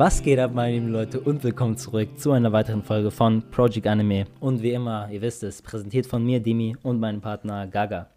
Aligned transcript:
Was 0.00 0.22
geht 0.22 0.38
ab, 0.38 0.52
meine 0.54 0.72
lieben 0.72 0.88
Leute, 0.88 1.20
und 1.20 1.44
willkommen 1.44 1.76
zurück 1.76 2.18
zu 2.18 2.32
einer 2.32 2.52
weiteren 2.52 2.82
Folge 2.82 3.10
von 3.10 3.42
Project 3.50 3.86
Anime. 3.86 4.24
Und 4.40 4.62
wie 4.62 4.72
immer, 4.72 5.10
ihr 5.10 5.20
wisst 5.20 5.42
es, 5.42 5.60
präsentiert 5.60 6.06
von 6.06 6.24
mir, 6.24 6.40
Dimi, 6.40 6.74
und 6.82 6.98
meinem 6.98 7.20
Partner 7.20 7.66
Gaga. 7.66 8.08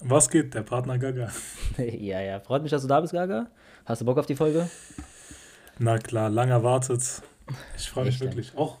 Was 0.00 0.30
geht, 0.30 0.54
der 0.54 0.62
Partner 0.62 0.96
Gaga? 0.96 1.28
ja, 1.76 2.22
ja, 2.22 2.40
freut 2.40 2.62
mich, 2.62 2.70
dass 2.70 2.80
du 2.80 2.88
da 2.88 2.98
bist, 3.02 3.12
Gaga. 3.12 3.48
Hast 3.84 4.00
du 4.00 4.06
Bock 4.06 4.16
auf 4.16 4.24
die 4.24 4.36
Folge? 4.36 4.70
Na 5.78 5.98
klar, 5.98 6.30
lange 6.30 6.52
erwartet. 6.52 7.02
Ich 7.76 7.90
freue 7.90 8.06
mich 8.06 8.18
wirklich. 8.18 8.56
Auch 8.56 8.78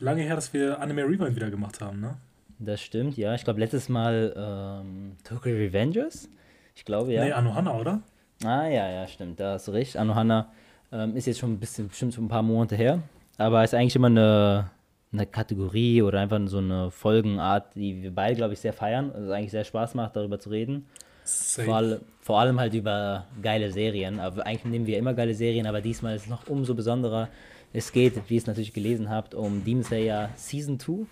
lange 0.00 0.20
her, 0.20 0.34
dass 0.34 0.52
wir 0.52 0.78
Anime 0.82 1.04
Rewind 1.04 1.34
wieder 1.34 1.48
gemacht 1.48 1.80
haben, 1.80 1.98
ne? 1.98 2.18
Das 2.58 2.82
stimmt, 2.82 3.16
ja. 3.16 3.34
Ich 3.36 3.44
glaube, 3.44 3.60
letztes 3.60 3.88
Mal 3.88 4.34
ähm, 4.36 5.16
Tokyo 5.24 5.54
Revengers. 5.54 6.28
Ich 6.74 6.84
glaube, 6.84 7.14
ja. 7.14 7.24
Nee, 7.24 7.32
Anohana, 7.32 7.74
oder? 7.74 8.02
Ah, 8.44 8.66
ja, 8.66 8.90
ja, 8.90 9.06
stimmt. 9.06 9.40
Da 9.40 9.54
hast 9.54 9.66
du 9.68 9.72
recht. 9.72 9.96
Anohana 9.96 10.52
ähm, 10.92 11.16
ist 11.16 11.26
jetzt 11.26 11.38
schon 11.38 11.52
ein 11.52 11.58
bisschen, 11.58 11.88
bestimmt 11.88 12.14
schon 12.14 12.24
ein 12.24 12.28
paar 12.28 12.42
Monate 12.42 12.76
her. 12.76 13.02
Aber 13.36 13.64
ist 13.64 13.74
eigentlich 13.74 13.96
immer 13.96 14.06
eine, 14.08 14.70
eine 15.12 15.26
Kategorie 15.26 16.02
oder 16.02 16.20
einfach 16.20 16.40
so 16.46 16.58
eine 16.58 16.90
Folgenart, 16.90 17.74
die 17.74 18.02
wir 18.02 18.14
beide, 18.14 18.36
glaube 18.36 18.54
ich, 18.54 18.60
sehr 18.60 18.72
feiern. 18.72 19.12
Also 19.12 19.32
eigentlich 19.32 19.50
sehr 19.50 19.64
Spaß 19.64 19.94
macht, 19.94 20.16
darüber 20.16 20.38
zu 20.38 20.50
reden. 20.50 20.86
Vor, 21.24 21.74
all, 21.74 22.00
vor, 22.20 22.38
allem 22.38 22.60
halt 22.60 22.74
über 22.74 23.26
geile 23.42 23.72
Serien. 23.72 24.20
Aber 24.20 24.46
eigentlich 24.46 24.64
nehmen 24.66 24.86
wir 24.86 24.98
immer 24.98 25.14
geile 25.14 25.34
Serien, 25.34 25.66
aber 25.66 25.80
diesmal 25.80 26.16
ist 26.16 26.22
es 26.22 26.28
noch 26.28 26.46
umso 26.48 26.74
besonderer. 26.74 27.28
Es 27.72 27.90
geht, 27.90 28.14
wie 28.28 28.34
ihr 28.34 28.40
es 28.40 28.46
natürlich 28.46 28.72
gelesen 28.72 29.10
habt, 29.10 29.34
um 29.34 29.64
Demon 29.64 29.82
Slayer 29.82 30.30
Season 30.36 30.78
2. 30.78 31.06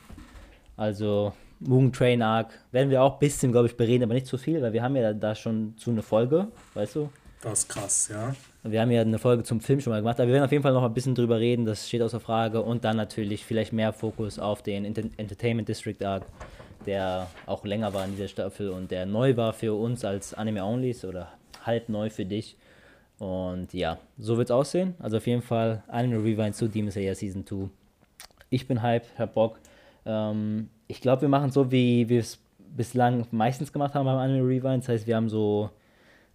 Also 0.77 1.33
Mugen 1.61 1.93
Train 1.93 2.23
Arc 2.23 2.53
werden 2.73 2.91
wir 2.91 3.03
auch 3.03 3.15
ein 3.15 3.19
bisschen, 3.19 3.53
glaube 3.53 3.69
ich, 3.69 3.77
bereden, 3.77 4.05
aber 4.05 4.15
nicht 4.15 4.27
zu 4.27 4.37
viel, 4.39 4.61
weil 4.63 4.73
wir 4.73 4.83
haben 4.83 4.97
ja 4.97 5.13
da 5.13 5.35
schon 5.35 5.75
zu 5.77 5.91
eine 5.91 6.03
Folge, 6.03 6.49
weißt 6.75 6.97
du? 6.97 7.11
Das 7.41 7.61
ist 7.61 7.69
krass, 7.69 8.09
ja. 8.13 8.35
Wir 8.65 8.81
haben 8.81 8.93
ja 8.93 9.01
eine 9.01 9.19
Folge 9.19 9.43
zum 9.43 9.61
Film 9.61 9.81
schon 9.81 9.91
mal 9.91 10.01
gemacht, 10.01 10.21
aber 10.21 10.29
wir 10.29 10.35
werden 10.35 10.45
auf 10.45 10.53
jeden 10.53 10.63
Fall 10.63 10.73
noch 10.73 10.85
ein 10.85 10.95
bisschen 10.95 11.17
drüber 11.17 11.41
reden, 11.41 11.65
das 11.65 11.89
steht 11.89 12.01
außer 12.01 12.21
Frage. 12.21 12.63
Und 12.63 12.85
dann 12.85 12.97
natürlich 12.97 13.45
vielleicht 13.45 13.73
mehr 13.73 13.93
Fokus 13.93 14.39
auf 14.39 14.63
den 14.63 14.85
Entertainment 14.85 15.69
District 15.69 16.01
Arc, 16.05 16.25
der 16.87 17.27
auch 17.47 17.65
länger 17.65 17.93
war 17.93 18.05
in 18.05 18.13
dieser 18.13 18.29
Staffel 18.29 18.69
und 18.71 18.93
der 18.93 19.05
neu 19.05 19.37
war 19.37 19.53
für 19.53 19.75
uns 19.75 20.05
als 20.05 20.33
Anime-Onlys 20.35 21.05
oder 21.05 21.33
halb 21.67 21.89
neu 21.89 22.09
für 22.09 22.25
dich. 22.25 22.57
Und 23.19 23.73
ja, 23.73 23.99
so 24.19 24.37
wird 24.37 24.49
es 24.49 24.53
aussehen. 24.53 24.95
Also 25.01 25.17
auf 25.17 25.27
jeden 25.27 25.43
Fall 25.43 25.83
Anime 25.89 26.23
Rewind 26.23 26.55
zu 26.55 26.69
Demon 26.69 26.93
Slayer 26.93 27.17
Season 27.17 27.45
2. 27.45 27.69
Ich 28.51 28.69
bin 28.69 28.81
hype, 28.81 29.07
hab 29.19 29.35
Bock. 29.35 29.59
Ähm, 30.07 30.69
ich 30.87 31.01
glaube, 31.01 31.23
wir 31.23 31.29
machen 31.29 31.51
so, 31.51 31.73
wie 31.73 32.09
wir 32.09 32.21
es 32.21 32.39
bislang 32.77 33.27
meistens 33.33 33.73
gemacht 33.73 33.95
haben 33.95 34.07
beim 34.07 34.19
Anime 34.19 34.47
Rewind. 34.47 34.85
Das 34.85 34.89
heißt, 34.89 35.07
wir 35.07 35.17
haben 35.17 35.29
so 35.29 35.71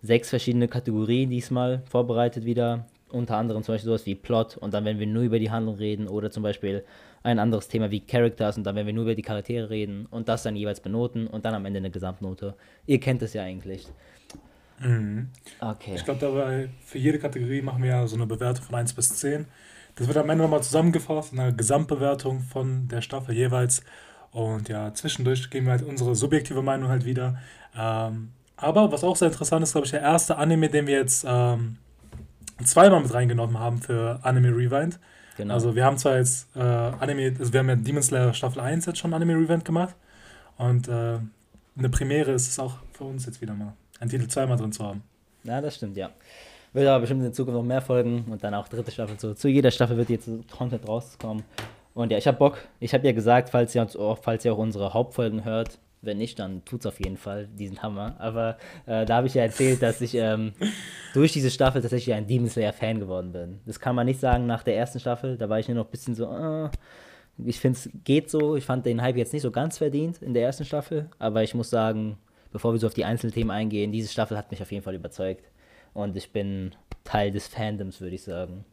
sechs 0.07 0.29
verschiedene 0.29 0.67
Kategorien 0.67 1.29
diesmal 1.29 1.83
vorbereitet 1.89 2.45
wieder. 2.45 2.85
Unter 3.09 3.37
anderem 3.37 3.63
zum 3.63 3.75
Beispiel 3.75 3.87
sowas 3.87 4.05
wie 4.05 4.15
Plot 4.15 4.57
und 4.57 4.73
dann 4.73 4.83
werden 4.83 4.99
wir 4.99 5.07
nur 5.07 5.23
über 5.23 5.39
die 5.39 5.49
Handlung 5.49 5.75
reden 5.75 6.09
oder 6.09 6.29
zum 6.29 6.43
Beispiel 6.43 6.83
ein 7.23 7.39
anderes 7.39 7.67
Thema 7.69 7.89
wie 7.89 8.01
Characters 8.01 8.57
und 8.57 8.65
dann 8.65 8.75
werden 8.75 8.87
wir 8.87 8.93
nur 8.93 9.03
über 9.03 9.15
die 9.15 9.21
Charaktere 9.21 9.69
reden 9.69 10.07
und 10.11 10.27
das 10.27 10.43
dann 10.43 10.55
jeweils 10.57 10.81
benoten 10.81 11.27
und 11.27 11.45
dann 11.45 11.53
am 11.53 11.65
Ende 11.65 11.77
eine 11.77 11.89
Gesamtnote. 11.89 12.55
Ihr 12.85 12.99
kennt 12.99 13.21
es 13.21 13.33
ja 13.33 13.43
eigentlich. 13.43 13.87
Mhm. 14.79 15.29
Okay. 15.59 15.93
Ich 15.95 16.03
glaube, 16.03 16.19
dabei 16.19 16.69
für 16.85 16.97
jede 16.97 17.19
Kategorie 17.19 17.61
machen 17.61 17.81
wir 17.81 17.89
ja 17.89 18.07
so 18.07 18.15
eine 18.15 18.27
Bewertung 18.27 18.65
von 18.65 18.75
1 18.75 18.93
bis 18.93 19.09
10. 19.17 19.45
Das 19.95 20.07
wird 20.07 20.17
am 20.17 20.29
Ende 20.29 20.43
nochmal 20.43 20.61
zusammengefasst, 20.61 21.33
eine 21.33 21.55
Gesamtbewertung 21.55 22.41
von 22.41 22.87
der 22.87 23.01
Staffel 23.01 23.35
jeweils. 23.35 23.83
Und 24.31 24.69
ja, 24.69 24.93
zwischendurch 24.93 25.49
geben 25.49 25.65
wir 25.65 25.71
halt 25.71 25.83
unsere 25.83 26.13
subjektive 26.15 26.61
Meinung 26.61 26.89
halt 26.89 27.05
wieder. 27.05 27.39
Ähm, 27.75 28.31
aber 28.57 28.91
was 28.91 29.03
auch 29.03 29.15
sehr 29.15 29.29
interessant 29.29 29.63
ist, 29.63 29.71
glaube 29.71 29.85
ich, 29.85 29.91
der 29.91 30.01
erste 30.01 30.37
Anime, 30.37 30.69
den 30.69 30.87
wir 30.87 30.95
jetzt 30.95 31.25
ähm, 31.27 31.77
zweimal 32.63 33.01
mit 33.01 33.13
reingenommen 33.13 33.59
haben 33.59 33.79
für 33.79 34.19
Anime 34.23 34.49
Rewind. 34.49 34.99
Genau. 35.37 35.53
Also 35.53 35.75
wir 35.75 35.85
haben 35.85 35.97
zwar 35.97 36.17
jetzt 36.17 36.47
äh, 36.55 36.59
Anime, 36.59 37.35
also 37.37 37.53
wir 37.53 37.59
haben 37.59 37.69
ja 37.69 37.75
Demon 37.75 38.01
Slayer 38.01 38.33
Staffel 38.33 38.59
1 38.59 38.87
jetzt 38.87 38.97
schon 38.97 39.13
Anime 39.13 39.33
Rewind 39.35 39.63
gemacht. 39.63 39.95
Und 40.57 40.87
äh, 40.87 41.19
eine 41.77 41.89
Premiere 41.89 42.31
ist 42.31 42.49
es 42.49 42.57
auch 42.57 42.73
für 42.93 43.03
uns 43.03 43.27
jetzt 43.27 43.39
wieder 43.41 43.53
mal, 43.53 43.73
einen 43.99 44.09
Titel 44.09 44.27
zweimal 44.27 44.57
drin 44.57 44.71
zu 44.71 44.83
haben. 44.83 45.03
Ja, 45.43 45.61
das 45.61 45.75
stimmt, 45.75 45.95
ja. 45.95 46.09
Wird 46.73 46.87
aber 46.87 47.01
bestimmt 47.01 47.23
in 47.23 47.33
Zukunft 47.33 47.57
noch 47.57 47.63
mehr 47.63 47.81
folgen 47.81 48.25
und 48.29 48.43
dann 48.43 48.53
auch 48.55 48.67
dritte 48.67 48.91
Staffel. 48.91 49.19
So, 49.19 49.33
zu 49.33 49.47
jeder 49.47 49.71
Staffel 49.71 49.97
wird 49.97 50.09
jetzt 50.09 50.29
Content 50.51 50.87
rauskommen. 50.87 51.43
Und 51.93 52.11
ja, 52.11 52.17
ich 52.17 52.27
habe 52.27 52.37
Bock. 52.37 52.59
Ich 52.79 52.93
habe 52.93 53.05
ja 53.05 53.13
gesagt, 53.13 53.49
falls 53.49 53.73
ihr, 53.73 53.81
uns, 53.81 53.97
falls 54.21 54.45
ihr 54.45 54.53
auch 54.53 54.57
unsere 54.57 54.93
Hauptfolgen 54.93 55.45
hört, 55.45 55.79
wenn 56.07 56.17
nicht, 56.17 56.39
dann 56.39 56.65
tut 56.65 56.79
es 56.79 56.85
auf 56.87 56.99
jeden 56.99 57.17
Fall 57.17 57.47
diesen 57.47 57.83
Hammer. 57.83 58.15
Aber 58.17 58.57
äh, 58.87 59.05
da 59.05 59.17
habe 59.17 59.27
ich 59.27 59.35
ja 59.35 59.43
erzählt, 59.43 59.83
dass 59.83 60.01
ich 60.01 60.15
ähm, 60.15 60.53
durch 61.13 61.33
diese 61.33 61.51
Staffel 61.51 61.81
tatsächlich 61.81 62.15
ein 62.15 62.25
Demon 62.25 62.49
Slayer-Fan 62.49 62.99
geworden 62.99 63.31
bin. 63.31 63.59
Das 63.67 63.79
kann 63.79 63.95
man 63.95 64.07
nicht 64.07 64.19
sagen 64.19 64.47
nach 64.47 64.63
der 64.63 64.75
ersten 64.75 64.99
Staffel. 64.99 65.37
Da 65.37 65.49
war 65.49 65.59
ich 65.59 65.67
nur 65.67 65.75
noch 65.75 65.85
ein 65.85 65.91
bisschen 65.91 66.15
so, 66.15 66.25
äh, 66.25 66.69
ich 67.45 67.59
finde 67.59 67.77
es 67.77 67.89
geht 68.03 68.31
so. 68.31 68.55
Ich 68.55 68.65
fand 68.65 68.87
den 68.87 69.01
Hype 69.03 69.17
jetzt 69.17 69.33
nicht 69.33 69.43
so 69.43 69.51
ganz 69.51 69.77
verdient 69.77 70.21
in 70.23 70.33
der 70.33 70.43
ersten 70.43 70.65
Staffel. 70.65 71.09
Aber 71.19 71.43
ich 71.43 71.53
muss 71.53 71.69
sagen, 71.69 72.17
bevor 72.51 72.73
wir 72.73 72.79
so 72.79 72.87
auf 72.87 72.95
die 72.95 73.05
einzelnen 73.05 73.33
Themen 73.33 73.51
eingehen, 73.51 73.91
diese 73.91 74.11
Staffel 74.11 74.37
hat 74.37 74.49
mich 74.49 74.61
auf 74.61 74.71
jeden 74.71 74.83
Fall 74.83 74.95
überzeugt. 74.95 75.45
Und 75.93 76.17
ich 76.17 76.31
bin 76.31 76.73
Teil 77.03 77.31
des 77.31 77.47
Fandoms, 77.47 78.01
würde 78.01 78.15
ich 78.15 78.23
sagen. 78.23 78.65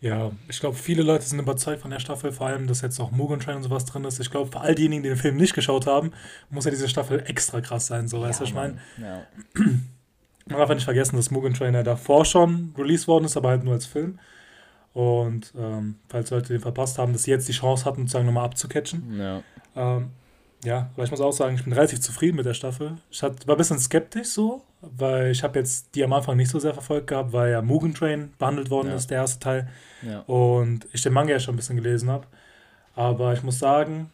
Ja, 0.00 0.30
ich 0.48 0.60
glaube, 0.60 0.76
viele 0.76 1.02
Leute 1.02 1.24
sind 1.24 1.38
überzeugt 1.38 1.80
von 1.80 1.90
der 1.90 2.00
Staffel, 2.00 2.30
vor 2.30 2.46
allem, 2.46 2.66
dass 2.66 2.82
jetzt 2.82 3.00
auch 3.00 3.10
Mugen 3.10 3.40
Train 3.40 3.56
und 3.56 3.62
sowas 3.62 3.86
drin 3.86 4.04
ist. 4.04 4.20
Ich 4.20 4.30
glaube, 4.30 4.50
für 4.52 4.60
all 4.60 4.74
diejenigen, 4.74 5.02
die 5.02 5.08
den 5.08 5.18
Film 5.18 5.36
nicht 5.36 5.54
geschaut 5.54 5.86
haben, 5.86 6.12
muss 6.50 6.66
ja 6.66 6.70
diese 6.70 6.88
Staffel 6.88 7.22
extra 7.26 7.60
krass 7.60 7.86
sein, 7.86 8.06
so 8.06 8.20
weißt 8.20 8.40
du, 8.40 8.42
was 8.42 8.48
ich 8.50 8.54
meine? 8.54 8.78
Ja. 9.00 9.22
Man 10.48 10.58
darf 10.58 10.68
ja 10.68 10.74
nicht 10.76 10.84
vergessen, 10.84 11.16
dass 11.16 11.30
Mugen 11.30 11.54
Train 11.54 11.74
ja 11.74 11.82
davor 11.82 12.24
schon 12.24 12.72
released 12.78 13.08
worden 13.08 13.24
ist, 13.24 13.36
aber 13.36 13.48
halt 13.48 13.64
nur 13.64 13.74
als 13.74 13.86
Film. 13.86 14.18
Und 14.92 15.52
ähm, 15.58 15.96
falls 16.08 16.30
Leute 16.30 16.52
den 16.52 16.60
verpasst 16.60 16.98
haben, 16.98 17.12
dass 17.12 17.24
sie 17.24 17.30
jetzt 17.30 17.48
die 17.48 17.52
Chance 17.52 17.84
hatten, 17.84 18.02
sozusagen 18.02 18.26
nochmal 18.26 18.44
abzucatchen. 18.44 19.18
Ja. 19.18 19.42
Ähm, 19.74 20.10
ja, 20.64 20.90
aber 20.94 21.04
ich 21.04 21.10
muss 21.10 21.20
auch 21.20 21.32
sagen, 21.32 21.56
ich 21.56 21.64
bin 21.64 21.72
relativ 21.72 22.00
zufrieden 22.00 22.36
mit 22.36 22.46
der 22.46 22.54
Staffel. 22.54 22.96
Ich 23.10 23.22
war 23.22 23.30
ein 23.30 23.56
bisschen 23.56 23.78
skeptisch 23.78 24.28
so, 24.28 24.62
weil 24.96 25.30
ich 25.30 25.42
habe 25.42 25.58
jetzt 25.58 25.94
die 25.94 26.04
am 26.04 26.12
Anfang 26.12 26.36
nicht 26.36 26.50
so 26.50 26.58
sehr 26.58 26.74
verfolgt 26.74 27.08
gehabt, 27.08 27.32
weil 27.32 27.50
ja 27.52 27.62
Mugen 27.62 27.94
Train 27.94 28.32
behandelt 28.38 28.70
worden 28.70 28.88
ja. 28.88 28.96
ist, 28.96 29.10
der 29.10 29.18
erste 29.18 29.40
Teil. 29.40 29.68
Ja. 30.02 30.20
Und 30.20 30.86
ich 30.92 31.02
den 31.02 31.12
Manga 31.12 31.32
ja 31.32 31.40
schon 31.40 31.54
ein 31.54 31.56
bisschen 31.56 31.76
gelesen 31.76 32.10
habe. 32.10 32.26
Aber 32.94 33.32
ich 33.32 33.42
muss 33.42 33.58
sagen, 33.58 34.10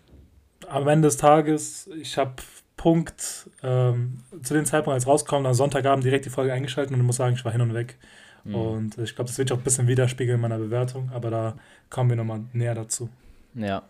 am 0.68 0.88
Ende 0.88 1.08
des 1.08 1.16
Tages, 1.16 1.88
ich 2.00 2.18
habe 2.18 2.34
Punkt 2.76 3.50
ähm, 3.62 4.20
zu 4.42 4.54
dem 4.54 4.64
Zeitpunkt, 4.64 4.94
als 4.94 5.06
rauskommt, 5.06 5.46
am 5.46 5.54
Sonntagabend 5.54 6.04
direkt 6.04 6.24
die 6.24 6.30
Folge 6.30 6.52
eingeschaltet 6.52 6.92
und 6.92 7.00
ich 7.00 7.06
muss 7.06 7.16
sagen, 7.16 7.36
ich 7.36 7.44
war 7.44 7.52
hin 7.52 7.60
und 7.60 7.74
weg. 7.74 7.96
Mhm. 8.44 8.54
Und 8.54 8.98
ich 8.98 9.14
glaube, 9.14 9.28
das 9.28 9.38
wird 9.38 9.52
auch 9.52 9.58
ein 9.58 9.62
bisschen 9.62 9.86
widerspiegeln 9.86 10.36
in 10.36 10.40
meiner 10.40 10.58
Bewertung, 10.58 11.10
aber 11.14 11.30
da 11.30 11.54
kommen 11.90 12.10
wir 12.10 12.16
nochmal 12.16 12.40
näher 12.52 12.74
dazu. 12.74 13.08
Ja, 13.54 13.82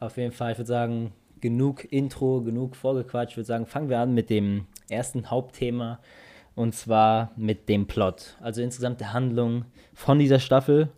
auf 0.00 0.16
jeden 0.16 0.32
Fall. 0.32 0.52
Ich 0.52 0.58
würde 0.58 0.68
sagen, 0.68 1.12
genug 1.40 1.84
Intro, 1.92 2.40
genug 2.40 2.76
vorgequatscht. 2.76 3.32
Ich 3.32 3.36
würde 3.36 3.46
sagen, 3.46 3.66
fangen 3.66 3.90
wir 3.90 3.98
an 3.98 4.14
mit 4.14 4.30
dem 4.30 4.66
ersten 4.92 5.30
Hauptthema 5.30 5.98
und 6.54 6.74
zwar 6.74 7.32
mit 7.36 7.68
dem 7.68 7.86
Plot. 7.86 8.36
Also 8.40 8.62
insgesamt 8.62 9.00
der 9.00 9.12
Handlung 9.12 9.64
von 9.94 10.18
dieser 10.18 10.38
Staffel. 10.38 10.88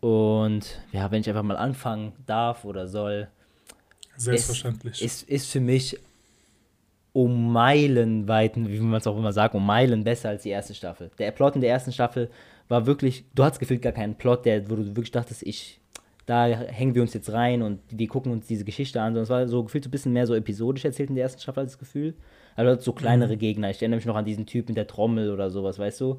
Und 0.00 0.80
ja, 0.92 1.10
wenn 1.10 1.20
ich 1.20 1.28
einfach 1.28 1.42
mal 1.42 1.56
anfangen 1.56 2.12
darf 2.26 2.64
oder 2.64 2.88
soll. 2.88 3.28
Selbstverständlich. 4.16 5.00
Ist, 5.00 5.22
ist, 5.22 5.28
ist 5.28 5.50
für 5.50 5.60
mich 5.60 5.98
um 7.12 7.52
Meilen 7.52 8.26
weiten, 8.26 8.68
wie 8.68 8.80
man 8.80 8.98
es 8.98 9.06
auch 9.06 9.16
immer 9.16 9.32
sagt, 9.32 9.54
um 9.54 9.64
Meilen 9.64 10.02
besser 10.02 10.30
als 10.30 10.42
die 10.42 10.48
erste 10.48 10.74
Staffel. 10.74 11.10
Der 11.18 11.30
Plot 11.30 11.54
in 11.54 11.60
der 11.60 11.70
ersten 11.70 11.92
Staffel 11.92 12.30
war 12.68 12.86
wirklich, 12.86 13.24
du 13.34 13.44
hattest 13.44 13.60
gefühlt 13.60 13.82
gar 13.82 13.92
keinen 13.92 14.16
Plot, 14.16 14.46
der, 14.46 14.68
wo 14.70 14.76
du 14.76 14.86
wirklich 14.86 15.10
dachtest, 15.10 15.42
ich 15.42 15.78
da 16.26 16.46
hängen 16.46 16.94
wir 16.94 17.02
uns 17.02 17.14
jetzt 17.14 17.32
rein 17.32 17.62
und 17.62 17.80
wir 17.90 18.06
gucken 18.06 18.32
uns 18.32 18.46
diese 18.46 18.64
Geschichte 18.64 19.00
an. 19.00 19.16
es 19.16 19.28
war 19.28 19.46
so 19.48 19.64
gefühlt 19.64 19.84
so 19.84 19.88
ein 19.88 19.90
bisschen 19.90 20.12
mehr 20.12 20.26
so 20.26 20.34
episodisch 20.34 20.84
erzählt 20.84 21.08
in 21.08 21.16
der 21.16 21.24
ersten 21.24 21.40
Staffel 21.40 21.60
als 21.60 21.72
das 21.72 21.78
Gefühl. 21.78 22.14
Also 22.56 22.80
so 22.80 22.92
kleinere 22.92 23.34
mhm. 23.34 23.38
Gegner. 23.38 23.70
Ich 23.70 23.80
erinnere 23.80 23.96
mich 23.96 24.06
noch 24.06 24.16
an 24.16 24.24
diesen 24.24 24.46
Typ 24.46 24.68
mit 24.68 24.76
der 24.76 24.86
Trommel 24.86 25.30
oder 25.30 25.50
sowas, 25.50 25.78
weißt 25.78 26.00
du? 26.00 26.18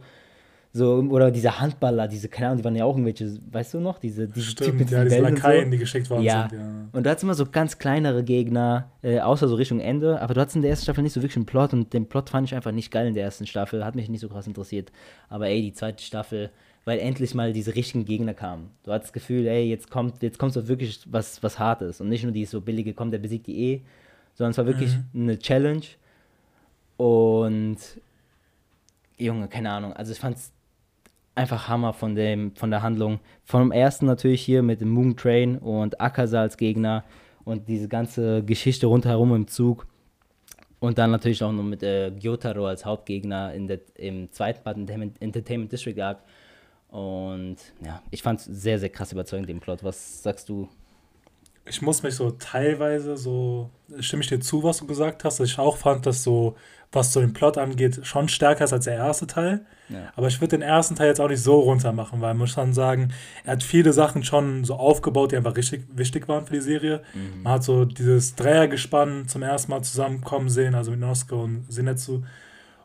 So, 0.76 0.96
oder 0.96 1.30
diese 1.30 1.60
Handballer, 1.60 2.08
diese, 2.08 2.30
keine 2.30 2.48
Ahnung, 2.48 2.58
die 2.58 2.64
waren 2.64 2.76
ja 2.76 2.84
auch 2.84 2.98
irgendwelche, 2.98 3.38
weißt 3.52 3.76
du 3.76 3.80
noch? 3.80 4.00
Diese, 4.00 4.28
diese 4.28 4.50
Stimmt, 4.50 4.66
Typen 4.72 4.80
mit 4.80 4.90
ja, 4.90 5.04
diese 5.04 5.20
Lakaien, 5.20 5.66
so. 5.66 5.72
die 5.72 5.78
geschickt 5.78 6.10
worden 6.10 6.24
ja. 6.24 6.48
sind, 6.50 6.60
ja. 6.60 6.66
Und 6.92 7.06
du 7.06 7.10
hattest 7.12 7.24
immer 7.24 7.36
so 7.36 7.46
ganz 7.46 7.78
kleinere 7.78 8.24
Gegner, 8.24 8.90
äh, 9.04 9.20
außer 9.20 9.48
so 9.48 9.54
Richtung 9.54 9.80
Ende, 9.80 10.20
aber 10.20 10.34
du 10.34 10.42
hattest 10.42 10.56
in 10.56 10.64
der 10.64 10.72
ersten 10.72 10.86
Staffel 10.86 11.04
nicht 11.04 11.14
so 11.14 11.22
wirklich 11.22 11.36
einen 11.36 11.46
Plot 11.46 11.74
und 11.74 11.94
den 11.94 12.08
Plot 12.08 12.32
fand 12.32 12.48
ich 12.48 12.56
einfach 12.56 12.72
nicht 12.72 12.90
geil 12.90 13.06
in 13.06 13.14
der 13.14 13.24
ersten 13.24 13.46
Staffel, 13.46 13.86
hat 13.86 13.94
mich 13.94 14.10
nicht 14.10 14.22
so 14.22 14.30
krass 14.30 14.48
interessiert. 14.48 14.92
Aber 15.30 15.48
ey, 15.48 15.62
die 15.62 15.74
zweite 15.74 16.04
Staffel, 16.04 16.50
weil 16.86 16.98
endlich 16.98 17.36
mal 17.36 17.54
diese 17.54 17.76
richtigen 17.76 18.06
Gegner 18.06 18.34
kamen. 18.34 18.72
Du 18.82 18.92
hattest 18.92 19.10
das 19.10 19.14
Gefühl, 19.14 19.46
ey, 19.46 19.70
jetzt 19.70 19.92
kommt, 19.92 20.24
jetzt 20.24 20.40
kommt 20.40 20.54
so 20.54 20.68
wirklich 20.68 21.02
was, 21.06 21.44
was 21.44 21.60
Hartes 21.60 22.02
und 22.02 22.10
nicht 22.10 22.24
nur 22.24 22.34
die 22.34 22.46
so 22.46 22.62
billige, 22.62 22.96
kommt, 22.96 23.14
der 23.14 23.20
besiegt 23.20 23.46
die 23.46 23.74
eh, 23.74 23.82
sondern 24.34 24.52
es 24.52 24.58
war 24.58 24.66
wirklich 24.66 24.98
mhm. 25.14 25.22
eine 25.22 25.38
Challenge 25.38 25.86
und 26.98 27.78
Junge, 29.18 29.48
keine 29.48 29.72
Ahnung, 29.72 29.94
also 29.94 30.12
ich 30.12 30.20
fand's 30.20 30.52
einfach 31.36 31.68
Hammer 31.68 31.94
von 31.94 32.16
dem, 32.16 32.56
von 32.56 32.70
der 32.70 32.82
Handlung. 32.82 33.20
Vom 33.44 33.72
ersten 33.72 34.06
natürlich 34.06 34.42
hier 34.42 34.62
mit 34.62 34.82
dem 34.82 34.90
Moon 34.90 35.16
Train 35.16 35.58
und 35.58 36.00
Akasa 36.00 36.42
als 36.42 36.58
Gegner 36.58 37.04
und 37.44 37.68
diese 37.68 37.88
ganze 37.88 38.44
Geschichte 38.44 38.88
rundherum 38.88 39.34
im 39.36 39.48
Zug. 39.48 39.88
Und 40.80 40.98
dann 40.98 41.12
natürlich 41.12 41.42
auch 41.44 41.52
noch 41.52 41.64
mit 41.64 41.82
äh, 41.82 42.12
Gyotaro 42.12 42.68
als 42.68 42.86
Hauptgegner 42.86 43.54
in 43.54 43.68
der, 43.68 43.80
im 43.96 44.30
zweiten 44.32 44.64
Part 44.64 44.78
Entertainment 44.78 45.72
District 45.72 46.00
Arc. 46.02 46.20
Und 46.90 47.56
ja, 47.84 48.02
ich 48.12 48.22
fand 48.22 48.42
es 48.42 48.46
sehr, 48.46 48.78
sehr 48.78 48.90
krass 48.90 49.12
überzeugend, 49.12 49.50
den 49.50 49.60
Plot. 49.60 49.84
Was 49.84 50.22
sagst 50.22 50.50
du? 50.50 50.68
Ich 51.66 51.82
muss 51.82 52.04
mich 52.04 52.16
so 52.16 52.32
teilweise 52.32 53.16
so, 53.16 53.70
stimme 54.00 54.22
ich 54.22 54.30
dir 54.30 54.40
zu, 54.40 54.64
was 54.64 54.78
du 54.78 54.88
gesagt 54.88 55.24
hast, 55.24 55.40
dass 55.40 55.50
ich 55.50 55.60
auch 55.60 55.78
fand, 55.78 56.06
dass 56.06 56.24
so, 56.24 56.58
was 56.92 57.14
so 57.14 57.22
den 57.22 57.34
Plot 57.34 57.58
angeht, 57.58 58.02
schon 58.04 58.28
stärker 58.28 58.66
ist 58.66 58.74
als 58.74 58.86
der 58.86 58.96
erste 58.96 59.28
Teil. 59.28 59.66
Ja. 59.90 60.12
Aber 60.16 60.28
ich 60.28 60.42
würde 60.42 60.58
den 60.58 60.62
ersten 60.62 60.96
Teil 60.96 61.08
jetzt 61.08 61.22
auch 61.22 61.30
nicht 61.30 61.42
so 61.42 61.60
runter 61.60 61.94
machen, 61.94 62.20
weil 62.22 62.34
man 62.34 62.40
muss 62.40 62.52
schon 62.52 62.74
sagen, 62.74 63.14
er 63.46 63.54
hat 63.54 63.64
viele 63.64 63.94
Sachen 63.94 64.24
schon 64.24 64.66
so 64.66 64.76
aufgebaut, 64.76 65.32
die 65.32 65.38
einfach 65.38 65.56
richtig 65.56 65.86
wichtig 65.94 66.28
waren 66.28 66.46
für 66.46 66.54
die 66.54 66.62
Serie. 66.62 67.02
Mhm. 67.14 67.44
Man 67.44 67.54
hat 67.54 67.64
so 67.64 67.86
dieses 67.86 68.36
Dreiergespann 68.36 69.28
zum 69.28 69.42
ersten 69.42 69.72
Mal 69.72 69.84
zusammenkommen 69.84 70.50
sehen, 70.50 70.76
also 70.76 70.92
mit 70.92 71.00
Noske 71.00 71.36
und 71.36 71.66
Sinetsu. 71.70 72.24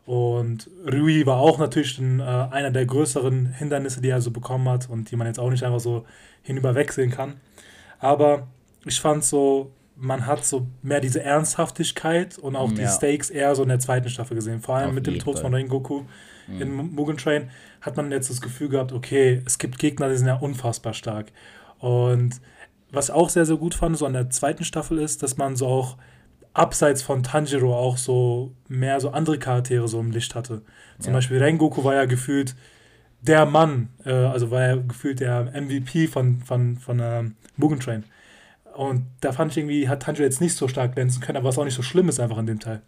Und 0.06 0.70
Rui 0.90 1.26
war 1.26 1.36
auch 1.36 1.58
natürlich 1.58 1.98
ein, 1.98 2.20
äh, 2.20 2.22
einer 2.22 2.70
der 2.70 2.86
größeren 2.86 3.46
Hindernisse, 3.52 4.00
die 4.00 4.08
er 4.08 4.22
so 4.22 4.30
bekommen 4.30 4.66
hat 4.68 4.88
und 4.88 5.10
die 5.10 5.16
man 5.16 5.26
jetzt 5.26 5.38
auch 5.38 5.50
nicht 5.50 5.64
einfach 5.64 5.80
so 5.80 6.06
hinüber 6.42 6.74
wegsehen 6.74 7.10
kann. 7.10 7.34
Aber 7.98 8.46
ich 8.88 9.00
fand 9.00 9.24
so, 9.24 9.72
man 9.96 10.26
hat 10.26 10.44
so 10.44 10.66
mehr 10.82 11.00
diese 11.00 11.22
Ernsthaftigkeit 11.22 12.38
und 12.38 12.56
auch 12.56 12.70
ja. 12.70 12.76
die 12.76 12.86
Stakes 12.86 13.30
eher 13.30 13.54
so 13.54 13.62
in 13.62 13.68
der 13.68 13.80
zweiten 13.80 14.08
Staffel 14.08 14.34
gesehen. 14.34 14.60
Vor 14.60 14.76
allem 14.76 14.90
Auf 14.90 14.94
mit 14.94 15.06
dem 15.06 15.18
Tod 15.18 15.34
Fall. 15.34 15.42
von 15.42 15.54
Rengoku 15.54 16.04
mhm. 16.46 16.62
in 16.62 16.74
Mugen 16.94 17.16
Train 17.16 17.50
hat 17.80 17.96
man 17.96 18.10
jetzt 18.10 18.30
das 18.30 18.40
Gefühl 18.40 18.68
gehabt, 18.68 18.92
okay, 18.92 19.42
es 19.44 19.58
gibt 19.58 19.78
Gegner, 19.78 20.08
die 20.08 20.16
sind 20.16 20.26
ja 20.26 20.36
unfassbar 20.36 20.94
stark. 20.94 21.32
Und 21.78 22.40
was 22.90 23.10
auch 23.10 23.28
sehr, 23.28 23.44
sehr 23.44 23.56
gut 23.56 23.74
fand, 23.74 23.96
so 23.96 24.06
an 24.06 24.12
der 24.14 24.30
zweiten 24.30 24.64
Staffel 24.64 24.98
ist, 24.98 25.22
dass 25.22 25.36
man 25.36 25.56
so 25.56 25.66
auch 25.66 25.96
abseits 26.54 27.02
von 27.02 27.22
Tanjiro 27.22 27.76
auch 27.76 27.96
so 27.96 28.52
mehr 28.68 29.00
so 29.00 29.10
andere 29.10 29.38
Charaktere 29.38 29.86
so 29.88 30.00
im 30.00 30.10
Licht 30.10 30.34
hatte. 30.34 30.62
Zum 30.98 31.12
ja. 31.12 31.18
Beispiel 31.18 31.38
Rengoku 31.38 31.84
war 31.84 31.94
ja 31.94 32.06
gefühlt 32.06 32.56
der 33.20 33.46
Mann, 33.46 33.90
äh, 34.04 34.12
also 34.12 34.50
war 34.50 34.62
ja 34.62 34.76
gefühlt 34.76 35.20
der 35.20 35.52
MVP 35.60 36.08
von, 36.08 36.40
von, 36.40 36.78
von 36.78 37.00
ähm, 37.00 37.36
Mugen 37.56 37.80
Train. 37.80 38.04
Und 38.78 39.06
da 39.22 39.32
fand 39.32 39.50
ich 39.50 39.58
irgendwie, 39.58 39.88
hat 39.88 40.04
Tanjiro 40.04 40.24
jetzt 40.24 40.40
nicht 40.40 40.54
so 40.54 40.68
stark 40.68 40.94
glänzen 40.94 41.20
können, 41.20 41.36
aber 41.36 41.48
was 41.48 41.58
auch 41.58 41.64
nicht 41.64 41.74
so 41.74 41.82
schlimm 41.82 42.08
ist 42.08 42.20
einfach 42.20 42.38
in 42.38 42.46
dem 42.46 42.60
Teil. 42.60 42.80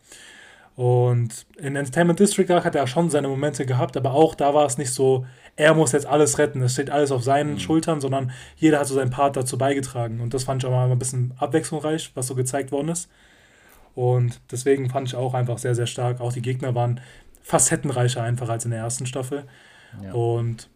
Und 0.76 1.46
in 1.58 1.74
Entertainment 1.74 2.20
District 2.20 2.48
hat 2.48 2.76
er 2.76 2.86
schon 2.86 3.10
seine 3.10 3.26
Momente 3.26 3.66
gehabt, 3.66 3.96
aber 3.96 4.12
auch 4.12 4.36
da 4.36 4.54
war 4.54 4.66
es 4.66 4.78
nicht 4.78 4.92
so, 4.92 5.26
er 5.56 5.74
muss 5.74 5.90
jetzt 5.90 6.06
alles 6.06 6.38
retten, 6.38 6.62
es 6.62 6.74
steht 6.74 6.90
alles 6.90 7.10
auf 7.10 7.24
seinen 7.24 7.54
mhm. 7.54 7.58
Schultern, 7.58 8.00
sondern 8.00 8.30
jeder 8.54 8.78
hat 8.78 8.86
so 8.86 8.94
seinen 8.94 9.10
Part 9.10 9.36
dazu 9.36 9.58
beigetragen. 9.58 10.20
Und 10.20 10.32
das 10.32 10.44
fand 10.44 10.62
ich 10.62 10.68
auch 10.68 10.72
mal 10.72 10.88
ein 10.88 10.96
bisschen 10.96 11.34
abwechslungsreich, 11.38 12.12
was 12.14 12.28
so 12.28 12.36
gezeigt 12.36 12.70
worden 12.70 12.90
ist. 12.90 13.10
Und 13.96 14.40
deswegen 14.52 14.90
fand 14.90 15.08
ich 15.08 15.16
auch 15.16 15.34
einfach 15.34 15.58
sehr, 15.58 15.74
sehr 15.74 15.86
stark. 15.86 16.20
Auch 16.20 16.32
die 16.32 16.40
Gegner 16.40 16.72
waren 16.76 17.00
facettenreicher 17.42 18.22
einfach 18.22 18.48
als 18.48 18.64
in 18.64 18.70
der 18.70 18.78
ersten 18.78 19.06
Staffel. 19.06 19.42
Ja. 20.04 20.12
Und 20.12 20.68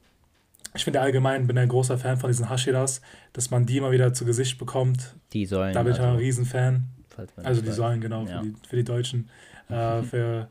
ich 0.75 0.85
finde 0.85 1.01
allgemein, 1.01 1.47
bin 1.47 1.57
ein 1.57 1.69
großer 1.69 1.99
Fan 1.99 2.17
von 2.17 2.29
diesen 2.29 2.51
Hashiras, 2.51 3.01
dass 3.33 3.51
man 3.51 3.65
die 3.65 3.79
immer 3.79 3.93
wieder 3.93 4.13
zu 4.13 4.25
Gesicht 4.25 4.59
bekommt. 4.59 5.15
Die 5.33 5.47
sollen. 5.47 5.73
Da 5.73 5.83
bin 5.83 5.93
ich 5.93 6.01
also, 6.01 6.13
ein 6.13 6.17
Riesenfan. 6.17 6.89
Also 7.37 7.63
die 7.63 7.71
sollen, 7.71 8.01
genau, 8.01 8.25
ja. 8.25 8.41
für, 8.41 8.45
die, 8.45 8.55
für 8.69 8.77
die 8.77 8.85
Deutschen. 8.85 9.31
Äh, 9.69 10.03
für, 10.11 10.49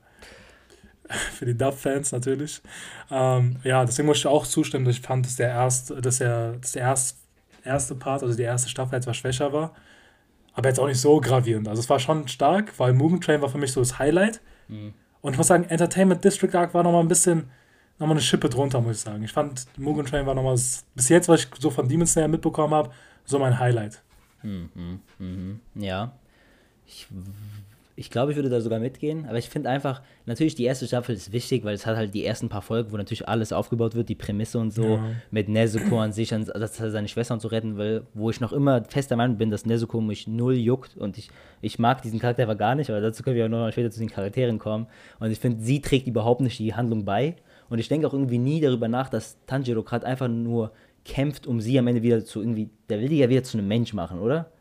für 1.10 1.46
die 1.46 1.58
Dub-Fans 1.58 2.14
natürlich. 2.14 2.62
Ähm, 3.12 3.58
ja, 3.64 3.84
deswegen 3.84 4.08
muss 4.08 4.18
ich 4.18 4.28
auch 4.28 4.48
zustimmen, 4.48 4.86
dass 4.86 4.96
ich 4.96 5.02
fand, 5.02 5.26
dass 5.26 5.36
der 5.36 5.50
erste, 5.50 6.02
dass 6.02 6.20
der, 6.20 6.54
dass 6.54 6.72
der 6.72 6.84
erst, 6.84 7.18
erste 7.66 7.96
Part, 7.96 8.24
also 8.24 8.36
die 8.36 8.44
erste 8.44 8.70
Staffel 8.70 8.96
etwas 8.96 9.18
schwächer 9.18 9.52
war. 9.52 9.74
Aber 10.54 10.70
jetzt 10.70 10.80
auch 10.80 10.88
nicht 10.88 11.02
so 11.02 11.20
gravierend. 11.20 11.68
Also 11.68 11.82
es 11.82 11.90
war 11.90 12.00
schon 12.00 12.28
stark, 12.30 12.78
weil 12.78 12.94
Mugen 12.94 13.20
Train 13.20 13.42
war 13.42 13.50
für 13.50 13.58
mich 13.58 13.74
so 13.74 13.82
das 13.82 14.00
Highlight. 14.00 14.40
Mhm. 14.70 14.94
Und 15.22 15.34
ich 15.34 15.38
muss 15.38 15.48
sagen, 15.48 15.66
Entertainment 15.66 16.24
District 16.24 16.54
Arc 16.54 16.74
war 16.74 16.84
nochmal 16.84 17.02
ein 17.02 17.08
bisschen 17.08 17.50
nochmal 18.00 18.16
eine 18.16 18.22
Schippe 18.22 18.50
drunter, 18.50 18.82
muss 18.82 18.98
ich 18.98 19.02
sagen. 19.02 19.24
Ich 19.24 19.32
fand, 19.32 19.66
Mugen 19.78 20.06
Train 20.06 20.26
war 20.26 20.36
nochmal, 20.36 20.56
bis 20.56 21.10
jetzt, 21.10 21.30
was 21.30 21.42
ich 21.42 21.48
so 21.60 21.70
von 21.70 21.88
Demon 21.88 22.08
Slayer 22.08 22.28
mitbekommen 22.28 22.74
habe, 22.74 22.92
so 23.26 23.40
mein 23.40 23.60
Highlight. 23.60 24.02
Mhm, 24.42 25.00
mhm, 25.20 25.60
ja. 25.76 26.12
Ich, 26.86 27.08
ich 27.96 28.10
glaube, 28.10 28.32
ich 28.32 28.36
würde 28.36 28.50
da 28.50 28.60
sogar 28.60 28.80
mitgehen, 28.80 29.26
aber 29.28 29.38
ich 29.38 29.50
finde 29.50 29.70
einfach, 29.70 30.02
natürlich 30.26 30.56
die 30.56 30.66
erste 30.66 30.86
Staffel 30.86 31.16
ist 31.16 31.32
wichtig, 31.32 31.64
weil 31.64 31.76
es 31.76 31.86
hat 31.86 31.96
halt 31.96 32.14
die 32.14 32.26
ersten 32.26 32.50
paar 32.50 32.62
Folgen, 32.62 32.92
wo 32.92 32.98
natürlich 32.98 33.28
alles 33.30 33.54
aufgebaut 33.54 33.96
wird, 33.96 34.10
die 34.10 34.16
Prämisse 34.16 34.60
und 34.60 34.72
so, 34.72 34.96
ja. 34.96 35.12
mit 35.32 35.48
Nezuko 35.48 36.00
an 36.00 36.12
sich, 36.12 36.30
dass 36.30 36.80
er 36.80 36.92
seine 36.92 37.08
Schwestern 37.08 37.40
zu 37.40 37.48
retten 37.48 37.78
will, 37.78 38.06
wo 38.14 38.30
ich 38.30 38.42
noch 38.42 38.52
immer 38.52 38.84
fester 38.84 39.16
Meinung 39.16 39.38
bin, 39.38 39.52
dass 39.52 39.66
Nezuko 39.66 40.02
mich 40.02 40.28
null 40.28 40.56
juckt 40.56 40.98
und 40.98 41.18
ich, 41.18 41.30
ich 41.62 41.80
mag 41.80 42.02
diesen 42.02 42.20
Charakter 42.20 42.44
aber 42.44 42.56
gar 42.56 42.76
nicht, 42.76 42.90
aber 42.90 43.00
dazu 43.00 43.24
können 43.24 43.36
wir 43.36 43.46
auch 43.46 43.50
noch 43.50 43.72
später 43.72 43.92
zu 43.92 44.00
den 44.00 44.10
Charakteren 44.10 44.60
kommen 44.60 44.88
und 45.20 45.32
ich 45.32 45.40
finde, 45.40 45.64
sie 45.64 45.80
trägt 45.80 46.08
überhaupt 46.08 46.42
nicht 46.42 46.60
die 46.60 46.74
Handlung 46.74 47.06
bei 47.06 47.36
und 47.70 47.80
ich 47.80 47.88
denke 47.88 48.08
auch 48.08 48.14
irgendwie 48.14 48.38
nie 48.38 48.62
darüber 48.62 48.88
nach, 48.88 49.10
dass 49.10 49.38
Tanjiro 49.46 49.84
gerade 49.84 50.06
einfach 50.06 50.28
nur 50.28 50.72
kämpft, 51.06 51.48
um 51.48 51.62
sie 51.62 51.78
am 51.78 51.88
Ende 51.88 52.02
wieder 52.02 52.24
zu 52.24 52.42
irgendwie, 52.42 52.70
der 52.90 53.00
will 53.00 53.10
die 53.10 53.18
ja 53.18 53.30
wieder 53.30 53.44
zu 53.44 53.58
einem 53.58 53.68
Mensch 53.68 53.94
machen, 53.94 54.20
oder? 54.20 54.52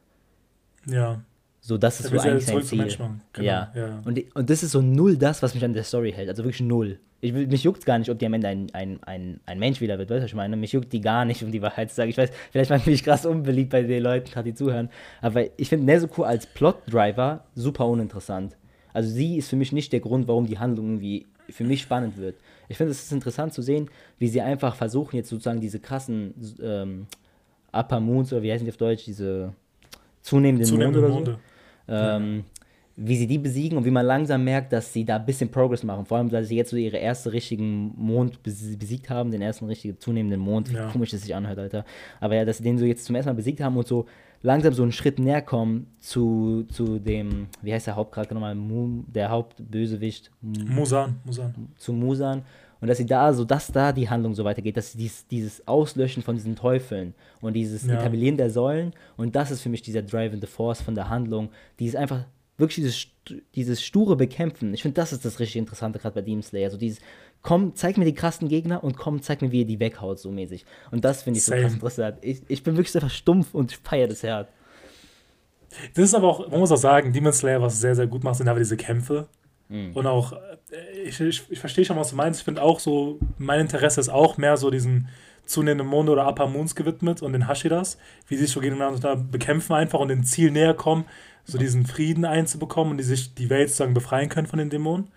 Ja. 0.87 1.23
So, 1.61 1.79
das 1.79 2.01
ist 2.01 2.11
so 2.11 2.19
eigentlich 2.19 2.45
sein 2.45 2.63
Ziel. 2.63 2.89
Genau, 3.33 3.47
ja. 3.47 3.73
ja. 3.75 4.03
Und, 4.05 4.21
und 4.35 4.51
das 4.51 4.65
ist 4.65 4.73
so 4.73 4.83
null 4.83 5.17
das, 5.17 5.43
was 5.45 5.55
mich 5.55 5.65
an 5.65 5.73
der 5.73 5.85
Story 5.85 6.13
hält. 6.13 6.29
Also 6.29 6.43
wirklich 6.43 6.61
null. 6.61 6.99
Ich, 7.21 7.33
mich 7.33 7.63
juckt 7.63 7.87
gar 7.87 8.01
nicht, 8.01 8.11
ob 8.11 8.19
die 8.19 8.27
am 8.27 8.35
Ende 8.35 8.49
ein, 8.49 8.67
ein, 8.73 8.99
ein, 9.05 9.41
ein 9.47 9.59
Mensch 9.61 9.81
wieder 9.81 9.97
wird, 9.97 10.11
weißt 10.11 10.19
du, 10.19 10.25
was 10.25 10.31
ich 10.31 10.35
meine? 10.35 10.57
Mich 10.57 10.73
juckt 10.73 10.93
die 10.93 11.01
gar 11.01 11.25
nicht, 11.25 11.45
um 11.45 11.53
die 11.53 11.63
Wahrheit 11.63 11.91
zu 11.91 11.95
sagen. 11.95 12.11
Ich 12.11 12.19
weiß, 12.19 12.31
vielleicht 12.51 12.71
mache 12.71 12.81
ich 12.81 12.87
mich 12.87 13.05
krass 13.05 13.25
unbeliebt 13.25 13.71
bei 13.71 13.83
den 13.83 14.03
Leuten, 14.03 14.29
gerade 14.29 14.51
die 14.51 14.57
zuhören. 14.57 14.91
Aber 15.21 15.45
ich 15.57 15.69
finde 15.69 15.87
Nezuko 15.87 16.25
als 16.25 16.47
Plot-Driver 16.47 17.45
super 17.55 17.87
uninteressant. 17.87 18.57
Also 18.93 19.09
sie 19.11 19.37
ist 19.37 19.49
für 19.49 19.57
mich 19.57 19.71
nicht 19.71 19.93
der 19.93 20.01
Grund, 20.01 20.27
warum 20.27 20.47
die 20.47 20.59
Handlung 20.59 20.87
irgendwie 20.87 21.27
für 21.49 21.63
mich 21.63 21.83
spannend 21.83 22.17
wird. 22.17 22.35
Ich 22.69 22.77
finde 22.77 22.93
es 22.93 23.03
ist 23.03 23.13
interessant 23.13 23.53
zu 23.53 23.63
sehen, 23.63 23.91
wie 24.19 24.29
sie 24.29 24.41
einfach 24.41 24.75
versuchen, 24.75 25.17
jetzt 25.17 25.29
sozusagen 25.29 25.61
diese 25.61 25.81
krassen 25.81 26.35
ähm, 26.63 27.07
Upper 27.73 28.01
Moons, 28.01 28.33
oder 28.33 28.43
wie 28.43 28.53
heißen 28.53 28.65
die 28.65 28.71
auf 28.71 28.77
Deutsch, 28.77 29.05
diese 29.05 29.53
zunehmenden, 30.23 30.67
zunehmende 30.67 31.01
Monde 31.09 31.39
oder 31.89 32.19
so. 32.19 32.23
Ähm, 32.23 32.45
wie 32.97 33.17
sie 33.17 33.27
die 33.27 33.39
besiegen 33.39 33.79
und 33.79 33.85
wie 33.85 33.91
man 33.91 34.05
langsam 34.05 34.45
merkt, 34.45 34.73
dass 34.73 34.93
sie 34.93 35.05
da 35.05 35.17
ein 35.17 35.25
bisschen 35.25 35.51
Progress 35.51 35.83
machen. 35.83 36.05
Vor 36.05 36.19
allem, 36.19 36.29
dass 36.29 36.49
sie 36.49 36.57
jetzt 36.57 36.71
so 36.71 36.77
ihre 36.77 36.99
erste 36.99 37.33
richtigen 37.33 37.95
Mond 37.97 38.43
besiegt 38.43 39.09
haben, 39.09 39.31
den 39.31 39.41
ersten 39.41 39.65
richtigen 39.65 39.99
zunehmenden 39.99 40.41
Mond, 40.41 40.71
wie 40.71 40.77
ja. 40.77 40.91
komisch 40.91 41.11
das 41.11 41.23
sich 41.23 41.35
anhört, 41.35 41.59
Alter. 41.59 41.85
Aber 42.21 42.37
ja, 42.37 42.45
dass 42.45 42.59
sie 42.59 42.65
den 42.65 42.79
so 42.79 42.85
jetzt 42.85 43.05
zum 43.05 43.17
ersten 43.17 43.31
Mal 43.31 43.35
besiegt 43.35 43.61
haben 43.61 43.77
und 43.77 43.87
so 43.87 44.07
langsam 44.43 44.75
so 44.75 44.83
einen 44.83 44.93
Schritt 44.93 45.19
näher 45.19 45.43
kommen 45.43 45.87
zu, 46.01 46.65
zu 46.71 46.99
dem, 46.99 47.49
wie 47.63 47.73
heißt 47.73 47.87
der 47.87 47.97
Hauptcharakter 47.97 48.35
nochmal, 48.35 48.57
der 49.09 49.31
Hauptbösewicht? 49.31 50.31
Musan. 50.41 51.21
Musan. 51.25 51.55
Zu 51.77 51.93
Musan. 51.93 52.43
Und 52.81 52.89
dass 52.89 52.99
sie 52.99 53.07
da 53.07 53.33
so, 53.33 53.45
dass 53.45 53.71
da 53.71 53.93
die 53.93 54.11
Handlung 54.11 54.35
so 54.35 54.45
weitergeht, 54.45 54.77
dass 54.77 54.93
dies, 54.93 55.25
dieses 55.29 55.67
Auslöschen 55.69 56.25
von 56.25 56.35
diesen 56.35 56.57
Teufeln 56.57 57.15
und 57.41 57.55
dieses 57.55 57.87
ja. 57.87 57.95
Etablieren 57.95 58.37
der 58.37 58.51
Säulen 58.51 58.93
und 59.17 59.37
das 59.37 59.53
ist 59.53 59.63
für 59.63 59.69
mich 59.69 59.83
dieser 59.83 60.03
drivende 60.03 60.49
Force 60.49 60.83
von 60.83 60.97
der 60.97 61.09
Handlung, 61.09 61.51
dieses 61.79 61.95
einfach 61.95 62.25
wirklich 62.59 62.85
dieses, 62.85 63.07
dieses 63.55 63.83
sture 63.83 64.17
Bekämpfen. 64.17 64.75
Ich 64.75 64.83
finde, 64.83 64.97
das 64.97 65.13
ist 65.13 65.25
das 65.25 65.39
richtig 65.39 65.57
Interessante 65.57 66.01
gerade 66.01 66.17
bei 66.17 66.23
Demon 66.23 66.43
Slayer. 66.43 66.71
So 66.71 66.77
dieses, 66.77 67.01
komm, 67.43 67.75
zeig 67.75 67.99
mir 67.99 68.05
die 68.05 68.15
krassen 68.15 68.49
Gegner 68.49 68.83
und 68.83 68.97
komm, 68.97 69.21
zeig 69.23 69.43
mir, 69.43 69.51
wie 69.51 69.61
ihr 69.61 69.67
die 69.67 69.81
weghaut, 69.81 70.19
so 70.19 70.31
mäßig. 70.31 70.65
Und 70.91 71.05
das 71.05 71.23
finde 71.23 71.39
ich 71.39 71.45
Same. 71.45 71.61
so 71.61 71.65
krass 71.65 71.75
interessant. 71.75 72.19
Ich, 72.23 72.43
ich 72.49 72.63
bin 72.63 72.77
wirklich 72.77 72.95
einfach 72.95 73.11
stumpf 73.11 73.55
und 73.55 73.73
feiere 73.73 74.09
das 74.09 74.23
hart. 74.23 74.49
Das 75.95 76.05
ist 76.05 76.15
aber 76.15 76.29
auch, 76.29 76.51
man 76.51 76.61
muss 76.61 76.71
auch 76.71 76.77
sagen, 76.77 77.13
Demon 77.13 77.33
Slayer, 77.33 77.61
was 77.61 77.81
sehr, 77.81 77.95
sehr 77.95 78.07
gut 78.07 78.25
macht, 78.25 78.37
sind 78.37 78.49
aber 78.49 78.59
diese 78.59 78.77
Kämpfe. 78.77 79.29
Mhm. 79.69 79.93
Und 79.95 80.07
auch, 80.07 80.33
äh, 80.33 81.01
ich, 81.05 81.21
ich, 81.21 81.43
ich 81.49 81.59
verstehe 81.59 81.85
schon, 81.85 81.97
was 81.97 82.11
du 82.11 82.17
meinst. 82.17 82.41
Ich 82.41 82.45
finde 82.45 82.63
auch 82.63 82.79
so, 82.79 83.19
mein 83.39 83.61
Interesse 83.61 84.01
ist 84.01 84.11
auch 84.11 84.37
mehr 84.37 84.57
so 84.57 84.71
diesen 84.71 85.09
zunehmenden 85.45 85.89
Monde 85.89 86.13
oder 86.13 86.29
Upper 86.29 86.47
Moons 86.47 86.75
gewidmet 86.75 87.23
und 87.23 87.33
den 87.33 87.49
Hashiras, 87.49 87.99
wie 88.29 88.37
sie 88.37 88.43
sich 88.43 88.53
so 88.53 88.61
gegeneinander 88.61 89.17
bekämpfen 89.17 89.73
einfach 89.73 89.99
und 89.99 90.09
dem 90.09 90.25
Ziel 90.25 90.51
näher 90.51 90.75
kommen, 90.75 91.05
so 91.45 91.59
diesen 91.59 91.87
Frieden 91.87 92.25
einzubekommen 92.25 92.93
und 92.93 92.99
die 92.99 93.05
sich 93.05 93.35
die 93.35 93.51
Welt 93.51 93.69
sozusagen 93.69 93.95
befreien 93.95 94.29
können 94.29 94.47
von 94.47 94.59
den 94.59 94.71
Dämonen. 94.71 95.09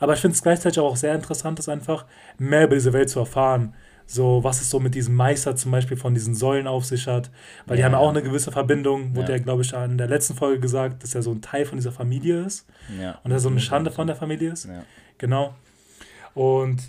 Aber 0.00 0.14
ich 0.14 0.20
finde 0.20 0.34
es 0.34 0.42
gleichzeitig 0.42 0.80
auch 0.80 0.96
sehr 0.96 1.14
interessant, 1.14 1.58
ist 1.58 1.68
einfach 1.68 2.06
mehr 2.38 2.64
über 2.64 2.74
diese 2.74 2.92
Welt 2.92 3.10
zu 3.10 3.20
erfahren. 3.20 3.74
So, 4.06 4.44
was 4.44 4.60
es 4.60 4.68
so 4.68 4.80
mit 4.80 4.94
diesem 4.94 5.14
Meister 5.14 5.56
zum 5.56 5.70
Beispiel 5.70 5.96
von 5.96 6.12
diesen 6.12 6.34
Säulen 6.34 6.66
auf 6.66 6.84
sich 6.84 7.06
hat. 7.06 7.30
Weil 7.64 7.78
ja, 7.78 7.82
die 7.82 7.84
haben 7.84 7.92
ja 7.92 7.98
auch 7.98 8.10
eine 8.10 8.22
gewisse 8.22 8.52
Verbindung, 8.52 9.16
wurde 9.16 9.32
ja, 9.32 9.38
glaube 9.38 9.62
ich, 9.62 9.72
in 9.72 9.96
der 9.96 10.08
letzten 10.08 10.34
Folge 10.34 10.60
gesagt, 10.60 11.02
dass 11.02 11.14
er 11.14 11.22
so 11.22 11.32
ein 11.32 11.40
Teil 11.40 11.64
von 11.64 11.78
dieser 11.78 11.92
Familie 11.92 12.44
ist. 12.44 12.66
Ja. 13.00 13.18
Und 13.24 13.30
dass 13.30 13.40
er 13.40 13.44
so 13.44 13.48
eine 13.48 13.60
Schande 13.60 13.90
von 13.90 14.06
der 14.06 14.16
Familie 14.16 14.52
ist. 14.52 14.66
Ja. 14.66 14.84
Genau. 15.16 15.54
Und 16.34 16.82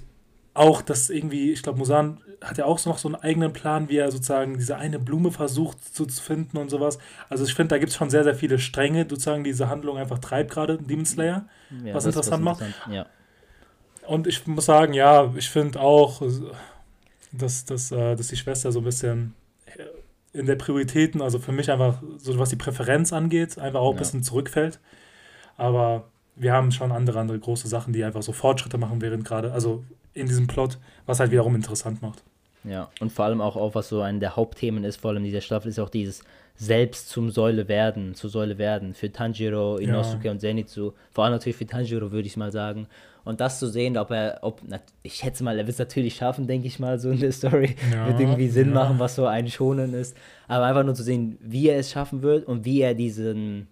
auch, 0.54 0.82
dass 0.82 1.10
irgendwie, 1.10 1.52
ich 1.52 1.64
glaube, 1.64 1.80
Musan 1.80 2.20
hat 2.46 2.58
ja 2.58 2.66
auch 2.66 2.78
so 2.78 2.90
noch 2.90 2.98
so 2.98 3.08
einen 3.08 3.16
eigenen 3.16 3.54
Plan, 3.54 3.90
wie 3.90 3.98
er 3.98 4.12
sozusagen 4.12 4.58
diese 4.58 4.78
eine 4.78 5.00
Blume 5.00 5.32
versucht 5.32 5.96
zu, 5.96 6.06
zu 6.06 6.22
finden 6.22 6.58
und 6.58 6.70
sowas. 6.70 7.00
Also 7.30 7.44
ich 7.44 7.54
finde, 7.54 7.70
da 7.70 7.78
gibt 7.80 7.92
es 7.92 7.98
schon 7.98 8.10
sehr, 8.10 8.24
sehr 8.24 8.36
viele 8.36 8.60
Stränge, 8.60 9.06
sozusagen 9.10 9.44
diese 9.44 9.70
Handlung 9.70 9.98
einfach 9.98 10.20
treibt 10.20 10.52
gerade 10.52 10.78
Demon 10.78 11.06
Slayer, 11.06 11.48
ja, 11.84 11.94
was 11.94 12.06
interessant 12.06 12.44
macht. 12.44 12.62
Interessant. 12.62 12.94
Ja. 12.96 13.06
Und 14.08 14.28
ich 14.28 14.46
muss 14.46 14.66
sagen, 14.66 14.94
ja, 14.94 15.34
ich 15.36 15.50
finde 15.50 15.80
auch, 15.80 16.22
dass, 17.32 17.66
dass, 17.66 17.92
äh, 17.92 18.16
dass 18.16 18.28
die 18.28 18.38
Schwester 18.38 18.72
so 18.72 18.80
ein 18.80 18.86
bisschen 18.86 19.34
in 20.36 20.46
der 20.46 20.56
Prioritäten, 20.56 21.22
also 21.22 21.40
für 21.40 21.54
mich 21.54 21.72
einfach, 21.72 22.02
so 22.18 22.38
was 22.38 22.50
die 22.50 22.58
Präferenz 22.58 23.14
angeht, 23.14 23.58
einfach 23.58 23.80
auch 23.80 23.92
ein 23.92 23.98
bisschen 23.98 24.22
zurückfällt. 24.22 24.80
Aber 25.56 26.10
wir 26.36 26.52
haben 26.52 26.72
schon 26.72 26.92
andere, 26.92 27.20
andere 27.20 27.40
große 27.40 27.68
Sachen, 27.68 27.94
die 27.94 28.04
einfach 28.04 28.22
so 28.22 28.34
Fortschritte 28.34 28.78
machen, 28.78 29.02
während 29.02 29.24
gerade, 29.24 29.54
also 29.54 29.84
in 30.14 30.28
diesem 30.28 30.48
Plot, 30.48 30.78
was 31.06 31.20
halt 31.20 31.32
wiederum 31.32 31.56
interessant 31.56 32.02
macht. 32.02 32.24
Ja, 32.68 32.90
und 33.00 33.12
vor 33.12 33.26
allem 33.26 33.42
auch, 33.42 33.56
auch 33.56 33.76
was 33.76 33.90
so 33.90 34.02
ein 34.02 34.20
der 34.20 34.36
Hauptthemen 34.36 34.84
ist, 34.84 34.98
vor 34.98 35.12
allem 35.12 35.24
dieser 35.24 35.42
Staffel, 35.42 35.70
ist 35.70 35.80
auch 35.80 35.90
dieses 35.90 36.24
selbst 36.58 37.10
zum 37.10 37.30
Säule 37.30 37.68
werden, 37.68 38.16
zur 38.16 38.30
Säule 38.30 38.58
werden. 38.58 38.94
Für 38.94 39.12
Tanjiro, 39.12 39.78
Inosuke 39.78 40.26
ja. 40.26 40.32
und 40.32 40.40
Zenitsu. 40.40 40.94
Vor 41.12 41.26
allem 41.26 41.34
natürlich 41.34 41.58
für 41.58 41.66
Tanjiro, 41.66 42.12
würde 42.12 42.28
ich 42.28 42.38
mal 42.38 42.52
sagen. 42.52 42.88
Und 43.26 43.42
das 43.42 43.60
zu 43.60 43.68
sehen, 43.68 43.98
ob 43.98 44.12
er, 44.12 44.40
ob, 44.42 44.62
na, 44.66 44.80
ich 45.04 45.16
schätze 45.16 45.44
mal, 45.44 45.58
er 45.58 45.66
wird 45.66 45.74
es 45.74 45.80
natürlich 45.80 46.16
schaffen, 46.16 46.48
denke 46.48 46.68
ich 46.68 46.80
mal, 46.80 47.00
so 47.00 47.10
in 47.10 47.20
der 47.20 47.32
Story. 47.32 47.76
Ja, 47.92 48.08
wird 48.08 48.20
irgendwie 48.20 48.48
Sinn 48.48 48.70
ja. 48.70 48.74
machen, 48.74 49.00
was 49.00 49.16
so 49.16 49.26
ein 49.26 49.50
Schonen 49.50 49.94
ist. 49.94 50.16
Aber 50.48 50.66
einfach 50.66 50.84
nur 50.84 50.96
zu 50.96 51.04
sehen, 51.04 51.38
wie 51.42 51.68
er 51.68 51.80
es 51.80 51.92
schaffen 51.92 52.22
wird 52.22 52.48
und 52.48 52.66
wie 52.66 52.82
er 52.82 52.94
diesen 52.94 53.68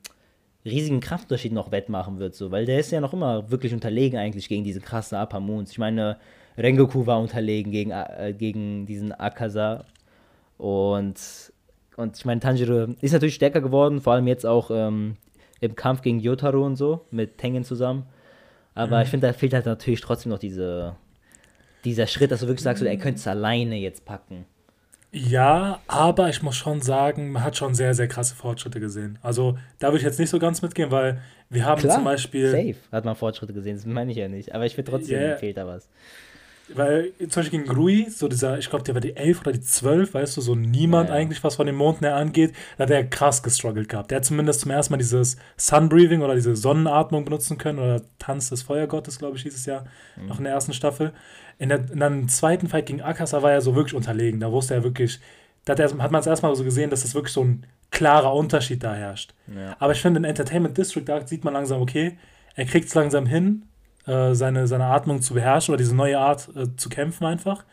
riesigen 0.65 0.99
Kraftunterschied 0.99 1.51
noch 1.51 1.71
wettmachen 1.71 2.19
wird, 2.19 2.35
so, 2.35 2.49
weil 2.51 2.65
der 2.65 2.79
ist 2.79 2.91
ja 2.91 3.01
noch 3.01 3.11
immer 3.11 3.51
wirklich 3.51 3.73
unterlegen 3.73 4.17
eigentlich 4.17 4.47
gegen 4.47 4.63
diese 4.63 4.79
krassen 4.79 5.17
Upper 5.17 5.41
Moons. 5.41 5.71
Ich 5.71 5.77
meine, 5.77 6.17
Rengoku 6.57 7.05
war 7.05 7.19
unterlegen 7.19 7.71
gegen, 7.71 7.91
äh, 7.91 8.33
gegen 8.37 8.85
diesen 8.85 9.11
Akaza 9.11 9.85
und 10.57 11.19
und 11.95 12.17
ich 12.17 12.25
meine, 12.25 12.39
Tanjiro 12.39 12.95
ist 13.01 13.13
natürlich 13.13 13.35
stärker 13.35 13.61
geworden, 13.61 14.01
vor 14.01 14.13
allem 14.13 14.27
jetzt 14.27 14.45
auch 14.45 14.71
ähm, 14.71 15.17
im 15.59 15.75
Kampf 15.75 16.01
gegen 16.01 16.19
Yotaro 16.19 16.65
und 16.65 16.75
so, 16.75 17.05
mit 17.11 17.37
Tengen 17.37 17.63
zusammen. 17.63 18.05
Aber 18.75 18.97
mhm. 18.97 19.03
ich 19.03 19.09
finde, 19.09 19.27
da 19.27 19.33
fehlt 19.33 19.53
halt 19.53 19.65
natürlich 19.65 20.01
trotzdem 20.01 20.31
noch 20.31 20.39
diese, 20.39 20.95
dieser 21.85 22.07
Schritt, 22.07 22.31
dass 22.31 22.41
du 22.41 22.47
wirklich 22.47 22.63
sagst, 22.63 22.81
er 22.81 22.97
könnte 22.97 23.19
es 23.19 23.27
alleine 23.27 23.77
jetzt 23.77 24.05
packen. 24.05 24.45
Ja, 25.11 25.79
aber 25.87 26.29
ich 26.29 26.41
muss 26.41 26.55
schon 26.55 26.81
sagen, 26.81 27.31
man 27.31 27.43
hat 27.43 27.55
schon 27.55 27.75
sehr, 27.75 27.93
sehr 27.93 28.07
krasse 28.07 28.33
Fortschritte 28.33 28.79
gesehen. 28.79 29.19
Also 29.21 29.59
da 29.77 29.89
würde 29.89 29.97
ich 29.97 30.03
jetzt 30.03 30.19
nicht 30.19 30.31
so 30.31 30.39
ganz 30.39 30.63
mitgehen, 30.63 30.89
weil 30.89 31.21
wir 31.51 31.65
haben 31.65 31.79
Klar, 31.79 31.97
zum 31.97 32.03
Beispiel. 32.03 32.49
Safe 32.49 32.75
hat 32.91 33.05
man 33.05 33.15
Fortschritte 33.15 33.53
gesehen, 33.53 33.75
das 33.75 33.85
meine 33.85 34.11
ich 34.11 34.17
ja 34.17 34.27
nicht. 34.27 34.55
Aber 34.55 34.65
ich 34.65 34.73
finde 34.73 34.89
trotzdem, 34.89 35.19
yeah. 35.19 35.37
fehlt 35.37 35.57
da 35.57 35.67
was. 35.67 35.87
Weil 36.69 37.11
zum 37.17 37.41
Beispiel 37.41 37.59
gegen 37.59 37.71
Rui, 37.71 38.09
so 38.09 38.29
dieser, 38.29 38.57
ich 38.57 38.69
glaube, 38.69 38.85
der 38.85 38.93
war 38.93 39.01
die 39.01 39.15
11 39.17 39.41
oder 39.41 39.51
die 39.51 39.61
12, 39.61 40.13
weißt 40.13 40.37
du, 40.37 40.41
so 40.41 40.55
niemand 40.55 41.09
ja, 41.09 41.15
ja. 41.15 41.21
eigentlich, 41.21 41.43
was 41.43 41.55
von 41.55 41.65
den 41.65 41.75
Monden 41.75 42.05
her 42.05 42.15
angeht, 42.15 42.53
da 42.77 42.83
hat 42.83 42.89
er 42.89 43.03
krass 43.03 43.43
gestruggelt 43.43 43.89
gehabt. 43.89 44.11
Der 44.11 44.17
hat 44.17 44.25
zumindest 44.25 44.61
zum 44.61 44.71
ersten 44.71 44.93
Mal 44.93 44.97
dieses 44.97 45.35
Sunbreathing 45.57 46.21
oder 46.21 46.35
diese 46.35 46.55
Sonnenatmung 46.55 47.25
benutzen 47.25 47.57
können 47.57 47.79
oder 47.79 48.01
Tanz 48.17 48.49
des 48.49 48.61
Feuergottes, 48.61 49.19
glaube 49.19 49.35
ich, 49.35 49.43
hieß 49.43 49.55
es 49.55 49.65
ja, 49.65 49.83
mhm. 50.15 50.27
noch 50.27 50.37
in 50.37 50.45
der 50.45 50.53
ersten 50.53 50.73
Staffel. 50.73 51.11
In, 51.59 51.69
der, 51.69 51.91
in 51.91 52.01
einem 52.01 52.29
zweiten 52.29 52.67
Fight 52.67 52.85
gegen 52.85 53.01
Akasa 53.01 53.41
war 53.41 53.51
er 53.51 53.61
so 53.61 53.75
wirklich 53.75 53.93
unterlegen. 53.93 54.39
Da 54.39 54.51
wusste 54.51 54.73
er 54.73 54.83
wirklich, 54.83 55.19
da 55.65 55.73
hat, 55.73 55.79
er, 55.79 55.97
hat 55.97 56.11
man 56.11 56.21
es 56.21 56.27
erstmal 56.27 56.55
so 56.55 56.63
gesehen, 56.63 56.89
dass 56.89 57.01
das 57.01 57.13
wirklich 57.13 57.33
so 57.33 57.43
ein 57.43 57.65
klarer 57.91 58.33
Unterschied 58.33 58.83
da 58.83 58.95
herrscht. 58.95 59.33
Ja. 59.53 59.75
Aber 59.79 59.91
ich 59.91 60.01
finde, 60.01 60.19
in 60.19 60.23
Entertainment 60.23 60.77
District 60.77 61.03
da 61.05 61.25
sieht 61.27 61.43
man 61.43 61.53
langsam, 61.53 61.81
okay, 61.81 62.17
er 62.55 62.65
kriegt 62.65 62.87
es 62.87 62.95
langsam 62.95 63.25
hin, 63.25 63.63
äh, 64.05 64.33
seine, 64.33 64.67
seine 64.67 64.85
Atmung 64.85 65.21
zu 65.21 65.33
beherrschen 65.33 65.73
oder 65.73 65.81
diese 65.81 65.95
neue 65.95 66.19
Art 66.19 66.49
äh, 66.55 66.75
zu 66.75 66.89
kämpfen 66.89 67.25
einfach. 67.25 67.63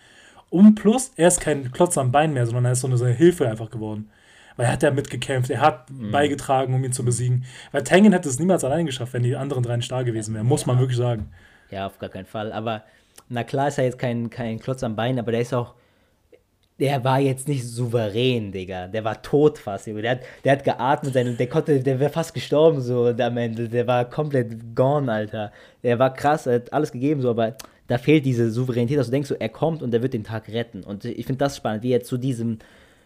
Und 0.50 0.74
plus, 0.74 1.12
er 1.16 1.28
ist 1.28 1.40
kein 1.40 1.70
Klotz 1.70 1.96
am 1.96 2.12
Bein 2.12 2.32
mehr, 2.32 2.46
sondern 2.46 2.64
er 2.66 2.72
ist 2.72 2.80
so 2.80 2.86
eine, 2.86 2.96
so 2.96 3.04
eine 3.04 3.14
Hilfe 3.14 3.48
einfach 3.48 3.70
geworden. 3.70 4.10
Weil 4.56 4.66
er 4.66 4.72
hat 4.72 4.82
ja 4.82 4.90
mitgekämpft, 4.90 5.50
er 5.50 5.60
hat 5.60 5.90
mhm. 5.90 6.10
beigetragen, 6.10 6.74
um 6.74 6.84
ihn 6.84 6.92
zu 6.92 7.04
besiegen. 7.04 7.44
Weil 7.72 7.84
Tengen 7.84 8.12
hätte 8.12 8.28
es 8.28 8.38
niemals 8.38 8.64
allein 8.64 8.86
geschafft, 8.86 9.12
wenn 9.12 9.22
die 9.22 9.36
anderen 9.36 9.62
drei 9.62 9.76
nicht 9.76 9.86
stark 9.86 10.06
gewesen 10.06 10.34
wären, 10.34 10.46
muss 10.46 10.66
man 10.66 10.78
wirklich 10.78 10.98
sagen. 10.98 11.30
Ja, 11.70 11.86
auf 11.86 11.98
gar 11.98 12.10
keinen 12.10 12.26
Fall. 12.26 12.52
Aber 12.52 12.82
na 13.28 13.44
klar 13.44 13.68
ist 13.68 13.78
er 13.78 13.84
jetzt 13.84 13.98
kein, 13.98 14.28
kein 14.28 14.58
Klotz 14.58 14.82
am 14.82 14.96
Bein, 14.96 15.18
aber 15.18 15.30
der 15.30 15.40
ist 15.40 15.54
auch 15.54 15.74
der 16.80 17.04
war 17.04 17.20
jetzt 17.20 17.46
nicht 17.46 17.64
souverän, 17.64 18.52
Digga. 18.52 18.88
Der 18.88 19.04
war 19.04 19.20
tot 19.20 19.58
fast, 19.58 19.86
Junge. 19.86 20.00
Der 20.00 20.12
hat, 20.12 20.20
der 20.44 20.52
hat 20.52 20.64
geatmet, 20.64 21.14
der, 21.14 21.24
der 21.24 21.46
konnte, 21.46 21.78
der 21.80 22.00
wäre 22.00 22.10
fast 22.10 22.32
gestorben 22.32 22.80
so 22.80 23.08
am 23.08 23.36
Ende. 23.36 23.68
Der 23.68 23.86
war 23.86 24.08
komplett 24.08 24.74
gone, 24.74 25.12
Alter. 25.12 25.52
Der 25.82 25.98
war 25.98 26.14
krass, 26.14 26.46
er 26.46 26.54
hat 26.54 26.72
alles 26.72 26.90
gegeben, 26.90 27.20
so, 27.20 27.28
aber 27.30 27.54
da 27.86 27.98
fehlt 27.98 28.24
diese 28.24 28.50
Souveränität, 28.50 28.98
dass 28.98 29.06
du 29.08 29.12
denkst, 29.12 29.28
so, 29.28 29.34
er 29.34 29.50
kommt 29.50 29.82
und 29.82 29.90
der 29.90 30.00
wird 30.00 30.14
den 30.14 30.24
Tag 30.24 30.48
retten. 30.48 30.82
Und 30.82 31.04
ich 31.04 31.26
finde 31.26 31.38
das 31.38 31.56
spannend, 31.58 31.82
wie 31.82 31.92
er 31.92 32.02
zu 32.02 32.16
diesem, 32.16 32.58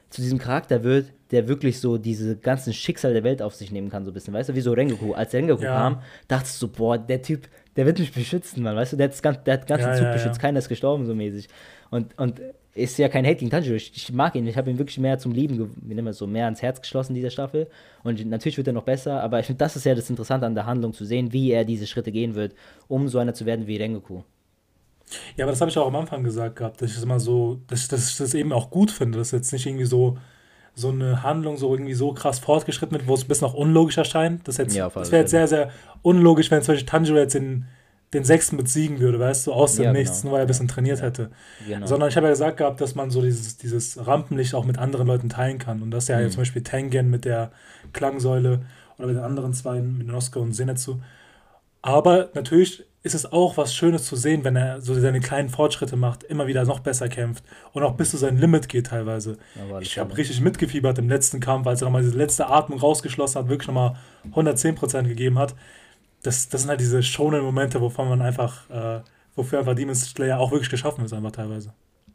zu 0.08 0.22
diesem 0.22 0.38
Charakter 0.38 0.84
wird, 0.84 1.06
der 1.32 1.48
wirklich 1.48 1.80
so 1.80 1.98
diese 1.98 2.36
ganzen 2.36 2.72
Schicksal 2.72 3.12
der 3.12 3.24
Welt 3.24 3.42
auf 3.42 3.56
sich 3.56 3.72
nehmen 3.72 3.90
kann, 3.90 4.04
so 4.04 4.12
ein 4.12 4.14
bisschen. 4.14 4.34
Weißt 4.34 4.50
du, 4.50 4.54
wie 4.54 4.60
so 4.60 4.72
Rengoku. 4.72 5.14
Als 5.14 5.34
Rengoku 5.34 5.64
ja. 5.64 5.76
kam, 5.76 6.02
dachtest 6.28 6.62
du, 6.62 6.68
boah, 6.68 6.96
der 6.96 7.22
Typ, 7.22 7.48
der 7.74 7.86
wird 7.86 7.98
mich 7.98 8.12
beschützen, 8.12 8.62
Mann. 8.62 8.76
Weißt 8.76 8.92
du, 8.92 8.96
der 8.96 9.06
hat, 9.06 9.14
das 9.14 9.22
ganze, 9.22 9.40
der 9.44 9.54
hat 9.54 9.62
den 9.62 9.66
ganzen 9.68 9.88
ja, 9.88 9.94
Zug 9.94 10.04
ja, 10.04 10.12
beschützt, 10.12 10.38
keiner 10.38 10.60
ist 10.60 10.68
gestorben, 10.68 11.06
so 11.06 11.14
mäßig. 11.14 11.48
Und, 11.90 12.16
und 12.18 12.40
ist 12.74 12.98
ja 12.98 13.08
kein 13.08 13.24
Hate 13.24 13.36
gegen 13.36 13.50
Tanjiro. 13.50 13.76
Ich, 13.76 13.92
ich, 13.94 14.12
mag 14.12 14.34
ihn. 14.34 14.46
Ich 14.46 14.56
habe 14.56 14.70
ihn 14.70 14.78
wirklich 14.78 14.98
mehr 14.98 15.18
zum 15.18 15.32
Lieben, 15.32 15.70
wie 15.76 15.94
nennen 15.94 16.06
wir 16.06 16.12
so, 16.12 16.26
mehr 16.26 16.46
ans 16.46 16.60
Herz 16.60 16.80
geschlossen, 16.80 17.14
dieser 17.14 17.30
Staffel. 17.30 17.68
Und 18.02 18.24
natürlich 18.26 18.56
wird 18.56 18.66
er 18.66 18.72
noch 18.72 18.82
besser, 18.82 19.22
aber 19.22 19.40
ich 19.40 19.46
finde, 19.46 19.58
das 19.58 19.76
ist 19.76 19.84
ja 19.84 19.94
das 19.94 20.10
Interessante 20.10 20.46
an 20.46 20.54
der 20.54 20.66
Handlung, 20.66 20.92
zu 20.92 21.04
sehen, 21.04 21.32
wie 21.32 21.52
er 21.52 21.64
diese 21.64 21.86
Schritte 21.86 22.12
gehen 22.12 22.34
wird, 22.34 22.54
um 22.88 23.08
so 23.08 23.18
einer 23.18 23.34
zu 23.34 23.46
werden 23.46 23.66
wie 23.66 23.76
Rengoku. 23.76 24.22
Ja, 25.36 25.44
aber 25.44 25.52
das 25.52 25.60
habe 25.60 25.70
ich 25.70 25.78
auch 25.78 25.86
am 25.86 25.96
Anfang 25.96 26.24
gesagt 26.24 26.56
gehabt, 26.56 26.80
dass 26.80 26.90
ich 26.90 26.96
das 26.96 27.04
immer 27.04 27.20
so, 27.20 27.60
dass 27.68 27.82
ich, 27.82 27.88
dass 27.88 28.10
ich 28.10 28.16
das 28.16 28.34
eben 28.34 28.52
auch 28.52 28.70
gut 28.70 28.90
finde, 28.90 29.18
dass 29.18 29.30
jetzt 29.30 29.52
nicht 29.52 29.66
irgendwie 29.66 29.84
so, 29.84 30.18
so 30.74 30.90
eine 30.90 31.22
Handlung 31.22 31.56
so 31.56 31.72
irgendwie 31.72 31.94
so 31.94 32.12
krass 32.12 32.40
fortgeschritten 32.40 32.96
wird, 32.96 33.06
wo 33.06 33.14
es 33.14 33.24
ein 33.24 33.28
bisschen 33.28 33.46
auch 33.46 33.54
unlogisch 33.54 33.98
erscheint. 33.98 34.48
Das, 34.48 34.56
ja, 34.56 34.88
das 34.88 35.12
wäre 35.12 35.22
jetzt 35.22 35.30
sehr, 35.30 35.46
sehr 35.46 35.70
unlogisch, 36.02 36.50
wenn 36.50 36.62
zum 36.62 36.74
Beispiel 36.74 36.88
Tanjiro 36.88 37.18
jetzt 37.18 37.34
in 37.34 37.66
den 38.14 38.24
sechsten 38.24 38.56
besiegen 38.56 39.00
würde, 39.00 39.18
weißt 39.18 39.46
du, 39.46 39.52
aus 39.52 39.76
dem 39.76 39.86
ja, 39.86 39.92
Nichts, 39.92 40.22
genau. 40.22 40.30
nur 40.30 40.32
weil 40.32 40.40
er 40.40 40.44
ein 40.44 40.48
bisschen 40.48 40.68
trainiert 40.68 41.02
hätte. 41.02 41.30
Genau. 41.66 41.86
Sondern 41.86 42.08
ich 42.08 42.16
habe 42.16 42.26
ja 42.26 42.32
gesagt 42.32 42.56
gehabt, 42.56 42.80
dass 42.80 42.94
man 42.94 43.10
so 43.10 43.20
dieses, 43.20 43.56
dieses 43.56 44.06
Rampenlicht 44.06 44.54
auch 44.54 44.64
mit 44.64 44.78
anderen 44.78 45.08
Leuten 45.08 45.28
teilen 45.28 45.58
kann. 45.58 45.82
Und 45.82 45.90
das 45.90 46.08
ja 46.08 46.18
mhm. 46.18 46.30
zum 46.30 46.40
Beispiel 46.40 46.62
Tengen 46.62 47.10
mit 47.10 47.24
der 47.24 47.50
Klangsäule 47.92 48.60
oder 48.96 49.08
mit 49.08 49.16
den 49.16 49.24
anderen 49.24 49.52
zwei, 49.52 49.80
mit 49.80 50.06
Noske 50.06 50.38
und 50.38 50.52
Senetsu. 50.52 51.00
Aber 51.82 52.30
natürlich 52.34 52.84
ist 53.02 53.14
es 53.14 53.30
auch 53.30 53.58
was 53.58 53.74
Schönes 53.74 54.06
zu 54.06 54.16
sehen, 54.16 54.44
wenn 54.44 54.56
er 54.56 54.80
so 54.80 54.94
seine 54.94 55.20
kleinen 55.20 55.50
Fortschritte 55.50 55.96
macht, 55.96 56.22
immer 56.22 56.46
wieder 56.46 56.64
noch 56.64 56.78
besser 56.80 57.10
kämpft 57.10 57.44
und 57.74 57.82
auch 57.82 57.96
bis 57.96 58.12
zu 58.12 58.16
seinem 58.16 58.38
Limit 58.38 58.70
geht 58.70 58.86
teilweise. 58.86 59.36
Ja, 59.56 59.78
ich 59.80 59.98
habe 59.98 60.16
richtig 60.16 60.40
mitgefiebert 60.40 60.98
im 60.98 61.10
letzten 61.10 61.40
Kampf, 61.40 61.66
als 61.66 61.82
er 61.82 61.86
nochmal 61.86 62.02
diese 62.02 62.16
letzte 62.16 62.46
Atmung 62.46 62.78
rausgeschlossen 62.78 63.42
hat, 63.42 63.50
wirklich 63.50 63.68
nochmal 63.68 63.96
110% 64.32 65.02
gegeben 65.02 65.38
hat 65.38 65.54
das, 66.24 66.48
das 66.48 66.62
sind 66.62 66.70
halt 66.70 66.80
diese 66.80 67.02
schonen 67.02 67.42
Momente, 67.42 67.80
wovon 67.80 68.08
man 68.08 68.22
einfach, 68.22 68.68
äh, 68.70 69.00
wofür 69.36 69.58
einfach 69.58 69.74
Demon 69.74 69.94
Slayer 69.94 70.40
auch 70.40 70.50
wirklich 70.50 70.70
geschaffen 70.70 71.04
ist, 71.04 71.12
einfach 71.12 71.32
teilweise. 71.32 71.72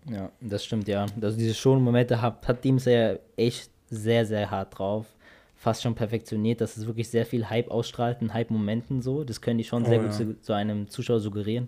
Ja, 0.09 0.31
das 0.41 0.65
stimmt, 0.65 0.87
ja. 0.87 1.05
Also 1.21 1.37
diese 1.37 1.53
schonen 1.53 1.83
Momente 1.83 2.21
hat, 2.21 2.47
hat 2.47 2.63
Demon 2.63 2.79
Slayer 2.79 3.19
echt 3.37 3.69
sehr, 3.89 4.25
sehr 4.25 4.49
hart 4.49 4.77
drauf. 4.77 5.05
Fast 5.55 5.83
schon 5.83 5.93
perfektioniert, 5.93 6.59
dass 6.61 6.75
es 6.77 6.87
wirklich 6.87 7.09
sehr 7.09 7.25
viel 7.25 7.49
Hype 7.49 7.69
ausstrahlt 7.69 8.21
in 8.21 8.33
Hype-Momenten 8.33 9.01
so. 9.01 9.23
Das 9.23 9.41
können 9.41 9.59
die 9.59 9.63
schon 9.63 9.83
oh, 9.83 9.87
sehr 9.87 9.97
ja. 9.97 10.03
gut 10.03 10.13
zu, 10.13 10.41
zu, 10.41 10.53
einem 10.53 10.89
Zuschauer 10.89 11.19
suggerieren. 11.19 11.67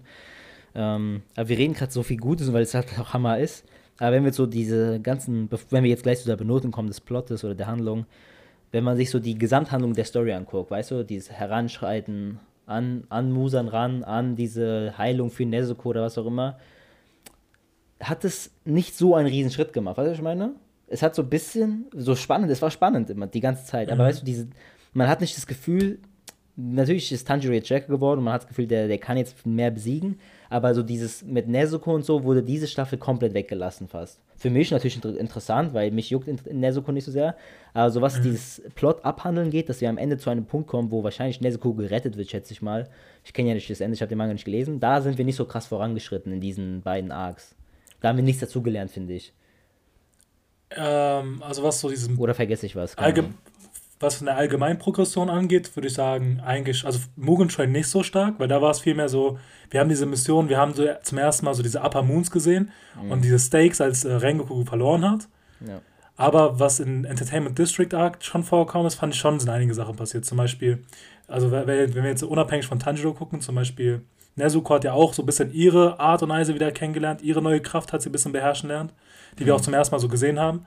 Ähm, 0.74 1.21
aber 1.36 1.50
wir 1.50 1.57
reden 1.57 1.74
gerade 1.74 1.91
so 1.91 2.01
viel 2.01 2.17
Gutes, 2.17 2.51
weil 2.51 2.63
es 2.63 2.74
halt 2.74 2.88
auch 3.00 3.10
Hammer 3.13 3.38
ist. 3.38 3.65
Aber 4.00 4.13
wenn 4.13 4.24
wir 4.24 4.33
so 4.33 4.48
diese 4.48 5.00
ganzen, 5.00 5.48
wenn 5.69 5.83
wir 5.83 5.91
jetzt 5.91 6.03
gleich 6.03 6.19
zu 6.19 6.25
der 6.25 6.38
Benotung 6.38 6.71
kommen 6.71 6.88
des 6.88 7.01
Plottes 7.01 7.43
oder 7.43 7.53
der 7.53 7.67
Handlung, 7.67 8.07
wenn 8.71 8.83
man 8.83 8.97
sich 8.97 9.09
so 9.09 9.19
die 9.19 9.37
Gesamthandlung 9.37 9.93
der 9.93 10.05
Story 10.05 10.33
anguckt, 10.33 10.71
weißt 10.71 10.91
du, 10.91 11.03
dieses 11.03 11.31
Heranschreiten 11.31 12.39
an, 12.65 13.03
an 13.09 13.31
Musan 13.31 13.67
ran, 13.67 14.03
an 14.03 14.35
diese 14.35 14.97
Heilung 14.97 15.29
für 15.29 15.45
Nezuko 15.45 15.89
oder 15.89 16.03
was 16.03 16.17
auch 16.17 16.25
immer, 16.25 16.57
hat 17.99 18.25
es 18.25 18.51
nicht 18.65 18.95
so 18.95 19.15
einen 19.15 19.27
riesen 19.27 19.51
Schritt 19.51 19.73
gemacht. 19.73 19.97
Weißt 19.97 20.07
du, 20.07 20.11
was 20.11 20.17
ich 20.17 20.23
meine? 20.23 20.53
Es 20.87 21.03
hat 21.03 21.15
so 21.15 21.21
ein 21.21 21.29
bisschen, 21.29 21.85
so 21.93 22.15
spannend, 22.15 22.51
es 22.51 22.61
war 22.61 22.71
spannend 22.71 23.09
immer, 23.09 23.27
die 23.27 23.39
ganze 23.39 23.65
Zeit, 23.65 23.87
mhm. 23.87 23.93
aber 23.93 24.05
weißt 24.05 24.21
du, 24.21 24.25
diese, 24.25 24.47
man 24.93 25.07
hat 25.07 25.21
nicht 25.21 25.37
das 25.37 25.47
Gefühl, 25.47 25.99
natürlich 26.70 27.12
ist 27.12 27.27
Tanjiro 27.27 27.53
jetzt 27.53 27.65
stärker 27.65 27.88
geworden 27.88 28.20
und 28.20 28.25
man 28.25 28.34
hat 28.34 28.44
das 28.44 28.48
Gefühl, 28.48 28.68
der, 28.68 28.88
der 28.88 28.98
kann 28.98 29.18
jetzt 29.18 29.46
mehr 29.46 29.72
besiegen, 29.72 30.20
aber 30.50 30.74
so 30.74 30.84
dieses 30.84 31.24
mit 31.24 31.48
Nezuko 31.48 31.94
und 31.94 32.06
so 32.06 32.24
wurde 32.24 32.44
diese 32.44 32.68
Staffel 32.68 32.98
komplett 32.98 33.34
weggelassen 33.34 33.88
fast. 33.88 34.20
Für 34.38 34.50
mich 34.50 34.72
natürlich 34.72 34.96
inter 34.96 35.18
interessant, 35.18 35.74
weil 35.74 35.91
mich 35.91 36.10
juckt 36.10 36.27
Nezuko 36.51 36.91
nicht 36.91 37.06
so 37.06 37.12
sehr, 37.12 37.36
aber 37.74 37.89
so 37.89 38.01
was 38.01 38.20
mhm. 38.20 38.24
dieses 38.24 38.62
Plot 38.75 39.03
abhandeln 39.06 39.50
geht, 39.50 39.70
dass 39.70 39.82
wir 39.82 39.89
am 39.89 39.98
Ende 39.98 40.18
zu 40.18 40.30
einem 40.30 40.46
Punkt 40.46 40.68
kommen, 40.68 40.91
wo 40.91 41.03
wahrscheinlich 41.03 41.41
Nezuko 41.41 41.74
gerettet 41.74 42.18
wird, 42.18 42.30
schätze 42.30 42.53
ich 42.53 42.62
mal. 42.62 42.89
Ich 43.24 43.34
kenne 43.34 43.50
ja 43.50 43.56
nicht 43.56 43.70
das 43.70 43.82
Ende, 43.82 43.96
ich 43.96 44.01
habe 44.01 44.10
den 44.10 44.18
Manga 44.18 44.34
nicht 44.34 44.46
gelesen. 44.46 44.80
Da 44.80 45.01
sind 45.01 45.18
wir 45.18 45.25
nicht 45.25 45.36
so 45.36 45.46
krass 45.46 45.68
vorangeschritten 45.68 46.32
in 46.34 46.41
diesen 46.41 46.82
beiden 46.82 47.12
Arcs. 47.12 47.56
Da 48.00 48.10
haben 48.10 48.18
wir 48.18 48.24
nichts 48.24 48.41
dazugelernt, 48.41 48.91
finde 48.91 49.13
ich. 49.13 49.34
Ähm, 50.75 51.41
also 51.44 51.63
was 51.63 51.80
so 51.80 51.89
diesem... 51.89 52.20
Oder 52.20 52.34
vergesse 52.34 52.65
ich 52.65 52.75
was? 52.75 52.98
Allgemein 52.98 53.36
was 54.01 54.22
eine 54.22 54.36
Allgemeinprogression 54.36 55.29
angeht, 55.29 55.75
würde 55.75 55.88
ich 55.88 55.93
sagen, 55.93 56.41
eigentlich, 56.46 56.86
also 56.86 57.00
Mugentrain 57.15 57.72
nicht 57.72 57.88
so 57.88 58.03
stark, 58.03 58.39
weil 58.39 58.48
da 58.48 58.62
war 58.62 58.72
es 58.72 58.79
vielmehr 58.79 59.10
so, 59.10 59.39
wir 59.70 59.79
haben 59.79 59.89
diese 59.89 60.05
Mission, 60.05 60.50
wir 60.50 60.58
haben 60.58 60.74
so 60.74 60.86
zum 61.03 61.17
ersten 61.17 61.46
Mal 61.46 61.53
so 61.53 61.63
diese 61.63 61.81
Upper 61.81 62.03
Moons 62.03 62.31
gesehen 62.31 62.72
mhm. 63.01 63.12
und 63.12 63.24
diese 63.24 63.39
Stakes, 63.39 63.81
als 63.81 64.03
äh, 64.03 64.13
Rengoku 64.13 64.63
verloren 64.65 65.10
hat. 65.10 65.27
Ja. 65.65 65.81
Aber 66.15 66.60
was 66.60 66.79
in 66.79 67.05
Entertainment 67.05 67.58
District 67.58 67.93
Arc 67.93 68.24
schon 68.24 68.43
vorgekommen 68.43 68.86
ist, 68.86 68.96
fand 68.96 69.13
ich 69.13 69.20
schon, 69.20 69.39
sind 69.39 69.50
einige 69.50 69.74
Sachen 69.74 69.96
passiert. 69.96 70.25
Zum 70.25 70.38
Beispiel, 70.38 70.84
also 71.27 71.51
wenn 71.51 71.67
wir 71.96 72.03
jetzt 72.03 72.24
unabhängig 72.24 72.67
von 72.67 72.79
Tanjiro 72.79 73.13
gucken, 73.13 73.41
zum 73.41 73.55
Beispiel 73.55 74.01
Nezuko 74.36 74.75
hat 74.75 74.84
ja 74.84 74.93
auch 74.93 75.13
so 75.13 75.24
ein 75.24 75.25
bisschen 75.25 75.51
ihre 75.51 76.00
Art 76.00 76.22
und 76.24 76.29
Weise 76.29 76.53
wieder 76.53 76.72
kennengelernt, 76.72 77.22
ihre 77.22 77.41
neue 77.41 77.62
Kraft 77.62 77.91
hat 77.91 78.01
sie 78.01 78.10
ein 78.10 78.12
bisschen 78.12 78.31
beherrschen 78.31 78.70
lernt, 78.70 78.93
die 79.39 79.43
mhm. 79.43 79.48
wir 79.48 79.55
auch 79.55 79.62
zum 79.62 79.74
ersten 79.74 79.96
Mal 79.96 80.00
so 80.00 80.08
gesehen 80.08 80.39
haben, 80.39 80.65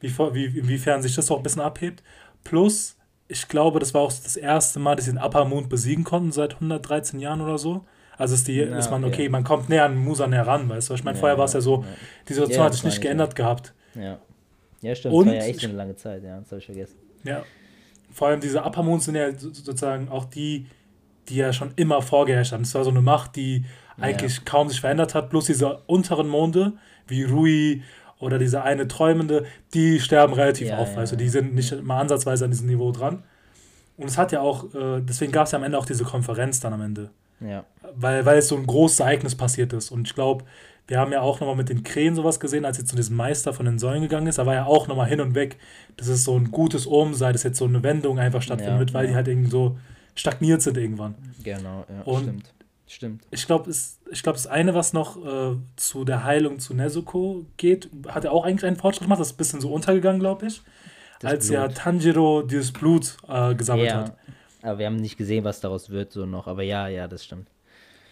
wie, 0.00 0.10
wie, 0.34 0.58
inwiefern 0.58 1.02
sich 1.02 1.14
das 1.14 1.30
auch 1.30 1.38
ein 1.38 1.42
bisschen 1.42 1.62
abhebt. 1.62 2.02
Plus, 2.44 2.96
ich 3.28 3.48
glaube, 3.48 3.78
das 3.78 3.94
war 3.94 4.02
auch 4.02 4.12
das 4.12 4.36
erste 4.36 4.78
Mal, 4.80 4.96
dass 4.96 5.04
sie 5.04 5.12
den 5.12 5.22
Upper 5.22 5.44
Moon 5.44 5.68
besiegen 5.68 6.04
konnten 6.04 6.32
seit 6.32 6.54
113 6.54 7.20
Jahren 7.20 7.40
oder 7.40 7.58
so. 7.58 7.84
Also 8.18 8.34
ist, 8.34 8.48
die, 8.48 8.56
ja, 8.56 8.76
ist 8.76 8.90
man, 8.90 9.04
okay, 9.04 9.28
man 9.28 9.44
kommt 9.44 9.68
näher 9.68 9.86
an 9.86 9.96
Musan 9.96 10.32
heran, 10.32 10.68
weißt 10.68 10.90
du? 10.90 10.94
Ich 10.94 11.04
meine, 11.04 11.16
ja, 11.16 11.20
vorher 11.20 11.38
war 11.38 11.46
es 11.46 11.54
ja 11.54 11.60
so, 11.60 11.84
die 12.28 12.34
Situation 12.34 12.64
hat 12.64 12.74
sich 12.74 12.84
nicht 12.84 13.00
geändert 13.00 13.34
gehabt. 13.34 13.72
Ja. 13.94 14.18
Ja, 14.82 14.94
stimmt, 14.94 15.14
Und, 15.14 15.26
das 15.26 15.34
war 15.34 15.42
ja 15.42 15.48
echt 15.48 15.64
eine 15.64 15.74
lange 15.74 15.96
Zeit, 15.96 16.22
ja, 16.22 16.38
das 16.38 16.50
habe 16.50 16.58
ich 16.58 16.66
vergessen. 16.66 16.96
Ja. 17.24 17.44
Vor 18.12 18.28
allem 18.28 18.40
diese 18.40 18.62
Upper 18.62 18.82
Moons 18.82 19.04
sind 19.04 19.14
ja 19.14 19.32
sozusagen 19.32 20.08
auch 20.08 20.24
die, 20.24 20.66
die 21.28 21.36
ja 21.36 21.52
schon 21.52 21.72
immer 21.76 22.02
vorgeherrscht 22.02 22.52
haben. 22.52 22.62
Es 22.62 22.74
war 22.74 22.84
so 22.84 22.90
eine 22.90 23.02
Macht, 23.02 23.36
die 23.36 23.64
eigentlich 23.98 24.36
ja. 24.36 24.42
kaum 24.44 24.68
sich 24.68 24.80
verändert 24.80 25.14
hat. 25.14 25.30
Bloß 25.30 25.46
diese 25.46 25.78
unteren 25.86 26.28
Monde, 26.28 26.72
wie 27.06 27.24
Rui 27.24 27.82
oder 28.20 28.38
diese 28.38 28.62
eine 28.62 28.86
Träumende, 28.86 29.44
die 29.74 29.98
sterben 29.98 30.34
relativ 30.34 30.68
ja, 30.68 30.78
oft. 30.78 30.92
Ja, 30.92 30.98
also 30.98 31.16
die 31.16 31.28
sind 31.28 31.54
nicht 31.54 31.82
mal 31.82 32.00
ansatzweise 32.00 32.44
an 32.44 32.50
diesem 32.50 32.66
Niveau 32.66 32.92
dran. 32.92 33.24
Und 33.96 34.06
es 34.06 34.16
hat 34.16 34.32
ja 34.32 34.40
auch, 34.40 34.72
äh, 34.74 35.00
deswegen 35.00 35.32
gab 35.32 35.46
es 35.46 35.52
ja 35.52 35.58
am 35.58 35.64
Ende 35.64 35.78
auch 35.78 35.86
diese 35.86 36.04
Konferenz 36.04 36.60
dann 36.60 36.72
am 36.72 36.80
Ende. 36.80 37.10
Ja. 37.40 37.64
Weil, 37.94 38.24
weil 38.24 38.38
es 38.38 38.48
so 38.48 38.56
ein 38.56 38.66
großes 38.66 39.00
Ereignis 39.00 39.34
passiert 39.34 39.72
ist. 39.72 39.90
Und 39.90 40.06
ich 40.06 40.14
glaube, 40.14 40.44
wir 40.86 40.98
haben 40.98 41.12
ja 41.12 41.20
auch 41.20 41.40
nochmal 41.40 41.56
mit 41.56 41.68
den 41.68 41.82
Krähen 41.82 42.14
sowas 42.14 42.40
gesehen, 42.40 42.64
als 42.64 42.76
sie 42.76 42.84
zu 42.84 42.96
diesem 42.96 43.16
Meister 43.16 43.52
von 43.52 43.66
den 43.66 43.78
Säulen 43.78 44.02
gegangen 44.02 44.26
ist. 44.26 44.38
Da 44.38 44.46
war 44.46 44.54
ja 44.54 44.66
auch 44.66 44.88
nochmal 44.88 45.08
hin 45.08 45.20
und 45.20 45.34
weg, 45.34 45.56
dass 45.96 46.08
es 46.08 46.24
so 46.24 46.36
ein 46.36 46.50
gutes 46.50 46.86
Omen 46.86 47.14
sei, 47.14 47.32
dass 47.32 47.42
jetzt 47.42 47.58
so 47.58 47.64
eine 47.64 47.82
Wendung 47.82 48.18
einfach 48.18 48.42
stattfindet, 48.42 48.90
ja, 48.90 48.94
weil 48.94 49.06
die 49.06 49.14
halt 49.14 49.28
irgendwie 49.28 49.50
so 49.50 49.78
stagniert 50.14 50.62
sind 50.62 50.76
irgendwann. 50.76 51.14
Genau, 51.42 51.84
ja, 51.88 52.02
und 52.04 52.22
stimmt. 52.22 52.52
Stimmt. 52.90 53.22
Ich 53.30 53.46
glaube, 53.46 53.70
ich 53.70 54.22
glaub, 54.24 54.34
das 54.34 54.48
eine, 54.48 54.74
was 54.74 54.92
noch 54.92 55.16
äh, 55.24 55.56
zu 55.76 56.04
der 56.04 56.24
Heilung 56.24 56.58
zu 56.58 56.74
Nezuko 56.74 57.46
geht, 57.56 57.88
hat 58.08 58.24
er 58.24 58.32
auch 58.32 58.44
eigentlich 58.44 58.64
einen 58.64 58.76
Fortschritt 58.76 59.04
gemacht. 59.04 59.20
Das 59.20 59.28
ist 59.28 59.34
ein 59.34 59.36
bisschen 59.36 59.60
so 59.60 59.72
untergegangen, 59.72 60.18
glaube 60.18 60.46
ich. 60.46 60.60
Das 61.20 61.30
als 61.30 61.46
Blut. 61.46 61.54
ja 61.54 61.68
Tanjiro 61.68 62.42
dieses 62.42 62.72
Blut 62.72 63.16
äh, 63.28 63.54
gesammelt 63.54 63.90
ja, 63.90 63.96
hat. 63.98 64.16
Aber 64.62 64.78
wir 64.80 64.86
haben 64.86 64.96
nicht 64.96 65.16
gesehen, 65.16 65.44
was 65.44 65.60
daraus 65.60 65.90
wird, 65.90 66.10
so 66.10 66.26
noch. 66.26 66.48
Aber 66.48 66.64
ja, 66.64 66.88
ja, 66.88 67.06
das 67.06 67.24
stimmt. 67.24 67.46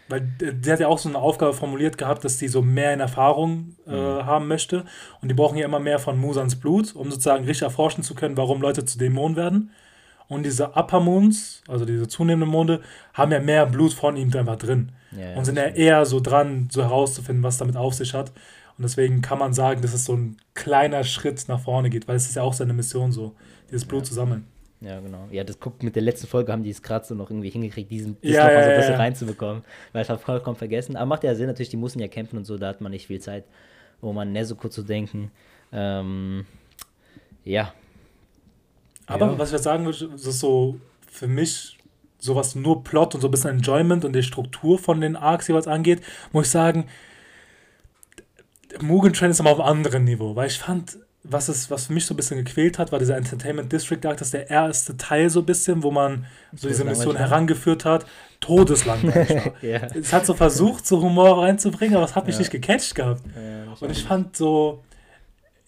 Weil 0.09 0.21
der 0.39 0.75
hat 0.75 0.81
ja 0.81 0.87
auch 0.87 0.99
so 0.99 1.09
eine 1.09 1.19
Aufgabe 1.19 1.55
formuliert 1.55 1.99
gehabt, 1.99 2.25
dass 2.25 2.39
die 2.39 2.47
so 2.47 2.63
mehr 2.63 2.95
in 2.95 3.01
Erfahrung 3.01 3.75
äh, 3.85 3.91
mhm. 3.91 4.27
haben 4.27 4.47
möchte. 4.47 4.85
Und 5.21 5.29
die 5.29 5.35
brauchen 5.35 5.59
ja 5.59 5.65
immer 5.65 5.81
mehr 5.81 5.99
von 5.99 6.17
Musans 6.17 6.55
Blut, 6.55 6.95
um 6.95 7.11
sozusagen 7.11 7.45
richtig 7.45 7.63
erforschen 7.63 8.05
zu 8.05 8.15
können, 8.15 8.37
warum 8.37 8.63
Leute 8.63 8.85
zu 8.85 8.97
Dämonen 8.97 9.37
werden. 9.37 9.73
Und 10.29 10.45
diese 10.45 10.77
Upper 10.77 11.01
Moons, 11.01 11.63
also 11.69 11.85
diese 11.85 12.07
zunehmenden 12.07 12.51
Monde, 12.51 12.83
haben 13.15 13.33
ja 13.33 13.41
mehr 13.41 13.67
Blut 13.67 13.95
von 13.95 14.17
ihm 14.17 14.35
einfach 14.35 14.57
drin. 14.57 14.93
Ja, 15.13 15.31
ja, 15.31 15.37
und 15.37 15.45
sind 15.45 15.57
ja 15.57 15.69
eher 15.69 16.05
so 16.05 16.21
dran, 16.21 16.69
so 16.71 16.83
herauszufinden, 16.83 17.43
was 17.43 17.57
damit 17.57 17.77
auf 17.77 17.95
sich 17.95 18.13
hat. 18.13 18.31
Und 18.77 18.83
deswegen 18.83 19.23
kann 19.23 19.39
man 19.39 19.55
sagen, 19.55 19.81
dass 19.81 19.95
es 19.95 20.05
so 20.05 20.15
ein 20.15 20.37
kleiner 20.55 21.03
Schritt 21.03 21.49
nach 21.49 21.61
vorne 21.61 21.91
geht, 21.91 22.07
weil 22.07 22.17
es 22.17 22.27
ist 22.27 22.37
ja 22.37 22.43
auch 22.43 22.53
seine 22.53 22.75
Mission 22.75 23.11
so, 23.11 23.35
dieses 23.71 23.87
Blut 23.87 24.03
ja. 24.03 24.05
zu 24.05 24.15
sammeln. 24.15 24.45
Ja, 24.81 25.01
genau. 25.01 25.27
Ja, 25.33 25.43
das 25.43 25.59
guckt 25.59 25.83
mit 25.83 25.97
der 25.97 26.03
letzten 26.03 26.29
Folge 26.29 26.53
haben 26.53 26.63
die 26.63 26.71
es 26.71 26.83
gerade 26.83 27.05
so 27.05 27.15
noch 27.15 27.31
irgendwie 27.31 27.51
hingekriegt, 27.51 27.91
diesen 27.91 28.17
ja, 28.23 28.45
noch 28.45 28.53
mal 28.53 28.65
so 28.65 28.71
ein 28.71 28.77
bisschen 28.77 28.95
reinzubekommen. 28.95 29.65
Weil 29.93 30.03
ich 30.03 30.11
habe 30.11 30.21
vollkommen 30.21 30.57
vergessen. 30.57 30.95
Aber 30.95 31.07
macht 31.07 31.25
ja 31.25 31.35
Sinn, 31.35 31.47
natürlich, 31.47 31.71
die 31.71 31.77
mussten 31.77 31.99
ja 31.99 32.07
kämpfen 32.07 32.37
und 32.37 32.45
so, 32.45 32.59
da 32.59 32.69
hat 32.69 32.81
man 32.81 32.93
nicht 32.93 33.09
viel 33.09 33.21
Zeit, 33.21 33.45
um 34.01 34.17
an 34.19 34.33
Nezuko 34.33 34.69
zu 34.69 34.83
denken. 34.83 35.33
Ähm, 35.73 36.47
ja, 37.45 37.73
aber 39.09 39.27
ja. 39.27 39.39
was 39.39 39.49
ich 39.49 39.55
jetzt 39.55 39.65
sagen 39.65 39.85
würde, 39.85 40.09
das 40.13 40.27
ist 40.27 40.41
so 40.41 40.79
für 41.11 41.27
mich 41.27 41.79
sowas 42.19 42.55
nur 42.55 42.85
Plot 42.85 43.15
und 43.15 43.21
so 43.21 43.29
ein 43.29 43.31
bisschen 43.31 43.51
Enjoyment 43.51 44.05
und 44.05 44.13
die 44.13 44.23
Struktur 44.23 44.79
von 44.79 45.01
den 45.01 45.17
Arcs 45.17 45.49
was 45.51 45.67
angeht, 45.67 46.03
muss 46.33 46.47
ich 46.47 46.53
sagen, 46.53 46.87
Mugen 48.81 49.13
Train 49.13 49.31
ist 49.31 49.41
immer 49.41 49.51
auf 49.51 49.61
einem 49.61 49.69
anderen 49.69 50.05
Niveau, 50.05 50.37
weil 50.37 50.49
ich 50.49 50.59
fand, 50.59 50.99
was, 51.23 51.49
es, 51.49 51.71
was 51.71 51.87
für 51.87 51.93
mich 51.93 52.07
so 52.07 52.15
ein 52.15 52.17
bisschen 52.17 52.45
gequält 52.45 52.79
hat, 52.79 52.93
war 52.93 52.99
dieser 52.99 53.17
Entertainment 53.17 53.73
District 53.73 54.05
Arc, 54.05 54.19
das 54.19 54.29
ist 54.29 54.35
der 54.35 54.51
erste 54.51 54.97
Teil 54.97 55.31
so 55.31 55.41
ein 55.41 55.47
bisschen, 55.47 55.83
wo 55.83 55.91
man 55.91 56.27
so 56.55 56.69
diese 56.69 56.85
Mission 56.85 57.17
herangeführt 57.17 57.85
hat, 57.85 58.05
todeslangweilig 58.41 59.31
war. 59.31 59.53
ja. 59.63 59.81
Es 59.95 60.13
hat 60.13 60.27
so 60.27 60.35
versucht, 60.35 60.87
so 60.87 61.01
Humor 61.01 61.43
reinzubringen, 61.43 61.97
aber 61.97 62.05
es 62.05 62.15
hat 62.15 62.27
mich 62.27 62.35
ja. 62.35 62.41
nicht 62.41 62.51
gecatcht 62.51 62.95
gehabt. 62.95 63.23
Ja, 63.35 63.73
und 63.81 63.91
ich 63.91 64.05
fand 64.05 64.37
so, 64.37 64.83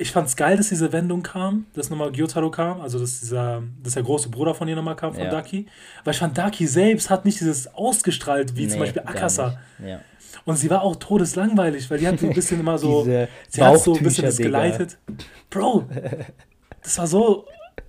ich 0.01 0.13
fand 0.13 0.29
es 0.29 0.37
geil, 0.37 0.57
dass 0.57 0.71
diese 0.71 0.93
Wendung 0.93 1.23
kam, 1.23 1.67
dass 1.75 1.91
nochmal 1.91 2.11
Gyotaro 2.11 2.51
kam, 2.51 2.81
also 2.81 2.99
dass 2.99 3.21
dieser, 3.21 3.63
dass 3.83 3.95
der 3.95 4.03
große 4.03 4.31
Bruder 4.31 4.55
von 4.55 4.67
ihr 4.67 4.75
nochmal 4.75 4.97
kam, 4.97 5.13
von 5.13 5.25
ja. 5.25 5.31
Daki. 5.31 5.67
Weil 6.05 6.15
ich 6.15 6.19
fand, 6.19 6.39
Daki 6.39 6.67
selbst 6.67 7.11
hat 7.11 7.27
nicht 7.27 7.39
dieses 7.39 7.75
ausgestrahlt, 7.75 8.57
wie 8.57 8.65
nee, 8.65 8.69
zum 8.69 8.81
Beispiel 8.81 9.03
Akasa. 9.05 9.59
Ja. 9.85 10.01
Und 10.47 10.57
sie 10.57 10.71
war 10.71 10.83
auch 10.83 10.97
todeslangweilig, 10.97 11.91
weil 11.91 11.99
die 11.99 12.09
hat 12.09 12.19
so 12.19 12.27
ein 12.27 12.33
bisschen 12.33 12.61
immer 12.61 12.79
so, 12.79 13.05
sie 13.49 13.63
hat 13.63 13.81
so 13.81 13.95
ein 13.95 14.03
bisschen 14.03 14.25
das 14.25 14.39
geleitet. 14.39 14.97
Bro, 15.51 15.85
das 16.83 16.97
war 16.97 17.07
so, 17.07 17.45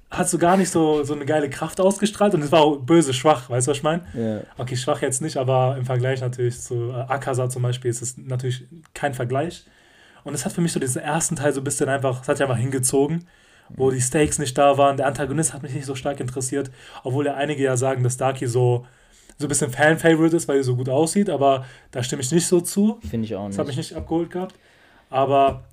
hat 0.10 0.28
so 0.28 0.38
gar 0.38 0.58
nicht 0.58 0.70
so, 0.70 1.04
so 1.04 1.14
eine 1.14 1.26
geile 1.26 1.50
Kraft 1.50 1.80
ausgestrahlt 1.80 2.34
und 2.34 2.42
es 2.42 2.52
war 2.52 2.60
auch 2.60 2.76
böse 2.76 3.14
schwach, 3.14 3.50
weißt 3.50 3.68
du, 3.68 3.72
was 3.72 3.78
ich 3.78 3.84
meine? 3.84 4.04
Ja. 4.14 4.42
Okay, 4.58 4.76
schwach 4.76 5.02
jetzt 5.02 5.22
nicht, 5.22 5.38
aber 5.38 5.78
im 5.78 5.86
Vergleich 5.86 6.20
natürlich 6.20 6.60
zu 6.60 6.90
äh, 6.90 7.06
Akasa 7.08 7.50
zum 7.50 7.62
Beispiel 7.62 7.90
ist 7.90 8.02
es 8.02 8.18
natürlich 8.18 8.66
kein 8.94 9.14
Vergleich. 9.14 9.66
Und 10.24 10.34
es 10.34 10.46
hat 10.46 10.54
für 10.54 10.62
mich 10.62 10.72
so 10.72 10.80
diesen 10.80 11.02
ersten 11.02 11.36
Teil 11.36 11.54
so 11.54 11.62
ein 11.62 11.64
bisschen 11.64 11.90
einfach, 11.90 12.22
es 12.22 12.28
hat 12.28 12.38
sich 12.38 12.44
einfach 12.44 12.60
hingezogen, 12.60 13.28
wo 13.70 13.92
die 13.92 14.02
Stakes 14.02 14.40
nicht 14.40 14.58
da 14.58 14.78
waren. 14.78 14.98
Der 14.98 15.08
Antagonist 15.08 15.54
hat 15.54 15.64
mich 15.64 15.74
nicht 15.74 15.86
so 15.86 15.96
stark 15.96 16.20
interessiert, 16.20 16.72
obwohl 17.04 17.26
ja 17.26 17.36
einige 17.36 17.64
ja 17.64 17.78
sagen, 17.78 18.04
dass 18.04 18.18
Darky 18.18 18.48
so, 18.48 18.86
so 19.38 19.46
ein 19.46 19.50
bisschen 19.50 19.72
Fan-Favorite 19.72 20.36
ist, 20.36 20.48
weil 20.48 20.58
er 20.58 20.64
so 20.64 20.76
gut 20.76 20.90
aussieht, 20.90 21.30
aber 21.30 21.66
da 21.92 22.04
stimme 22.04 22.22
ich 22.22 22.32
nicht 22.32 22.48
so 22.48 22.62
zu. 22.62 23.00
Finde 23.10 23.26
ich 23.26 23.36
auch 23.36 23.48
nicht. 23.48 23.54
Das 23.54 23.60
hat 23.60 23.68
mich 23.68 23.78
nicht 23.78 23.94
abgeholt 23.94 24.30
gehabt. 24.30 24.56
Aber 25.10 25.64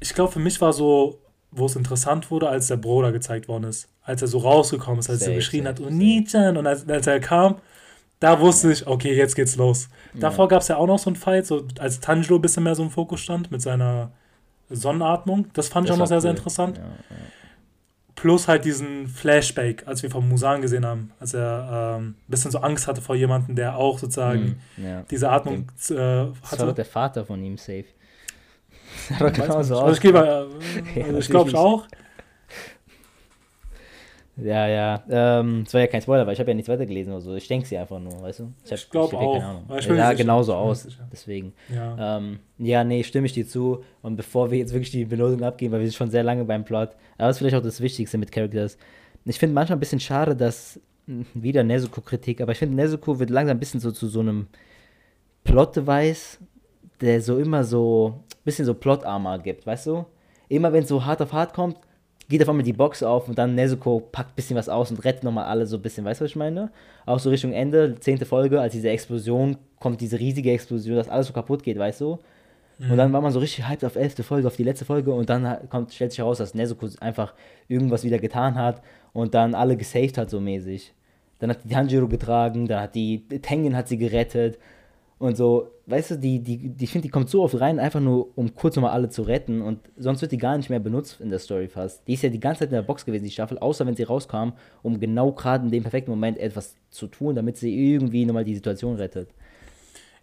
ich 0.00 0.14
glaube, 0.14 0.32
für 0.32 0.38
mich 0.38 0.60
war 0.60 0.72
so, 0.72 1.18
wo 1.50 1.66
es 1.66 1.76
interessant 1.76 2.30
wurde, 2.30 2.48
als 2.48 2.66
der 2.66 2.76
Bruder 2.76 3.12
gezeigt 3.12 3.48
worden 3.48 3.64
ist. 3.64 3.88
Als 4.02 4.22
er 4.22 4.28
so 4.28 4.38
rausgekommen 4.38 5.00
ist, 5.00 5.08
als 5.08 5.20
safe, 5.20 5.32
er 5.32 5.36
geschrien 5.36 5.64
safe, 5.64 5.82
hat, 5.82 5.88
Onichan, 5.88 6.56
und 6.56 6.66
als, 6.66 6.88
als 6.88 7.06
er 7.06 7.20
kam, 7.20 7.56
da 8.20 8.40
wusste 8.40 8.72
ich, 8.72 8.86
okay, 8.86 9.14
jetzt 9.14 9.34
geht's 9.34 9.56
los. 9.56 9.88
Davor 10.14 10.46
ja. 10.46 10.50
gab 10.50 10.62
es 10.62 10.68
ja 10.68 10.76
auch 10.76 10.86
noch 10.86 10.98
so 10.98 11.10
einen 11.10 11.16
Fight, 11.16 11.46
so 11.46 11.66
als 11.78 12.00
Tanjiro 12.00 12.36
ein 12.36 12.42
bisschen 12.42 12.62
mehr 12.62 12.74
so 12.74 12.82
im 12.82 12.90
Fokus 12.90 13.20
stand 13.20 13.50
mit 13.50 13.60
seiner 13.60 14.12
Sonnenatmung. 14.70 15.46
Das 15.52 15.68
fand 15.68 15.88
das 15.88 15.90
ich 15.90 15.94
auch 15.94 15.98
noch 16.00 16.06
sehr, 16.06 16.16
cool. 16.18 16.22
sehr 16.22 16.30
interessant. 16.30 16.78
Ja, 16.78 16.84
ja. 16.84 17.16
Plus 18.14 18.48
halt 18.48 18.64
diesen 18.64 19.08
Flashback, 19.08 19.86
als 19.86 20.02
wir 20.02 20.10
von 20.10 20.26
Musan 20.26 20.62
gesehen 20.62 20.86
haben, 20.86 21.10
als 21.18 21.34
er 21.34 21.96
ähm, 21.98 22.10
ein 22.10 22.16
bisschen 22.28 22.50
so 22.50 22.58
Angst 22.58 22.86
hatte 22.86 23.02
vor 23.02 23.16
jemandem, 23.16 23.56
der 23.56 23.76
auch 23.76 23.98
sozusagen 23.98 24.60
mhm, 24.76 25.04
diese 25.10 25.30
Atmung 25.30 25.66
äh, 25.90 25.94
hatte. 25.94 26.32
Das 26.50 26.58
war 26.60 26.72
der 26.72 26.84
Vater 26.84 27.26
von 27.26 27.42
ihm, 27.42 27.58
safe. 27.58 27.84
Genauso 29.18 29.74
aus. 29.74 30.00
Also 30.00 30.08
ich, 30.08 30.96
äh, 30.96 31.02
also 31.02 31.18
ich 31.18 31.28
glaube 31.28 31.58
auch. 31.58 31.86
Ja, 34.36 34.66
ja. 34.66 35.04
Ähm, 35.08 35.62
es 35.66 35.72
war 35.72 35.80
ja 35.80 35.86
kein 35.86 36.02
Spoiler, 36.02 36.26
weil 36.26 36.32
ich 36.32 36.40
habe 36.40 36.50
ja 36.50 36.54
nichts 36.54 36.68
weitergelesen 36.68 37.12
oder 37.12 37.22
so. 37.22 37.34
Ich 37.34 37.46
denke 37.46 37.66
sie 37.66 37.78
einfach 37.78 38.00
nur, 38.00 38.20
weißt 38.20 38.40
du? 38.40 38.52
Ich, 38.64 38.72
ich 38.72 38.90
glaube 38.90 39.16
auch. 39.16 39.34
Keine 39.34 39.44
Ahnung. 39.44 39.64
Ich 39.78 39.86
ja, 39.86 40.12
genauso 40.12 40.54
aus. 40.54 40.88
Deswegen. 41.12 41.52
Ja. 41.72 42.18
Ähm, 42.18 42.40
ja, 42.58 42.82
nee, 42.82 43.04
stimme 43.04 43.26
ich 43.26 43.32
dir 43.32 43.46
zu. 43.46 43.84
Und 44.02 44.16
bevor 44.16 44.50
wir 44.50 44.58
jetzt 44.58 44.72
wirklich 44.72 44.90
die 44.90 45.04
Benotung 45.04 45.42
abgeben, 45.44 45.72
weil 45.72 45.80
wir 45.80 45.86
sind 45.86 45.96
schon 45.96 46.10
sehr 46.10 46.24
lange 46.24 46.44
beim 46.44 46.64
Plot, 46.64 46.90
aber 47.16 47.28
das 47.28 47.36
ist 47.36 47.38
vielleicht 47.38 47.56
auch 47.56 47.62
das 47.62 47.80
Wichtigste 47.80 48.18
mit 48.18 48.32
Characters. 48.32 48.76
Ich 49.24 49.38
finde 49.38 49.54
manchmal 49.54 49.76
ein 49.76 49.80
bisschen 49.80 50.00
schade, 50.00 50.34
dass 50.34 50.80
hm, 51.06 51.26
wieder 51.34 51.62
Nezuko-Kritik, 51.62 52.40
aber 52.40 52.52
ich 52.52 52.58
finde, 52.58 52.74
Nezuko 52.74 53.18
wird 53.18 53.30
langsam 53.30 53.56
ein 53.56 53.60
bisschen 53.60 53.80
so 53.80 53.92
zu 53.92 54.08
so 54.08 54.20
einem 54.20 54.48
Plot-Device, 55.44 56.40
der 57.00 57.20
so 57.20 57.38
immer 57.38 57.62
so 57.62 58.24
ein 58.32 58.44
bisschen 58.44 58.64
so 58.64 58.74
Plot-Armor 58.74 59.38
gibt, 59.38 59.64
weißt 59.64 59.86
du? 59.86 60.06
Immer 60.48 60.72
wenn 60.72 60.82
es 60.82 60.88
so 60.88 61.04
hart 61.04 61.22
auf 61.22 61.32
hart 61.32 61.54
kommt, 61.54 61.78
geht 62.28 62.42
auf 62.42 62.48
einmal 62.48 62.64
die 62.64 62.72
Box 62.72 63.02
auf 63.02 63.28
und 63.28 63.38
dann 63.38 63.54
Nezuko 63.54 64.00
packt 64.00 64.32
ein 64.32 64.36
bisschen 64.36 64.56
was 64.56 64.68
aus 64.68 64.90
und 64.90 65.04
rettet 65.04 65.24
nochmal 65.24 65.44
alle 65.44 65.66
so 65.66 65.76
ein 65.76 65.82
bisschen, 65.82 66.04
weißt 66.04 66.20
du, 66.20 66.24
was 66.24 66.30
ich 66.30 66.36
meine? 66.36 66.70
Auch 67.06 67.18
so 67.18 67.30
Richtung 67.30 67.52
Ende, 67.52 67.96
zehnte 68.00 68.24
Folge, 68.24 68.60
als 68.60 68.72
diese 68.72 68.88
Explosion 68.88 69.56
kommt, 69.78 70.00
diese 70.00 70.18
riesige 70.18 70.50
Explosion, 70.50 70.96
dass 70.96 71.08
alles 71.08 71.26
so 71.26 71.32
kaputt 71.32 71.62
geht, 71.62 71.78
weißt 71.78 72.00
du? 72.00 72.18
Mhm. 72.78 72.90
Und 72.92 72.96
dann 72.96 73.12
war 73.12 73.20
man 73.20 73.32
so 73.32 73.38
richtig 73.38 73.68
hyped 73.68 73.84
auf 73.84 73.96
elfte 73.96 74.22
Folge, 74.22 74.46
auf 74.46 74.56
die 74.56 74.64
letzte 74.64 74.84
Folge 74.84 75.12
und 75.12 75.28
dann 75.28 75.68
kommt, 75.68 75.92
stellt 75.92 76.12
sich 76.12 76.18
heraus, 76.18 76.38
dass 76.38 76.54
Nezuko 76.54 76.88
einfach 77.00 77.34
irgendwas 77.68 78.04
wieder 78.04 78.18
getan 78.18 78.54
hat 78.54 78.82
und 79.12 79.34
dann 79.34 79.54
alle 79.54 79.76
gesaved 79.76 80.16
hat, 80.18 80.30
so 80.30 80.40
mäßig. 80.40 80.94
Dann 81.38 81.50
hat 81.50 81.64
die 81.64 81.68
Tanjiro 81.68 82.08
getragen, 82.08 82.66
dann 82.66 82.80
hat 82.82 82.94
die 82.94 83.26
Tengen 83.42 83.76
hat 83.76 83.88
sie 83.88 83.98
gerettet 83.98 84.58
und 85.18 85.36
so, 85.36 85.68
weißt 85.86 86.12
du, 86.12 86.18
die, 86.18 86.40
die, 86.40 86.70
die 86.70 86.84
ich 86.84 86.90
finde, 86.90 87.06
die 87.06 87.10
kommt 87.10 87.30
so 87.30 87.42
oft 87.42 87.58
rein, 87.60 87.78
einfach 87.78 88.00
nur, 88.00 88.36
um 88.36 88.54
kurz 88.54 88.76
nochmal 88.76 88.92
alle 88.92 89.08
zu 89.08 89.22
retten. 89.22 89.62
Und 89.62 89.78
sonst 89.96 90.22
wird 90.22 90.32
die 90.32 90.38
gar 90.38 90.56
nicht 90.56 90.70
mehr 90.70 90.80
benutzt 90.80 91.20
in 91.20 91.30
der 91.30 91.38
Story 91.38 91.68
fast. 91.68 92.06
Die 92.08 92.14
ist 92.14 92.22
ja 92.22 92.30
die 92.30 92.40
ganze 92.40 92.60
Zeit 92.60 92.68
in 92.68 92.74
der 92.74 92.82
Box 92.82 93.04
gewesen, 93.04 93.24
die 93.24 93.30
Staffel, 93.30 93.58
außer 93.58 93.86
wenn 93.86 93.94
sie 93.94 94.02
rauskam, 94.02 94.52
um 94.82 94.98
genau 94.98 95.32
gerade 95.32 95.64
in 95.64 95.70
dem 95.70 95.82
perfekten 95.82 96.10
Moment 96.10 96.38
etwas 96.38 96.74
zu 96.90 97.06
tun, 97.06 97.36
damit 97.36 97.56
sie 97.56 97.92
irgendwie 97.92 98.26
nochmal 98.26 98.44
die 98.44 98.54
Situation 98.54 98.96
rettet. 98.96 99.28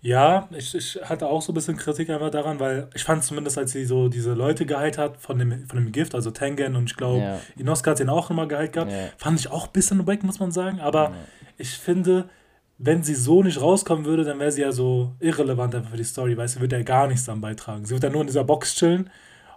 Ja, 0.04 0.50
ich, 0.52 0.74
ich 0.74 1.00
hatte 1.04 1.28
auch 1.28 1.44
so 1.44 1.52
ein 1.52 1.56
bisschen 1.56 1.78
Kritik 1.78 2.10
einfach 2.10 2.32
daran, 2.32 2.60
weil 2.60 2.90
ich 2.96 3.04
fand 3.04 3.24
zumindest, 3.24 3.60
als 3.60 3.72
sie 3.72 3.86
so 3.86 4.10
diese 4.10 4.34
Leute 4.34 4.66
geheilt 4.66 4.98
hat 4.98 5.18
von 5.18 5.38
dem, 5.38 5.68
von 5.68 5.78
dem 5.78 5.92
Gift, 5.92 6.16
also 6.16 6.32
Tengen 6.32 6.76
und 6.76 6.90
ich 6.90 6.98
glaube, 6.98 7.20
ja. 7.20 7.40
Inosuke 7.56 7.92
hat 7.92 8.00
den 8.00 8.10
auch 8.10 8.30
nochmal 8.30 8.48
geheilt 8.48 8.74
gehabt, 8.74 8.92
ja. 8.92 9.10
fand 9.18 9.40
ich 9.40 9.52
auch 9.52 9.68
ein 9.68 9.74
bisschen 9.74 10.08
wack, 10.08 10.24
muss 10.24 10.40
man 10.40 10.52
sagen. 10.52 10.80
Aber 10.80 11.10
ja. 11.10 11.14
ich 11.60 11.70
finde, 11.70 12.30
wenn 12.84 13.04
sie 13.04 13.14
so 13.14 13.44
nicht 13.44 13.62
rauskommen 13.62 14.06
würde, 14.06 14.24
dann 14.24 14.40
wäre 14.40 14.52
sie 14.52 14.62
ja 14.62 14.72
so 14.72 15.12
irrelevant 15.20 15.76
einfach 15.76 15.92
für 15.92 15.98
die 15.98 16.04
Story, 16.04 16.36
weil 16.36 16.48
sie 16.48 16.60
würde 16.60 16.78
ja 16.78 16.84
gar 16.84 17.08
nichts 17.08 17.26
dann 17.26 17.40
beitragen. 17.40 17.86
Sie 17.86 17.94
wird 17.94 18.04
ja 18.04 18.10
nur 18.10 18.22
in 18.22 18.28
dieser 18.28 18.44
Box 18.44 18.76
chillen 18.76 19.10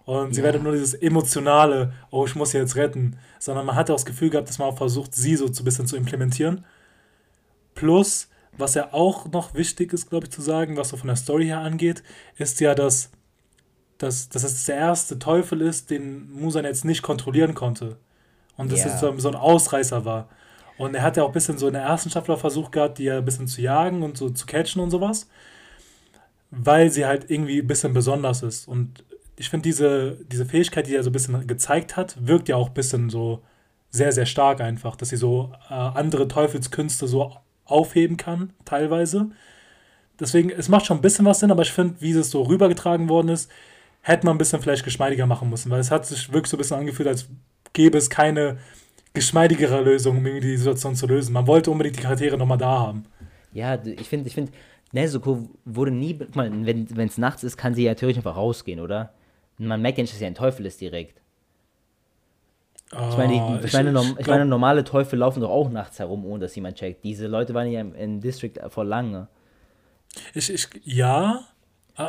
und 0.04 0.28
ja. 0.28 0.34
sie 0.34 0.42
wäre 0.42 0.58
nur 0.58 0.72
dieses 0.72 0.92
emotionale, 0.92 1.94
oh, 2.10 2.26
ich 2.26 2.34
muss 2.34 2.50
sie 2.50 2.58
jetzt 2.58 2.76
retten, 2.76 3.16
sondern 3.38 3.64
man 3.64 3.76
hatte 3.76 3.92
auch 3.92 3.96
das 3.96 4.04
Gefühl 4.04 4.28
gehabt, 4.28 4.48
dass 4.48 4.58
man 4.58 4.68
auch 4.68 4.76
versucht, 4.76 5.14
sie 5.14 5.36
so 5.36 5.46
ein 5.46 5.64
bisschen 5.64 5.86
zu 5.86 5.96
implementieren. 5.96 6.66
Plus, 7.74 8.28
was 8.58 8.74
ja 8.74 8.92
auch 8.92 9.26
noch 9.32 9.54
wichtig 9.54 9.94
ist, 9.94 10.10
glaube 10.10 10.26
ich, 10.26 10.30
zu 10.30 10.42
sagen, 10.42 10.76
was 10.76 10.90
so 10.90 10.98
von 10.98 11.06
der 11.06 11.16
Story 11.16 11.46
her 11.46 11.60
angeht, 11.60 12.02
ist 12.36 12.60
ja, 12.60 12.74
dass, 12.74 13.10
dass, 13.96 14.28
dass 14.28 14.44
es 14.44 14.66
der 14.66 14.76
erste 14.76 15.18
Teufel 15.18 15.62
ist, 15.62 15.90
den 15.90 16.30
Musan 16.30 16.64
jetzt 16.64 16.84
nicht 16.84 17.02
kontrollieren 17.02 17.54
konnte. 17.54 17.96
Und 18.58 18.70
das 18.70 18.84
yeah. 18.84 18.98
so, 18.98 19.18
so 19.18 19.28
ein 19.28 19.34
Ausreißer 19.34 20.04
war. 20.04 20.28
Und 20.76 20.94
er 20.94 21.02
hat 21.02 21.16
ja 21.16 21.22
auch 21.22 21.28
ein 21.28 21.34
bisschen 21.34 21.58
so 21.58 21.68
in 21.68 21.74
der 21.74 21.82
ersten 21.82 22.10
Staffel 22.10 22.36
versucht 22.36 22.72
gehabt, 22.72 22.98
die 22.98 23.04
ja 23.04 23.18
ein 23.18 23.24
bisschen 23.24 23.46
zu 23.46 23.60
jagen 23.60 24.02
und 24.02 24.16
so 24.16 24.30
zu 24.30 24.46
catchen 24.46 24.82
und 24.82 24.90
sowas. 24.90 25.28
Weil 26.50 26.90
sie 26.90 27.06
halt 27.06 27.30
irgendwie 27.30 27.60
ein 27.60 27.66
bisschen 27.66 27.92
besonders 27.92 28.42
ist. 28.42 28.66
Und 28.68 29.04
ich 29.36 29.50
finde, 29.50 29.64
diese, 29.64 30.18
diese 30.30 30.46
Fähigkeit, 30.46 30.86
die 30.86 30.94
er 30.94 31.02
so 31.02 31.10
ein 31.10 31.12
bisschen 31.12 31.46
gezeigt 31.46 31.96
hat, 31.96 32.16
wirkt 32.26 32.48
ja 32.48 32.56
auch 32.56 32.68
ein 32.68 32.74
bisschen 32.74 33.10
so 33.10 33.42
sehr, 33.90 34.12
sehr 34.12 34.26
stark 34.26 34.60
einfach, 34.60 34.96
dass 34.96 35.10
sie 35.10 35.16
so 35.16 35.52
äh, 35.70 35.74
andere 35.74 36.26
Teufelskünste 36.26 37.06
so 37.06 37.32
aufheben 37.64 38.16
kann, 38.16 38.52
teilweise. 38.64 39.30
Deswegen, 40.18 40.50
es 40.50 40.68
macht 40.68 40.86
schon 40.86 40.98
ein 40.98 41.02
bisschen 41.02 41.24
was 41.24 41.40
Sinn, 41.40 41.50
aber 41.50 41.62
ich 41.62 41.72
finde, 41.72 42.00
wie 42.00 42.12
es 42.12 42.30
so 42.30 42.42
rübergetragen 42.42 43.08
worden 43.08 43.28
ist, 43.28 43.50
hätte 44.00 44.26
man 44.26 44.34
ein 44.34 44.38
bisschen 44.38 44.60
vielleicht 44.60 44.84
geschmeidiger 44.84 45.26
machen 45.26 45.50
müssen, 45.50 45.70
weil 45.70 45.80
es 45.80 45.90
hat 45.90 46.06
sich 46.06 46.32
wirklich 46.32 46.50
so 46.50 46.56
ein 46.56 46.58
bisschen 46.58 46.76
angefühlt, 46.76 47.08
als 47.08 47.28
gäbe 47.72 47.98
es 47.98 48.10
keine 48.10 48.58
geschmeidigere 49.14 49.80
Lösung, 49.80 50.18
um 50.18 50.26
irgendwie 50.26 50.48
die 50.48 50.56
Situation 50.56 50.94
zu 50.96 51.06
lösen. 51.06 51.32
Man 51.32 51.46
wollte 51.46 51.70
unbedingt 51.70 51.96
die 51.96 52.02
Charaktere 52.02 52.36
nochmal 52.36 52.58
da 52.58 52.80
haben. 52.80 53.04
Ja, 53.52 53.78
ich 53.84 54.08
finde, 54.08 54.26
ich 54.26 54.34
finde, 54.34 54.52
Nezuko 54.92 55.48
wurde 55.64 55.92
nie, 55.92 56.14
guck 56.18 56.34
mal, 56.36 56.50
wenn 56.52 57.08
es 57.08 57.16
nachts 57.16 57.44
ist, 57.44 57.56
kann 57.56 57.74
sie 57.74 57.84
ja 57.84 57.92
natürlich 57.92 58.16
einfach 58.16 58.36
rausgehen, 58.36 58.80
oder? 58.80 59.12
Man 59.58 59.80
merkt 59.80 59.98
ja 59.98 60.02
nicht, 60.02 60.12
dass 60.12 60.18
sie 60.18 60.26
ein 60.26 60.34
Teufel 60.34 60.66
ist 60.66 60.80
direkt. 60.80 61.20
Ich 62.90 63.16
meine, 63.16 63.32
die, 63.32 63.38
ah, 63.40 63.60
ich, 63.64 63.72
meine, 63.72 64.00
ich, 64.00 64.18
ich 64.20 64.26
meine, 64.26 64.44
normale 64.44 64.84
Teufel 64.84 65.18
laufen 65.18 65.40
doch 65.40 65.50
auch 65.50 65.68
nachts 65.68 65.98
herum, 65.98 66.24
ohne 66.24 66.40
dass 66.40 66.54
jemand 66.54 66.76
checkt. 66.76 67.02
Diese 67.04 67.26
Leute 67.26 67.54
waren 67.54 67.70
ja 67.70 67.80
im, 67.80 67.94
im 67.94 68.20
District 68.20 68.52
vor 68.68 68.84
lange. 68.84 69.28
Ich, 70.32 70.52
ich, 70.52 70.68
ja, 70.84 71.40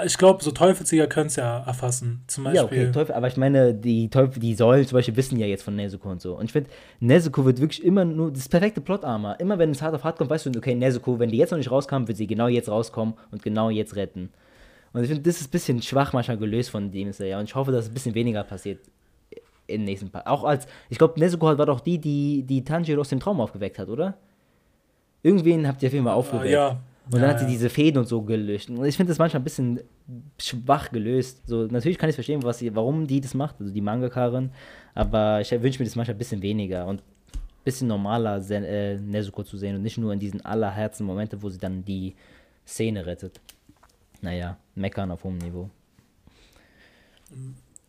ich 0.04 0.17
glaube, 0.17 0.43
so 0.43 0.52
Teufelsjäger 0.52 1.06
können 1.06 1.28
es 1.28 1.36
ja 1.36 1.60
erfassen. 1.60 2.24
Zum 2.26 2.45
Beispiel. 2.45 2.58
Ja, 2.58 2.65
okay, 2.65 2.91
Teufel, 2.91 3.13
aber 3.13 3.28
ich 3.28 3.38
meine, 3.38 3.76
die 3.76 4.10
Teufel, 4.10 4.39
die 4.39 4.56
Säulen 4.56 4.88
zum 4.88 4.98
Beispiel 4.98 5.15
wissen 5.15 5.38
ja 5.38 5.45
jetzt 5.45 5.62
von 5.62 5.76
Nezuko 5.76 6.10
und 6.10 6.21
so. 6.21 6.36
Und 6.36 6.45
ich 6.45 6.52
finde, 6.52 6.71
Nezuko 7.00 7.45
wird 7.45 7.62
wirklich 7.62 7.84
immer 7.84 8.04
nur 8.04 8.32
das 8.32 8.50
perfekte 8.50 8.82
Plot-Armor. 8.82 9.39
Immer 9.39 9.60
wenn 9.60 9.69
es 9.69 9.84
hart 9.84 9.93
auf 9.93 10.04
hart 10.04 10.17
kommt, 10.17 10.32
weißt 10.32 10.48
du, 10.48 10.58
okay, 10.58 10.74
Nezuko, 10.74 11.19
wenn 11.19 11.30
die 11.30 11.38
jetzt 11.38 11.52
noch 11.52 11.60
nicht 11.60 11.69
rauskam, 11.69 12.08
wird 12.08 12.17
sie 12.17 12.26
genau 12.26 12.48
jetzt 12.48 12.67
rauskommen 12.67 13.13
und 13.30 13.43
genau 13.43 13.69
jetzt 13.69 13.95
retten. 13.95 14.30
Und 14.91 15.04
ich 15.04 15.08
finde, 15.08 15.21
das 15.21 15.41
ist 15.41 15.50
ein 15.50 15.52
bisschen 15.52 15.82
schwach 15.84 16.13
manchmal 16.13 16.38
gelöst 16.38 16.71
von 16.71 16.89
dem 16.89 17.12
ja. 17.19 17.38
Und 17.38 17.45
ich 17.45 17.54
hoffe, 17.54 17.71
dass 17.71 17.88
ein 17.88 17.93
bisschen 17.93 18.15
weniger 18.15 18.43
passiert 18.43 18.80
im 19.67 19.84
nächsten 19.84 20.10
Part. 20.10 20.26
Auch 20.26 20.45
als, 20.45 20.65
ich 20.89 20.98
glaube, 20.98 21.19
Nezuko 21.19 21.45
war 21.58 21.65
doch 21.65 21.80
die, 21.80 22.00
die, 22.00 22.43
die 22.43 22.63
Tanjiro 22.63 23.02
aus 23.02 23.10
dem 23.10 23.19
Traum 23.19 23.39
aufgeweckt 23.39 23.78
hat, 23.78 23.89
oder? 23.89 24.17
Irgendwen 25.21 25.67
habt 25.67 25.84
ihr 25.84 25.88
auf 25.88 25.93
jeden 25.93 26.06
Fall 26.06 26.13
aufgeweckt. 26.13 26.52
Ja, 26.52 26.80
und 27.06 27.13
dann 27.13 27.22
ja, 27.22 27.30
hat 27.30 27.39
sie 27.39 27.46
diese 27.46 27.70
Fäden 27.70 28.00
und 28.00 28.08
so 28.08 28.24
gelöscht. 28.24 28.70
Und 28.70 28.84
ich 28.84 28.98
finde 28.98 29.12
das 29.12 29.20
manchmal 29.20 29.41
ein 29.41 29.44
bisschen 29.44 29.80
schwach 30.39 30.91
gelöst. 30.91 31.44
So, 31.46 31.68
natürlich 31.68 32.00
kann 32.00 32.10
ich 32.10 32.15
verstehen, 32.15 32.41
was 32.41 32.58
sie, 32.58 32.76
warum 32.76 33.06
die 33.06 33.22
das 33.22 33.36
macht, 33.36 33.60
also 33.60 33.72
die 33.72 33.82
Mangakarin. 33.82 34.52
Aber 34.96 35.39
ich 35.41 35.52
wünsche 35.52 35.80
mir 35.80 35.86
das 35.86 35.96
manchmal 35.96 36.15
ein 36.15 36.18
bisschen 36.18 36.41
weniger 36.41 36.88
und 36.88 37.02
ein 37.02 37.63
bisschen 37.63 37.88
normaler 37.88 38.38
äh, 38.50 38.98
Nezuko 38.98 39.44
zu 39.44 39.58
sehen 39.58 39.76
und 39.76 39.84
nicht 39.84 40.00
nur 40.00 40.13
in 40.13 40.20
diesen 40.20 40.44
allerherzen 40.44 41.06
Momente, 41.06 41.41
wo 41.44 41.50
sie 41.50 41.60
dann 41.60 41.86
die 41.86 42.15
Szene 42.65 43.06
rettet. 43.06 43.39
Naja, 44.22 44.58
meckern 44.74 45.12
auf 45.12 45.24
hohem 45.24 45.38
Niveau. 45.38 45.70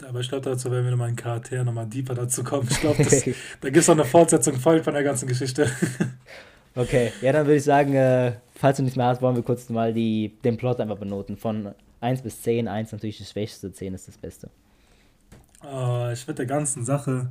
Aber 0.07 0.21
ich 0.21 0.29
glaube, 0.29 0.45
dazu 0.45 0.71
werden 0.71 0.85
wir 0.85 0.91
nochmal 0.91 1.09
in 1.09 1.17
Charakter 1.17 1.65
nochmal 1.65 1.87
deeper 1.87 2.15
dazu 2.15 2.45
kommen. 2.45 2.69
Ich 2.71 2.81
glaube, 2.81 3.03
da 3.61 3.69
gibt 3.69 3.77
es 3.79 3.89
noch 3.89 3.95
eine 3.95 4.05
Fortsetzung 4.05 4.57
voll 4.57 4.83
von 4.83 4.93
der 4.93 5.05
ganzen 5.05 5.27
Geschichte. 5.27 5.71
okay, 6.77 7.13
ja, 7.21 7.33
dann 7.33 7.47
würde 7.47 7.57
ich 7.57 7.65
sagen, 7.65 7.95
äh, 7.95 8.33
falls 8.55 8.77
du 8.77 8.83
nicht 8.83 8.97
mehr 8.97 9.07
hast, 9.07 9.23
wollen 9.23 9.37
wir 9.37 9.43
kurz 9.43 9.69
mal 9.69 9.93
die, 9.93 10.37
den 10.45 10.57
Plot 10.57 10.81
einfach 10.81 10.99
benoten. 10.99 11.37
Von 11.37 11.75
1 12.01 12.23
bis 12.23 12.43
10, 12.43 12.69
1 12.69 12.93
natürlich 12.93 13.19
das 13.19 13.31
schwächste, 13.31 13.73
10 13.73 13.95
ist 13.95 14.09
das 14.09 14.19
Beste. 14.19 14.51
Uh, 15.65 16.11
ich 16.13 16.27
würde 16.27 16.45
der 16.45 16.47
ganzen 16.47 16.85
Sache, 16.85 17.31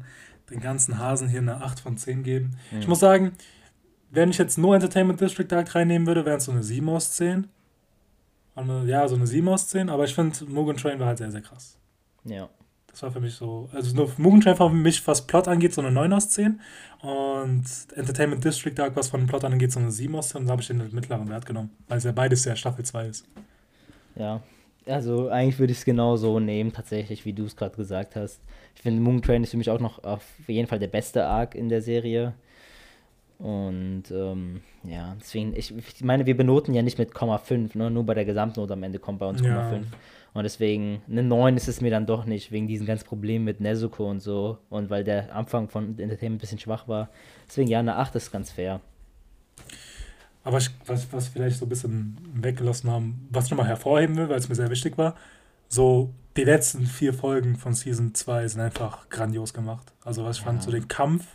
den 0.50 0.60
ganzen 0.60 0.98
Hasen 0.98 1.30
hier 1.30 1.40
eine 1.40 1.62
8 1.62 1.80
von 1.80 1.98
10 1.98 2.24
geben. 2.24 2.58
Mhm. 2.72 2.80
Ich 2.80 2.88
muss 2.88 3.00
sagen, 3.00 3.34
wenn 4.12 4.30
ich 4.30 4.38
jetzt 4.38 4.58
nur 4.58 4.76
Entertainment 4.76 5.22
District 5.22 5.48
Dark 5.48 5.74
reinnehmen 5.76 6.08
würde, 6.08 6.26
wären 6.26 6.38
es 6.38 6.46
so 6.46 6.52
eine 6.52 6.64
7 6.64 6.88
aus 6.90 7.14
10. 7.14 7.48
Eine, 8.56 8.86
ja, 8.86 9.08
so 9.08 9.16
eine 9.16 9.28
7 9.28 9.48
aus 9.48 9.68
10, 9.68 9.90
aber 9.90 10.06
ich 10.06 10.16
finde, 10.16 10.46
Mugen 10.46 10.78
Train 10.78 11.00
war 11.00 11.08
halt 11.08 11.18
sehr, 11.18 11.32
sehr 11.32 11.42
krass. 11.42 11.78
Ja. 12.24 12.50
Das 12.96 13.04
war 13.04 13.12
für 13.12 13.20
mich 13.20 13.34
so, 13.34 13.68
also 13.74 13.94
nur 13.94 14.10
Mugen 14.16 14.40
Train 14.40 14.58
war 14.58 14.70
für 14.70 14.76
mich, 14.76 15.06
was 15.06 15.28
Plot 15.28 15.50
angeht, 15.50 15.74
so 15.74 15.82
eine 15.82 15.92
9 15.92 16.14
aus 16.14 16.30
10. 16.30 16.62
Und 17.02 17.66
Entertainment 17.94 18.42
District 18.42 18.74
Dark, 18.74 18.96
was 18.96 19.10
von 19.10 19.28
Plot 19.28 19.44
angeht, 19.44 19.74
so 19.74 19.82
eine 19.82 19.92
7 19.92 20.16
aus 20.16 20.30
10. 20.30 20.40
Und 20.40 20.48
da 20.48 20.54
habe 20.54 20.62
ich 20.62 20.70
den 20.70 20.78
mittleren 20.94 21.28
Wert 21.28 21.46
genommen, 21.46 21.72
weil 21.90 21.98
es 21.98 22.06
ja 22.06 22.14
beides 22.14 22.46
ja 22.46 22.56
Staffel 22.56 22.86
2 22.86 23.08
ist. 23.08 23.28
Ja, 24.16 24.42
also 24.86 25.28
eigentlich 25.28 25.60
würde 25.60 25.74
ich 25.74 25.80
es 25.80 25.84
genau 25.84 26.16
so 26.16 26.40
nehmen, 26.40 26.72
tatsächlich, 26.72 27.26
wie 27.26 27.34
du 27.34 27.44
es 27.44 27.58
gerade 27.58 27.76
gesagt 27.76 28.16
hast. 28.16 28.40
Ich 28.76 28.82
finde, 28.82 29.02
Moon 29.02 29.22
Train 29.22 29.44
ist 29.44 29.52
für 29.52 29.58
mich 29.58 29.70
auch 29.70 29.82
noch 29.82 30.02
auf 30.06 30.24
jeden 30.48 30.70
Fall 30.70 30.80
der 30.80 30.88
beste 30.88 31.26
Arc 31.26 31.54
in 31.54 31.68
der 31.68 31.82
Serie. 31.82 32.34
Und 33.40 34.04
ähm, 34.10 34.62
ja, 34.86 35.18
deswegen, 35.20 35.54
ich, 35.54 35.78
ich 35.78 36.02
meine, 36.02 36.26
wir 36.26 36.38
benoten 36.38 36.74
ja 36.74 36.82
nicht 36.82 36.98
mit 36.98 37.14
Komma 37.14 37.40
5, 37.40 37.76
ne? 37.76 37.92
nur 37.92 38.06
bei 38.06 38.14
der 38.14 38.24
Gesamtnote 38.24 38.72
am 38.72 38.84
Ende 38.84 39.00
kommt 39.00 39.20
bei 39.20 39.26
uns 39.26 39.42
ja. 39.42 39.68
5. 39.68 39.86
Und 40.36 40.44
deswegen, 40.44 41.02
eine 41.10 41.24
9 41.24 41.56
ist 41.56 41.70
es 41.70 41.80
mir 41.80 41.90
dann 41.90 42.06
doch 42.06 42.26
nicht, 42.26 42.52
wegen 42.52 42.68
diesen 42.68 42.86
ganzen 42.86 43.08
Problemen 43.08 43.46
mit 43.46 43.62
Nezuko 43.62 44.10
und 44.10 44.20
so. 44.20 44.58
Und 44.70 44.90
weil 44.90 45.06
der 45.06 45.34
Anfang 45.34 45.70
von 45.70 45.98
Entertainment 45.98 46.36
ein 46.36 46.38
bisschen 46.40 46.60
schwach 46.60 46.90
war. 46.90 47.10
Deswegen, 47.48 47.70
ja, 47.70 47.80
eine 47.80 47.96
8 47.96 48.16
ist 48.16 48.34
ganz 48.34 48.52
fair. 48.52 48.82
Aber 50.44 50.58
ich, 50.58 50.70
was, 50.86 51.08
was 51.14 51.30
vielleicht 51.30 51.58
so 51.58 51.66
ein 51.66 51.70
bisschen 51.70 52.18
weggelassen 52.34 52.92
haben, 52.92 53.30
was 53.32 53.46
ich 53.46 53.52
nochmal 53.52 53.68
hervorheben 53.68 54.18
will, 54.18 54.28
weil 54.28 54.38
es 54.38 54.50
mir 54.50 54.56
sehr 54.56 54.70
wichtig 54.70 54.98
war, 54.98 55.16
so 55.70 56.14
die 56.36 56.44
letzten 56.44 56.86
vier 56.86 57.14
Folgen 57.14 57.56
von 57.56 57.74
Season 57.74 58.14
2 58.14 58.50
sind 58.50 58.60
einfach 58.60 59.08
grandios 59.08 59.54
gemacht. 59.54 59.94
Also 60.04 60.26
was 60.26 60.36
ich 60.36 60.44
ja. 60.44 60.52
fand, 60.52 60.64
so 60.64 60.70
den 60.70 60.90
Kampf 60.90 61.26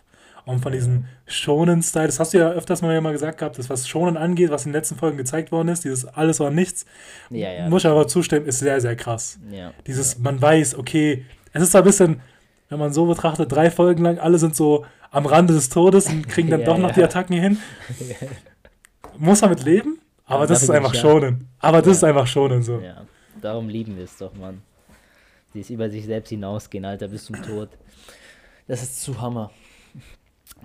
und 0.46 0.60
von 0.60 0.72
diesem 0.72 1.06
Shonen-Style, 1.26 2.06
das 2.06 2.20
hast 2.20 2.34
du 2.34 2.38
ja 2.38 2.50
öfters 2.50 2.82
mal, 2.82 3.00
mal 3.00 3.12
gesagt 3.12 3.38
gehabt, 3.38 3.58
das 3.58 3.70
was 3.70 3.88
Shonen 3.88 4.16
angeht, 4.16 4.50
was 4.50 4.66
in 4.66 4.72
den 4.72 4.78
letzten 4.78 4.96
Folgen 4.96 5.16
gezeigt 5.16 5.52
worden 5.52 5.68
ist, 5.68 5.84
dieses 5.84 6.04
alles 6.06 6.40
oder 6.40 6.50
nichts, 6.50 6.86
ja, 7.30 7.52
ja. 7.52 7.68
muss 7.68 7.84
ich 7.84 7.90
aber 7.90 8.06
zustimmen, 8.06 8.46
ist 8.46 8.58
sehr, 8.58 8.80
sehr 8.80 8.96
krass. 8.96 9.38
Ja, 9.50 9.72
dieses, 9.86 10.18
man 10.18 10.40
weiß, 10.40 10.76
okay, 10.76 11.24
es 11.52 11.62
ist 11.62 11.76
ein 11.76 11.84
bisschen, 11.84 12.20
wenn 12.68 12.78
man 12.78 12.92
so 12.92 13.06
betrachtet, 13.06 13.50
drei 13.50 13.70
Folgen 13.70 14.02
lang, 14.02 14.18
alle 14.18 14.38
sind 14.38 14.56
so 14.56 14.84
am 15.10 15.26
Rande 15.26 15.54
des 15.54 15.68
Todes 15.68 16.08
und 16.08 16.28
kriegen 16.28 16.50
dann 16.50 16.64
doch 16.64 16.78
noch 16.78 16.92
die 16.92 17.02
Attacken 17.02 17.36
hin. 17.36 17.58
muss 19.18 19.40
man 19.40 19.50
mit 19.50 19.64
leben, 19.64 20.00
aber 20.24 20.46
das 20.46 20.62
ist 20.62 20.70
einfach 20.70 20.94
Shonen. 20.94 21.48
Aber 21.58 21.82
das 21.82 21.96
ist 21.98 22.04
einfach 22.04 22.26
Shonen 22.26 22.62
so. 22.62 22.78
Ja, 22.80 23.02
darum 23.40 23.68
lieben 23.68 23.96
wir 23.96 24.04
es 24.04 24.16
doch, 24.16 24.34
Mann. 24.34 24.62
Die 25.52 25.60
ist 25.60 25.70
über 25.70 25.90
sich 25.90 26.06
selbst 26.06 26.28
hinausgehen, 26.28 26.84
Alter, 26.84 27.08
bis 27.08 27.24
zum 27.24 27.42
Tod. 27.42 27.70
Das 28.68 28.82
ist 28.82 29.02
zu 29.02 29.20
Hammer. 29.20 29.50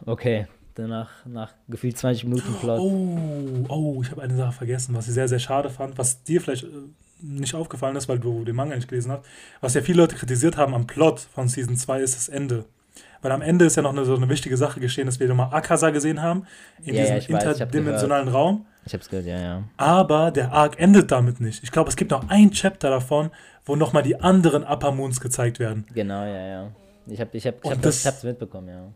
Okay, 0.06 0.48
danach 0.76 1.26
nach 1.26 1.54
gefühlt 1.67 1.98
20 1.98 2.26
Minuten 2.26 2.54
Plot. 2.60 2.80
Oh, 2.80 3.65
oh, 3.69 4.02
ich 4.02 4.12
habe 4.12 4.21
eine 4.21 4.36
Sache 4.36 4.54
vergessen, 4.54 4.95
was 4.95 5.08
ich 5.08 5.13
sehr, 5.13 5.28
sehr 5.28 5.39
schade 5.39 5.69
fand, 5.69 5.98
was 5.98 6.24
dir 6.24 6.41
vielleicht 6.41 6.63
äh, 6.63 6.67
nicht 7.21 7.56
aufgefallen 7.56 7.95
ist, 7.95 8.08
weil 8.08 8.19
du 8.19 8.43
den 8.43 8.56
Manga 8.56 8.76
nicht 8.76 8.88
gelesen 8.88 9.12
hast. 9.12 9.26
Was 9.62 9.74
ja 9.74 9.82
viele 9.82 10.02
Leute 10.02 10.15
kritisiert 10.15 10.58
haben 10.58 10.74
am 10.74 10.86
Plot 10.86 11.19
von 11.19 11.48
Season 11.48 11.76
2 11.76 12.02
ist 12.02 12.15
das 12.15 12.30
Ende. 12.30 12.65
Weil 13.21 13.32
am 13.32 13.41
Ende 13.41 13.65
ist 13.65 13.76
ja 13.76 13.82
noch 13.82 13.91
eine, 13.91 14.06
so 14.06 14.15
eine 14.15 14.30
wichtige 14.30 14.56
Sache 14.56 14.80
geschehen, 14.80 15.08
dass 15.08 15.19
wir 15.19 15.28
nochmal 15.28 15.52
Akasa 15.52 15.89
gesehen 15.89 16.21
haben, 16.21 16.45
in 16.84 16.93
ja, 16.93 17.17
diesem 17.17 17.36
ja, 17.36 17.52
interdimensionalen 17.52 18.28
Raum. 18.28 18.67
Ich 18.86 18.93
hab's 18.93 19.10
gehört, 19.10 19.26
ja, 19.26 19.39
ja. 19.39 19.63
Aber 19.78 20.30
der 20.30 20.52
Arc 20.52 20.80
endet 20.80 21.12
damit 21.12 21.41
nicht. 21.41 21.63
Ich 21.63 21.71
glaube, 21.71 21.89
es 21.89 21.95
gibt 21.95 22.12
noch 22.12 22.30
ein 22.30 22.52
Chapter 22.52 22.91
davon, 22.91 23.32
wo 23.65 23.76
nochmal 23.76 24.04
die 24.04 24.19
anderen 24.21 24.63
Upper 24.63 24.91
Moons 24.91 25.19
gezeigt 25.19 25.58
werden. 25.58 25.88
Genau, 25.93 26.24
ja, 26.24 26.48
ja. 26.48 26.71
Ich, 27.08 27.19
hab, 27.19 27.34
ich, 27.34 27.48
hab, 27.48 27.65
ich, 27.65 27.71
hab 27.71 27.82
das, 27.82 28.02
ich 28.02 28.06
hab's 28.06 28.24
mitbekommen, 28.24 28.67
ja. 28.69 28.91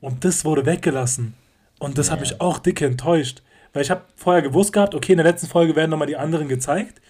Und 0.00 0.24
das 0.24 0.44
wurde 0.44 0.66
weggelassen. 0.66 1.34
Und 1.78 1.98
das 1.98 2.06
ja. 2.06 2.12
hat 2.12 2.20
mich 2.20 2.40
auch 2.40 2.58
dicke 2.58 2.86
enttäuscht. 2.86 3.42
Weil 3.72 3.82
ich 3.82 3.90
habe 3.90 4.02
vorher 4.16 4.42
gewusst 4.42 4.72
gehabt, 4.72 4.94
okay, 4.94 5.12
in 5.12 5.18
der 5.18 5.26
letzten 5.26 5.46
Folge 5.46 5.76
werden 5.76 5.90
nochmal 5.90 6.08
die 6.08 6.16
anderen 6.16 6.48
gezeigt. 6.48 7.00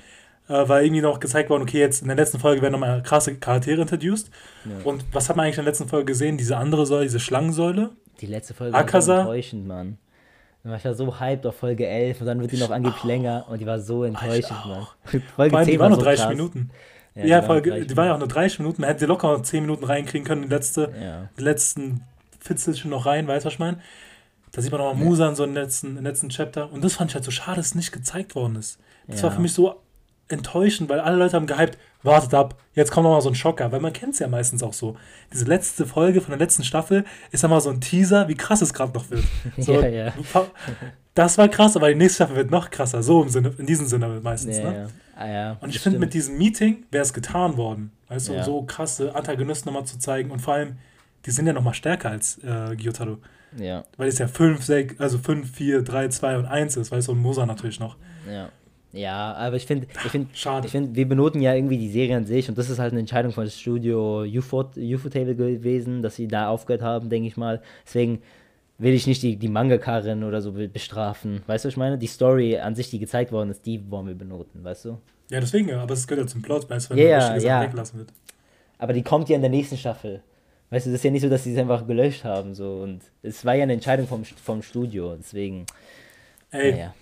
Äh, 0.48 0.68
weil 0.68 0.84
irgendwie 0.84 1.00
noch 1.00 1.20
gezeigt 1.20 1.48
worden, 1.48 1.62
okay, 1.62 1.78
jetzt 1.78 2.02
in 2.02 2.08
der 2.08 2.16
letzten 2.16 2.40
Folge 2.40 2.60
werden 2.60 2.72
nochmal 2.72 3.02
krasse 3.02 3.36
Charaktere 3.36 3.82
introduced. 3.82 4.30
Ja. 4.64 4.84
Und 4.84 5.04
was 5.12 5.28
hat 5.28 5.36
man 5.36 5.46
eigentlich 5.46 5.58
in 5.58 5.64
der 5.64 5.72
letzten 5.72 5.88
Folge 5.88 6.06
gesehen? 6.06 6.36
Diese 6.36 6.56
andere 6.56 6.86
Säule, 6.86 7.04
diese 7.04 7.20
Schlangensäule. 7.20 7.90
Die 8.20 8.26
letzte 8.26 8.54
Folge 8.54 8.76
Akasa. 8.76 9.12
war 9.12 9.24
so 9.24 9.30
enttäuschend, 9.30 9.66
Mann. 9.66 9.98
Ich 10.62 10.84
war 10.84 10.94
so 10.94 11.18
hyped 11.20 11.46
auf 11.46 11.56
Folge 11.56 11.86
11 11.86 12.20
und 12.20 12.26
dann 12.26 12.40
wird 12.40 12.52
die 12.52 12.58
noch 12.58 12.70
angeblich 12.70 13.02
länger 13.04 13.46
und 13.48 13.60
die 13.60 13.66
war 13.66 13.78
so 13.78 14.04
enttäuschend, 14.04 14.66
Mann. 14.66 14.86
Folge 15.36 15.56
Vor 15.56 15.64
10 15.64 15.72
die 15.72 15.78
war, 15.78 15.84
war 15.84 15.88
nur 15.90 15.98
so 15.98 16.04
30 16.04 16.24
krass. 16.24 16.34
Minuten. 16.34 16.70
Ja, 17.14 17.24
ja 17.24 17.40
die, 17.40 17.46
Folge, 17.46 17.70
war 17.70 17.80
die 17.80 17.96
war 17.96 18.06
ja 18.06 18.14
auch 18.14 18.18
nur 18.18 18.28
30 18.28 18.58
Minuten. 18.58 18.82
Man 18.82 18.90
hätte 18.90 19.06
locker 19.06 19.32
noch 19.32 19.42
10 19.42 19.62
Minuten 19.62 19.84
reinkriegen 19.84 20.26
können, 20.26 20.42
die, 20.42 20.48
letzte, 20.48 20.92
ja. 21.00 21.28
die 21.38 21.42
letzten 21.42 22.02
Fitzelchen 22.40 22.90
noch 22.90 23.06
rein, 23.06 23.26
weißt 23.28 23.44
du, 23.44 23.46
was 23.46 23.54
ich 23.54 23.58
meine? 23.58 23.80
Da 24.52 24.62
sieht 24.62 24.72
man 24.72 24.80
nochmal 24.80 25.02
Musa 25.02 25.28
in 25.28 25.34
so 25.36 25.44
im 25.44 25.54
letzten, 25.54 25.96
im 25.96 26.04
letzten 26.04 26.28
Chapter. 26.28 26.72
Und 26.72 26.82
das 26.82 26.94
fand 26.94 27.10
ich 27.10 27.14
halt 27.14 27.24
so 27.24 27.30
schade, 27.30 27.58
dass 27.58 27.66
es 27.66 27.74
nicht 27.74 27.92
gezeigt 27.92 28.34
worden 28.34 28.56
ist. 28.56 28.78
Das 29.06 29.20
ja. 29.20 29.24
war 29.24 29.32
für 29.32 29.40
mich 29.40 29.52
so 29.52 29.80
enttäuschend, 30.28 30.88
weil 30.88 31.00
alle 31.00 31.16
Leute 31.16 31.36
haben 31.36 31.46
gehypt, 31.46 31.78
wartet 32.02 32.34
ab, 32.34 32.56
jetzt 32.74 32.90
kommt 32.90 33.04
noch 33.04 33.12
mal 33.12 33.20
so 33.20 33.28
ein 33.28 33.34
Schocker, 33.34 33.72
weil 33.72 33.80
man 33.80 33.92
kennt 33.92 34.14
es 34.14 34.20
ja 34.20 34.28
meistens 34.28 34.62
auch 34.62 34.72
so. 34.72 34.96
Diese 35.32 35.44
letzte 35.44 35.86
Folge 35.86 36.20
von 36.20 36.30
der 36.30 36.38
letzten 36.38 36.64
Staffel 36.64 37.04
ist 37.30 37.42
dann 37.42 37.50
mal 37.50 37.60
so 37.60 37.70
ein 37.70 37.80
Teaser, 37.80 38.28
wie 38.28 38.36
krass 38.36 38.62
es 38.62 38.72
gerade 38.72 38.92
noch 38.92 39.10
wird. 39.10 39.24
So, 39.58 39.74
ja, 39.74 39.88
ja. 39.88 40.12
Das 41.14 41.36
war 41.38 41.48
krass, 41.48 41.76
aber 41.76 41.88
die 41.88 41.96
nächste 41.96 42.16
Staffel 42.16 42.36
wird 42.36 42.50
noch 42.50 42.70
krasser, 42.70 43.02
so 43.02 43.22
im 43.22 43.28
Sinne, 43.28 43.52
in 43.58 43.66
diesem 43.66 43.86
Sinne 43.86 44.20
meistens. 44.22 44.58
Ja, 44.58 44.70
ne? 44.70 44.88
Ah, 45.16 45.56
und 45.60 45.68
ich 45.68 45.80
finde, 45.80 45.98
mit 45.98 46.14
diesem 46.14 46.38
Meeting 46.38 46.84
wäre 46.90 47.02
es 47.02 47.12
getan 47.12 47.58
worden, 47.58 47.92
weißt 48.08 48.28
du, 48.28 48.42
so 48.42 48.62
krasse 48.62 49.14
Antagonisten 49.14 49.68
nochmal 49.68 49.84
zu 49.84 49.98
zeigen 49.98 50.30
und 50.30 50.40
vor 50.40 50.54
allem, 50.54 50.78
die 51.26 51.30
sind 51.30 51.46
ja 51.46 51.52
noch 51.52 51.62
mal 51.62 51.74
stärker 51.74 52.10
als 52.10 52.38
äh, 52.44 52.74
Gyotaro. 52.76 53.18
Ja. 53.58 53.84
Weil 53.96 54.08
es 54.08 54.18
ja 54.18 54.28
5, 54.28 54.62
6, 54.62 55.00
also 55.00 55.18
5, 55.18 55.50
4, 55.50 55.82
3, 55.82 56.08
2 56.08 56.38
und 56.38 56.46
1 56.46 56.76
ist, 56.76 56.92
weißt 56.92 57.08
du, 57.08 57.12
und 57.12 57.18
Mosa 57.18 57.46
natürlich 57.46 57.80
noch. 57.80 57.96
Ja. 58.30 58.50
Ja, 58.92 59.34
aber 59.34 59.54
ich 59.54 59.66
finde, 59.66 59.86
ich 60.04 60.10
finde, 60.10 60.28
ich 60.34 60.70
finde, 60.70 60.96
wir 60.96 61.08
benoten 61.08 61.40
ja 61.40 61.54
irgendwie 61.54 61.78
die 61.78 61.90
Serie 61.90 62.16
an 62.16 62.26
sich 62.26 62.48
und 62.48 62.58
das 62.58 62.68
ist 62.68 62.80
halt 62.80 62.90
eine 62.90 62.98
Entscheidung 62.98 63.30
von 63.30 63.44
das 63.44 63.58
Studio 63.58 64.22
UFO-Table 64.22 65.36
gewesen, 65.36 66.02
dass 66.02 66.16
sie 66.16 66.26
da 66.26 66.48
aufgehört 66.48 66.82
haben, 66.82 67.08
denke 67.08 67.28
ich 67.28 67.36
mal. 67.36 67.62
Deswegen 67.86 68.20
will 68.78 68.92
ich 68.92 69.06
nicht 69.06 69.22
die, 69.22 69.36
die 69.36 69.48
Mangakarin 69.48 70.24
oder 70.24 70.40
so 70.40 70.52
bestrafen. 70.52 71.42
Weißt 71.46 71.64
du, 71.64 71.68
was 71.68 71.74
ich 71.74 71.78
meine? 71.78 71.98
Die 71.98 72.08
Story 72.08 72.58
an 72.58 72.74
sich, 72.74 72.90
die 72.90 72.98
gezeigt 72.98 73.30
worden 73.30 73.50
ist, 73.50 73.64
die 73.64 73.88
wollen 73.90 74.08
wir 74.08 74.14
benoten, 74.16 74.64
weißt 74.64 74.86
du? 74.86 74.98
Ja, 75.30 75.38
deswegen, 75.38 75.68
ja, 75.68 75.82
aber 75.82 75.94
es 75.94 76.08
gehört 76.08 76.26
ja 76.26 76.32
zum 76.32 76.42
Plot, 76.42 76.68
weißt 76.68 76.90
du, 76.90 76.96
wenn 76.96 77.06
ja, 77.06 77.36
ja. 77.36 77.62
weglassen 77.62 78.00
wird. 78.00 78.12
Aber 78.78 78.92
die 78.92 79.02
kommt 79.02 79.28
ja 79.28 79.36
in 79.36 79.42
der 79.42 79.50
nächsten 79.50 79.76
Staffel. 79.76 80.20
Weißt 80.70 80.86
du, 80.86 80.90
das 80.90 81.00
ist 81.00 81.04
ja 81.04 81.10
nicht 81.10 81.22
so, 81.22 81.28
dass 81.28 81.44
sie 81.44 81.52
es 81.52 81.58
einfach 81.58 81.86
gelöscht 81.86 82.24
haben. 82.24 82.54
So. 82.54 82.82
Und 82.82 83.02
es 83.22 83.44
war 83.44 83.54
ja 83.54 83.64
eine 83.64 83.72
Entscheidung 83.72 84.06
vom, 84.06 84.24
vom 84.24 84.62
Studio. 84.62 85.16
Deswegen. 85.16 85.66
Ey. 86.50 86.72
Naja. 86.72 86.94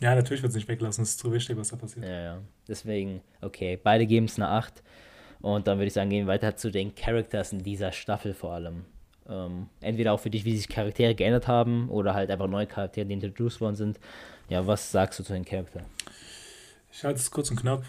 Ja, 0.00 0.14
natürlich 0.14 0.42
wird 0.42 0.50
es 0.50 0.56
nicht 0.56 0.68
weglassen. 0.68 1.02
Es 1.02 1.10
ist 1.10 1.20
zu 1.20 1.32
wichtig, 1.32 1.56
was 1.56 1.68
da 1.68 1.76
passiert. 1.76 2.04
Ja, 2.04 2.20
ja. 2.20 2.38
Deswegen, 2.68 3.22
okay. 3.40 3.78
Beide 3.82 4.06
geben 4.06 4.26
es 4.26 4.36
eine 4.36 4.48
8. 4.48 4.82
Und 5.40 5.66
dann 5.66 5.78
würde 5.78 5.86
ich 5.86 5.92
sagen, 5.92 6.10
gehen 6.10 6.26
wir 6.26 6.32
weiter 6.32 6.56
zu 6.56 6.70
den 6.70 6.94
Characters 6.94 7.52
in 7.52 7.62
dieser 7.62 7.92
Staffel 7.92 8.34
vor 8.34 8.52
allem. 8.52 8.84
Ähm, 9.28 9.68
entweder 9.80 10.12
auch 10.12 10.20
für 10.20 10.30
dich, 10.30 10.44
wie 10.44 10.56
sich 10.56 10.68
Charaktere 10.68 11.14
geändert 11.14 11.48
haben 11.48 11.88
oder 11.88 12.14
halt 12.14 12.30
einfach 12.30 12.48
neue 12.48 12.66
Charaktere, 12.66 13.06
die 13.06 13.14
introduced 13.14 13.60
worden 13.60 13.76
sind. 13.76 14.00
Ja, 14.48 14.66
was 14.66 14.90
sagst 14.90 15.18
du 15.18 15.24
zu 15.24 15.32
den 15.32 15.44
Charakteren? 15.44 15.86
Ich 16.92 17.04
halte 17.04 17.20
es 17.20 17.30
kurz 17.30 17.50
und 17.50 17.60
knapp. 17.60 17.84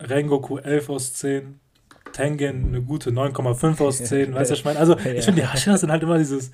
Rengoku 0.00 0.58
11 0.58 0.90
aus 0.90 1.14
10, 1.14 1.60
Tengen 2.12 2.66
eine 2.68 2.82
gute 2.82 3.10
9,5 3.10 3.82
aus 3.82 3.98
10, 4.04 4.34
weißt 4.34 4.50
du, 4.50 4.54
ich 4.54 4.64
meine? 4.64 4.78
Also, 4.78 4.96
ja. 4.96 5.12
ich 5.12 5.24
finde, 5.24 5.42
die 5.42 5.48
Hashira 5.48 5.76
sind 5.76 5.90
halt 5.90 6.02
immer 6.02 6.18
dieses 6.18 6.50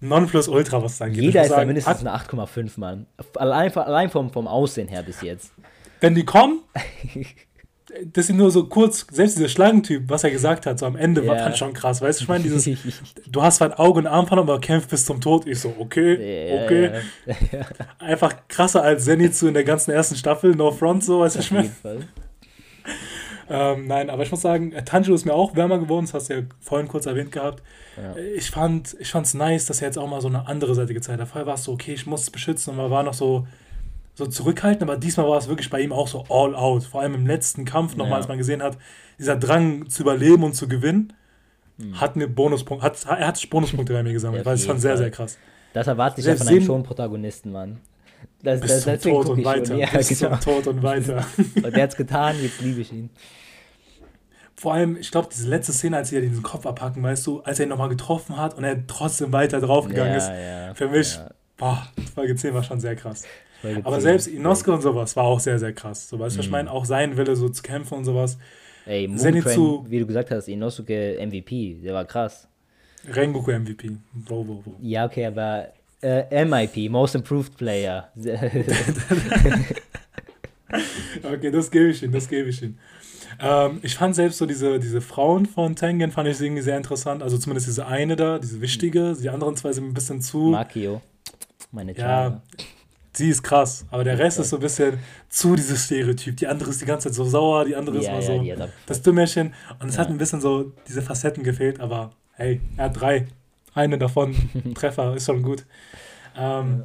Nonplusultra, 0.00 0.82
was 0.82 0.94
es 0.94 1.02
angeht. 1.02 1.22
Jeder 1.22 1.42
ist 1.42 1.48
sagen, 1.48 1.60
da 1.60 1.66
mindestens 1.66 2.00
eine 2.00 2.14
8,5, 2.14 2.72
Mann. 2.76 3.06
Allein, 3.36 3.72
allein 3.76 4.10
vom, 4.10 4.30
vom 4.30 4.48
Aussehen 4.48 4.88
her 4.88 5.02
bis 5.02 5.22
jetzt. 5.22 5.52
Wenn 6.00 6.16
die 6.16 6.24
kommen, 6.24 6.60
das 8.12 8.26
sind 8.26 8.36
nur 8.36 8.50
so 8.50 8.64
kurz, 8.64 9.06
selbst 9.10 9.36
dieser 9.36 9.48
Schlangentyp, 9.48 10.04
was 10.08 10.24
er 10.24 10.30
gesagt 10.30 10.66
hat, 10.66 10.78
so 10.80 10.86
am 10.86 10.96
Ende, 10.96 11.22
yeah. 11.22 11.32
war 11.32 11.38
fand 11.38 11.56
schon 11.56 11.72
krass, 11.72 12.00
weißt 12.00 12.18
du, 12.18 12.24
ich 12.24 12.28
meine, 12.28 12.42
dieses, 12.42 12.64
du 13.28 13.42
hast 13.42 13.56
zwar 13.56 13.68
ein 13.68 13.74
Auge 13.74 14.00
und 14.00 14.06
Arm 14.08 14.26
aber 14.26 14.60
kämpft 14.60 14.90
bis 14.90 15.04
zum 15.04 15.20
Tod. 15.20 15.46
Ich 15.46 15.60
so, 15.60 15.74
okay, 15.78 16.16
yeah, 16.16 16.64
okay. 16.64 16.90
Yeah. 17.52 17.66
Einfach 17.98 18.34
krasser 18.48 18.82
als 18.82 19.04
Zenitsu 19.04 19.46
in 19.46 19.54
der 19.54 19.64
ganzen 19.64 19.92
ersten 19.92 20.16
Staffel, 20.16 20.56
No 20.56 20.72
Front, 20.72 21.04
so, 21.04 21.20
weißt 21.20 21.36
du, 21.36 21.40
ich 21.40 21.50
meine. 21.52 21.70
Ähm, 23.54 23.86
nein, 23.86 24.08
aber 24.08 24.22
ich 24.22 24.30
muss 24.30 24.40
sagen, 24.40 24.72
äh, 24.72 24.82
Tanjiro 24.82 25.14
ist 25.14 25.26
mir 25.26 25.34
auch 25.34 25.54
wärmer 25.54 25.78
geworden, 25.78 26.06
das 26.06 26.14
hast 26.14 26.30
du 26.30 26.34
ja 26.34 26.42
vorhin 26.58 26.88
kurz 26.88 27.04
erwähnt 27.04 27.32
gehabt. 27.32 27.62
Ja. 27.98 28.14
Äh, 28.14 28.30
ich 28.30 28.50
fand 28.50 28.94
es 28.94 29.34
nice, 29.34 29.66
dass 29.66 29.82
er 29.82 29.88
jetzt 29.88 29.98
auch 29.98 30.08
mal 30.08 30.22
so 30.22 30.28
eine 30.28 30.48
andere 30.48 30.74
Seite 30.74 30.94
gezeigt 30.94 31.20
hat. 31.20 31.28
Vorher 31.28 31.46
war 31.46 31.56
es 31.56 31.64
so, 31.64 31.72
okay, 31.72 31.92
ich 31.92 32.06
muss 32.06 32.22
es 32.22 32.30
beschützen 32.30 32.70
und 32.70 32.78
man 32.78 32.90
war 32.90 33.02
noch 33.02 33.12
so, 33.12 33.46
so 34.14 34.24
zurückhaltend, 34.24 34.82
aber 34.82 34.96
diesmal 34.96 35.28
war 35.28 35.36
es 35.36 35.48
wirklich 35.48 35.68
bei 35.68 35.82
ihm 35.82 35.92
auch 35.92 36.08
so 36.08 36.24
all 36.30 36.54
out. 36.54 36.84
Vor 36.84 37.02
allem 37.02 37.14
im 37.14 37.26
letzten 37.26 37.66
Kampf 37.66 37.94
nochmal, 37.94 38.12
ja. 38.12 38.16
als 38.16 38.28
man 38.28 38.38
gesehen 38.38 38.62
hat, 38.62 38.78
dieser 39.18 39.36
Drang 39.36 39.86
zu 39.90 40.02
überleben 40.02 40.44
und 40.44 40.54
zu 40.54 40.66
gewinnen, 40.66 41.12
mhm. 41.76 42.00
hat 42.00 42.16
mir 42.16 42.28
Bonuspunkte, 42.28 42.86
hat, 42.86 43.04
er 43.04 43.26
hat 43.26 43.50
Bonuspunkte 43.50 43.92
bei 43.92 44.02
mir 44.02 44.14
gesammelt, 44.14 44.46
weil 44.46 44.54
es 44.54 44.64
fand 44.64 44.80
sehr, 44.80 44.96
sehr 44.96 45.10
krass. 45.10 45.36
Das 45.74 45.86
erwarte 45.86 46.22
ich 46.22 46.26
ja 46.26 46.36
von 46.36 46.48
einem 46.48 46.62
schon 46.62 46.82
Protagonisten, 46.84 47.52
Mann. 47.52 47.80
Das, 48.42 48.60
bis 48.60 48.84
das, 48.84 49.00
zum 49.02 49.12
Tod 49.12 49.28
und 49.28 49.44
weiter. 49.44 49.76
Ja, 49.76 49.88
bis 49.90 50.08
genau. 50.08 50.38
zum 50.38 50.40
Tod 50.40 50.66
und 50.68 50.82
weiter. 50.82 51.26
und 51.56 51.76
der 51.76 51.82
hat 51.82 51.90
es 51.90 51.96
getan, 51.96 52.36
jetzt 52.42 52.62
liebe 52.62 52.80
ich 52.80 52.92
ihn. 52.92 53.10
Vor 54.62 54.74
allem, 54.74 54.96
ich 54.96 55.10
glaube, 55.10 55.26
diese 55.28 55.48
letzte 55.48 55.72
Szene, 55.72 55.96
als 55.96 56.10
sie 56.10 56.14
ja 56.14 56.20
diesen 56.20 56.44
Kopf 56.44 56.66
abhacken, 56.66 57.02
weißt 57.02 57.26
du, 57.26 57.40
als 57.40 57.58
er 57.58 57.66
ihn 57.66 57.70
nochmal 57.70 57.88
getroffen 57.88 58.36
hat 58.36 58.56
und 58.56 58.62
er 58.62 58.86
trotzdem 58.86 59.32
weiter 59.32 59.60
draufgegangen 59.60 60.12
ja, 60.12 60.18
ist. 60.18 60.28
Ja, 60.28 60.74
für 60.74 60.86
mich, 60.88 61.16
ja. 61.16 61.30
boah, 61.56 61.84
Folge 62.14 62.36
10 62.36 62.54
war 62.54 62.62
schon 62.62 62.78
sehr 62.78 62.94
krass. 62.94 63.24
Aber 63.82 64.00
selbst 64.00 64.28
Inosuke 64.28 64.70
und 64.70 64.80
sowas 64.80 65.16
war 65.16 65.24
auch 65.24 65.40
sehr, 65.40 65.58
sehr 65.58 65.72
krass. 65.72 66.08
So, 66.08 66.16
weißt 66.16 66.36
du, 66.36 66.38
mhm. 66.38 66.44
ich 66.44 66.50
meine, 66.52 66.70
auch 66.70 66.84
sein 66.84 67.16
Wille, 67.16 67.34
so 67.34 67.48
zu 67.48 67.60
kämpfen 67.60 67.94
und 67.94 68.04
sowas. 68.04 68.38
Ey, 68.86 69.12
Zenitsu, 69.16 69.84
wie 69.88 69.98
du 69.98 70.06
gesagt 70.06 70.30
hast, 70.30 70.46
Inosuke 70.46 71.18
MVP, 71.20 71.80
der 71.82 71.94
war 71.94 72.04
krass. 72.04 72.46
Rengoku 73.08 73.50
MVP. 73.50 73.96
Wo, 74.12 74.46
wo, 74.46 74.62
wo. 74.64 74.76
Ja, 74.80 75.06
okay, 75.06 75.26
aber 75.26 75.72
äh, 76.02 76.44
MIP, 76.44 76.88
Most 76.88 77.16
Improved 77.16 77.56
Player. 77.56 78.12
okay, 81.24 81.50
das 81.50 81.68
gebe 81.68 81.88
ich 81.88 82.00
ihm, 82.04 82.12
das 82.12 82.28
gebe 82.28 82.48
ich 82.48 82.62
ihm. 82.62 82.78
Ähm, 83.40 83.80
ich 83.82 83.94
fand 83.94 84.14
selbst 84.14 84.38
so 84.38 84.46
diese, 84.46 84.78
diese 84.78 85.00
Frauen 85.00 85.46
von 85.46 85.76
Tengen 85.76 86.10
fand 86.10 86.28
ich 86.28 86.40
irgendwie 86.40 86.62
sehr 86.62 86.76
interessant. 86.76 87.22
Also 87.22 87.38
zumindest 87.38 87.66
diese 87.66 87.86
eine 87.86 88.16
da, 88.16 88.38
diese 88.38 88.60
wichtige. 88.60 89.14
Die 89.14 89.28
anderen 89.28 89.56
zwei 89.56 89.72
sind 89.72 89.86
ein 89.86 89.94
bisschen 89.94 90.20
zu. 90.20 90.50
Makio. 90.50 91.00
Meine 91.70 91.92
Ja, 91.96 92.42
sie 93.12 93.30
ist 93.30 93.42
krass. 93.42 93.86
Aber 93.90 94.04
der 94.04 94.18
Rest 94.18 94.38
ist 94.38 94.50
so 94.50 94.56
ein 94.56 94.62
bisschen 94.62 94.98
zu 95.28 95.56
dieses 95.56 95.86
Stereotyp. 95.86 96.36
Die 96.36 96.46
andere 96.46 96.70
ist 96.70 96.80
die 96.80 96.86
ganze 96.86 97.08
Zeit 97.08 97.14
so 97.14 97.24
sauer, 97.24 97.64
die 97.64 97.76
andere 97.76 97.96
ja, 97.96 98.18
ist 98.18 98.28
mal 98.28 98.44
ja, 98.44 98.56
so 98.56 98.68
das 98.86 99.02
Dümmerchen. 99.02 99.54
Und 99.80 99.88
es 99.88 99.96
ja. 99.96 100.02
hat 100.02 100.08
ein 100.08 100.18
bisschen 100.18 100.40
so 100.40 100.72
diese 100.88 101.02
Facetten 101.02 101.42
gefehlt. 101.42 101.80
Aber 101.80 102.12
hey, 102.32 102.60
er 102.76 102.86
hat 102.86 103.00
drei. 103.00 103.26
Eine 103.74 103.96
davon, 103.96 104.34
Treffer, 104.74 105.14
ist 105.16 105.26
schon 105.26 105.42
gut. 105.42 105.64
Ähm, 106.36 106.84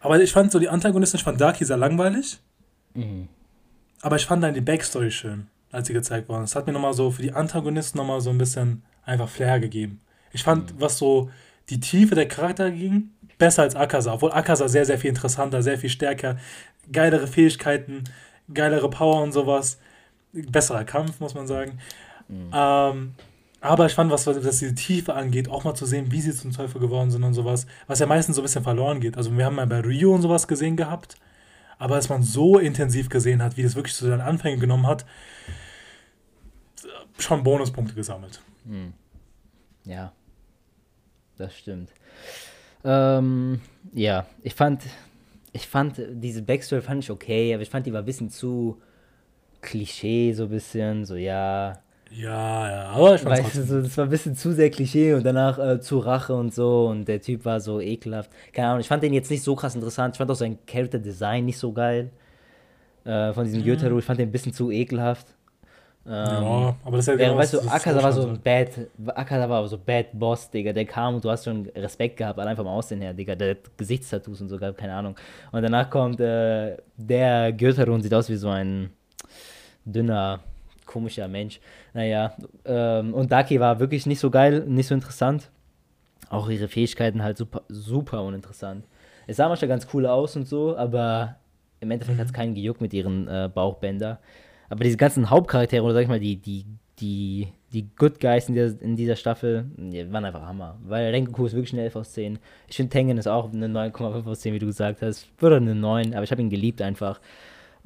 aber 0.00 0.20
ich 0.20 0.32
fand 0.32 0.50
so 0.50 0.58
die 0.58 0.68
Antagonisten, 0.68 1.18
ich 1.18 1.24
fand 1.24 1.40
Darky 1.40 1.64
sehr 1.64 1.76
langweilig. 1.76 2.38
Mhm. 2.94 3.28
Aber 4.00 4.16
ich 4.16 4.26
fand 4.26 4.42
dann 4.42 4.54
die 4.54 4.60
Backstory 4.60 5.10
schön, 5.10 5.48
als 5.70 5.88
sie 5.88 5.92
gezeigt 5.92 6.28
worden. 6.28 6.44
Es 6.44 6.54
hat 6.54 6.66
mir 6.66 6.72
nochmal 6.72 6.94
so 6.94 7.10
für 7.10 7.22
die 7.22 7.32
Antagonisten 7.32 7.98
nochmal 7.98 8.20
so 8.20 8.30
ein 8.30 8.38
bisschen 8.38 8.82
einfach 9.04 9.28
Flair 9.28 9.60
gegeben. 9.60 10.00
Ich 10.32 10.42
fand, 10.42 10.74
mhm. 10.74 10.80
was 10.80 10.98
so 10.98 11.30
die 11.70 11.80
Tiefe 11.80 12.14
der 12.14 12.28
Charakter 12.28 12.70
ging, 12.70 13.10
besser 13.38 13.62
als 13.62 13.76
Akaza. 13.76 14.14
Obwohl 14.14 14.32
Akaza 14.32 14.68
sehr, 14.68 14.84
sehr 14.84 14.98
viel 14.98 15.10
interessanter, 15.10 15.62
sehr 15.62 15.78
viel 15.78 15.90
stärker, 15.90 16.38
geilere 16.92 17.26
Fähigkeiten, 17.26 18.04
geilere 18.52 18.90
Power 18.90 19.22
und 19.22 19.32
sowas. 19.32 19.78
Besserer 20.32 20.84
Kampf, 20.84 21.20
muss 21.20 21.34
man 21.34 21.46
sagen. 21.46 21.78
Mhm. 22.28 22.50
Ähm, 22.52 23.14
aber 23.60 23.86
ich 23.86 23.94
fand, 23.94 24.10
was, 24.10 24.26
was 24.26 24.58
diese 24.58 24.74
Tiefe 24.74 25.14
angeht, 25.14 25.48
auch 25.48 25.64
mal 25.64 25.74
zu 25.74 25.84
sehen, 25.84 26.12
wie 26.12 26.20
sie 26.20 26.34
zum 26.34 26.52
Teufel 26.52 26.80
geworden 26.80 27.10
sind 27.10 27.24
und 27.24 27.34
sowas, 27.34 27.66
was 27.86 27.98
ja 27.98 28.06
meistens 28.06 28.36
so 28.36 28.42
ein 28.42 28.44
bisschen 28.44 28.62
verloren 28.62 29.00
geht. 29.00 29.16
Also 29.16 29.36
wir 29.36 29.44
haben 29.44 29.56
mal 29.56 29.66
bei 29.66 29.80
Ryu 29.80 30.14
und 30.14 30.22
sowas 30.22 30.46
gesehen 30.46 30.76
gehabt, 30.76 31.16
aber 31.78 31.96
dass 31.96 32.08
man 32.08 32.22
so 32.22 32.58
intensiv 32.58 33.08
gesehen 33.08 33.42
hat, 33.42 33.56
wie 33.56 33.62
das 33.62 33.76
wirklich 33.76 33.94
zu 33.94 34.06
seinen 34.06 34.20
Anfängen 34.20 34.60
genommen 34.60 34.86
hat, 34.86 35.06
schon 37.18 37.42
Bonuspunkte 37.42 37.94
gesammelt. 37.94 38.40
Hm. 38.66 38.92
Ja, 39.84 40.12
das 41.36 41.56
stimmt. 41.56 41.90
Ähm, 42.84 43.60
ja, 43.92 44.26
ich 44.42 44.54
fand, 44.54 44.82
ich 45.52 45.66
fand 45.66 46.00
diese 46.10 46.42
Backstory 46.42 46.82
fand 46.82 47.02
ich 47.02 47.10
okay, 47.10 47.54
aber 47.54 47.62
ich 47.62 47.70
fand 47.70 47.86
die 47.86 47.92
war 47.92 48.02
ein 48.02 48.06
bisschen 48.06 48.30
zu 48.30 48.80
Klischee, 49.60 50.32
so 50.32 50.44
ein 50.44 50.50
bisschen, 50.50 51.04
so 51.04 51.16
ja, 51.16 51.80
ja, 52.10 52.70
ja, 52.70 52.84
aber 52.86 53.14
ich 53.14 53.20
fand's 53.20 53.40
weißt 53.40 53.56
du, 53.56 53.62
so, 53.64 53.82
das 53.82 53.96
war 53.98 54.04
ein 54.04 54.10
bisschen 54.10 54.34
zu 54.34 54.52
sehr 54.52 54.70
Klischee 54.70 55.14
und 55.14 55.24
danach 55.24 55.58
äh, 55.58 55.80
zu 55.80 55.98
Rache 55.98 56.34
und 56.34 56.54
so 56.54 56.86
und 56.88 57.06
der 57.06 57.20
Typ 57.20 57.44
war 57.44 57.60
so 57.60 57.80
ekelhaft. 57.80 58.30
Keine 58.52 58.68
Ahnung, 58.68 58.80
ich 58.80 58.88
fand 58.88 59.02
den 59.02 59.12
jetzt 59.12 59.30
nicht 59.30 59.42
so 59.42 59.54
krass 59.54 59.74
interessant. 59.74 60.14
Ich 60.14 60.18
fand 60.18 60.30
auch 60.30 60.36
sein 60.36 60.58
Character 60.66 60.98
Design 60.98 61.44
nicht 61.44 61.58
so 61.58 61.72
geil. 61.72 62.10
Äh, 63.04 63.32
von 63.32 63.44
diesem 63.44 63.60
mhm. 63.60 63.64
Gyotaro, 63.64 63.98
ich 63.98 64.04
fand 64.04 64.20
den 64.20 64.28
ein 64.28 64.32
bisschen 64.32 64.52
zu 64.52 64.70
ekelhaft. 64.70 65.26
Ähm, 66.06 66.12
ja, 66.14 66.76
aber 66.84 66.96
das 66.96 67.06
ist 67.06 67.08
ja 67.08 67.16
genau, 67.16 67.36
Weißt 67.36 67.54
du, 67.54 67.60
Akaza 67.60 68.02
war 68.02 68.12
so 68.12 68.26
ein 68.26 68.40
Bad, 68.40 68.70
Akaza 69.08 69.48
war 69.48 69.68
so 69.68 69.76
Bad 69.76 70.06
Boss, 70.12 70.50
Digga. 70.50 70.72
Der 70.72 70.86
kam 70.86 71.16
und 71.16 71.24
du 71.24 71.30
hast 71.30 71.44
schon 71.44 71.68
Respekt 71.76 72.16
gehabt, 72.16 72.38
allein 72.38 72.56
vom 72.56 72.66
Aussehen 72.66 73.02
her, 73.02 73.12
Digga. 73.12 73.34
Der 73.34 73.50
hat 73.50 73.76
Gesichtstattoos 73.76 74.40
und 74.40 74.48
so, 74.48 74.58
keine 74.58 74.94
Ahnung. 74.94 75.14
Und 75.52 75.62
danach 75.62 75.90
kommt 75.90 76.20
äh, 76.20 76.78
der 76.96 77.52
Gyotaro 77.52 77.92
und 77.92 78.02
sieht 78.02 78.14
aus 78.14 78.30
wie 78.30 78.36
so 78.36 78.48
ein 78.48 78.90
dünner 79.84 80.40
komischer 80.88 81.28
Mensch. 81.28 81.60
Naja, 81.94 82.34
ähm, 82.64 83.14
und 83.14 83.30
Daki 83.30 83.60
war 83.60 83.78
wirklich 83.78 84.06
nicht 84.06 84.18
so 84.18 84.30
geil, 84.30 84.64
nicht 84.66 84.88
so 84.88 84.94
interessant. 84.94 85.50
Auch 86.30 86.48
ihre 86.48 86.66
Fähigkeiten 86.66 87.22
halt 87.22 87.38
super, 87.38 87.62
super 87.68 88.24
uninteressant. 88.24 88.84
Es 89.28 89.36
sah 89.36 89.48
manchmal 89.48 89.68
ganz 89.68 89.86
cool 89.92 90.06
aus 90.06 90.34
und 90.34 90.48
so, 90.48 90.76
aber 90.76 91.36
im 91.80 91.90
Endeffekt 91.90 92.16
mhm. 92.16 92.20
hat 92.20 92.26
es 92.26 92.32
keinen 92.32 92.54
gejuckt 92.54 92.80
mit 92.80 92.92
ihren 92.92 93.28
äh, 93.28 93.48
Bauchbänder. 93.52 94.18
Aber 94.68 94.84
diese 94.84 94.96
ganzen 94.96 95.30
Hauptcharaktere, 95.30 95.82
oder 95.82 95.94
sag 95.94 96.02
ich 96.02 96.08
mal, 96.08 96.20
die, 96.20 96.36
die, 96.36 96.66
die, 96.98 97.48
die 97.72 97.88
Good 97.96 98.20
Guys 98.20 98.48
in 98.48 98.54
dieser, 98.54 98.80
in 98.82 98.96
dieser 98.96 99.16
Staffel, 99.16 99.66
die 99.76 100.10
waren 100.12 100.24
einfach 100.24 100.42
Hammer. 100.42 100.78
Weil 100.82 101.10
Rengoku 101.10 101.46
ist 101.46 101.54
wirklich 101.54 101.72
eine 101.72 101.82
11 101.82 101.96
aus 101.96 102.12
10. 102.12 102.38
Ich 102.68 102.76
finde 102.76 102.90
Tengen 102.90 103.18
ist 103.18 103.26
auch 103.26 103.52
eine 103.52 103.66
9,5 103.66 104.26
aus 104.26 104.40
10, 104.40 104.54
wie 104.54 104.58
du 104.58 104.66
gesagt 104.66 105.02
hast. 105.02 105.28
Würde 105.38 105.56
eine 105.56 105.74
9, 105.74 106.14
aber 106.14 106.24
ich 106.24 106.30
habe 106.30 106.42
ihn 106.42 106.50
geliebt 106.50 106.82
einfach. 106.82 107.20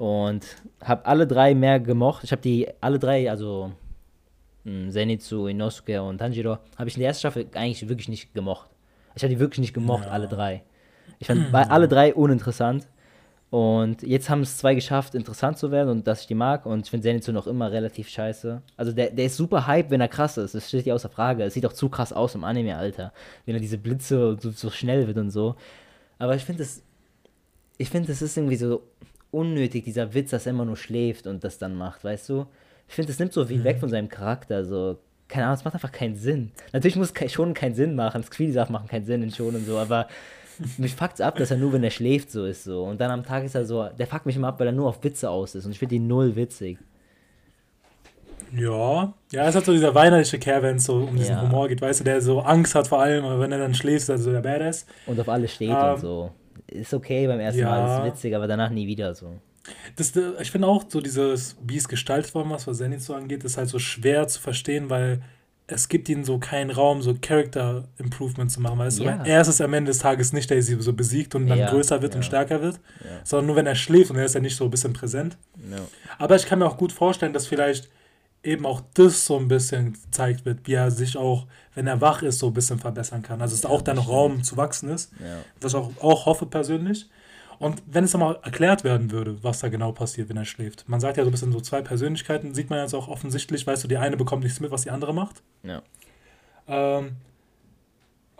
Und 0.03 0.45
habe 0.83 1.07
alle 1.07 1.29
drei 1.29 1.55
mehr 1.55 1.79
gemocht. 1.79 2.25
Ich 2.25 2.33
habe 2.33 2.43
die 2.43 2.67
alle 2.81 2.99
drei, 2.99 3.31
also 3.31 3.71
hm, 4.65 4.91
Zenitsu, 4.91 5.47
Inosuke 5.47 6.03
und 6.03 6.19
Tanjiro, 6.19 6.59
habe 6.77 6.89
ich 6.89 6.97
in 6.97 7.03
der 7.03 7.11
ersten 7.11 7.21
Staffel 7.21 7.47
eigentlich 7.55 7.89
wirklich 7.89 8.09
nicht 8.09 8.35
gemocht. 8.35 8.69
Ich 9.15 9.23
habe 9.23 9.33
die 9.33 9.39
wirklich 9.39 9.61
nicht 9.61 9.75
gemocht, 9.75 10.07
ja. 10.07 10.11
alle 10.11 10.27
drei. 10.27 10.65
Ich 11.21 11.29
fand 11.29 11.55
alle 11.55 11.87
drei 11.87 12.17
uninteressant. 12.17 12.89
Und 13.51 14.03
jetzt 14.03 14.29
haben 14.29 14.41
es 14.41 14.57
zwei 14.57 14.75
geschafft, 14.75 15.15
interessant 15.15 15.57
zu 15.57 15.71
werden 15.71 15.91
und 15.91 16.05
dass 16.09 16.23
ich 16.23 16.27
die 16.27 16.35
mag. 16.35 16.67
Und 16.67 16.87
ich 16.87 16.91
finde 16.91 17.05
Zenitsu 17.05 17.31
noch 17.31 17.47
immer 17.47 17.71
relativ 17.71 18.09
scheiße. 18.09 18.61
Also 18.77 18.91
der, 18.91 19.11
der 19.11 19.27
ist 19.27 19.37
super 19.37 19.69
hype, 19.69 19.91
wenn 19.91 20.01
er 20.01 20.09
krass 20.09 20.37
ist. 20.37 20.57
Das 20.57 20.67
steht 20.67 20.85
ja 20.85 20.95
außer 20.95 21.11
Frage. 21.11 21.45
Es 21.45 21.55
sieht 21.55 21.65
auch 21.65 21.75
zu 21.75 21.89
krass 21.89 22.13
aus 22.13 22.35
im 22.35 22.43
Anime, 22.43 22.77
Alter. 22.77 23.13
Wenn 23.47 23.55
er 23.55 23.61
diese 23.61 23.79
Blitze 23.79 24.37
so, 24.41 24.51
so 24.51 24.69
schnell 24.69 25.07
wird 25.07 25.19
und 25.19 25.31
so. 25.31 25.55
Aber 26.19 26.35
ich 26.35 26.43
finde 26.43 26.65
es. 26.65 26.83
Ich 27.79 27.89
finde, 27.89 28.13
es 28.13 28.21
ist 28.21 28.37
irgendwie 28.37 28.57
so 28.57 28.83
unnötig, 29.33 29.85
dieser 29.85 30.15
Witz, 30.15 30.31
dass 30.31 30.47
er 30.47 30.51
immer 30.51 30.65
nur 30.65 30.77
schläft 30.77 31.27
und 31.27 31.43
das 31.43 31.59
dann 31.59 31.75
macht, 31.75 32.05
weißt 32.05 32.29
du? 32.29 32.47
Ich 32.89 32.95
finde, 32.95 33.11
es 33.11 33.19
nimmt 33.19 33.33
so 33.33 33.45
viel 33.45 33.59
mhm. 33.59 33.65
weg 33.65 33.81
von 33.81 33.89
seinem 33.89 34.09
Charakter. 34.09 34.65
So, 34.65 34.99
keine 35.29 35.47
Ahnung, 35.47 35.59
es 35.59 35.65
macht 35.65 35.75
einfach 35.75 35.93
keinen 35.93 36.15
Sinn. 36.15 36.53
Natürlich 36.73 36.97
muss 36.97 37.13
es 37.19 37.33
schon 37.33 37.55
keinen 37.55 37.75
Sinn 37.75 37.97
machen. 37.97 38.23
Squeezy-Sachen 38.23 38.73
machen 38.73 38.89
keinen 38.89 39.07
Sinn 39.07 39.23
in 39.23 39.31
schon 39.31 39.55
und 39.55 39.67
so, 39.67 39.79
aber 39.79 40.09
mich 40.79 40.95
fuckt 40.95 41.15
es 41.15 41.21
ab, 41.21 41.37
dass 41.37 41.51
er 41.51 41.57
nur, 41.57 41.73
wenn 41.73 41.83
er 41.83 41.91
schläft, 41.91 42.31
so 42.31 42.45
ist 42.45 42.65
so. 42.65 42.85
Und 42.85 43.01
dann 43.01 43.11
am 43.11 43.25
Tag 43.25 43.45
ist 43.45 43.55
er 43.55 43.65
so, 43.65 43.89
der 43.89 44.07
fuckt 44.07 44.27
mich 44.27 44.37
immer 44.37 44.49
ab, 44.49 44.61
weil 44.61 44.67
er 44.67 44.73
nur 44.73 44.89
auf 44.89 45.03
Witze 45.03 45.31
aus 45.31 45.55
ist. 45.55 45.65
Und 45.65 45.73
ich 45.73 45.79
finde 45.79 45.95
ihn 45.95 46.07
null 46.07 46.37
witzig. 46.37 46.79
Ja, 48.55 49.15
ja, 49.31 49.47
es 49.47 49.55
hat 49.55 49.65
so 49.65 49.73
dieser 49.73 49.95
weinerliche 49.95 50.39
Kerl, 50.39 50.63
wenn 50.63 50.77
es 50.77 50.85
so 50.85 50.97
um 50.97 51.17
diesen 51.17 51.37
ja. 51.37 51.41
Humor 51.41 51.69
geht, 51.69 51.81
weißt 51.81 52.01
du, 52.01 52.05
der 52.05 52.21
so 52.21 52.41
Angst 52.41 52.75
hat 52.75 52.89
vor 52.89 53.01
allem, 53.01 53.25
aber 53.25 53.41
wenn 53.41 53.51
er 53.51 53.59
dann 53.59 53.75
schläft, 53.75 54.03
ist 54.03 54.09
er 54.11 54.19
so 54.19 54.31
der 54.31 54.43
Badass. 54.43 54.85
Und 55.07 55.19
auf 55.19 55.29
alles 55.31 55.55
steht 55.55 55.71
ähm, 55.71 55.95
und 55.95 56.01
so. 56.01 56.31
Ist 56.67 56.95
okay 56.95 57.27
beim 57.27 57.41
ersten 57.41 57.61
ja. 57.61 57.71
Mal, 57.71 58.07
ist 58.07 58.15
witzig, 58.15 58.37
aber 58.37 58.47
danach 58.47 58.71
nie 58.71 58.87
wieder 58.87 59.15
so. 59.15 59.39
Das, 59.97 60.13
ich 60.41 60.51
finde 60.51 60.67
auch 60.67 60.85
so 60.89 61.01
dieses, 61.01 61.57
wie 61.63 61.77
es 61.77 61.89
gestaltet 61.89 62.35
worden 62.35 62.51
was, 62.51 62.67
was 62.67 62.79
Zenith 62.79 63.03
so 63.03 63.15
angeht, 63.15 63.45
ist 63.45 63.57
halt 63.57 63.69
so 63.69 63.79
schwer 63.79 64.27
zu 64.27 64.41
verstehen, 64.41 64.91
weil 64.91 65.23
es 65.69 65.89
gibt 65.89 66.09
ihnen 66.09 66.25
so 66.25 66.39
keinen 66.39 66.71
Raum, 66.71 67.03
so 67.03 67.15
Character 67.21 67.85
Improvement 67.99 68.51
zu 68.51 68.61
machen, 68.61 68.79
weißt 68.79 69.01
ja. 69.01 69.19
du? 69.19 69.31
er 69.31 69.41
ist 69.41 69.49
es 69.49 69.61
am 69.61 69.73
Ende 69.73 69.91
des 69.91 69.99
Tages 69.99 70.33
nicht, 70.33 70.51
der 70.51 70.61
sie 70.63 70.81
so 70.81 70.93
besiegt 70.93 71.35
und 71.35 71.47
dann 71.47 71.59
ja, 71.59 71.71
größer 71.71 72.03
wird 72.03 72.15
ja. 72.15 72.19
und 72.19 72.25
stärker 72.25 72.61
wird, 72.61 72.81
sondern 73.25 73.47
nur 73.47 73.57
wenn 73.57 73.67
er 73.67 73.77
schläft 73.77 74.11
und 74.11 74.19
er 74.19 74.25
ist 74.25 74.35
ja 74.35 74.41
nicht 74.41 74.57
so 74.57 74.65
ein 74.65 74.71
bisschen 74.71 74.93
präsent. 74.93 75.37
Aber 76.19 76.37
ich 76.37 76.47
kann 76.47 76.59
mir 76.59 76.67
auch 76.67 76.77
gut 76.77 76.93
vorstellen, 76.93 77.33
dass 77.33 77.47
vielleicht 77.47 77.89
eben 78.45 78.67
auch 78.67 78.83
das 78.95 79.25
so 79.25 79.39
ein 79.39 79.49
bisschen 79.49 79.93
gezeigt 79.93 80.45
wird, 80.45 80.67
wie 80.67 80.75
er 80.75 80.91
sich 80.91 81.17
auch, 81.17 81.47
wenn 81.75 81.87
er 81.87 82.01
wach 82.01 82.23
ist, 82.23 82.39
so 82.39 82.49
ein 82.49 82.55
bisschen 82.55 82.79
verbessern 82.79 83.23
kann. 83.23 83.41
Also 83.41 83.55
es 83.55 83.65
auch 83.65 83.83
dann 83.83 83.97
noch 83.97 84.09
Raum 84.09 84.43
zu 84.43 84.57
wachsen 84.57 84.89
ist, 84.89 85.13
was 85.61 85.73
ich 85.73 85.79
auch, 85.79 85.91
auch 86.01 86.27
hoffe 86.27 86.47
persönlich. 86.47 87.09
Und 87.59 87.81
wenn 87.87 88.03
es 88.03 88.13
nochmal 88.13 88.41
erklärt 88.43 88.83
werden 88.83 89.13
würde, 89.13 89.43
was 89.45 89.61
da 89.61 89.69
genau 89.69 89.93
passiert, 89.93 90.29
wenn 90.29 90.37
er 90.37 90.45
schläft. 90.45 90.89
Man 90.89 90.99
sagt 90.99 91.17
ja 91.17 91.23
so 91.23 91.31
ein 91.31 91.33
bisschen 91.33 91.53
so 91.53 91.61
zwei 91.61 91.81
Persönlichkeiten, 91.81 92.55
sieht 92.55 92.71
man 92.71 92.81
jetzt 92.81 92.95
auch 92.95 93.07
offensichtlich, 93.07 93.65
weißt 93.65 93.85
du, 93.85 93.89
die 93.89 93.99
eine 93.99 94.17
bekommt 94.17 94.43
nichts 94.43 94.59
mit, 94.59 94.73
was 94.73 94.83
die 94.83 94.91
andere 94.91 95.15
macht. 95.15 95.43
Ja. 95.63 95.83
Ähm, 96.67 97.17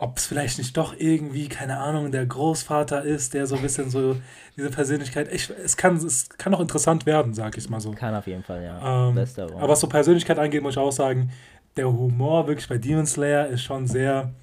ob 0.03 0.17
es 0.17 0.25
vielleicht 0.25 0.57
nicht 0.57 0.75
doch 0.75 0.93
irgendwie, 0.97 1.47
keine 1.47 1.77
Ahnung, 1.77 2.11
der 2.11 2.25
Großvater 2.25 3.03
ist, 3.03 3.33
der 3.33 3.47
so 3.47 3.55
ein 3.55 3.61
bisschen 3.61 3.89
so 3.89 4.17
diese 4.57 4.69
Persönlichkeit. 4.69 5.31
Ich, 5.31 5.49
es, 5.49 5.77
kann, 5.77 5.95
es 5.95 6.27
kann 6.29 6.53
auch 6.53 6.59
interessant 6.59 7.05
werden, 7.05 7.33
sag 7.33 7.57
ich 7.57 7.69
mal 7.69 7.79
so. 7.79 7.91
Kann 7.91 8.13
auf 8.13 8.27
jeden 8.27 8.43
Fall, 8.43 8.63
ja. 8.63 9.09
Ähm, 9.09 9.17
aber 9.17 9.69
was 9.69 9.79
so 9.79 9.87
Persönlichkeit 9.87 10.37
angeht, 10.37 10.61
muss 10.61 10.73
ich 10.73 10.77
auch 10.77 10.91
sagen, 10.91 11.31
der 11.77 11.87
Humor 11.87 12.47
wirklich 12.47 12.67
bei 12.67 12.77
Demon 12.77 13.05
Slayer 13.05 13.47
ist 13.47 13.61
schon 13.61 13.87
sehr 13.87 14.33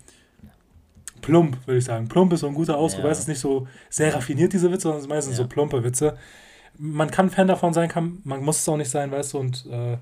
plump, 1.21 1.59
würde 1.67 1.79
ich 1.79 1.85
sagen. 1.85 2.09
Plump 2.09 2.33
ist 2.33 2.41
so 2.41 2.49
ein 2.49 2.55
guter 2.55 2.79
Ausdruck, 2.79 3.01
ja. 3.01 3.05
weil 3.05 3.13
es 3.13 3.21
ist 3.21 3.29
nicht 3.29 3.41
so 3.41 3.69
sehr 3.91 4.15
raffiniert, 4.15 4.55
diese 4.55 4.73
Witze, 4.73 4.85
sondern 4.85 5.01
es 5.01 5.03
sind 5.05 5.11
meistens 5.11 5.37
ja. 5.37 5.45
so 5.45 5.49
plumpe 5.49 5.85
Witze. 5.85 6.17
Man 6.79 7.11
kann 7.11 7.29
Fan 7.29 7.47
davon 7.47 7.75
sein, 7.75 7.91
kann, 7.91 8.21
man 8.25 8.43
muss 8.43 8.61
es 8.61 8.69
auch 8.69 8.79
nicht 8.79 8.91
sein, 8.91 9.11
weißt 9.11 9.35
du, 9.35 9.39
und 9.39 9.67
äh, 9.71 9.99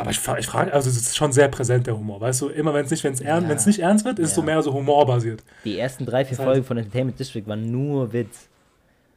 aber 0.00 0.12
ich, 0.12 0.20
ich 0.38 0.46
frage, 0.46 0.72
also 0.72 0.88
es 0.88 0.96
ist 0.96 1.14
schon 1.14 1.30
sehr 1.30 1.48
präsent, 1.48 1.86
der 1.86 1.94
Humor, 1.94 2.22
weißt 2.22 2.40
du, 2.40 2.48
immer 2.48 2.72
wenn 2.72 2.86
es 2.86 2.90
nicht, 2.90 3.04
wenn's 3.04 3.20
ernst, 3.20 3.42
ja. 3.42 3.48
wenn's 3.50 3.66
nicht 3.66 3.80
ernst 3.80 4.06
wird, 4.06 4.18
ist 4.18 4.30
es 4.30 4.34
so 4.34 4.40
mehr 4.40 4.62
so 4.62 4.72
humorbasiert. 4.72 5.44
Die 5.62 5.78
ersten 5.78 6.06
drei, 6.06 6.24
vier 6.24 6.38
das 6.38 6.38
heißt, 6.38 6.46
Folgen 6.46 6.64
von 6.64 6.78
Entertainment 6.78 7.20
District 7.20 7.46
waren 7.46 7.70
nur 7.70 8.10
Witz. 8.14 8.48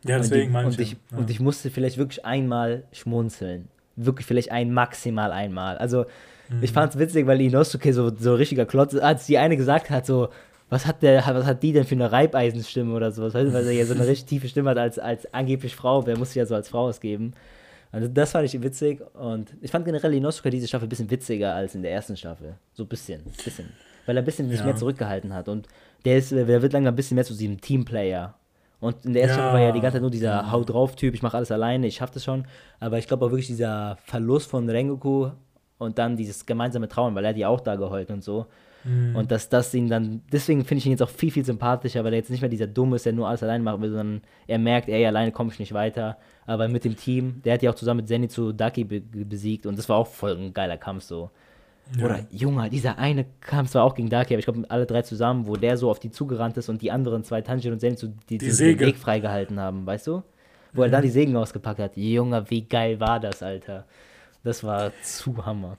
Ja, 0.04 0.18
deswegen 0.18 0.52
meine 0.52 0.70
ich. 0.70 0.78
Und, 0.78 0.82
ich, 0.82 0.92
ja. 0.92 1.18
und 1.18 1.30
ich 1.30 1.40
musste 1.40 1.70
vielleicht 1.70 1.98
wirklich 1.98 2.26
einmal 2.26 2.84
schmunzeln. 2.92 3.70
Wirklich 3.96 4.28
vielleicht 4.28 4.52
ein, 4.52 4.74
maximal 4.74 5.32
einmal. 5.32 5.78
Also, 5.78 6.06
mhm. 6.50 6.62
ich 6.62 6.74
fand 6.74 6.94
es 6.94 7.00
witzig, 7.00 7.28
weil 7.28 7.40
Inosuke 7.40 7.94
so, 7.94 8.12
so 8.14 8.36
richtiger 8.36 8.66
Klotz, 8.66 8.94
als 8.94 9.26
die 9.26 9.38
eine 9.38 9.56
gesagt 9.56 9.90
hat, 9.90 10.06
so, 10.06 10.28
was 10.70 10.86
hat 10.86 11.02
der, 11.02 11.24
was 11.26 11.46
hat 11.46 11.64
die 11.64 11.72
denn 11.72 11.86
für 11.86 11.96
eine 11.96 12.12
Reibeisenstimme 12.12 12.94
oder 12.94 13.14
sowas? 13.14 13.34
Weißt 13.34 13.48
du, 13.48 13.54
weil 13.54 13.66
er 13.68 13.72
ja 13.72 13.86
so 13.86 13.94
eine 13.94 14.06
richtig 14.08 14.26
tiefe 14.26 14.50
Stimme 14.50 14.72
hat 14.72 14.78
als, 14.78 15.00
als 15.00 15.34
angeblich 15.34 15.78
Frau, 15.78 16.06
wer 16.06 16.18
muss 16.18 16.30
sich 16.30 16.38
ja 16.38 16.46
so 16.46 16.56
als 16.56 16.68
Frau 16.68 16.88
ausgeben. 16.88 17.34
Also 17.94 18.08
das 18.08 18.32
fand 18.32 18.46
ich 18.46 18.60
witzig 18.60 19.02
und 19.14 19.54
ich 19.62 19.70
fand 19.70 19.86
generell 19.86 20.16
Inosuke 20.16 20.50
diese 20.50 20.68
Staffel 20.68 20.88
ein 20.88 20.90
bisschen 20.90 21.12
witziger 21.12 21.54
als 21.54 21.76
in 21.76 21.84
der 21.84 21.92
ersten 21.92 22.18
Staffel. 22.18 22.56
So 22.74 22.84
ein 22.84 22.88
bisschen, 22.88 23.22
bisschen. 23.46 23.70
Weil 24.08 24.18
er 24.18 24.24
ein 24.24 24.26
bisschen 24.26 24.50
sich 24.50 24.60
ja. 24.60 24.66
mehr 24.66 24.76
zurückgehalten 24.76 25.32
hat 25.32 25.48
und 25.48 25.68
der 26.04 26.18
ist, 26.18 26.32
der 26.32 26.48
wird 26.48 26.74
langsam 26.74 26.94
ein 26.94 26.96
bisschen 26.96 27.14
mehr 27.14 27.24
zu 27.24 27.36
diesem 27.36 27.62
Teamplayer. 27.62 28.34
Und 28.80 29.06
in 29.06 29.14
der 29.14 29.22
ersten 29.22 29.38
ja. 29.38 29.44
Staffel 29.44 29.60
war 29.60 29.68
ja 29.68 29.72
die 29.72 29.80
ganze 29.80 29.98
Zeit 29.98 30.02
nur 30.02 30.10
dieser 30.10 30.52
Haut 30.52 30.72
drauf 30.72 30.96
Typ, 30.96 31.14
ich 31.14 31.22
mache 31.22 31.38
alles 31.38 31.52
alleine, 31.52 31.86
ich 31.86 31.98
schaffe 31.98 32.16
das 32.16 32.24
schon. 32.24 32.46
Aber 32.80 32.98
ich 32.98 33.08
glaube 33.08 33.28
auch 33.28 33.30
wirklich 33.30 33.46
dieser 33.46 34.00
Verlust 34.06 34.50
von 34.50 34.68
Rengoku 34.68 35.30
und 35.78 36.00
dann 36.00 36.18
dieses 36.18 36.48
gemeinsame 36.48 36.90
Trauen, 36.90 37.14
weil 37.14 37.26
er 37.26 37.30
hat 37.30 37.38
ja 37.38 37.48
auch 37.48 37.62
da 37.62 37.76
geheult 37.76 38.10
und 38.10 38.24
so. 38.24 38.48
Mhm. 38.84 39.16
Und 39.16 39.32
dass 39.32 39.50
das 39.50 39.74
ihn 39.74 39.90
dann, 39.90 40.22
deswegen 40.32 40.66
finde 40.66 40.80
ich 40.80 40.86
ihn 40.86 40.92
jetzt 40.92 41.04
auch 41.04 41.10
viel, 41.10 41.32
viel 41.32 41.46
sympathischer, 41.46 42.04
weil 42.04 42.14
er 42.14 42.20
jetzt 42.20 42.30
nicht 42.30 42.42
mehr 42.42 42.50
dieser 42.50 42.68
Dumme 42.68 42.98
ist, 42.98 43.06
der 43.06 43.14
nur 43.14 43.28
alles 43.28 43.44
allein 43.44 43.64
machen 43.64 43.82
will, 43.82 43.90
sondern 43.92 44.22
er 44.48 44.60
merkt, 44.60 44.90
ey, 44.90 45.06
alleine 45.06 45.32
komme 45.32 45.52
ich 45.52 45.60
nicht 45.60 45.74
weiter. 45.74 46.18
Aber 46.46 46.68
mit 46.68 46.84
dem 46.84 46.98
Team, 46.98 47.42
der 47.44 47.54
hat 47.54 47.64
ja 47.64 47.72
auch 47.72 47.76
zusammen 47.76 48.02
mit 48.02 48.08
Zenitsu 48.08 48.52
Daki 48.52 48.84
be 48.84 49.02
besiegt 49.02 49.66
und 49.66 49.78
das 49.78 49.88
war 49.88 49.98
auch 49.98 50.08
voll 50.08 50.36
ein 50.36 50.54
geiler 50.54 50.78
Kampf 50.78 51.04
so. 51.04 51.30
Ja. 51.98 52.06
Oder 52.06 52.26
Junge, 52.32 52.70
dieser 52.70 52.98
eine 52.98 53.26
Kampf 53.42 53.72
zwar 53.72 53.84
auch 53.84 53.94
gegen 53.94 54.10
Daki, 54.10 54.34
aber 54.34 54.40
ich 54.40 54.46
glaube 54.46 54.64
alle 54.70 54.86
drei 54.86 55.02
zusammen, 55.02 55.48
wo 55.48 55.56
der 55.56 55.78
so 55.78 55.90
auf 55.90 56.00
die 56.00 56.12
zugerannt 56.12 56.58
ist 56.58 56.70
und 56.70 56.82
die 56.82 56.92
anderen 56.92 57.24
zwei, 57.24 57.42
Tanjiro 57.42 57.74
und 57.74 57.80
Zenitsu, 57.80 58.08
die, 58.30 58.38
die 58.38 58.50
den 58.50 58.80
Weg 58.80 58.98
freigehalten 58.98 59.60
haben, 59.60 59.86
weißt 59.86 60.08
du? 60.08 60.24
Wo 60.74 60.82
mhm. 60.82 60.86
er 60.86 60.90
da 60.90 61.02
die 61.02 61.10
Sägen 61.10 61.36
ausgepackt 61.36 61.80
hat. 61.80 61.98
Junge, 61.98 62.50
wie 62.50 62.64
geil 62.64 63.00
war 63.00 63.20
das, 63.20 63.44
Alter. 63.44 63.86
Das 64.44 64.64
war 64.64 64.92
zu 65.04 65.46
Hammer. 65.46 65.78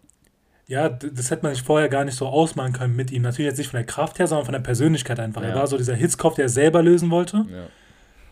Ja, 0.67 0.89
das 0.89 1.31
hätte 1.31 1.43
man 1.43 1.55
sich 1.55 1.63
vorher 1.63 1.89
gar 1.89 2.05
nicht 2.05 2.17
so 2.17 2.27
ausmalen 2.27 2.73
können 2.73 2.97
mit 2.97 3.11
ihm. 3.11 3.23
Natürlich 3.23 3.51
jetzt 3.51 3.59
nicht 3.59 3.69
von 3.69 3.79
der 3.79 3.87
Kraft 3.87 4.19
her, 4.19 4.27
sondern 4.27 4.47
von 4.47 4.53
der 4.53 4.61
Persönlichkeit 4.61 5.21
einfach. 5.21 5.43
Ja. 5.43 5.49
Er 5.49 5.55
war 5.57 5.67
so 5.67 5.77
dieser 5.77 5.95
Hitzkopf, 5.95 6.37
der 6.37 6.49
selber 6.49 6.83
lösen 6.83 7.11
wollte. 7.11 7.45
Ja. 7.51 7.67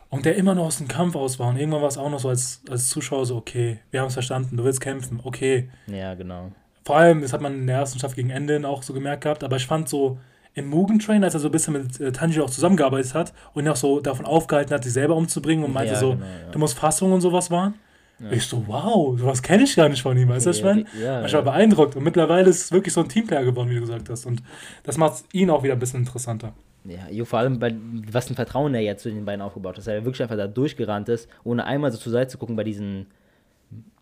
Und 0.09 0.25
der 0.25 0.37
immer 0.37 0.55
noch 0.55 0.67
aus 0.67 0.79
dem 0.79 0.89
Kampf 0.89 1.15
aus 1.17 1.39
war. 1.39 1.49
Und 1.49 1.57
irgendwann 1.57 1.83
war 1.83 1.89
es 1.89 1.99
auch 1.99 2.11
noch 2.11 2.21
so 2.21 2.29
als, 2.29 2.63
als 2.69 2.89
Zuschauer 2.89 3.27
so, 3.27 3.37
okay, 3.37 3.81
wir 3.91 4.01
haben 4.01 4.09
es 4.09 4.15
verstanden, 4.15 4.57
du 4.57 4.65
willst 4.65 4.81
kämpfen, 4.81 5.21
okay. 5.25 5.71
Ja, 5.87 6.15
genau. 6.15 6.53
Vor 6.85 6.97
allem, 6.97 7.23
das 7.23 7.33
hat 7.33 7.41
man 7.41 7.55
in 7.55 7.67
der 7.67 7.77
ersten 7.77 7.99
Staffel 7.99 8.17
gegen 8.17 8.31
Ende 8.31 8.67
auch 8.69 8.83
so 8.83 8.93
gemerkt 8.93 9.23
gehabt, 9.23 9.45
aber 9.45 9.57
ich 9.57 9.67
fand 9.67 9.89
so 9.89 10.19
in 10.55 10.67
Mugen 10.67 10.99
Train, 10.99 11.25
als 11.25 11.35
er 11.35 11.41
so 11.41 11.49
ein 11.49 11.53
bisschen 11.53 11.75
mit 11.75 12.01
äh, 12.01 12.13
Tanjiro 12.13 12.45
auch 12.45 12.51
zusammengearbeitet 12.51 13.15
hat 13.15 13.33
und 13.55 13.65
ihn 13.65 13.69
auch 13.69 13.77
so 13.77 14.01
davon 14.01 14.27
aufgehalten 14.27 14.75
hat, 14.75 14.85
sich 14.85 14.93
selber 14.93 15.17
umzubringen 15.17 15.65
und 15.65 15.73
meinte 15.73 15.95
ja, 15.95 15.99
so, 15.99 16.11
genau, 16.11 16.27
du 16.51 16.59
musst 16.59 16.79
Fassung 16.79 17.13
und 17.13 17.21
sowas 17.21 17.51
waren. 17.51 17.75
Ja. 18.23 18.33
Ich 18.33 18.47
so, 18.47 18.65
wow, 18.67 19.19
sowas 19.19 19.43
kenne 19.43 19.65
ich 19.65 19.75
gar 19.75 19.89
nicht 19.89 20.03
von 20.03 20.17
ihm, 20.17 20.29
weißt 20.29 20.47
du, 20.47 20.51
ich 20.51 20.63
meine? 20.63 20.85
Ja, 21.01 21.25
ich 21.25 21.33
war 21.33 21.43
beeindruckt 21.43 21.97
und 21.97 22.05
mittlerweile 22.05 22.49
ist 22.49 22.65
es 22.65 22.73
wirklich 22.73 22.95
so 22.95 23.01
ein 23.01 23.09
Teamplayer 23.09 23.45
geworden, 23.45 23.69
wie 23.71 23.75
du 23.75 23.81
gesagt 23.81 24.09
hast. 24.09 24.27
Und 24.27 24.43
das 24.85 24.97
macht 24.97 25.25
ihn 25.33 25.51
auch 25.51 25.63
wieder 25.63 25.73
ein 25.73 25.79
bisschen 25.79 26.01
interessanter. 26.01 26.53
Ja, 26.85 27.25
vor 27.25 27.39
allem, 27.39 27.59
bei, 27.59 27.75
was 28.11 28.29
ein 28.29 28.35
Vertrauen 28.35 28.75
er 28.75 28.81
jetzt 28.81 29.03
zu 29.03 29.11
den 29.11 29.25
beiden 29.25 29.41
aufgebaut 29.41 29.73
hat, 29.73 29.79
dass 29.79 29.87
er 29.87 30.05
wirklich 30.05 30.23
einfach 30.23 30.37
da 30.37 30.47
durchgerannt 30.47 31.09
ist, 31.09 31.29
ohne 31.45 31.65
einmal 31.65 31.93
so 31.93 31.99
zur 31.99 32.13
Seite 32.13 32.31
zu 32.31 32.39
gucken 32.39 32.57
bei 32.57 32.65
diesen 32.65 33.07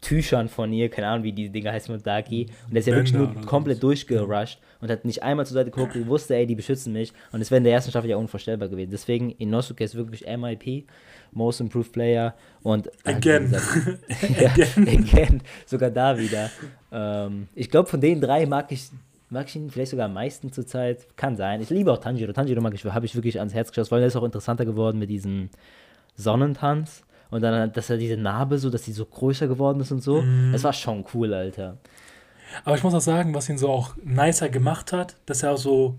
Tüchern 0.00 0.48
von 0.48 0.72
ihr, 0.72 0.88
keine 0.88 1.08
Ahnung, 1.08 1.24
wie 1.24 1.32
die 1.32 1.50
Dinger 1.50 1.72
heißen 1.72 1.94
mit 1.94 2.06
Daki. 2.06 2.46
Und 2.66 2.72
der 2.72 2.80
ist 2.80 2.86
ja 2.86 2.94
wirklich 2.94 3.12
nur 3.12 3.34
komplett 3.42 3.76
so. 3.76 3.88
durchgerusht 3.88 4.58
und 4.80 4.90
hat 4.90 5.04
nicht 5.04 5.22
einmal 5.22 5.44
zur 5.44 5.54
Seite 5.54 5.70
geguckt 5.70 5.94
und 5.94 6.06
wusste, 6.06 6.36
ey, 6.36 6.46
die 6.46 6.54
beschützen 6.54 6.92
mich. 6.92 7.12
Und 7.32 7.40
das 7.40 7.50
wäre 7.50 7.58
in 7.58 7.64
der 7.64 7.74
ersten 7.74 7.90
Staffel 7.90 8.08
ja 8.08 8.16
unvorstellbar 8.16 8.68
gewesen. 8.68 8.90
Deswegen, 8.90 9.30
Inosuke 9.32 9.84
ist 9.84 9.94
wirklich 9.94 10.24
MIP, 10.26 10.86
Most 11.32 11.60
Improved 11.60 11.92
Player. 11.92 12.34
Und 12.62 12.86
äh, 13.04 13.14
again. 13.14 13.50
Gesagt, 13.50 13.98
ja, 14.40 14.50
again. 14.50 14.88
again. 14.88 15.42
Sogar 15.66 15.90
da 15.90 16.18
wieder. 16.18 16.50
Ähm, 16.92 17.48
ich 17.54 17.70
glaube, 17.70 17.88
von 17.88 18.00
den 18.00 18.20
drei 18.20 18.46
mag 18.46 18.70
ich 18.72 18.90
mag 19.30 19.48
ich 19.48 19.56
ihn 19.56 19.70
vielleicht 19.70 19.92
sogar 19.92 20.06
am 20.06 20.14
meisten 20.14 20.52
zurzeit. 20.52 21.16
Kann 21.16 21.36
sein. 21.36 21.60
Ich 21.60 21.70
liebe 21.70 21.92
auch 21.92 21.98
Tanjiro. 21.98 22.32
Tanjiro 22.32 22.60
mag 22.60 22.74
ich, 22.74 22.84
habe 22.84 23.06
ich 23.06 23.14
wirklich 23.14 23.38
ans 23.38 23.54
Herz 23.54 23.70
geschossen, 23.70 23.92
weil 23.92 24.02
er 24.02 24.08
ist 24.08 24.16
auch 24.16 24.24
interessanter 24.24 24.64
geworden 24.64 24.98
mit 24.98 25.08
diesem 25.08 25.50
Sonnentanz. 26.16 27.04
Und 27.30 27.42
dann, 27.42 27.72
dass 27.72 27.88
er 27.90 27.96
diese 27.96 28.16
Narbe 28.16 28.58
so, 28.58 28.70
dass 28.70 28.84
sie 28.84 28.92
so 28.92 29.06
größer 29.06 29.46
geworden 29.46 29.80
ist 29.80 29.92
und 29.92 30.02
so. 30.02 30.22
Mhm. 30.22 30.50
Das 30.52 30.64
war 30.64 30.72
schon 30.72 31.04
cool, 31.14 31.32
Alter. 31.32 31.78
Aber 32.64 32.76
ich 32.76 32.82
muss 32.82 32.94
auch 32.94 33.00
sagen, 33.00 33.32
was 33.34 33.48
ihn 33.48 33.58
so 33.58 33.68
auch 33.68 33.94
nicer 34.02 34.48
gemacht 34.48 34.92
hat, 34.92 35.16
dass 35.26 35.44
er 35.44 35.52
auch 35.52 35.58
so, 35.58 35.94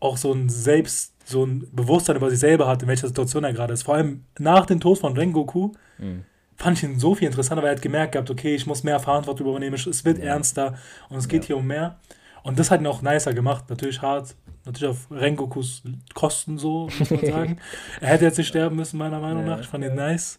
auch 0.00 0.16
so 0.16 0.32
ein 0.32 0.48
Selbst, 0.48 1.13
so 1.24 1.44
ein 1.44 1.66
Bewusstsein 1.72 2.16
über 2.16 2.30
sich 2.30 2.38
selber 2.38 2.68
hat, 2.68 2.82
in 2.82 2.88
welcher 2.88 3.08
Situation 3.08 3.44
er 3.44 3.52
gerade 3.52 3.72
ist. 3.72 3.82
Vor 3.82 3.94
allem 3.94 4.24
nach 4.38 4.66
dem 4.66 4.80
Tod 4.80 4.98
von 4.98 5.16
Rengoku 5.16 5.72
mhm. 5.98 6.24
fand 6.56 6.78
ich 6.78 6.84
ihn 6.84 6.98
so 6.98 7.14
viel 7.14 7.26
interessanter, 7.26 7.62
weil 7.62 7.70
er 7.70 7.76
hat 7.76 7.82
gemerkt 7.82 8.12
gehabt, 8.12 8.30
okay, 8.30 8.54
ich 8.54 8.66
muss 8.66 8.82
mehr 8.82 9.00
Verantwortung 9.00 9.48
übernehmen, 9.48 9.74
es 9.74 10.04
wird 10.04 10.18
ja. 10.18 10.24
ernster 10.24 10.74
und 11.08 11.16
es 11.16 11.28
geht 11.28 11.44
ja. 11.44 11.48
hier 11.48 11.56
um 11.56 11.66
mehr. 11.66 11.98
Und 12.42 12.58
das 12.58 12.70
hat 12.70 12.80
ihn 12.80 12.86
auch 12.86 13.00
nicer 13.00 13.32
gemacht. 13.32 13.64
Natürlich 13.70 14.02
hart, 14.02 14.36
natürlich 14.66 14.90
auf 14.90 15.10
Rengokus 15.10 15.82
Kosten 16.12 16.58
so, 16.58 16.90
muss 16.98 17.10
man 17.10 17.24
sagen. 17.24 17.58
er 18.00 18.08
hätte 18.08 18.26
jetzt 18.26 18.36
nicht 18.36 18.48
sterben 18.48 18.76
müssen, 18.76 18.98
meiner 18.98 19.18
Meinung 19.18 19.46
nach. 19.46 19.60
Ich 19.60 19.66
fand 19.66 19.82
ihn 19.82 19.94
nice. 19.94 20.38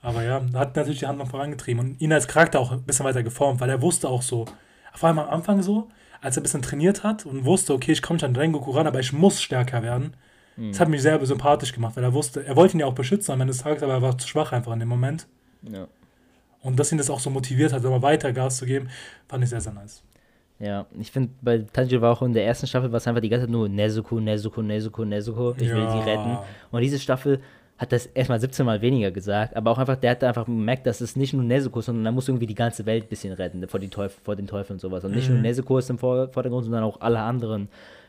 Aber 0.00 0.22
ja, 0.22 0.40
hat 0.54 0.76
natürlich 0.76 1.00
die 1.00 1.06
Handlung 1.06 1.28
vorangetrieben 1.28 1.80
und 1.80 2.00
ihn 2.00 2.12
als 2.12 2.26
Charakter 2.28 2.60
auch 2.60 2.72
ein 2.72 2.82
bisschen 2.82 3.04
weiter 3.04 3.22
geformt, 3.22 3.60
weil 3.60 3.68
er 3.68 3.82
wusste 3.82 4.08
auch 4.08 4.22
so, 4.22 4.46
vor 4.94 5.08
allem 5.08 5.18
am 5.18 5.28
Anfang 5.28 5.62
so, 5.62 5.88
als 6.20 6.36
er 6.36 6.40
ein 6.40 6.44
bisschen 6.44 6.62
trainiert 6.62 7.04
hat 7.04 7.26
und 7.26 7.44
wusste, 7.44 7.74
okay, 7.74 7.92
ich 7.92 8.02
komme 8.02 8.16
nicht 8.16 8.24
an 8.24 8.36
Rengoku 8.36 8.70
ran, 8.70 8.86
aber 8.86 9.00
ich 9.00 9.12
muss 9.12 9.40
stärker 9.40 9.82
werden. 9.82 10.14
Mhm. 10.56 10.72
Das 10.72 10.80
hat 10.80 10.88
mich 10.88 11.02
sehr 11.02 11.24
sympathisch 11.24 11.72
gemacht, 11.72 11.96
weil 11.96 12.04
er 12.04 12.14
wusste, 12.14 12.44
er 12.44 12.56
wollte 12.56 12.76
ihn 12.76 12.80
ja 12.80 12.86
auch 12.86 12.94
beschützen 12.94 13.32
am 13.32 13.40
Ende 13.40 13.52
des 13.52 13.62
Tages, 13.62 13.82
aber 13.82 13.94
er 13.94 14.02
war 14.02 14.18
zu 14.18 14.26
schwach 14.28 14.52
einfach 14.52 14.72
in 14.72 14.80
dem 14.80 14.88
Moment. 14.88 15.26
Ja. 15.62 15.86
Und 16.62 16.78
dass 16.78 16.90
ihn 16.92 16.98
das 16.98 17.10
auch 17.10 17.20
so 17.20 17.30
motiviert 17.30 17.72
hat, 17.72 17.84
immer 17.84 18.02
weiter 18.02 18.32
Gas 18.32 18.56
zu 18.56 18.66
geben, 18.66 18.88
fand 19.28 19.44
ich 19.44 19.50
sehr, 19.50 19.60
sehr 19.60 19.72
nice. 19.72 20.02
Ja, 20.58 20.86
ich 20.98 21.12
finde, 21.12 21.30
bei 21.42 21.58
Tanjiro 21.58 22.00
war 22.00 22.12
auch 22.12 22.22
in 22.22 22.32
der 22.32 22.46
ersten 22.46 22.66
Staffel 22.66 22.90
war 22.90 22.96
es 22.96 23.06
einfach 23.06 23.20
die 23.20 23.28
ganze 23.28 23.44
Zeit 23.44 23.52
nur 23.52 23.68
Nezuko, 23.68 24.18
Nezuko, 24.20 24.62
Nezuko, 24.62 25.04
Nezuko, 25.04 25.54
ich 25.58 25.68
will 25.68 25.88
sie 25.90 25.98
retten. 25.98 26.38
Und 26.70 26.80
diese 26.80 26.98
Staffel 26.98 27.42
hat 27.78 27.92
das 27.92 28.06
erstmal 28.06 28.40
17 28.40 28.64
Mal 28.64 28.80
weniger 28.80 29.10
gesagt, 29.10 29.54
aber 29.54 29.70
auch 29.70 29.78
einfach, 29.78 29.96
der 29.96 30.12
hat 30.12 30.24
einfach 30.24 30.46
gemerkt, 30.46 30.86
dass 30.86 31.00
es 31.00 31.14
nicht 31.14 31.34
nur 31.34 31.42
Nezuko 31.42 31.80
ist, 31.80 31.86
sondern 31.86 32.06
er 32.06 32.12
muss 32.12 32.28
irgendwie 32.28 32.46
die 32.46 32.54
ganze 32.54 32.86
Welt 32.86 33.04
ein 33.04 33.08
bisschen 33.08 33.34
retten 33.34 33.66
vor, 33.68 33.80
die 33.80 33.88
Teufel, 33.88 34.18
vor 34.22 34.34
den 34.34 34.46
Teufeln 34.46 34.76
und 34.76 34.80
sowas. 34.80 35.04
Und 35.04 35.14
nicht 35.14 35.28
mhm. 35.28 35.34
nur 35.34 35.42
Nezuko 35.42 35.78
ist 35.78 35.90
im 35.90 35.98
Vordergrund, 35.98 36.64
sondern 36.64 36.84
auch 36.84 37.00
alle 37.00 37.20
anderen. 37.20 37.68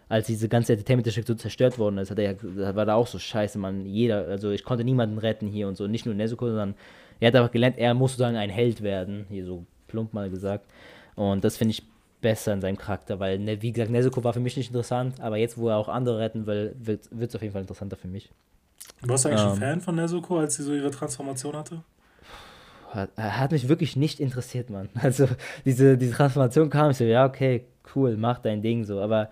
Als 0.09 0.27
diese 0.27 0.47
ganze 0.47 0.71
Entertainment-District 0.71 1.27
so 1.27 1.35
zerstört 1.35 1.77
worden 1.77 1.97
ist, 1.97 2.11
hat 2.11 2.19
er 2.19 2.31
ja, 2.31 2.75
war 2.75 2.85
da 2.85 2.95
auch 2.95 3.07
so 3.07 3.19
scheiße, 3.19 3.59
man, 3.59 3.85
jeder, 3.85 4.25
also 4.29 4.51
ich 4.51 4.63
konnte 4.63 4.85
niemanden 4.85 5.17
retten 5.17 5.47
hier 5.47 5.67
und 5.67 5.75
so, 5.75 5.85
nicht 5.85 6.05
nur 6.05 6.15
Nezuko, 6.15 6.47
sondern 6.47 6.75
er 7.19 7.27
hat 7.27 7.35
einfach 7.35 7.51
gelernt, 7.51 7.77
er 7.77 7.93
muss 7.93 8.11
sozusagen 8.11 8.37
ein 8.37 8.49
Held 8.49 8.81
werden, 8.81 9.25
hier 9.29 9.43
so 9.43 9.65
plump 9.87 10.13
mal 10.13 10.29
gesagt. 10.29 10.65
Und 11.15 11.43
das 11.43 11.57
finde 11.57 11.71
ich 11.71 11.83
besser 12.21 12.53
in 12.53 12.61
seinem 12.61 12.77
Charakter, 12.77 13.19
weil, 13.19 13.37
ne, 13.37 13.61
wie 13.61 13.73
gesagt, 13.73 13.91
Nezuko 13.91 14.23
war 14.23 14.31
für 14.31 14.39
mich 14.39 14.55
nicht 14.55 14.69
interessant, 14.69 15.19
aber 15.19 15.35
jetzt, 15.35 15.57
wo 15.57 15.67
er 15.67 15.75
auch 15.75 15.89
andere 15.89 16.19
retten 16.19 16.47
will, 16.47 16.73
wird 16.79 17.09
es 17.11 17.35
auf 17.35 17.41
jeden 17.41 17.51
Fall 17.51 17.63
interessanter 17.63 17.97
für 17.97 18.07
mich. 18.07 18.31
Warst 19.01 19.25
du 19.25 19.29
eigentlich 19.29 19.43
ähm, 19.43 19.51
ein 19.51 19.57
Fan 19.57 19.81
von 19.81 19.95
Nezuko, 19.95 20.39
als 20.39 20.55
sie 20.55 20.63
so 20.63 20.73
ihre 20.73 20.91
Transformation 20.91 21.55
hatte? 21.55 21.83
Hat, 22.89 23.09
hat 23.17 23.51
mich 23.51 23.67
wirklich 23.67 23.95
nicht 23.95 24.19
interessiert, 24.19 24.69
Mann. 24.69 24.89
Also, 25.01 25.27
diese, 25.65 25.97
diese 25.97 26.13
Transformation 26.13 26.69
kam, 26.69 26.91
ich 26.91 26.97
so, 26.97 27.03
ja, 27.03 27.25
okay, 27.25 27.65
cool, 27.95 28.17
mach 28.17 28.39
dein 28.39 28.61
Ding 28.61 28.83
so, 28.83 28.99
aber 28.99 29.29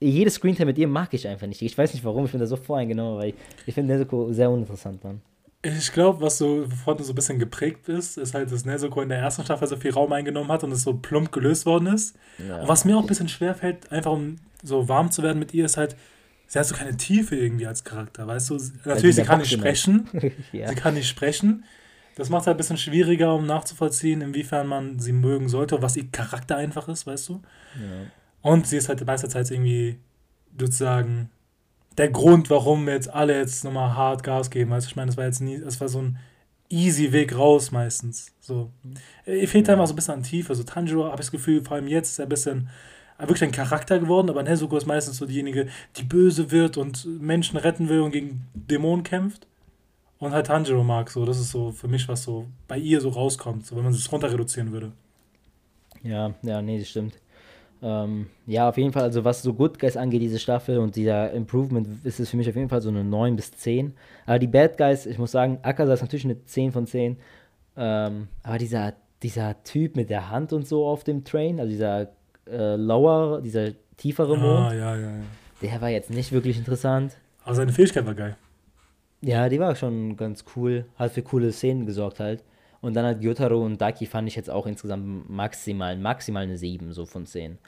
jedes 0.00 0.34
Screentime 0.34 0.66
mit 0.66 0.78
ihr 0.78 0.88
mag 0.88 1.12
ich 1.12 1.28
einfach 1.28 1.46
nicht. 1.46 1.60
Ich 1.62 1.76
weiß 1.76 1.92
nicht 1.92 2.04
warum, 2.04 2.24
ich 2.24 2.30
bin 2.30 2.40
da 2.40 2.46
so 2.46 2.56
voreingenommen, 2.56 3.18
weil 3.18 3.28
ich, 3.30 3.34
ich 3.66 3.74
finde 3.74 3.94
Nezuko 3.94 4.32
sehr 4.32 4.50
uninteressant, 4.50 5.02
Mann. 5.04 5.20
Ich 5.62 5.92
glaube, 5.92 6.22
was 6.22 6.38
so 6.38 6.64
von 6.84 6.96
so 7.02 7.12
ein 7.12 7.14
bisschen 7.14 7.38
geprägt 7.38 7.86
ist, 7.90 8.16
ist 8.16 8.32
halt, 8.32 8.50
dass 8.50 8.64
Nezuko 8.64 9.02
in 9.02 9.10
der 9.10 9.18
ersten 9.18 9.44
Staffel 9.44 9.68
so 9.68 9.76
viel 9.76 9.90
Raum 9.90 10.10
eingenommen 10.12 10.50
hat 10.50 10.64
und 10.64 10.72
es 10.72 10.82
so 10.82 10.94
plump 10.94 11.32
gelöst 11.32 11.66
worden 11.66 11.88
ist. 11.88 12.16
Ja. 12.38 12.62
Und 12.62 12.68
was 12.68 12.86
mir 12.86 12.96
auch 12.96 13.02
ein 13.02 13.06
bisschen 13.06 13.28
schwer 13.28 13.54
fällt, 13.54 13.92
einfach 13.92 14.12
um 14.12 14.36
so 14.62 14.88
warm 14.88 15.10
zu 15.10 15.22
werden 15.22 15.38
mit 15.38 15.52
ihr, 15.52 15.66
ist 15.66 15.76
halt, 15.76 15.96
sie 16.50 16.58
hat 16.58 16.66
so 16.66 16.74
keine 16.74 16.96
Tiefe 16.96 17.36
irgendwie 17.36 17.66
als 17.66 17.84
Charakter, 17.84 18.26
weißt 18.26 18.50
du? 18.50 18.58
Natürlich, 18.84 19.14
sie 19.14 19.22
kann 19.22 19.38
nicht 19.38 19.52
sprechen. 19.52 20.08
ja. 20.52 20.68
Sie 20.68 20.74
kann 20.74 20.94
nicht 20.94 21.08
sprechen. 21.08 21.64
Das 22.16 22.28
macht 22.28 22.42
es 22.42 22.46
halt 22.48 22.56
ein 22.56 22.58
bisschen 22.58 22.76
schwieriger, 22.76 23.36
um 23.36 23.46
nachzuvollziehen, 23.46 24.20
inwiefern 24.20 24.66
man 24.66 24.98
sie 24.98 25.12
mögen 25.12 25.48
sollte, 25.48 25.80
was 25.80 25.96
ihr 25.96 26.10
Charakter 26.10 26.56
einfach 26.56 26.88
ist, 26.88 27.06
weißt 27.06 27.28
du? 27.28 27.42
Ja. 27.76 28.06
Und 28.42 28.66
sie 28.66 28.78
ist 28.78 28.88
halt 28.88 28.98
die 28.98 29.04
meiste 29.04 29.28
Zeit 29.28 29.48
irgendwie 29.48 30.00
sozusagen 30.58 31.30
der 31.96 32.10
Grund, 32.10 32.50
warum 32.50 32.88
jetzt 32.88 33.08
alle 33.08 33.38
jetzt 33.38 33.62
nochmal 33.62 33.94
hart 33.94 34.24
Gas 34.24 34.50
geben. 34.50 34.72
Weißt 34.72 34.86
du, 34.86 34.90
ich 34.90 34.96
meine, 34.96 35.06
das 35.06 35.16
war 35.16 35.26
jetzt 35.26 35.40
nie, 35.40 35.60
das 35.60 35.80
war 35.80 35.88
so 35.88 36.02
ein 36.02 36.18
easy 36.68 37.12
Weg 37.12 37.36
raus 37.36 37.70
meistens. 37.70 38.32
So. 38.40 38.72
Ihr 39.24 39.46
fehlt 39.46 39.68
ja. 39.68 39.74
einfach 39.74 39.86
so 39.86 39.92
ein 39.92 39.96
bisschen 39.96 40.14
an 40.14 40.22
Tiefe. 40.24 40.52
So 40.56 40.64
Tanjiro 40.64 41.04
habe 41.04 41.14
ich 41.14 41.26
das 41.26 41.30
Gefühl, 41.30 41.62
vor 41.62 41.76
allem 41.76 41.86
jetzt 41.86 42.10
ist 42.10 42.18
er 42.18 42.26
ein 42.26 42.28
bisschen 42.28 42.68
wirklich 43.28 43.44
ein 43.44 43.52
Charakter 43.52 43.98
geworden, 43.98 44.30
aber 44.30 44.42
Nezuko 44.42 44.76
ist 44.76 44.86
meistens 44.86 45.18
so 45.18 45.26
diejenige, 45.26 45.68
die 45.96 46.04
böse 46.04 46.50
wird 46.50 46.76
und 46.76 47.06
Menschen 47.20 47.56
retten 47.58 47.88
will 47.88 48.00
und 48.00 48.12
gegen 48.12 48.46
Dämonen 48.54 49.04
kämpft. 49.04 49.46
Und 50.18 50.32
halt 50.32 50.46
Tanjiro 50.46 50.84
mag 50.84 51.10
so, 51.10 51.24
das 51.24 51.40
ist 51.40 51.50
so 51.50 51.72
für 51.72 51.88
mich, 51.88 52.06
was 52.08 52.24
so 52.24 52.46
bei 52.68 52.76
ihr 52.76 53.00
so 53.00 53.08
rauskommt, 53.08 53.66
so 53.66 53.76
wenn 53.76 53.84
man 53.84 53.92
es 53.94 54.12
runter 54.12 54.30
reduzieren 54.30 54.70
würde. 54.70 54.92
Ja, 56.02 56.34
ja, 56.42 56.60
nee, 56.60 56.78
das 56.78 56.88
stimmt. 56.88 57.14
Ähm, 57.82 58.26
ja, 58.46 58.68
auf 58.68 58.76
jeden 58.76 58.92
Fall, 58.92 59.04
also 59.04 59.24
was 59.24 59.42
so 59.42 59.54
Good 59.54 59.78
Guys 59.78 59.96
angeht, 59.96 60.20
diese 60.20 60.38
Staffel 60.38 60.78
und 60.78 60.96
dieser 60.96 61.30
Improvement, 61.32 62.04
ist 62.04 62.20
es 62.20 62.28
für 62.28 62.36
mich 62.36 62.48
auf 62.48 62.56
jeden 62.56 62.68
Fall 62.68 62.82
so 62.82 62.90
eine 62.90 63.02
9 63.02 63.36
bis 63.36 63.52
10. 63.52 63.94
Aber 64.26 64.38
die 64.38 64.46
Bad 64.46 64.76
Guys, 64.76 65.06
ich 65.06 65.18
muss 65.18 65.30
sagen, 65.30 65.58
Akaza 65.62 65.94
ist 65.94 66.02
natürlich 66.02 66.26
eine 66.26 66.44
10 66.44 66.72
von 66.72 66.86
10. 66.86 67.16
Ähm, 67.76 68.28
aber 68.42 68.58
dieser, 68.58 68.92
dieser 69.22 69.62
Typ 69.64 69.96
mit 69.96 70.10
der 70.10 70.30
Hand 70.30 70.52
und 70.52 70.66
so 70.66 70.86
auf 70.86 71.04
dem 71.04 71.24
Train, 71.24 71.58
also 71.58 71.70
dieser 71.70 72.10
äh, 72.50 72.76
lower, 72.76 73.40
dieser 73.40 73.70
tiefere 73.96 74.34
ah, 74.34 74.36
Mond. 74.36 74.58
Ah, 74.58 74.74
ja, 74.74 74.96
ja, 74.96 75.02
ja. 75.02 75.22
Der 75.62 75.80
war 75.80 75.90
jetzt 75.90 76.10
nicht 76.10 76.32
wirklich 76.32 76.58
interessant. 76.58 77.16
Aber 77.44 77.54
seine 77.54 77.72
Fähigkeit 77.72 78.06
war 78.06 78.14
geil. 78.14 78.36
Ja, 79.22 79.48
die 79.48 79.60
war 79.60 79.74
schon 79.76 80.16
ganz 80.16 80.44
cool. 80.56 80.86
Hat 80.96 81.12
für 81.12 81.22
coole 81.22 81.52
Szenen 81.52 81.86
gesorgt 81.86 82.20
halt. 82.20 82.42
Und 82.80 82.94
dann 82.94 83.04
hat 83.04 83.20
Gyotaro 83.20 83.62
und 83.62 83.80
Daki 83.80 84.06
fand 84.06 84.26
ich 84.28 84.36
jetzt 84.36 84.48
auch 84.48 84.66
insgesamt 84.66 85.28
maximal, 85.28 85.96
maximal 85.96 86.44
eine 86.44 86.56
7 86.56 86.92
so 86.92 87.04
von 87.04 87.26
10. 87.26 87.58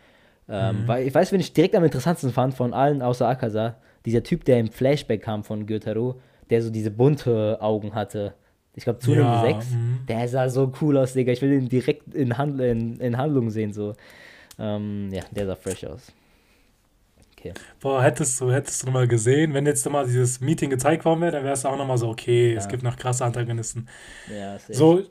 Ähm, 0.49 0.83
mhm. 0.83 0.89
Weil 0.89 1.07
ich 1.07 1.15
weiß, 1.15 1.33
wenn 1.33 1.41
ich 1.41 1.53
direkt 1.53 1.75
am 1.77 1.85
interessantesten 1.85 2.33
fand 2.33 2.55
von 2.55 2.73
allen 2.73 3.03
außer 3.03 3.29
Akaza, 3.29 3.77
dieser 4.07 4.23
Typ, 4.23 4.45
der 4.45 4.59
im 4.59 4.69
Flashback 4.69 5.23
kam 5.23 5.45
von 5.45 5.67
Gyotaro, 5.67 6.21
der 6.49 6.63
so 6.63 6.71
diese 6.71 6.91
bunte 6.91 7.59
Augen 7.61 7.95
hatte. 7.95 8.35
Ich 8.75 8.85
glaube, 8.85 9.01
zu 9.01 9.13
ja, 9.13 9.43
6. 9.43 9.71
Mhm. 9.71 9.99
Der 10.09 10.27
sah 10.29 10.49
so 10.49 10.73
cool 10.81 10.97
aus, 10.97 11.13
Digga. 11.13 11.33
Ich 11.33 11.43
will 11.43 11.53
ihn 11.53 11.69
direkt 11.69 12.15
in, 12.15 12.39
Hand, 12.39 12.59
in, 12.61 12.99
in 12.99 13.19
Handlung 13.19 13.51
sehen, 13.51 13.73
so. 13.73 13.95
Ähm, 14.63 15.11
ja, 15.13 15.25
der 15.33 15.47
sah 15.47 15.57
fresh 15.57 15.85
aus. 15.85 16.13
Okay. 17.37 17.53
Boah, 17.81 18.01
hättest 18.03 18.41
du, 18.41 18.53
hättest 18.53 18.87
du 18.87 18.91
mal 18.93 19.09
gesehen, 19.09 19.53
wenn 19.53 19.67
jetzt 19.67 19.89
mal 19.91 20.07
dieses 20.07 20.41
Meeting 20.41 20.71
gezeigt 20.71 21.05
worden 21.05 21.21
wäre, 21.21 21.33
dann 21.33 21.43
wäre 21.43 21.55
es 21.55 21.67
auch 21.67 21.77
nochmal 21.77 21.99
so, 21.99 22.09
okay, 22.09 22.53
ja. 22.53 22.59
es 22.59 22.69
gibt 22.69 22.85
noch 22.85 22.97
krasse 22.97 23.25
Antagonisten. 23.25 23.89
Ja, 24.33 24.57
so, 24.69 25.03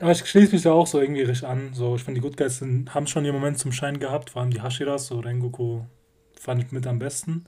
aber 0.00 0.10
ich 0.10 0.26
schließe 0.26 0.52
mich 0.52 0.64
ja 0.64 0.72
auch 0.72 0.88
so 0.88 1.00
irgendwie 1.00 1.22
richtig 1.22 1.46
an. 1.46 1.70
So, 1.72 1.94
ich 1.94 2.02
finde, 2.02 2.20
die 2.20 2.26
Good 2.26 2.36
Guys 2.36 2.60
haben 2.60 3.06
schon 3.06 3.24
ihren 3.24 3.36
Moment 3.36 3.58
zum 3.58 3.70
Schein 3.70 4.00
gehabt, 4.00 4.30
vor 4.30 4.42
allem 4.42 4.50
die 4.50 4.62
Hashiras, 4.62 5.06
so 5.06 5.20
Rengoku 5.20 5.82
fand 6.40 6.64
ich 6.64 6.72
mit 6.72 6.86
am 6.88 6.98
besten. 6.98 7.44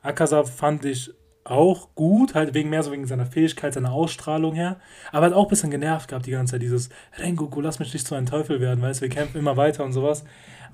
Akaza 0.00 0.44
fand 0.44 0.86
ich 0.86 1.12
auch 1.44 1.94
gut, 1.94 2.34
halt 2.34 2.54
wegen 2.54 2.70
mehr 2.70 2.82
so 2.82 2.92
wegen 2.92 3.06
seiner 3.06 3.26
Fähigkeit, 3.26 3.74
seiner 3.74 3.92
Ausstrahlung 3.92 4.54
her. 4.54 4.80
Aber 5.12 5.26
hat 5.26 5.32
auch 5.32 5.44
ein 5.44 5.50
bisschen 5.50 5.70
genervt 5.70 6.08
gehabt 6.08 6.26
die 6.26 6.30
ganze 6.30 6.52
Zeit, 6.52 6.62
dieses 6.62 6.88
Rengoku, 7.18 7.60
lass 7.60 7.78
mich 7.78 7.92
nicht 7.92 8.06
zu 8.06 8.14
einem 8.14 8.26
Teufel 8.26 8.60
werden, 8.60 8.82
weißt 8.82 9.00
du, 9.00 9.02
wir 9.02 9.10
kämpfen 9.10 9.38
immer 9.38 9.56
weiter 9.56 9.84
und 9.84 9.92
sowas. 9.92 10.24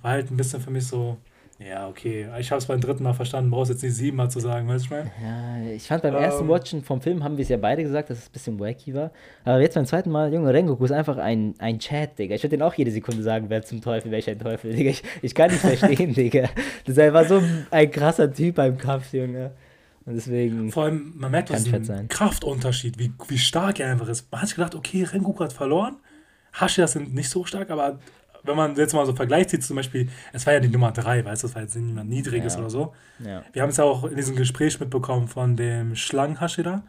War 0.03 0.13
halt 0.13 0.31
ein 0.31 0.37
bisschen 0.37 0.61
für 0.61 0.71
mich 0.71 0.87
so, 0.87 1.17
ja, 1.59 1.89
okay. 1.89 2.27
Ich 2.41 2.51
habe 2.51 2.59
es 2.59 2.67
beim 2.67 2.81
dritten 2.81 3.05
Mal 3.05 3.13
verstanden, 3.13 3.51
brauchst 3.51 3.71
jetzt 3.71 3.83
nicht 3.83 3.95
siebenmal 3.95 4.31
zu 4.31 4.41
sagen, 4.41 4.69
weißt 4.69 4.85
du, 4.85 4.85
ich 4.85 4.91
meine? 4.91 5.13
Ja, 5.23 5.73
ich 5.73 5.87
fand 5.87 6.03
beim 6.03 6.17
ähm, 6.17 6.23
ersten 6.23 6.49
Watchen 6.49 6.83
vom 6.83 7.01
Film, 7.01 7.23
haben 7.23 7.37
wir 7.37 7.43
es 7.43 7.49
ja 7.49 7.57
beide 7.57 7.83
gesagt, 7.83 8.11
dass 8.11 8.19
es 8.19 8.29
ein 8.29 8.33
bisschen 8.33 8.61
wacky 8.61 8.95
war. 8.95 9.11
Aber 9.45 9.61
jetzt 9.61 9.75
beim 9.75 9.87
zweiten 9.87 10.11
Mal, 10.11 10.33
Junge, 10.33 10.53
Rengoku 10.53 10.85
ist 10.85 10.93
einfach 10.93 11.19
ein, 11.19 11.55
ein 11.59 11.79
Chat, 11.79 12.19
Digga. 12.19 12.35
Ich 12.35 12.43
würde 12.43 12.57
den 12.57 12.63
auch 12.63 12.75
jede 12.75 12.91
Sekunde 12.91 13.23
sagen, 13.23 13.47
wer 13.49 13.63
zum 13.63 13.81
Teufel, 13.81 14.11
welcher 14.11 14.37
Teufel, 14.37 14.75
Digga. 14.75 14.91
Ich, 14.91 15.03
ich 15.23 15.35
kann 15.35 15.51
nicht 15.51 15.61
verstehen, 15.61 16.15
Digga. 16.15 16.49
Das 16.85 16.97
war 16.97 17.25
so 17.25 17.41
ein 17.71 17.91
krasser 17.91 18.33
Typ 18.33 18.57
beim 18.57 18.77
Kampf, 18.77 19.13
Junge. 19.13 19.53
Und 20.05 20.15
deswegen. 20.15 20.73
Vor 20.73 20.85
allem, 20.85 21.13
man 21.17 21.31
merkt 21.31 21.51
diesen 21.51 22.09
Kraftunterschied, 22.09 22.99
wie, 22.99 23.13
wie 23.29 23.39
stark 23.39 23.79
er 23.79 23.93
einfach 23.93 24.09
ist. 24.09 24.31
Man 24.33 24.41
hat 24.41 24.49
sich 24.49 24.57
gedacht, 24.57 24.75
okay, 24.75 25.05
Rengoku 25.05 25.45
hat 25.45 25.53
verloren. 25.53 25.97
Hashiras 26.55 26.93
sind 26.93 27.15
nicht 27.15 27.31
so 27.31 27.45
stark, 27.45 27.71
aber 27.71 27.99
wenn 28.45 28.57
man 28.57 28.77
jetzt 28.77 28.95
mal 28.95 29.07
so 29.07 29.15
Vergleich 29.15 29.49
zieht, 29.49 29.65
zum 29.65 29.77
Beispiel, 29.77 30.09
es 30.33 30.47
war 30.47 30.55
ja 30.55 30.61
die 30.61 30.69
Nummer 30.69 30.93
3, 30.93 31.25
weißt 31.25 31.43
du, 31.43 31.47
das 31.47 31.55
war 31.55 31.63
jetzt 31.63 31.77
niemand 31.77 32.11
Niedriges 32.11 32.55
ja. 32.55 32.61
oder 32.61 32.71
so. 32.71 32.93
Ja. 33.25 33.43
Wir 33.53 33.63
haben 33.63 33.71
es 33.71 33.77
ja 33.77 33.85
auch 33.85 34.05
in 34.05 34.17
diesem 34.17 34.37
Gespräch 34.37 34.79
mitbekommen 34.81 35.29
von 35.29 35.57
dem 35.57 35.95
Schlangen-Hashira, 35.95 36.83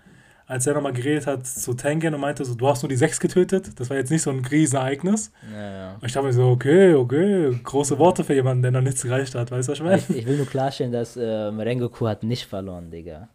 als 0.45 0.67
er 0.67 0.73
nochmal 0.73 0.93
geredet 0.93 1.25
hat 1.25 1.47
zu 1.47 1.73
Tengen 1.73 2.13
und 2.13 2.19
meinte 2.19 2.43
so, 2.43 2.55
du 2.55 2.67
hast 2.67 2.83
nur 2.83 2.89
die 2.89 2.95
6 2.95 3.19
getötet, 3.19 3.79
das 3.79 3.89
war 3.89 3.97
jetzt 3.97 4.11
nicht 4.11 4.21
so 4.21 4.29
ein 4.29 4.43
Riesenereignis. 4.43 5.31
Ja, 5.53 5.95
und 5.95 6.05
ich 6.05 6.11
dachte 6.11 6.27
mir 6.27 6.33
so, 6.33 6.49
okay, 6.49 6.93
okay, 6.93 7.57
große 7.63 7.97
Worte 7.97 8.23
für 8.23 8.33
jemanden, 8.33 8.61
der 8.61 8.71
noch 8.71 8.81
nichts 8.81 9.03
gereicht 9.03 9.35
hat, 9.35 9.51
weißt 9.51 9.67
du, 9.67 9.71
was 9.71 9.79
ich 9.79 9.85
meine? 9.85 9.97
Ich, 9.97 10.09
ich 10.09 10.25
will 10.25 10.37
nur 10.37 10.47
klarstellen, 10.47 10.91
dass 10.91 11.17
ähm, 11.17 11.59
Rengoku 11.59 12.07
hat 12.07 12.23
nicht 12.23 12.45
verloren, 12.45 12.91
Digga. 12.91 13.29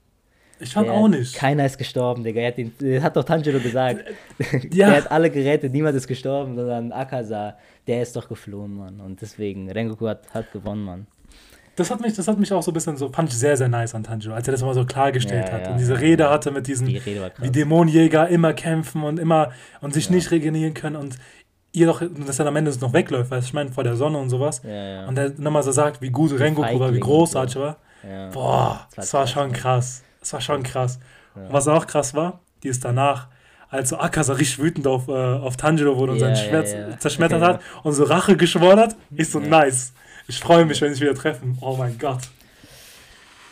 Ich 0.60 0.72
fand 0.72 0.88
der 0.88 0.94
auch 0.94 1.08
nicht. 1.08 1.34
Keiner 1.34 1.66
ist 1.66 1.78
gestorben, 1.78 2.24
Digga. 2.24 2.40
Er 2.40 2.48
hat, 2.48 2.58
den, 2.58 3.02
hat 3.02 3.16
doch 3.16 3.24
Tanjiro 3.24 3.60
gesagt. 3.60 4.04
Ja. 4.72 4.88
er 4.88 4.96
hat 4.98 5.10
alle 5.10 5.30
gerettet, 5.30 5.72
niemand 5.72 5.96
ist 5.96 6.06
gestorben, 6.06 6.54
sondern 6.54 6.92
Akaza 6.92 7.56
der 7.88 8.02
ist 8.02 8.14
doch 8.14 8.28
geflohen, 8.28 8.76
Mann. 8.76 9.00
Und 9.00 9.20
deswegen, 9.20 9.70
Rengoku 9.70 10.06
hat, 10.06 10.32
hat 10.32 10.52
gewonnen, 10.52 10.84
Mann. 10.84 11.06
Das 11.74 11.90
hat, 11.90 12.00
mich, 12.00 12.14
das 12.14 12.26
hat 12.28 12.38
mich 12.38 12.52
auch 12.52 12.62
so 12.62 12.70
ein 12.70 12.74
bisschen 12.74 12.96
so, 12.96 13.08
fand 13.08 13.30
ich 13.30 13.38
sehr, 13.38 13.56
sehr 13.56 13.68
nice 13.68 13.94
an 13.94 14.02
Tanjiro, 14.02 14.34
als 14.34 14.46
er 14.46 14.52
das 14.52 14.62
mal 14.62 14.74
so 14.74 14.84
klargestellt 14.84 15.46
ja, 15.46 15.52
hat. 15.52 15.62
Ja, 15.62 15.70
und 15.72 15.78
diese 15.78 15.98
Rede 16.00 16.28
hatte 16.28 16.50
mit 16.50 16.66
diesen, 16.66 16.86
die 16.88 17.00
wie 17.38 17.50
Dämonenjäger 17.50 18.28
immer 18.28 18.52
kämpfen 18.52 19.04
und 19.04 19.18
immer 19.18 19.52
und 19.80 19.94
sich 19.94 20.10
nicht 20.10 20.30
regenerieren 20.30 20.74
können 20.74 20.96
und 20.96 21.16
ihr 21.72 21.86
doch, 21.86 22.02
dass 22.26 22.40
er 22.40 22.46
am 22.46 22.56
Ende 22.56 22.76
noch 22.80 22.92
wegläuft, 22.92 23.30
weil 23.30 23.40
ich 23.40 23.54
meine, 23.54 23.70
vor 23.70 23.84
der 23.84 23.94
Sonne 23.94 24.18
und 24.18 24.28
sowas. 24.28 24.60
Und 24.60 25.16
er 25.16 25.32
nochmal 25.38 25.62
so 25.62 25.70
sagt, 25.70 26.02
wie 26.02 26.10
gut 26.10 26.38
Rengoku 26.38 26.80
war, 26.80 26.92
wie 26.92 27.00
großartig 27.00 27.56
war. 27.56 27.76
Boah, 28.32 28.32
das 28.32 28.34
war, 28.34 28.88
das 28.96 29.14
war 29.14 29.26
schon 29.26 29.52
krass. 29.52 30.02
Das 30.28 30.34
war 30.34 30.40
schon 30.42 30.62
krass. 30.62 30.98
Was 31.48 31.68
auch 31.68 31.86
krass 31.86 32.12
war, 32.12 32.40
die 32.62 32.68
ist 32.68 32.84
danach 32.84 33.28
als 33.70 33.88
so 33.88 33.96
Akaza 33.96 34.34
richtig 34.34 34.58
wütend 34.58 34.86
auf, 34.86 35.08
äh, 35.08 35.12
auf 35.12 35.56
Tanjiro 35.56 35.96
wurde 35.96 36.12
und 36.12 36.18
yeah, 36.18 36.34
sein 36.34 36.48
Schwert 36.48 36.68
yeah, 36.68 36.98
zerschmettert 36.98 37.40
hat 37.40 37.62
und 37.82 37.94
so 37.94 38.04
Rache 38.04 38.36
geschworen 38.36 38.78
hat, 38.78 38.96
ist 39.16 39.32
so 39.32 39.40
nice. 39.40 39.94
Ich 40.26 40.38
freue 40.38 40.66
mich, 40.66 40.82
wenn 40.82 40.92
sie 40.94 41.00
wieder 41.00 41.14
treffen. 41.14 41.56
Oh 41.62 41.76
mein 41.76 41.96
Gott. 41.98 42.22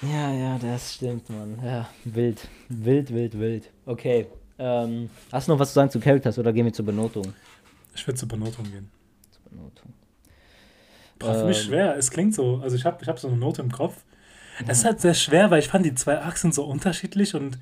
Ja, 0.03 0.31
ja, 0.33 0.59
das 0.59 0.95
stimmt, 0.95 1.31
Mann. 1.31 1.59
Ja, 1.65 1.89
wild. 2.05 2.47
Wild, 2.69 3.15
wild, 3.15 3.41
wild. 3.41 3.71
Okay. 3.87 4.27
Ähm, 4.59 5.09
hast 5.33 5.49
du 5.49 5.53
noch 5.53 5.59
was 5.59 5.69
zu 5.69 5.75
sagen 5.77 5.91
zu 5.91 5.99
Characters 5.99 6.39
oder 6.39 6.53
gehen 6.53 6.67
wir 6.67 6.75
zur 6.75 6.85
Benotung? 6.85 7.33
Ich 7.95 8.07
würde 8.07 8.19
zur 8.19 8.29
Benotung 8.29 8.65
gehen. 8.65 8.91
Zur 9.31 9.51
Benotung. 9.51 9.95
Boah, 11.19 11.33
für 11.33 11.41
ähm, 11.41 11.47
mich 11.47 11.63
schwer. 11.63 11.97
Es 11.97 12.11
klingt 12.11 12.35
so. 12.35 12.61
Also 12.63 12.77
ich 12.77 12.85
habe 12.85 12.99
ich 13.01 13.09
hab 13.09 13.19
so 13.19 13.29
eine 13.29 13.39
Note 13.39 13.63
im 13.63 13.73
Kopf. 13.73 13.97
Es 14.67 14.79
ist 14.79 14.85
halt 14.85 15.01
sehr 15.01 15.15
schwer, 15.15 15.51
weil 15.51 15.59
ich 15.59 15.69
fand 15.69 15.85
die 15.85 15.95
zwei 15.95 16.21
Achsen 16.21 16.53
so 16.53 16.65
unterschiedlich 16.65 17.35
und 17.35 17.59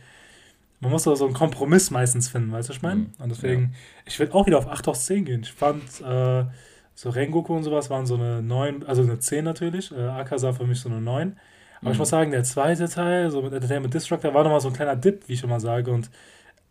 man 0.81 0.93
muss 0.93 1.05
so 1.05 1.25
einen 1.25 1.35
Kompromiss 1.35 1.91
meistens 1.91 2.29
finden, 2.29 2.53
weißt 2.53 2.69
du, 2.69 2.71
was 2.71 2.77
ich 2.77 2.83
meine? 2.83 3.01
Mhm. 3.01 3.11
Und 3.19 3.29
deswegen, 3.31 3.63
ja. 3.63 3.69
ich 4.07 4.19
würde 4.19 4.35
auch 4.35 4.47
wieder 4.47 4.59
auf 4.59 4.69
8 4.69 4.87
aus 4.89 5.07
10 5.07 5.25
gehen. 5.25 5.43
Ich 5.43 5.53
fand 5.53 5.83
äh, 6.03 6.45
so 6.95 7.11
Rengoku 7.11 7.57
und 7.57 7.63
sowas 7.63 7.91
waren 7.91 8.07
so 8.07 8.15
eine 8.15 8.43
9, 8.43 8.85
also 8.85 9.03
eine 9.03 9.19
10 9.19 9.45
natürlich. 9.45 9.93
Äh, 9.93 10.01
Akasa 10.01 10.53
für 10.53 10.67
mich 10.67 10.81
so 10.81 10.89
eine 10.89 11.01
9. 11.01 11.37
Aber 11.81 11.89
mhm. 11.89 11.93
ich 11.93 11.99
muss 11.99 12.11
sagen, 12.11 12.31
der 12.31 12.45
zweite 12.45 12.89
Teil, 12.89 13.31
so 13.31 13.43
mit 13.43 13.53
Entertainment 13.53 13.95
Destructor, 13.95 14.35
war 14.35 14.45
nochmal 14.45 14.61
so 14.61 14.69
ein 14.69 14.75
kleiner 14.75 14.97
Dip, 14.97 15.29
wie 15.29 15.33
ich 15.33 15.43
immer 15.43 15.61
sage. 15.61 15.91
Und 15.91 16.11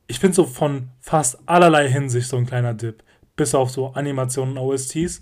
ich 0.08 0.20
finde 0.20 0.36
so 0.36 0.46
von 0.46 0.90
fast 1.02 1.40
allerlei 1.48 1.90
Hinsicht 1.90 2.28
so 2.28 2.38
ein 2.38 2.46
kleiner 2.46 2.74
Dip. 2.74 3.04
Bis 3.36 3.56
auf 3.56 3.72
so 3.72 3.94
Animationen 3.94 4.58
und 4.58 4.64
OSTs. 4.64 5.22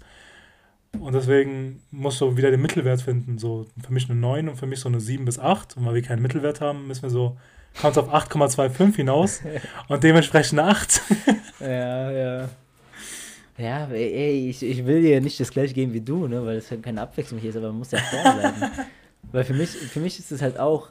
Und 0.99 1.13
deswegen 1.13 1.81
musst 1.91 2.19
du 2.21 2.37
wieder 2.37 2.51
den 2.51 2.61
Mittelwert 2.61 3.01
finden. 3.01 3.37
So 3.37 3.67
für 3.83 3.93
mich 3.93 4.09
eine 4.09 4.19
9 4.19 4.49
und 4.49 4.55
für 4.57 4.67
mich 4.67 4.79
so 4.79 4.89
eine 4.89 4.99
7 4.99 5.25
bis 5.25 5.39
8. 5.39 5.77
Und 5.77 5.85
weil 5.85 5.95
wir 5.95 6.01
keinen 6.01 6.21
Mittelwert 6.21 6.61
haben, 6.61 6.87
müssen 6.87 7.03
wir 7.03 7.09
so, 7.09 7.37
kommt 7.79 7.97
auf 7.97 8.13
8,25 8.13 8.95
hinaus. 8.97 9.41
und 9.87 10.03
dementsprechend 10.03 10.59
eine 10.59 10.69
8. 10.69 11.01
ja, 11.59 12.11
ja. 12.11 12.49
Ja, 13.57 13.85
ey, 13.91 14.49
ich, 14.49 14.63
ich 14.63 14.85
will 14.85 15.01
dir 15.01 15.21
nicht 15.21 15.39
das 15.39 15.51
gleiche 15.51 15.73
geben 15.73 15.93
wie 15.93 16.01
du, 16.01 16.27
ne, 16.27 16.43
weil 16.45 16.57
es 16.57 16.71
halt 16.71 16.81
keine 16.81 17.01
Abwechslung 17.01 17.39
hier 17.39 17.51
ist, 17.51 17.57
aber 17.57 17.67
man 17.67 17.77
muss 17.79 17.91
ja 17.91 17.99
vorne 17.99 18.39
bleiben. 18.39 18.71
weil 19.31 19.43
für 19.43 19.53
mich, 19.53 19.69
für 19.69 19.99
mich 19.99 20.17
ist 20.17 20.31
es 20.31 20.41
halt 20.41 20.57
auch 20.57 20.89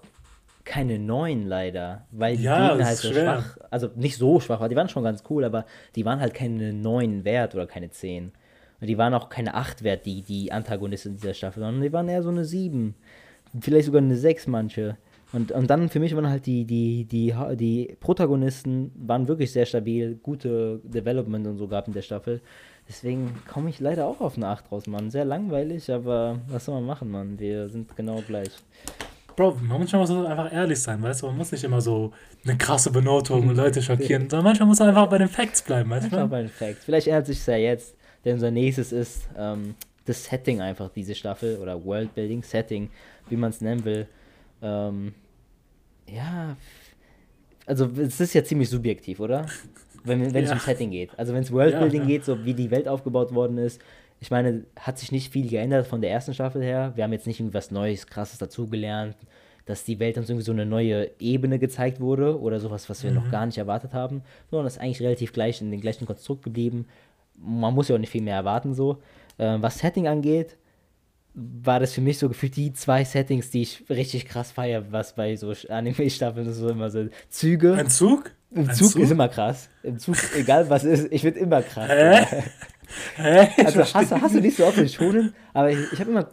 keine 0.65 0.99
9 0.99 1.47
leider, 1.47 2.07
weil 2.13 2.37
die 2.37 2.45
ja, 2.45 2.69
Gegner 2.69 2.87
halt 2.87 2.99
so 2.99 3.09
schwer. 3.09 3.43
schwach, 3.43 3.59
also 3.71 3.91
nicht 3.97 4.17
so 4.19 4.39
schwach, 4.39 4.69
die 4.69 4.77
waren 4.77 4.89
schon 4.89 5.03
ganz 5.03 5.25
cool, 5.31 5.45
aber 5.45 5.65
die 5.97 6.05
waren 6.05 6.21
halt 6.21 6.33
keine 6.35 6.73
9 6.73 7.25
wert 7.25 7.55
oder 7.55 7.67
keine 7.67 7.91
10. 7.91 8.33
Und 8.81 8.87
die 8.87 8.99
waren 8.99 9.15
auch 9.15 9.29
keine 9.29 9.55
8 9.55 9.83
wert, 9.83 10.07
die, 10.07 10.23
die 10.23 10.53
Antagonisten 10.53 11.17
dieser 11.17 11.35
Staffel, 11.35 11.61
sondern 11.61 11.83
die 11.83 11.93
waren 11.93 12.09
eher 12.09 12.23
so 12.23 12.31
eine 12.31 12.45
7. 12.45 12.95
Vielleicht 13.61 13.87
sogar 13.87 14.01
eine 14.01 14.17
6 14.17 14.47
manche. 14.47 14.97
Und, 15.33 15.53
und 15.53 15.69
dann 15.71 15.89
für 15.89 16.01
mich 16.01 16.15
waren 16.17 16.29
halt 16.29 16.47
die, 16.47 16.65
die, 16.65 17.05
die, 17.05 17.33
die 17.55 17.97
Protagonisten 18.01 18.91
waren 18.97 19.29
wirklich 19.29 19.53
sehr 19.53 19.67
stabil, 19.67 20.17
gute 20.17 20.81
Development 20.83 21.47
und 21.47 21.57
so 21.57 21.69
gab 21.69 21.87
in 21.87 21.95
der 21.95 22.03
Staffel. 22.03 22.41
Deswegen 22.89 23.35
komme 23.47 23.71
ich 23.71 23.79
leider 23.79 24.07
auch 24.07 24.21
auf 24.21 24.37
eine 24.37 24.49
8 24.49 24.73
raus, 24.73 24.87
Mann. 24.89 25.11
Sehr 25.11 25.25
langweilig, 25.25 25.93
aber 25.93 26.41
was 26.49 26.65
soll 26.65 26.75
man 26.77 26.87
machen, 26.87 27.11
Mann? 27.11 27.39
Wir 27.39 27.69
sind 27.69 27.95
genau 27.97 28.21
gleich. 28.27 28.51
Bro, 29.37 29.59
manchmal 29.63 30.01
muss 30.01 30.11
man 30.11 30.27
einfach 30.27 30.53
ehrlich 30.53 30.81
sein, 30.83 31.01
weißt 31.01 31.23
du? 31.23 31.27
Man 31.27 31.39
muss 31.39 31.53
nicht 31.53 31.63
immer 31.63 31.81
so 31.81 32.13
eine 32.45 32.59
krasse 32.59 32.91
Benotung 32.91 33.49
und 33.49 33.57
Leute 33.57 33.81
schockieren, 33.81 34.29
sondern 34.29 34.45
manchmal 34.45 34.69
muss 34.69 34.81
man 34.81 34.89
einfach 34.89 35.07
bei 35.07 35.19
den 35.19 35.29
Facts 35.29 35.63
bleiben, 35.63 35.89
weißt 35.91 36.11
du? 36.11 36.17
Einfach 36.17 36.29
bei 36.29 36.43
den 36.43 36.51
Facts. 36.51 36.85
Vielleicht 36.85 37.07
ändert 37.07 37.27
sich 37.27 37.39
es 37.39 37.47
ja 37.47 37.57
jetzt. 37.57 37.95
Denn 38.25 38.35
unser 38.35 38.51
nächstes 38.51 38.93
ist 38.93 39.29
ähm, 39.37 39.75
das 40.05 40.25
Setting 40.25 40.61
einfach, 40.61 40.91
diese 40.91 41.15
Staffel 41.15 41.59
oder 41.59 41.85
Worldbuilding, 41.85 42.43
Setting, 42.43 42.91
wie 43.29 43.37
man 43.37 43.51
es 43.51 43.61
nennen 43.61 43.85
will. 43.85 44.07
Ähm, 44.63 45.15
ja, 46.07 46.57
also 47.67 47.89
es 47.97 48.21
ist 48.21 48.35
ja 48.35 48.45
ziemlich 48.45 48.69
subjektiv, 48.69 49.21
oder? 49.21 49.47
Wenn, 50.05 50.35
wenn 50.35 50.45
ja. 50.45 50.51
es 50.51 50.53
um 50.53 50.59
Setting 50.59 50.91
geht. 50.91 51.11
Also 51.19 51.33
wenn 51.33 51.43
es 51.43 51.53
Worldbuilding 51.53 52.03
ja, 52.03 52.09
ja. 52.09 52.17
geht, 52.17 52.25
so 52.25 52.45
wie 52.45 52.55
die 52.55 52.71
Welt 52.71 52.89
aufgebaut 52.89 53.35
worden 53.35 53.59
ist. 53.59 53.81
Ich 54.19 54.31
meine, 54.31 54.65
hat 54.79 54.99
sich 54.99 55.13
nicht 55.13 55.33
viel 55.33 55.49
geändert 55.49 55.87
von 55.87 56.01
der 56.01 56.11
ersten 56.11 56.35
Staffel 56.35 56.63
her. 56.63 56.93
Wir 56.95 57.05
haben 57.05 57.13
jetzt 57.13 57.27
nicht 57.27 57.41
irgendwas 57.41 57.71
Neues, 57.71 58.07
Krasses 58.07 58.39
dazugelernt, 58.39 59.17
dass 59.65 59.85
die 59.85 59.99
Welt 59.99 60.19
uns 60.19 60.29
irgendwie 60.29 60.45
so 60.45 60.53
eine 60.53 60.67
neue 60.67 61.11
Ebene 61.21 61.59
gezeigt 61.59 62.01
wurde 62.01 62.39
oder 62.39 62.61
sowas, 62.61 62.91
was 62.91 63.03
wir 63.03 63.11
mhm. 63.11 63.17
noch 63.17 63.31
gar 63.31 63.47
nicht 63.47 63.57
erwartet 63.57 63.95
haben, 63.95 64.23
sondern 64.51 64.67
es 64.67 64.75
ist 64.75 64.83
eigentlich 64.83 65.01
relativ 65.01 65.33
gleich 65.33 65.61
in 65.61 65.71
dem 65.71 65.81
gleichen 65.81 66.07
Konstrukt 66.07 66.43
geblieben 66.43 66.87
man 67.37 67.75
muss 67.75 67.89
ja 67.89 67.95
auch 67.95 68.01
nicht 68.01 68.11
viel 68.11 68.23
mehr 68.23 68.37
erwarten 68.37 68.75
so. 68.75 69.01
Äh, 69.39 69.57
was 69.61 69.79
Setting 69.79 70.07
angeht, 70.07 70.57
war 71.35 71.81
das 71.81 71.93
für 71.93 72.01
mich 72.01 72.19
so 72.19 72.29
gefühlt 72.29 72.57
die 72.57 72.73
zwei 72.73 73.05
Settings, 73.05 73.51
die 73.51 73.63
ich 73.63 73.85
richtig 73.89 74.27
krass 74.27 74.53
feiere, 74.53 74.85
was 74.91 75.15
bei 75.15 75.37
so 75.37 75.53
Anime-Staffeln 75.69 76.53
so 76.53 76.69
immer 76.69 76.91
so 76.91 77.09
Züge. 77.29 77.75
Ein 77.75 77.89
Zug? 77.89 78.33
Im 78.53 78.69
Zug, 78.73 78.91
Zug, 78.91 79.03
ist 79.03 79.13
immer 79.13 79.29
krass. 79.29 79.69
Im 79.85 79.99
Zug, 79.99 80.17
egal 80.37 80.69
was 80.69 80.85
ist, 80.85 81.13
ich 81.13 81.23
finde 81.23 81.39
immer 81.39 81.63
krass. 81.63 81.89
Hä? 81.89 82.43
Hä? 83.17 83.49
Also 83.65 83.81
hast, 83.81 84.11
hast 84.11 84.35
du 84.35 84.41
nicht 84.41 84.57
so 84.57 84.67
oft 84.67 84.79
in 84.79 84.89
Schonen, 84.89 85.33
aber 85.55 85.71
ich, 85.71 85.79
ich 85.93 86.01
habe 86.01 86.11
immer 86.11 86.29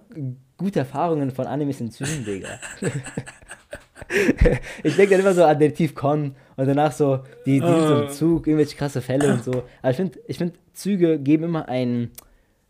gute 0.57 0.79
Erfahrungen 0.79 1.29
von 1.29 1.45
Animes 1.45 1.79
in 1.79 1.91
Zügen, 1.91 2.25
Digga. 2.25 2.59
ich 4.83 4.95
denke 4.95 5.11
dann 5.11 5.21
immer 5.21 5.33
so 5.33 5.43
an 5.43 5.59
den 5.59 5.73
Tief 5.73 5.95
Con 5.95 6.35
und 6.55 6.67
danach 6.67 6.91
so 6.91 7.19
die, 7.45 7.59
die 7.59 7.67
so 7.67 8.01
im 8.01 8.09
Zug, 8.09 8.47
irgendwelche 8.47 8.75
krasse 8.75 9.01
Fälle 9.01 9.33
und 9.33 9.43
so. 9.43 9.63
Aber 9.81 9.91
ich 9.91 9.97
finde, 9.97 10.19
ich 10.27 10.37
find, 10.37 10.53
Züge 10.73 11.19
geben 11.19 11.45
immer 11.45 11.67
ein 11.67 12.11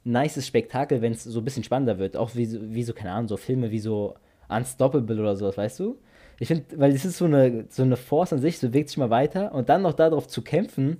nices 0.04 0.48
Spektakel, 0.48 1.02
wenn 1.02 1.14
es 1.14 1.24
so 1.24 1.40
ein 1.40 1.46
bisschen 1.46 1.64
spannender 1.64 2.00
wird. 2.00 2.16
Auch 2.18 2.36
wie, 2.36 2.74
wie 2.74 2.84
so, 2.84 2.94
keine 2.94 3.12
Ahnung, 3.12 3.28
so 3.28 3.38
Filme 3.38 3.72
wie 3.72 3.80
so 3.80 4.16
Unstoppable 4.50 5.20
oder 5.20 5.36
sowas, 5.36 5.58
weißt 5.58 5.80
du? 5.80 5.98
Ich 6.40 6.48
finde, 6.48 6.66
weil 6.76 6.94
es 6.94 7.04
ist 7.04 7.18
so 7.18 7.26
eine, 7.26 7.66
so 7.70 7.84
eine 7.84 7.98
Force 7.98 8.32
an 8.32 8.40
sich, 8.40 8.60
so 8.60 8.68
bewegt 8.68 8.90
sich 8.90 8.98
mal 8.98 9.10
weiter 9.10 9.54
und 9.54 9.70
dann 9.70 9.82
noch 9.82 9.94
darauf 9.94 10.28
zu 10.28 10.42
kämpfen, 10.42 10.98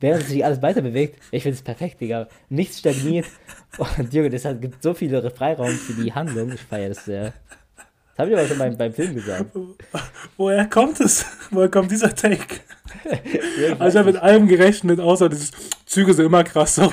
während 0.00 0.24
sich 0.24 0.44
alles 0.44 0.62
weiter 0.62 0.82
bewegt, 0.82 1.20
ich 1.30 1.42
finde 1.42 1.56
es 1.56 1.62
perfekt, 1.62 2.00
Digga. 2.00 2.28
Nichts 2.48 2.80
stagniert. 2.80 3.26
Und 3.78 4.12
Junge, 4.12 4.30
das 4.30 4.42
gibt 4.60 4.82
so 4.82 4.94
viele 4.94 5.30
Freiraum 5.30 5.70
für 5.70 6.00
die 6.00 6.12
Handlung. 6.12 6.52
Ich 6.52 6.60
feiere 6.60 6.90
das 6.90 7.04
sehr. 7.04 7.32
Das 8.18 8.24
habe 8.24 8.34
ich 8.34 8.38
aber 8.40 8.48
schon 8.48 8.58
beim, 8.58 8.76
beim 8.76 8.92
Film 8.92 9.14
gesagt. 9.14 9.52
Woher 10.36 10.66
kommt 10.66 10.98
es? 10.98 11.24
Woher 11.52 11.68
kommt 11.68 11.92
dieser 11.92 12.12
Take? 12.12 12.56
also 13.78 13.86
ich 13.86 13.96
habe 13.96 14.12
mit 14.12 14.20
allem 14.20 14.48
gerechnet, 14.48 14.98
außer 14.98 15.28
dieses 15.28 15.52
Züge 15.86 16.12
sind 16.12 16.26
immer 16.26 16.42
krass 16.42 16.74
so. 16.74 16.92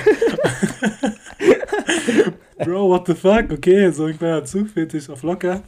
Bro, 2.58 2.90
what 2.90 3.08
the 3.08 3.14
fuck? 3.16 3.50
Okay, 3.50 3.90
so 3.90 4.04
ein 4.04 4.16
kleiner 4.16 4.44
Zugfetisch 4.44 5.10
auf 5.10 5.24
locker. 5.24 5.64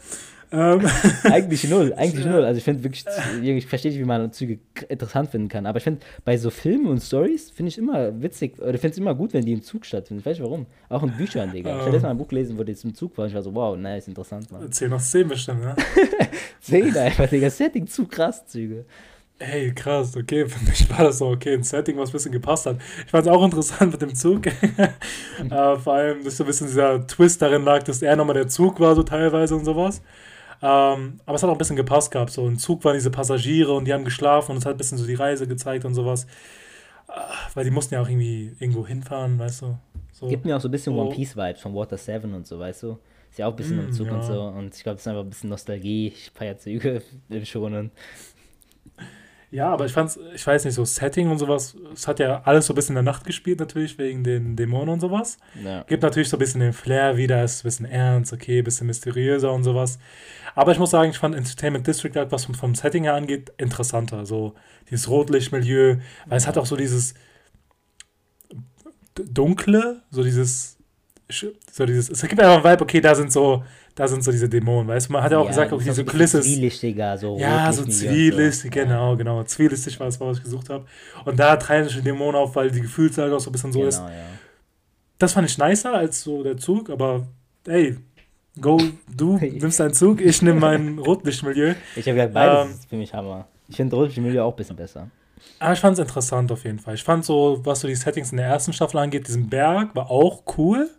Ähm. 0.50 0.80
eigentlich 1.24 1.68
null, 1.68 1.92
eigentlich 1.96 2.24
null. 2.24 2.44
Also 2.44 2.58
ich 2.58 2.64
finde 2.64 2.82
wirklich, 2.84 3.04
ich 3.42 3.66
verstehe 3.66 3.90
nicht, 3.90 4.00
wie 4.00 4.04
man 4.04 4.32
Züge 4.32 4.58
interessant 4.88 5.30
finden 5.30 5.48
kann. 5.48 5.66
Aber 5.66 5.78
ich 5.78 5.84
finde, 5.84 6.00
bei 6.24 6.36
so 6.36 6.50
Filmen 6.50 6.86
und 6.86 7.00
Stories 7.00 7.50
finde 7.50 7.68
ich 7.68 7.78
immer 7.78 8.22
witzig, 8.22 8.58
oder 8.58 8.72
finde 8.74 8.88
es 8.88 8.98
immer 8.98 9.14
gut, 9.14 9.32
wenn 9.34 9.44
die 9.44 9.52
im 9.52 9.62
Zug 9.62 9.84
stattfinden. 9.84 10.20
Ich 10.20 10.26
weiß 10.26 10.38
nicht 10.38 10.44
warum. 10.44 10.66
Auch 10.88 11.02
in 11.02 11.10
Büchern, 11.16 11.52
Digga. 11.52 11.76
Ich 11.76 11.82
habe 11.82 11.92
jetzt 11.92 12.02
mal 12.02 12.10
ein 12.10 12.18
Buch 12.18 12.28
gelesen, 12.28 12.58
wo 12.58 12.64
die 12.64 12.72
im 12.72 12.94
Zug 12.94 13.16
war 13.18 13.26
ich 13.26 13.34
war 13.34 13.42
so, 13.42 13.54
wow, 13.54 13.76
nice, 13.76 14.08
interessant, 14.08 14.50
Mann. 14.50 14.70
10 14.70 14.92
aus 14.92 15.10
10 15.10 15.28
bestimmt, 15.28 15.60
ne? 15.60 15.76
10 16.60 16.96
einfach, 16.96 17.28
Digga. 17.28 17.50
Setting 17.50 17.86
zu 17.86 18.06
krass, 18.06 18.46
Züge. 18.46 18.84
Ey, 19.40 19.72
krass, 19.72 20.16
okay, 20.16 20.48
für 20.48 20.64
mich 20.64 20.90
war 20.90 21.04
das 21.04 21.18
so 21.18 21.28
okay, 21.28 21.54
ein 21.54 21.62
Setting, 21.62 21.96
was 21.96 22.08
ein 22.08 22.12
bisschen 22.12 22.32
gepasst 22.32 22.66
hat. 22.66 22.78
Ich 23.04 23.10
fand 23.12 23.24
es 23.24 23.32
auch 23.32 23.44
interessant 23.44 23.92
mit 23.92 24.02
dem 24.02 24.12
Zug. 24.12 24.46
äh, 24.46 25.76
vor 25.76 25.92
allem, 25.92 26.24
dass 26.24 26.38
so 26.38 26.42
ein 26.42 26.48
bisschen 26.48 26.66
dieser 26.66 27.06
Twist 27.06 27.40
darin 27.40 27.62
lag, 27.62 27.84
dass 27.84 28.02
er 28.02 28.16
nochmal 28.16 28.34
der 28.34 28.48
Zug 28.48 28.80
war, 28.80 28.96
so 28.96 29.04
teilweise 29.04 29.54
und 29.54 29.64
sowas. 29.64 30.02
Ähm, 30.60 31.20
aber 31.24 31.36
es 31.36 31.42
hat 31.42 31.48
auch 31.48 31.54
ein 31.54 31.58
bisschen 31.58 31.76
gepasst 31.76 32.10
gehabt. 32.10 32.30
So 32.30 32.46
im 32.46 32.58
Zug 32.58 32.84
waren 32.84 32.94
diese 32.94 33.10
Passagiere 33.10 33.72
und 33.72 33.84
die 33.84 33.92
haben 33.92 34.04
geschlafen 34.04 34.52
und 34.52 34.58
es 34.58 34.66
hat 34.66 34.74
ein 34.74 34.78
bisschen 34.78 34.98
so 34.98 35.06
die 35.06 35.14
Reise 35.14 35.46
gezeigt 35.46 35.84
und 35.84 35.94
sowas. 35.94 36.24
Äh, 37.08 37.12
weil 37.54 37.64
die 37.64 37.70
mussten 37.70 37.94
ja 37.94 38.02
auch 38.02 38.08
irgendwie 38.08 38.54
irgendwo 38.58 38.86
hinfahren, 38.86 39.38
weißt 39.38 39.62
du. 39.62 39.78
So. 40.12 40.26
Gibt 40.26 40.44
mir 40.44 40.56
auch 40.56 40.60
so 40.60 40.68
ein 40.68 40.72
bisschen 40.72 40.94
oh. 40.94 41.02
One 41.02 41.14
Piece 41.14 41.36
Vibes 41.36 41.60
von 41.60 41.74
Water 41.74 41.96
7 41.96 42.34
und 42.34 42.46
so, 42.46 42.58
weißt 42.58 42.82
du. 42.82 42.98
Ist 43.30 43.38
ja 43.38 43.46
auch 43.46 43.52
ein 43.52 43.56
bisschen 43.56 43.76
mm, 43.76 43.86
im 43.86 43.92
Zug 43.92 44.06
ja. 44.06 44.14
und 44.14 44.24
so. 44.24 44.42
Und 44.42 44.74
ich 44.74 44.82
glaube, 44.82 44.96
es 44.96 45.02
ist 45.02 45.08
einfach 45.08 45.22
ein 45.22 45.30
bisschen 45.30 45.50
Nostalgie. 45.50 46.08
Ich 46.08 46.30
feiere 46.34 46.58
Züge 46.58 47.02
im 47.28 47.44
Schonen. 47.44 47.92
Ja, 49.50 49.70
aber 49.70 49.86
ich 49.86 49.92
fand's, 49.92 50.18
ich 50.34 50.46
weiß 50.46 50.66
nicht, 50.66 50.74
so 50.74 50.84
Setting 50.84 51.30
und 51.30 51.38
sowas, 51.38 51.74
es 51.94 52.06
hat 52.06 52.18
ja 52.18 52.42
alles 52.44 52.66
so 52.66 52.74
ein 52.74 52.76
bisschen 52.76 52.96
in 52.96 53.04
der 53.04 53.12
Nacht 53.12 53.24
gespielt, 53.24 53.60
natürlich, 53.60 53.96
wegen 53.96 54.22
den 54.22 54.56
Dämonen 54.56 54.90
und 54.90 55.00
sowas. 55.00 55.38
Ja. 55.64 55.84
Gibt 55.84 56.02
natürlich 56.02 56.28
so 56.28 56.36
ein 56.36 56.40
bisschen 56.40 56.60
den 56.60 56.74
Flair 56.74 57.16
wieder, 57.16 57.42
ist 57.42 57.64
ein 57.64 57.68
bisschen 57.68 57.86
ernst, 57.86 58.32
okay, 58.34 58.58
ein 58.58 58.64
bisschen 58.64 58.86
mysteriöser 58.88 59.50
und 59.50 59.64
sowas. 59.64 59.98
Aber 60.58 60.72
ich 60.72 60.78
muss 60.80 60.90
sagen, 60.90 61.12
ich 61.12 61.18
fand 61.18 61.36
Entertainment 61.36 61.86
District, 61.86 62.10
was 62.30 62.46
vom, 62.46 62.52
vom 62.52 62.74
Setting 62.74 63.04
her 63.04 63.14
angeht, 63.14 63.52
interessanter. 63.58 64.26
So 64.26 64.54
dieses 64.90 65.08
Rotlichtmilieu, 65.08 65.98
weil 66.26 66.36
es 66.36 66.48
hat 66.48 66.58
auch 66.58 66.66
so 66.66 66.74
dieses 66.74 67.14
dunkle, 69.14 70.02
so 70.10 70.24
dieses, 70.24 70.76
so 71.28 71.86
dieses, 71.86 72.10
es 72.10 72.20
gibt 72.22 72.40
einfach 72.40 72.56
ein 72.56 72.72
Vibe, 72.72 72.82
okay, 72.82 73.00
da 73.00 73.14
sind 73.14 73.30
so 73.30 73.62
da 73.94 74.08
sind 74.08 74.24
so 74.24 74.32
diese 74.32 74.48
Dämonen, 74.48 74.88
weißt 74.88 75.08
du? 75.08 75.12
Man 75.12 75.22
hat 75.22 75.30
ja 75.30 75.38
auch 75.38 75.44
ja, 75.44 75.50
gesagt, 75.50 75.72
okay, 75.72 75.84
diese 75.84 76.04
Kulisse. 76.04 76.40
Zwielichtiger, 76.40 77.16
so. 77.18 77.38
Ja, 77.38 77.72
so 77.72 77.84
zwielichtig, 77.84 78.72
so. 78.74 78.80
genau, 78.80 79.16
genau. 79.16 79.44
Zwielichtig 79.44 80.00
war 80.00 80.06
das, 80.06 80.20
was 80.20 80.38
ich 80.38 80.42
gesucht 80.42 80.70
habe. 80.70 80.86
Und 81.24 81.38
da 81.38 81.54
treiben 81.54 81.86
sich 81.86 81.98
die 81.98 82.02
Dämonen 82.02 82.34
auf, 82.34 82.56
weil 82.56 82.72
die 82.72 82.80
Gefühlslage 82.80 83.34
auch 83.34 83.40
so 83.40 83.50
ein 83.50 83.52
bisschen 83.52 83.72
so 83.72 83.78
genau, 83.78 83.88
ist. 83.88 83.98
Ja. 83.98 84.10
Das 85.18 85.34
fand 85.34 85.48
ich 85.48 85.56
nicer 85.56 85.94
als 85.94 86.22
so 86.22 86.42
der 86.42 86.56
Zug, 86.56 86.90
aber 86.90 87.28
ey, 87.66 87.96
go, 88.60 88.80
du 89.14 89.36
nimmst 89.40 89.80
deinen 89.80 89.94
Zug, 89.94 90.20
ich 90.20 90.42
nehme 90.42 90.60
mein 90.60 90.98
Rotlichtmilieu. 90.98 91.74
Ich 91.96 92.06
habe 92.06 92.16
gesagt, 92.16 92.34
beides 92.34 92.64
ähm, 92.66 92.70
ist 92.72 92.88
für 92.88 92.96
mich 92.96 93.14
Hammer. 93.14 93.46
Ich 93.68 93.76
finde 93.76 93.96
Rotlichtmilieu 93.96 94.42
auch 94.42 94.52
ein 94.52 94.56
bisschen 94.56 94.76
besser. 94.76 95.10
Aber 95.58 95.72
ich 95.72 95.80
fand 95.80 95.94
es 95.94 96.00
interessant 96.00 96.50
auf 96.52 96.64
jeden 96.64 96.78
Fall. 96.78 96.94
Ich 96.94 97.04
fand 97.04 97.24
so, 97.24 97.60
was 97.64 97.80
so 97.80 97.88
die 97.88 97.94
Settings 97.94 98.30
in 98.30 98.38
der 98.38 98.46
ersten 98.46 98.72
Staffel 98.72 98.98
angeht, 98.98 99.26
diesen 99.28 99.48
Berg 99.48 99.94
war 99.94 100.10
auch 100.10 100.42
cool. 100.56 100.90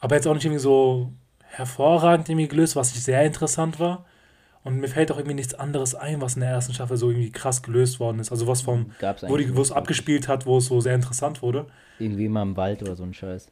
Aber 0.00 0.16
jetzt 0.16 0.26
auch 0.26 0.34
nicht 0.34 0.44
irgendwie 0.44 0.60
so 0.60 1.10
hervorragend 1.40 2.28
irgendwie 2.28 2.48
gelöst, 2.48 2.76
was 2.76 2.92
sehr 2.92 3.24
interessant 3.24 3.80
war. 3.80 4.04
Und 4.64 4.78
mir 4.78 4.88
fällt 4.88 5.12
auch 5.12 5.18
irgendwie 5.18 5.34
nichts 5.34 5.54
anderes 5.54 5.94
ein, 5.94 6.20
was 6.20 6.34
in 6.34 6.40
der 6.40 6.50
ersten 6.50 6.72
Staffel 6.72 6.96
so 6.96 7.10
irgendwie 7.10 7.30
krass 7.30 7.62
gelöst 7.62 8.00
worden 8.00 8.18
ist. 8.18 8.32
Also 8.32 8.46
was 8.46 8.62
vom, 8.62 8.92
wo, 9.22 9.36
es 9.36 9.72
abgespielt 9.72 10.26
hat, 10.26 10.46
wo 10.46 10.56
es 10.56 10.66
so 10.66 10.80
sehr 10.80 10.94
interessant 10.94 11.42
wurde. 11.42 11.66
Irgendwie 11.98 12.28
mal 12.28 12.42
im 12.42 12.56
Wald 12.56 12.82
oder 12.82 12.96
so 12.96 13.02
ein 13.02 13.12
Scheiß. 13.12 13.50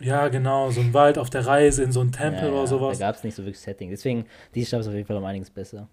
Ja, 0.00 0.28
genau, 0.28 0.70
so 0.70 0.80
ein 0.80 0.94
Wald 0.94 1.18
auf 1.18 1.30
der 1.30 1.46
Reise 1.46 1.82
in 1.82 1.92
so 1.92 2.00
einen 2.00 2.12
Tempel 2.12 2.48
ja, 2.48 2.52
oder 2.52 2.66
sowas. 2.66 2.98
Da 2.98 3.06
gab 3.06 3.16
es 3.16 3.24
nicht 3.24 3.34
so 3.34 3.42
wirklich 3.42 3.60
Setting. 3.60 3.90
Deswegen, 3.90 4.26
diese 4.54 4.68
Staffel 4.68 4.82
ist 4.82 4.88
auf 4.88 4.94
jeden 4.94 5.06
Fall 5.06 5.16
um 5.16 5.24
einiges 5.24 5.50
besser. 5.50 5.88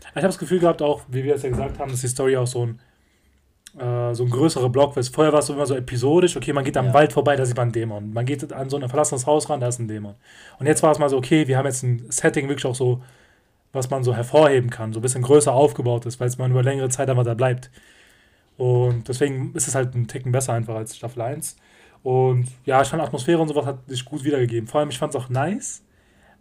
Ich 0.00 0.16
habe 0.16 0.26
das 0.26 0.38
Gefühl 0.38 0.60
gehabt, 0.60 0.82
auch, 0.82 1.02
wie 1.08 1.24
wir 1.24 1.34
es 1.34 1.42
ja 1.42 1.48
gesagt 1.48 1.78
haben, 1.78 1.90
dass 1.90 2.00
die 2.02 2.08
Story 2.08 2.36
auch 2.36 2.46
so 2.46 2.66
ein, 2.66 2.80
äh, 3.80 4.14
so 4.14 4.24
ein 4.24 4.30
größerer 4.30 4.68
Block 4.68 4.96
ist. 4.96 5.14
Vorher 5.14 5.32
war 5.32 5.40
es 5.40 5.48
immer 5.48 5.66
so 5.66 5.74
episodisch, 5.74 6.36
okay, 6.36 6.52
man 6.52 6.64
geht 6.64 6.76
am 6.76 6.86
ja. 6.86 6.94
Wald 6.94 7.12
vorbei, 7.12 7.36
da 7.36 7.44
sieht 7.44 7.56
man 7.56 7.64
einen 7.64 7.72
Dämon. 7.72 8.12
Man 8.12 8.26
geht 8.26 8.52
an 8.52 8.70
so 8.70 8.76
ein 8.76 8.88
verlassenes 8.88 9.26
Haus 9.26 9.48
ran, 9.50 9.60
da 9.60 9.68
ist 9.68 9.78
ein 9.78 9.88
Dämon. 9.88 10.14
Und 10.58 10.66
jetzt 10.66 10.82
war 10.82 10.92
es 10.92 10.98
mal 10.98 11.08
so, 11.08 11.16
okay, 11.16 11.48
wir 11.48 11.56
haben 11.58 11.66
jetzt 11.66 11.82
ein 11.82 12.04
Setting 12.10 12.48
wirklich 12.48 12.66
auch 12.66 12.74
so 12.74 13.02
was 13.74 13.90
man 13.90 14.04
so 14.04 14.14
hervorheben 14.14 14.70
kann, 14.70 14.92
so 14.92 15.00
ein 15.00 15.02
bisschen 15.02 15.22
größer 15.22 15.52
aufgebaut 15.52 16.06
ist, 16.06 16.20
weil 16.20 16.28
es 16.28 16.38
man 16.38 16.50
über 16.50 16.62
längere 16.62 16.88
Zeit 16.88 17.10
einfach 17.10 17.24
da 17.24 17.34
bleibt. 17.34 17.70
Und 18.56 19.08
deswegen 19.08 19.52
ist 19.54 19.68
es 19.68 19.74
halt 19.74 19.94
ein 19.94 20.06
Ticken 20.06 20.32
besser 20.32 20.52
einfach 20.52 20.76
als 20.76 20.96
Staffel 20.96 21.22
1. 21.22 21.56
Und 22.04 22.48
ja, 22.66 22.82
ich 22.82 22.88
fand 22.88 23.02
Atmosphäre 23.02 23.40
und 23.40 23.48
sowas 23.48 23.64
hat 23.64 23.88
sich 23.88 24.04
gut 24.04 24.24
wiedergegeben. 24.24 24.68
Vor 24.68 24.80
allem, 24.80 24.90
ich 24.90 24.98
fand 24.98 25.14
es 25.14 25.20
auch 25.20 25.30
nice. 25.30 25.82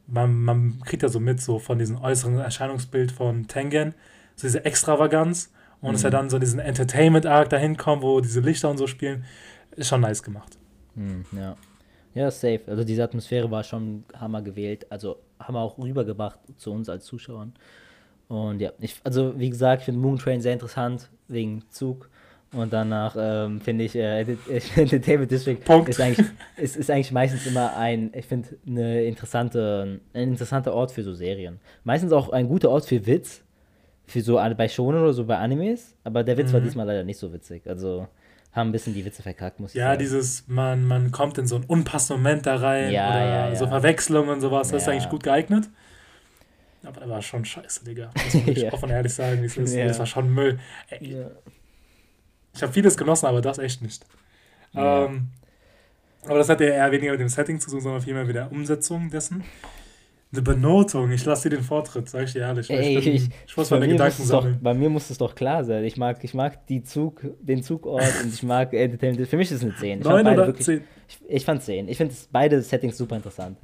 Man, 0.06 0.44
man 0.44 0.82
kriegt 0.84 1.04
ja 1.04 1.10
so 1.10 1.22
mit, 1.22 1.42
so 1.42 1.58
von 1.58 1.80
diesem 1.80 1.98
äußeren 1.98 2.38
Erscheinungsbild 2.38 3.14
von 3.14 3.48
Tengen, 3.48 3.96
so 4.36 4.46
diese 4.46 4.66
Extravaganz. 4.66 5.54
Und 5.80 5.90
mhm. 5.90 5.94
dass 5.94 6.04
er 6.04 6.12
dann 6.12 6.30
so 6.30 6.38
diesen 6.38 6.60
Entertainment-Arc 6.60 7.50
dahin 7.50 7.78
kommt, 7.78 8.04
wo 8.04 8.20
diese 8.20 8.42
Lichter 8.42 8.70
und 8.70 8.78
so 8.78 8.88
spielen, 8.88 9.24
ist 9.78 9.88
schon 9.88 10.02
nice 10.02 10.22
gemacht. 10.22 10.58
Mhm, 10.96 11.26
ja. 11.32 11.56
Ja, 12.14 12.30
safe. 12.30 12.62
Also 12.68 12.84
diese 12.84 13.04
Atmosphäre 13.04 13.50
war 13.50 13.64
schon 13.64 14.04
Hammer 14.20 14.42
gewählt. 14.42 14.86
Also 14.92 15.18
haben 15.40 15.56
wir 15.56 15.62
auch 15.62 15.78
rübergebracht 15.78 16.40
zu 16.58 16.74
uns 16.74 16.90
als 16.90 17.06
Zuschauern. 17.06 17.54
Und 18.28 18.60
ja, 18.60 18.72
ich, 18.80 19.00
also 19.06 19.40
wie 19.40 19.50
gesagt, 19.50 19.84
ich 19.84 19.86
finde 19.86 20.02
Moon 20.02 20.18
Train 20.18 20.42
sehr 20.42 20.54
interessant 20.54 21.10
wegen 21.30 21.64
Zug. 21.70 22.10
Und 22.54 22.72
danach 22.72 23.16
ähm, 23.20 23.62
finde 23.62 23.84
ich, 23.84 23.96
äh, 23.96 24.22
Entertainment 24.76 25.32
District 25.32 25.58
ist 25.88 26.00
eigentlich, 26.00 26.28
ist, 26.56 26.78
ist 26.78 26.92
eigentlich 26.92 27.12
meistens 27.12 27.48
immer 27.48 27.76
ein, 27.76 28.12
ich 28.14 28.28
finde, 28.28 28.50
eine 28.68 29.04
interessante, 29.06 30.00
ein 30.14 30.30
interessanter 30.30 30.74
Ort 30.74 30.92
für 30.92 31.04
so 31.04 31.14
Serien. 31.14 31.60
Meistens 31.84 32.12
auch 32.12 32.30
ein 32.30 32.48
guter 32.48 32.70
Ort 32.70 32.86
für 32.86 33.06
Witz, 33.08 33.44
für 34.06 34.22
so 34.22 34.36
bei 34.36 34.68
Shonen 34.68 35.02
oder 35.02 35.14
so 35.14 35.26
bei 35.26 35.38
Animes, 35.38 35.96
aber 36.04 36.24
der 36.24 36.38
Witz 36.38 36.50
mhm. 36.50 36.54
war 36.54 36.62
diesmal 36.62 36.86
leider 36.86 37.04
nicht 37.04 37.18
so 37.18 37.34
witzig. 37.34 37.68
Also 37.68 38.08
haben 38.52 38.70
ein 38.70 38.72
bisschen 38.72 38.94
die 38.94 39.04
Witze 39.04 39.24
verkackt, 39.24 39.60
muss 39.60 39.72
ich 39.72 39.80
ja, 39.80 39.86
sagen. 39.86 39.94
Ja, 39.94 39.98
dieses, 39.98 40.48
man, 40.48 40.86
man 40.86 41.12
kommt 41.12 41.40
in 41.40 41.48
so 41.48 41.56
einen 41.56 41.66
unpassenden 41.66 42.22
Moment 42.22 42.46
da 42.46 42.58
rein 42.58 42.92
ja, 42.92 43.10
oder 43.10 43.20
ja, 43.20 43.50
ja. 43.50 43.56
so 43.56 43.68
Verwechslungen 43.68 44.30
und 44.30 44.42
sowas, 44.42 44.70
das 44.70 44.84
ist 44.84 44.90
eigentlich 44.90 45.10
gut 45.10 45.24
geeignet. 45.24 45.70
Aber 46.86 47.00
das 47.00 47.10
war 47.10 47.22
schon 47.22 47.46
scheiße, 47.46 47.86
Digga. 47.86 48.12
Das 48.14 48.34
muss 48.34 48.48
ich 48.58 48.72
offen 48.72 48.90
ehrlich 48.90 49.14
sagen. 49.14 49.42
Das, 49.56 49.74
das 49.74 50.00
war 50.00 50.06
schon 50.06 50.32
Müll. 50.32 50.60
Ey, 50.90 51.26
ich 52.54 52.62
habe 52.62 52.72
vieles 52.72 52.98
genossen, 52.98 53.26
aber 53.26 53.42
das 53.42 53.58
echt 53.58 53.82
nicht. 53.82 54.06
Ähm, 54.76 55.30
aber 56.26 56.38
das 56.38 56.50
hat 56.50 56.62
ja 56.62 56.68
eher 56.68 56.92
weniger 56.92 57.12
mit 57.12 57.22
dem 57.22 57.30
Setting 57.30 57.60
zu 57.60 57.70
tun, 57.70 57.82
sondern 57.82 58.02
vielmehr 58.02 58.26
mit 58.26 58.36
der 58.36 58.52
Umsetzung 58.52 59.10
dessen. 59.10 59.44
Eine 60.32 60.42
Benotung, 60.42 61.12
ich 61.12 61.24
lasse 61.26 61.48
dir 61.48 61.58
den 61.58 61.64
Vortritt, 61.64 62.10
sag 62.10 62.24
ich 62.24 62.34
dir 62.34 62.40
ehrlich. 62.40 62.68
Ey, 62.70 62.98
ich, 62.98 63.08
ich, 63.08 63.30
ich 63.46 63.58
muss 63.58 63.70
meine 63.70 63.88
Gedanken 63.88 64.24
sammeln. 64.24 64.56
Doch, 64.56 64.62
bei 64.64 64.74
mir 64.74 64.90
muss 64.90 65.12
es 65.12 65.20
doch 65.20 65.36
klar 65.36 65.64
sein. 65.64 65.84
Ich 65.84 65.96
mag, 65.96 66.24
ich 66.24 66.34
mag 66.34 66.66
die 66.68 66.82
Zug, 66.82 67.22
den 67.40 67.62
Zugort 67.62 68.04
und 68.24 68.34
ich 68.34 68.42
mag 68.42 68.74
Entertainment. 68.74 69.28
Für 69.28 69.38
mich 69.38 69.52
ist 69.52 69.58
es 69.58 69.64
eine 69.64 69.76
10. 69.76 70.00
Ich 70.00 70.06
9 70.06 70.28
oder 70.28 70.48
wirklich, 70.48 70.66
10? 70.66 70.84
Ich, 71.08 71.20
ich 71.28 71.46
fand 71.46 71.62
10. 71.62 71.88
Ich 71.88 71.98
finde 71.98 72.16
beide 72.32 72.60
Settings 72.64 72.98
super 72.98 73.16
interessant. 73.16 73.58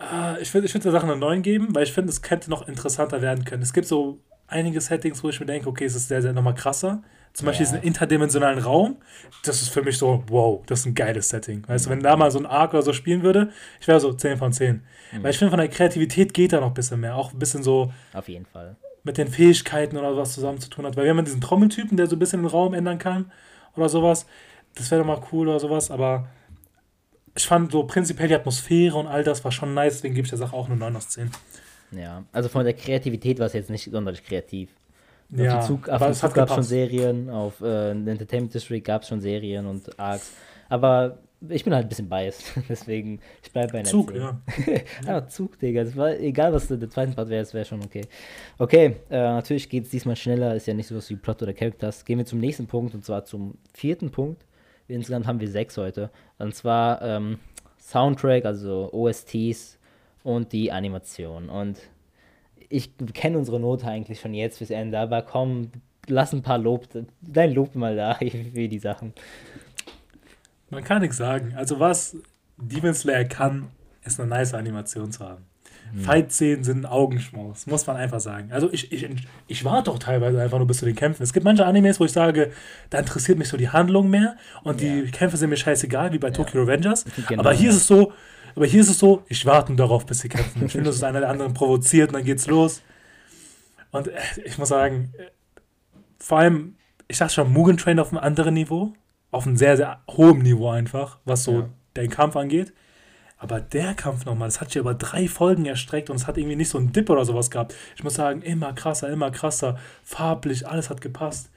Uh, 0.00 0.40
ich 0.40 0.54
würde 0.54 0.66
ich 0.66 0.74
würd 0.74 0.84
der 0.84 0.92
Sache 0.92 1.06
eine 1.06 1.16
9 1.16 1.42
geben, 1.42 1.74
weil 1.74 1.82
ich 1.82 1.92
finde, 1.92 2.10
es 2.10 2.22
könnte 2.22 2.48
noch 2.48 2.66
interessanter 2.66 3.20
werden 3.20 3.44
können. 3.44 3.62
Es 3.62 3.74
gibt 3.74 3.88
so 3.88 4.20
einige 4.48 4.80
Settings, 4.80 5.22
wo 5.22 5.28
ich 5.28 5.38
mir 5.40 5.46
denke, 5.46 5.68
okay, 5.68 5.84
es 5.84 5.94
ist 5.94 6.08
sehr, 6.08 6.22
sehr 6.22 6.32
nochmal 6.32 6.54
krasser. 6.54 7.02
Zum 7.34 7.46
Beispiel 7.46 7.66
ja. 7.66 7.72
diesen 7.72 7.86
interdimensionalen 7.86 8.58
Raum, 8.58 8.96
das 9.44 9.62
ist 9.62 9.68
für 9.68 9.82
mich 9.82 9.96
so, 9.96 10.24
wow, 10.26 10.62
das 10.66 10.80
ist 10.80 10.86
ein 10.86 10.94
geiles 10.94 11.28
Setting. 11.28 11.62
Weißt 11.68 11.86
du, 11.86 11.90
wenn 11.90 12.02
da 12.02 12.16
mal 12.16 12.30
so 12.30 12.38
ein 12.38 12.46
Arc 12.46 12.72
oder 12.72 12.82
so 12.82 12.92
spielen 12.92 13.22
würde, 13.22 13.52
ich 13.80 13.86
wäre 13.86 14.00
so 14.00 14.12
10 14.12 14.38
von 14.38 14.52
10. 14.52 14.82
Mhm. 15.12 15.22
Weil 15.22 15.30
ich 15.30 15.38
finde, 15.38 15.50
von 15.50 15.60
der 15.60 15.68
Kreativität 15.68 16.34
geht 16.34 16.52
da 16.52 16.60
noch 16.60 16.68
ein 16.68 16.74
bisschen 16.74 16.98
mehr. 16.98 17.14
Auch 17.14 17.32
ein 17.32 17.38
bisschen 17.38 17.62
so. 17.62 17.92
Auf 18.12 18.28
jeden 18.28 18.46
Fall. 18.46 18.76
Mit 19.04 19.18
den 19.18 19.28
Fähigkeiten 19.28 19.96
oder 19.96 20.16
was 20.16 20.32
zusammen 20.32 20.58
zu 20.58 20.68
tun 20.68 20.84
hat. 20.84 20.96
Weil 20.96 21.04
wir 21.04 21.10
haben 21.10 21.24
diesen 21.24 21.40
Trommeltypen, 21.40 21.96
der 21.96 22.08
so 22.08 22.16
ein 22.16 22.18
bisschen 22.18 22.42
den 22.42 22.50
Raum 22.50 22.74
ändern 22.74 22.98
kann 22.98 23.30
oder 23.76 23.88
sowas. 23.88 24.26
Das 24.74 24.90
wäre 24.90 25.02
doch 25.02 25.06
mal 25.06 25.20
cool 25.30 25.48
oder 25.48 25.60
sowas, 25.60 25.90
aber 25.90 26.28
ich 27.36 27.46
fand 27.46 27.70
so 27.70 27.84
prinzipiell 27.84 28.28
die 28.28 28.34
Atmosphäre 28.34 28.96
und 28.96 29.06
all 29.06 29.22
das 29.22 29.44
war 29.44 29.52
schon 29.52 29.74
nice, 29.74 29.94
deswegen 29.94 30.14
gebe 30.14 30.24
ich 30.24 30.30
der 30.30 30.38
Sache 30.38 30.54
auch 30.54 30.66
eine 30.66 30.76
9 30.76 30.96
aus 30.96 31.08
10. 31.10 31.30
Ja, 31.92 32.24
also 32.32 32.48
von 32.48 32.64
der 32.64 32.74
Kreativität 32.74 33.38
war 33.38 33.46
es 33.46 33.52
jetzt 33.52 33.70
nicht 33.70 33.90
sonderlich 33.90 34.24
kreativ. 34.24 34.70
Ja, 35.30 35.58
auf, 35.58 35.66
Zug, 35.66 35.88
auf 35.88 36.02
dem 36.02 36.14
Zug 36.14 36.34
gab 36.34 36.48
es 36.48 36.54
schon 36.54 36.64
Serien, 36.64 37.28
auf 37.28 37.60
äh, 37.60 37.90
Entertainment 37.90 38.54
District 38.54 38.82
gab 38.82 39.02
es 39.02 39.08
schon 39.08 39.20
Serien 39.20 39.66
und 39.66 39.98
Arcs. 39.98 40.32
Aber 40.70 41.18
ich 41.48 41.64
bin 41.64 41.74
halt 41.74 41.86
ein 41.86 41.88
bisschen 41.88 42.08
biased, 42.08 42.52
deswegen 42.68 43.20
ich 43.42 43.52
bleibe 43.52 43.72
bei 43.72 43.78
einer 43.80 43.88
Zug, 43.88 44.12
10. 44.12 44.20
ja. 44.20 44.40
ja. 45.06 45.26
Zug, 45.28 45.58
Digga. 45.58 45.84
Das 45.84 45.96
war, 45.96 46.18
egal, 46.18 46.52
was 46.52 46.68
der 46.68 46.90
zweite 46.90 47.12
Part 47.12 47.28
wäre, 47.28 47.42
es 47.42 47.54
wäre 47.54 47.64
schon 47.64 47.82
okay. 47.84 48.02
Okay, 48.58 48.96
äh, 49.10 49.18
natürlich 49.18 49.68
geht 49.68 49.84
es 49.84 49.90
diesmal 49.90 50.16
schneller, 50.16 50.54
ist 50.54 50.66
ja 50.66 50.74
nicht 50.74 50.88
so 50.88 50.96
was 50.96 51.08
wie 51.10 51.16
Plot 51.16 51.42
oder 51.42 51.52
Characters. 51.52 52.04
Gehen 52.04 52.18
wir 52.18 52.26
zum 52.26 52.40
nächsten 52.40 52.66
Punkt 52.66 52.94
und 52.94 53.04
zwar 53.04 53.24
zum 53.24 53.56
vierten 53.72 54.10
Punkt. 54.10 54.44
Insgesamt 54.88 55.26
haben 55.26 55.40
wir 55.40 55.48
sechs 55.48 55.76
heute. 55.76 56.10
Und 56.38 56.54
zwar 56.54 57.02
ähm, 57.02 57.38
Soundtrack, 57.78 58.46
also 58.46 58.90
OSTs 58.92 59.77
und 60.22 60.52
die 60.52 60.72
Animation. 60.72 61.48
Und 61.48 61.78
ich 62.68 62.90
kenne 63.14 63.38
unsere 63.38 63.60
Note 63.60 63.86
eigentlich 63.86 64.20
schon 64.20 64.34
jetzt 64.34 64.58
bis 64.58 64.70
Ende, 64.70 64.98
aber 64.98 65.22
komm, 65.22 65.70
lass 66.06 66.32
ein 66.32 66.42
paar 66.42 66.58
Lob, 66.58 66.88
dein 67.20 67.52
Lob 67.52 67.74
mal 67.74 67.96
da 67.96 68.14
für 68.54 68.68
die 68.68 68.78
Sachen. 68.78 69.12
Man 70.70 70.84
kann 70.84 71.00
nichts 71.00 71.16
sagen. 71.16 71.54
Also 71.56 71.80
was 71.80 72.16
Demon 72.58 72.94
Slayer 72.94 73.24
kann, 73.24 73.68
ist 74.04 74.20
eine 74.20 74.28
nice 74.28 74.54
Animation 74.54 75.12
zu 75.12 75.24
haben. 75.24 75.44
Hm. 75.92 76.00
Fight-Szenen 76.00 76.64
sind 76.64 76.80
ein 76.80 76.86
Augenschmaus, 76.86 77.66
muss 77.66 77.86
man 77.86 77.96
einfach 77.96 78.20
sagen. 78.20 78.52
Also 78.52 78.70
ich, 78.72 78.92
ich, 78.92 79.08
ich 79.46 79.64
warte 79.64 79.90
doch 79.90 79.98
teilweise 79.98 80.40
einfach 80.40 80.58
nur 80.58 80.66
bis 80.66 80.78
zu 80.78 80.84
den 80.84 80.94
Kämpfen. 80.94 81.22
Es 81.22 81.32
gibt 81.32 81.44
manche 81.44 81.64
Animes, 81.64 81.98
wo 81.98 82.04
ich 82.04 82.12
sage, 82.12 82.50
da 82.90 82.98
interessiert 82.98 83.38
mich 83.38 83.48
so 83.48 83.56
die 83.56 83.70
Handlung 83.70 84.10
mehr 84.10 84.36
und 84.64 84.82
ja. 84.82 84.96
die 84.96 85.10
Kämpfe 85.10 85.38
sind 85.38 85.50
mir 85.50 85.56
scheißegal, 85.56 86.12
wie 86.12 86.18
bei 86.18 86.28
ja. 86.28 86.34
Tokyo 86.34 86.60
Revengers. 86.62 87.06
Genau, 87.28 87.40
aber 87.40 87.52
hier 87.52 87.70
ist 87.70 87.76
es 87.76 87.86
so, 87.86 88.12
aber 88.58 88.66
hier 88.66 88.80
ist 88.80 88.88
es 88.88 88.98
so, 88.98 89.22
ich 89.28 89.46
warte 89.46 89.72
darauf, 89.76 90.04
bis 90.04 90.18
sie 90.18 90.28
kämpfen. 90.28 90.66
Ich 90.66 90.72
finde, 90.72 90.86
dass 90.86 90.96
es 90.96 91.04
einer 91.04 91.20
der 91.20 91.28
anderen 91.28 91.54
provoziert 91.54 92.08
und 92.08 92.14
dann 92.14 92.24
geht's 92.24 92.48
los. 92.48 92.82
Und 93.92 94.08
äh, 94.08 94.18
ich 94.44 94.58
muss 94.58 94.70
sagen, 94.70 95.12
äh, 95.16 95.26
vor 96.18 96.40
allem, 96.40 96.74
ich 97.06 97.18
dachte 97.18 97.34
schon, 97.34 97.52
Mugen 97.52 97.76
Train 97.76 98.00
auf 98.00 98.10
einem 98.10 98.18
anderen 98.18 98.54
Niveau. 98.54 98.94
Auf 99.30 99.46
einem 99.46 99.56
sehr, 99.56 99.76
sehr 99.76 100.00
hohen 100.10 100.40
Niveau 100.40 100.70
einfach, 100.70 101.18
was 101.24 101.44
so 101.44 101.52
ja. 101.52 101.68
den 101.96 102.10
Kampf 102.10 102.34
angeht. 102.34 102.72
Aber 103.36 103.60
der 103.60 103.94
Kampf 103.94 104.24
nochmal, 104.24 104.48
das 104.48 104.60
hat 104.60 104.72
sich 104.72 104.80
über 104.80 104.94
drei 104.94 105.28
Folgen 105.28 105.64
erstreckt 105.64 106.10
und 106.10 106.16
es 106.16 106.26
hat 106.26 106.36
irgendwie 106.36 106.56
nicht 106.56 106.70
so 106.70 106.78
einen 106.78 106.90
Dip 106.90 107.10
oder 107.10 107.24
sowas 107.24 107.52
gehabt. 107.52 107.76
Ich 107.94 108.02
muss 108.02 108.14
sagen, 108.14 108.42
immer 108.42 108.72
krasser, 108.72 109.08
immer 109.08 109.30
krasser, 109.30 109.78
farblich, 110.02 110.66
alles 110.66 110.90
hat 110.90 111.00
gepasst. 111.00 111.48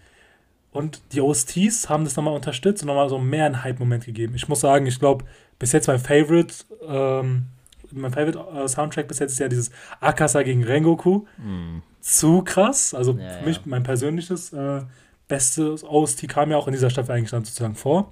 Und 0.69 1.01
die 1.13 1.21
OSTs 1.21 1.89
haben 1.89 2.03
das 2.03 2.15
nochmal 2.15 2.35
unterstützt 2.35 2.83
und 2.83 2.87
nochmal 2.89 3.09
so 3.09 3.17
mehr 3.17 3.47
einen 3.47 3.63
Hype-Moment 3.63 4.05
gegeben. 4.05 4.35
Ich 4.35 4.47
muss 4.47 4.59
sagen, 4.59 4.85
ich 4.85 4.99
glaube, 4.99 5.25
bis 5.61 5.73
jetzt 5.73 5.85
mein 5.85 5.99
Favorite, 5.99 6.55
ähm, 6.87 7.45
mein 7.91 8.11
Favorite 8.11 8.39
äh, 8.39 8.67
Soundtrack 8.67 9.07
bis 9.07 9.19
jetzt 9.19 9.33
ist 9.33 9.39
ja 9.39 9.47
dieses 9.47 9.69
Akasa 9.99 10.41
gegen 10.41 10.63
Rengoku. 10.63 11.25
Mm. 11.37 11.83
Zu 11.99 12.41
krass. 12.41 12.95
Also 12.95 13.13
ja, 13.13 13.29
für 13.29 13.45
mich, 13.45 13.57
ja. 13.57 13.61
mein 13.65 13.83
persönliches 13.83 14.53
äh, 14.53 14.81
bestes 15.27 15.83
OST 15.83 16.27
kam 16.27 16.49
ja 16.49 16.57
auch 16.57 16.67
in 16.67 16.73
dieser 16.73 16.89
Staffel 16.89 17.11
eigentlich 17.11 17.29
dann 17.29 17.45
sozusagen 17.45 17.75
vor. 17.75 18.11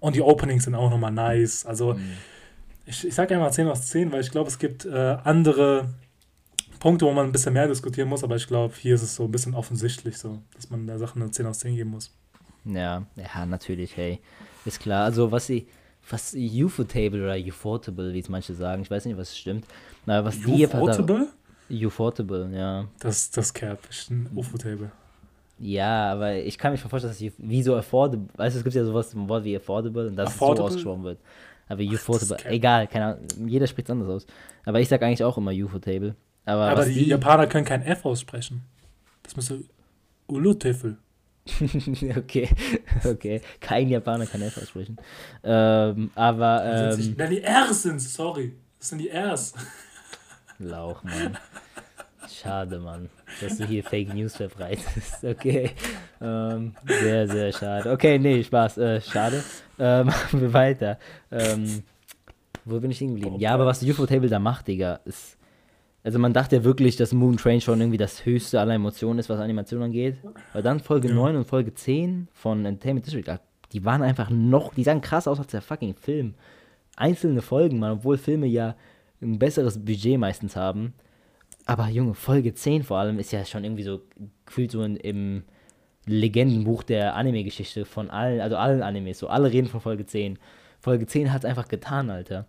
Und 0.00 0.16
die 0.16 0.20
Openings 0.20 0.64
sind 0.64 0.74
auch 0.74 0.90
nochmal 0.90 1.12
nice. 1.12 1.64
Also 1.64 1.94
mm. 1.94 2.12
ich, 2.84 3.06
ich 3.06 3.14
sage 3.14 3.34
einfach 3.34 3.52
10 3.52 3.68
aus 3.68 3.86
10, 3.88 4.12
weil 4.12 4.20
ich 4.20 4.30
glaube, 4.30 4.50
es 4.50 4.58
gibt 4.58 4.84
äh, 4.84 5.16
andere 5.24 5.88
Punkte, 6.78 7.06
wo 7.06 7.12
man 7.12 7.24
ein 7.24 7.32
bisschen 7.32 7.54
mehr 7.54 7.68
diskutieren 7.68 8.10
muss, 8.10 8.22
aber 8.22 8.36
ich 8.36 8.46
glaube, 8.46 8.74
hier 8.76 8.96
ist 8.96 9.02
es 9.02 9.14
so 9.14 9.24
ein 9.24 9.30
bisschen 9.30 9.54
offensichtlich 9.54 10.18
so, 10.18 10.42
dass 10.54 10.68
man 10.68 10.86
der 10.86 10.98
Sache 10.98 11.16
eine 11.16 11.30
10 11.30 11.46
aus 11.46 11.60
10 11.60 11.74
geben 11.74 11.90
muss. 11.90 12.14
Ja, 12.66 13.06
ja, 13.16 13.46
natürlich, 13.46 13.96
hey. 13.96 14.20
Ist 14.66 14.80
klar. 14.80 15.04
Also 15.04 15.32
was 15.32 15.46
sie 15.46 15.66
was 16.10 16.34
Ufotable 16.34 17.22
oder 17.22 17.36
Ufotable, 17.36 18.12
wie 18.12 18.18
es 18.18 18.28
manche 18.28 18.54
sagen. 18.54 18.82
Ich 18.82 18.90
weiß 18.90 19.04
nicht, 19.06 19.16
was 19.16 19.36
stimmt. 19.36 19.66
Na, 20.06 20.24
was 20.24 20.36
Ufotable? 20.44 21.28
die 21.72 21.86
Ufotable, 21.86 22.50
ja. 22.54 22.86
Das, 23.00 23.30
das 23.30 23.52
Cap, 23.52 23.78
ist 23.88 24.10
ein 24.10 24.28
Ufotable. 24.34 24.90
Ja, 25.58 26.12
aber 26.12 26.34
ich 26.34 26.58
kann 26.58 26.72
mir 26.72 26.78
vorstellen, 26.78 27.12
dass 27.12 27.20
ich, 27.20 27.32
wie 27.38 27.62
so 27.62 27.76
affordable, 27.76 28.26
weißt 28.36 28.56
du, 28.56 28.58
es 28.58 28.64
gibt 28.64 28.74
ja 28.74 28.84
sowas 28.84 29.14
im 29.14 29.28
Wort 29.28 29.44
wie 29.44 29.56
affordable 29.56 30.08
und 30.08 30.16
dass 30.16 30.28
affordable? 30.28 30.52
es 30.52 30.58
so 30.58 30.64
ausgesprochen 30.64 31.04
wird. 31.04 31.18
Aber 31.68 31.82
Ufotable, 31.82 32.44
egal, 32.46 32.86
keine 32.88 33.04
Ahnung, 33.06 33.20
jeder 33.46 33.66
spricht 33.66 33.88
es 33.88 33.92
anders 33.92 34.08
aus. 34.08 34.26
Aber 34.64 34.80
ich 34.80 34.88
sage 34.88 35.06
eigentlich 35.06 35.24
auch 35.24 35.38
immer 35.38 35.52
Ufotable. 35.52 36.14
Aber, 36.44 36.68
aber 36.68 36.84
die, 36.84 36.94
die, 36.94 37.06
Japaner 37.06 37.46
können 37.46 37.64
kein 37.64 37.82
F 37.82 38.04
aussprechen. 38.04 38.62
Das 39.22 39.36
müsste 39.36 39.64
Ulutefel. 40.26 40.98
okay, 42.16 42.48
okay. 43.04 43.40
Kein 43.60 43.88
Japaner 43.88 44.26
kann 44.26 44.42
F 44.42 44.58
aussprechen. 44.58 44.96
Ähm, 45.42 46.10
aber. 46.14 46.92
Ähm, 46.98 47.14
Nein, 47.16 47.30
die 47.30 47.42
R's 47.42 47.82
sind 47.82 48.00
sorry. 48.00 48.54
Das 48.78 48.90
sind 48.90 48.98
die 48.98 49.10
R's. 49.10 49.54
Lauch, 50.58 51.02
Mann. 51.02 51.36
Schade, 52.28 52.78
Mann, 52.78 53.08
dass 53.40 53.58
du 53.58 53.66
hier 53.66 53.82
Fake 53.82 54.14
News 54.14 54.36
verbreitest. 54.36 55.24
Okay. 55.24 55.72
Ähm, 56.20 56.74
sehr, 56.86 57.28
sehr 57.28 57.52
schade. 57.52 57.90
Okay, 57.90 58.18
nee, 58.18 58.42
Spaß. 58.44 58.78
Äh, 58.78 59.00
schade. 59.00 59.42
Äh, 59.78 60.04
machen 60.04 60.40
wir 60.40 60.52
weiter. 60.52 60.98
Ähm, 61.30 61.82
wo 62.64 62.78
bin 62.78 62.92
ich 62.92 62.98
hingeblieben? 62.98 63.40
Ja, 63.40 63.54
aber 63.54 63.66
was 63.66 63.82
UFO-Table 63.82 64.28
da 64.28 64.38
macht, 64.38 64.68
Digga, 64.68 65.00
ist. 65.04 65.36
Also 66.04 66.18
man 66.18 66.32
dachte 66.32 66.56
ja 66.56 66.64
wirklich, 66.64 66.96
dass 66.96 67.12
Moon 67.12 67.36
Train 67.36 67.60
schon 67.60 67.80
irgendwie 67.80 67.98
das 67.98 68.26
höchste 68.26 68.58
aller 68.60 68.74
Emotionen 68.74 69.20
ist, 69.20 69.28
was 69.28 69.38
Animation 69.38 69.82
angeht. 69.82 70.16
Aber 70.52 70.62
dann 70.62 70.80
Folge 70.80 71.08
ja. 71.08 71.14
9 71.14 71.36
und 71.36 71.44
Folge 71.44 71.74
10 71.74 72.28
von 72.32 72.64
Entertainment 72.64 73.06
District, 73.06 73.38
die 73.72 73.84
waren 73.84 74.02
einfach 74.02 74.28
noch, 74.30 74.74
die 74.74 74.82
sahen 74.82 75.00
krass 75.00 75.28
aus 75.28 75.38
als 75.38 75.52
der 75.52 75.62
fucking 75.62 75.94
Film. 75.94 76.34
Einzelne 76.96 77.40
Folgen, 77.40 77.78
man, 77.78 77.92
obwohl 77.92 78.18
Filme 78.18 78.46
ja 78.46 78.74
ein 79.22 79.38
besseres 79.38 79.84
Budget 79.84 80.18
meistens 80.18 80.56
haben. 80.56 80.94
Aber 81.66 81.88
Junge, 81.88 82.14
Folge 82.14 82.52
10 82.52 82.82
vor 82.82 82.98
allem 82.98 83.20
ist 83.20 83.30
ja 83.30 83.44
schon 83.44 83.64
irgendwie 83.64 83.84
so 83.84 84.00
gefühlt 84.44 84.72
so 84.72 84.82
in, 84.82 84.96
im 84.96 85.44
Legendenbuch 86.06 86.82
der 86.82 87.14
Anime-Geschichte 87.14 87.84
von 87.84 88.10
allen, 88.10 88.40
also 88.40 88.56
allen 88.56 88.82
Animes, 88.82 89.20
so 89.20 89.28
alle 89.28 89.52
reden 89.52 89.68
von 89.68 89.80
Folge 89.80 90.04
10. 90.04 90.38
Folge 90.80 91.06
10 91.06 91.32
hat 91.32 91.44
es 91.44 91.48
einfach 91.48 91.68
getan, 91.68 92.10
Alter. 92.10 92.46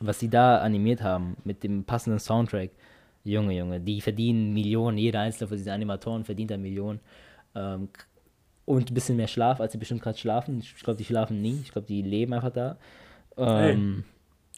Was 0.00 0.18
sie 0.18 0.28
da 0.28 0.58
animiert 0.58 1.02
haben 1.02 1.36
mit 1.44 1.62
dem 1.62 1.84
passenden 1.84 2.18
Soundtrack. 2.18 2.70
Junge, 3.24 3.56
Junge, 3.56 3.80
die 3.80 4.00
verdienen 4.00 4.52
Millionen, 4.52 4.98
jeder 4.98 5.20
einzelne 5.20 5.48
von 5.48 5.56
diesen 5.56 5.72
Animatoren 5.72 6.24
verdient 6.24 6.52
eine 6.52 6.62
Million. 6.62 7.00
Ähm, 7.54 7.88
und 8.66 8.90
ein 8.90 8.94
bisschen 8.94 9.16
mehr 9.16 9.28
Schlaf, 9.28 9.60
als 9.60 9.72
sie 9.72 9.78
bestimmt 9.78 10.02
gerade 10.02 10.18
schlafen. 10.18 10.60
Ich 10.60 10.82
glaube, 10.82 10.96
die 10.98 11.04
schlafen 11.04 11.40
nie. 11.40 11.60
Ich 11.62 11.72
glaube, 11.72 11.86
die 11.86 12.02
leben 12.02 12.32
einfach 12.32 12.50
da. 12.50 12.76
Ähm, 13.36 14.04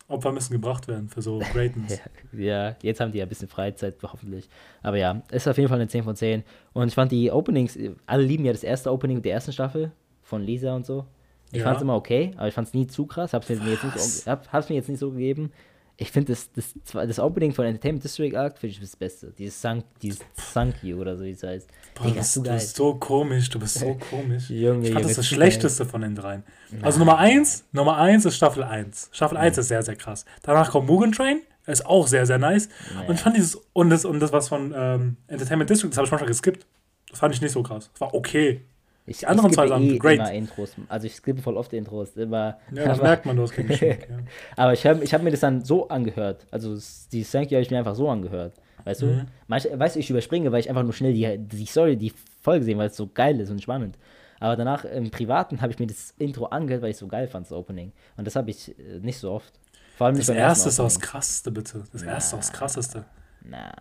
hey, 0.08 0.14
Opfer 0.16 0.32
müssen 0.32 0.52
gebracht 0.52 0.86
werden 0.86 1.08
für 1.08 1.22
so 1.22 1.38
Greatness. 1.52 2.00
ja, 2.32 2.76
jetzt 2.82 3.00
haben 3.00 3.12
die 3.12 3.18
ja 3.18 3.24
ein 3.24 3.28
bisschen 3.28 3.48
Freizeit, 3.48 3.96
hoffentlich. 4.02 4.48
Aber 4.82 4.96
ja, 4.96 5.22
ist 5.30 5.48
auf 5.48 5.56
jeden 5.56 5.68
Fall 5.68 5.78
eine 5.78 5.88
10 5.88 6.04
von 6.04 6.14
10. 6.14 6.44
Und 6.72 6.88
ich 6.88 6.94
fand 6.94 7.10
die 7.10 7.30
Openings, 7.30 7.78
alle 8.06 8.22
lieben 8.22 8.44
ja 8.44 8.52
das 8.52 8.62
erste 8.62 8.92
Opening 8.92 9.22
der 9.22 9.32
ersten 9.32 9.52
Staffel 9.52 9.90
von 10.22 10.42
Lisa 10.42 10.74
und 10.74 10.86
so. 10.86 11.04
Ich 11.52 11.58
ja. 11.58 11.64
fand 11.64 11.76
es 11.76 11.82
immer 11.82 11.94
okay, 11.94 12.32
aber 12.36 12.48
ich 12.48 12.54
fand 12.54 12.68
es 12.68 12.74
nie 12.74 12.86
zu 12.86 13.06
krass. 13.06 13.32
Hab's 13.32 13.48
mir, 13.48 13.56
jetzt 13.56 13.84
nicht, 13.84 14.26
hab, 14.26 14.52
hab's 14.52 14.68
mir 14.68 14.74
jetzt 14.74 14.88
nicht 14.88 14.98
so 14.98 15.10
gegeben. 15.10 15.52
Ich 15.98 16.10
finde 16.10 16.32
das, 16.32 16.50
das, 16.52 16.74
das 16.92 17.18
Opening 17.18 17.52
von 17.52 17.64
Entertainment 17.64 18.04
District 18.04 18.36
Arc 18.36 18.58
finde 18.58 18.74
ich 18.74 18.80
das 18.80 18.96
Beste. 18.96 19.32
Dieses 19.38 19.60
Sunk, 19.62 19.84
dieses 20.02 20.20
Sunk 20.34 20.74
You 20.82 21.00
oder 21.00 21.16
so 21.16 21.24
wie 21.24 21.30
es 21.30 21.42
heißt. 21.42 21.70
Boah, 21.94 22.04
Digga, 22.04 22.18
das, 22.18 22.34
du 22.34 22.42
bist 22.42 22.76
so 22.76 22.94
komisch, 22.96 23.48
du 23.48 23.58
bist 23.58 23.78
so 23.78 23.94
komisch. 24.10 24.50
Junge, 24.50 24.80
ich 24.80 24.92
fand 24.92 25.00
Junge, 25.00 25.02
das 25.02 25.16
das 25.16 25.26
Schlechteste 25.26 25.84
geil. 25.84 25.90
von 25.90 26.02
den 26.02 26.14
dreien. 26.14 26.42
Nein. 26.70 26.84
Also 26.84 26.98
Nummer 26.98 27.16
1, 27.16 27.64
Nummer 27.72 27.96
1 27.96 28.26
ist 28.26 28.36
Staffel 28.36 28.62
1. 28.62 29.08
Staffel 29.12 29.38
1 29.38 29.56
mhm. 29.56 29.60
ist 29.60 29.68
sehr, 29.68 29.82
sehr 29.82 29.96
krass. 29.96 30.26
Danach 30.42 30.70
kommt 30.70 30.86
Mugen 30.86 31.12
Train, 31.12 31.40
ist 31.64 31.86
auch 31.86 32.06
sehr, 32.06 32.26
sehr 32.26 32.38
nice. 32.38 32.68
Naja. 32.94 33.08
Und 33.08 33.14
ich 33.14 33.20
fand 33.22 33.36
dieses, 33.36 33.58
und 33.72 33.88
das, 33.88 34.04
und 34.04 34.20
das 34.20 34.32
was 34.32 34.50
von 34.50 34.74
ähm, 34.76 35.16
Entertainment 35.28 35.70
District, 35.70 35.88
das 35.88 35.96
habe 35.96 36.06
ich 36.06 36.10
manchmal 36.10 36.28
geskippt. 36.28 36.66
Das 37.08 37.20
fand 37.20 37.34
ich 37.34 37.40
nicht 37.40 37.52
so 37.52 37.62
krass. 37.62 37.88
Das 37.92 38.02
war 38.02 38.12
okay. 38.12 38.60
Ich, 39.06 39.26
anderen 39.26 39.52
zwei 39.52 39.68
Sachen, 39.68 39.84
eh 39.84 39.98
great. 39.98 40.18
Immer 40.18 40.32
Intros. 40.32 40.72
Also 40.88 41.06
ich 41.06 41.14
skippe 41.14 41.40
voll 41.40 41.56
oft 41.56 41.72
Intros. 41.72 42.16
Immer, 42.16 42.58
ja, 42.72 42.84
das 42.84 42.98
aber, 42.98 43.08
merkt 43.08 43.26
man, 43.26 43.36
du 43.36 43.42
hast 43.42 43.52
keinen 43.52 43.68
Geschmack, 43.68 44.08
ja. 44.10 44.16
aber 44.56 44.72
ich 44.72 44.84
habe 44.84 45.04
ich 45.04 45.14
hab 45.14 45.22
mir 45.22 45.30
das 45.30 45.40
dann 45.40 45.64
so 45.64 45.88
angehört. 45.88 46.46
Also 46.50 46.76
die 47.12 47.22
Thank 47.22 47.50
You 47.50 47.56
habe 47.56 47.62
ich 47.62 47.70
mir 47.70 47.78
einfach 47.78 47.94
so 47.94 48.08
angehört. 48.08 48.54
Weißt 48.84 49.02
mhm. 49.02 49.06
du? 49.06 49.26
Manch, 49.46 49.68
weißt 49.72 49.96
du, 49.96 50.00
ich 50.00 50.10
überspringe, 50.10 50.50
weil 50.50 50.60
ich 50.60 50.68
einfach 50.68 50.82
nur 50.82 50.92
schnell 50.92 51.12
die, 51.12 51.38
die 51.38 51.66
Story, 51.66 51.96
die 51.96 52.12
Folge 52.42 52.64
sehen, 52.64 52.78
weil 52.78 52.88
es 52.88 52.96
so 52.96 53.06
geil 53.06 53.38
ist 53.40 53.50
und 53.50 53.62
spannend. 53.62 53.96
Aber 54.40 54.56
danach 54.56 54.84
im 54.84 55.10
Privaten 55.10 55.60
habe 55.60 55.72
ich 55.72 55.78
mir 55.78 55.86
das 55.86 56.12
Intro 56.18 56.46
angehört, 56.46 56.82
weil 56.82 56.90
ich 56.90 56.96
so 56.96 57.06
geil 57.06 57.28
fand, 57.28 57.46
das 57.46 57.52
Opening. 57.52 57.92
Und 58.16 58.26
das 58.26 58.36
habe 58.36 58.50
ich 58.50 58.78
äh, 58.78 58.98
nicht 59.00 59.18
so 59.18 59.30
oft. 59.30 59.58
Vor 59.96 60.08
allem 60.08 60.16
das 60.16 60.28
erste 60.28 60.68
ist 60.68 60.78
auch 60.78 60.84
das 60.84 61.00
krasseste, 61.00 61.50
bitte. 61.50 61.84
Das 61.92 62.02
na, 62.02 62.12
erste 62.12 62.28
ist 62.28 62.34
auch 62.34 62.50
das 62.50 62.52
krasseste. 62.52 63.04
Na, 63.42 63.72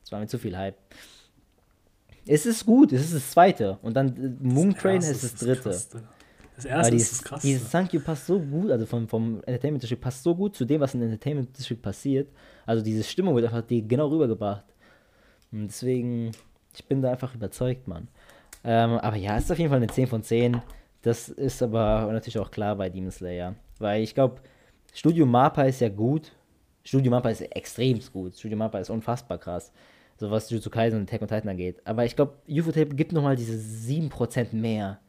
das 0.00 0.12
war 0.12 0.20
mir 0.20 0.26
zu 0.28 0.38
viel 0.38 0.56
Hype. 0.56 0.76
Es 2.26 2.46
ist 2.46 2.64
gut, 2.64 2.92
es 2.92 3.02
ist 3.02 3.14
das 3.14 3.30
zweite. 3.30 3.78
Und 3.82 3.94
dann 3.94 4.16
äh, 4.16 4.44
Moon 4.44 4.74
Train 4.74 5.00
ist 5.00 5.22
das 5.22 5.34
dritte. 5.34 5.70
Das, 5.70 5.88
das 6.56 6.64
erste 6.64 6.92
dieses, 6.92 7.12
ist 7.12 7.20
das 7.20 7.24
krasse. 7.24 7.46
Dieses 7.46 7.70
Thank 7.70 7.92
You 7.92 8.00
passt 8.00 8.26
so 8.26 8.38
gut, 8.38 8.70
also 8.70 8.86
vom, 8.86 9.08
vom 9.08 9.42
Entertainment 9.44 9.82
District 9.82 10.00
passt 10.00 10.22
so 10.22 10.34
gut 10.34 10.56
zu 10.56 10.64
dem, 10.64 10.80
was 10.80 10.94
in 10.94 11.02
Entertainment 11.02 11.56
District 11.56 11.80
passiert. 11.80 12.28
Also 12.64 12.82
diese 12.82 13.02
Stimmung 13.02 13.34
wird 13.34 13.46
einfach 13.46 13.62
die 13.62 13.86
genau 13.86 14.08
rübergebracht. 14.08 14.64
Und 15.52 15.68
deswegen, 15.68 16.32
ich 16.74 16.84
bin 16.86 17.02
da 17.02 17.10
einfach 17.10 17.34
überzeugt, 17.34 17.86
Mann. 17.88 18.08
Ähm, 18.62 18.92
aber 18.92 19.16
ja, 19.16 19.36
es 19.36 19.44
ist 19.44 19.52
auf 19.52 19.58
jeden 19.58 19.70
Fall 19.70 19.78
eine 19.78 19.88
10 19.88 20.06
von 20.06 20.22
10. 20.22 20.62
Das 21.02 21.28
ist 21.28 21.62
aber 21.62 22.08
natürlich 22.12 22.38
auch 22.38 22.50
klar 22.50 22.76
bei 22.76 22.88
Demon 22.88 23.10
Slayer. 23.10 23.54
Weil 23.78 24.02
ich 24.02 24.14
glaube, 24.14 24.40
Studio 24.94 25.26
Mappa 25.26 25.64
ist 25.64 25.80
ja 25.80 25.88
gut. 25.90 26.32
Studio 26.82 27.10
Mappa 27.10 27.30
ist 27.30 27.40
extrem 27.40 28.00
gut. 28.12 28.36
Studio 28.36 28.56
Mappa 28.56 28.78
ist 28.78 28.90
unfassbar 28.90 29.38
krass 29.38 29.72
so 30.16 30.30
was 30.30 30.50
Jujutsu 30.50 30.70
Kaisen 30.70 31.00
und 31.00 31.08
Attack 31.08 31.22
on 31.22 31.28
Titan 31.28 31.48
angeht. 31.48 31.80
Aber 31.84 32.04
ich 32.04 32.16
glaube, 32.16 32.34
UFO-Tape 32.48 32.94
gibt 32.94 33.12
nochmal 33.12 33.36
diese 33.36 33.54
7% 33.54 34.54
mehr. 34.54 35.00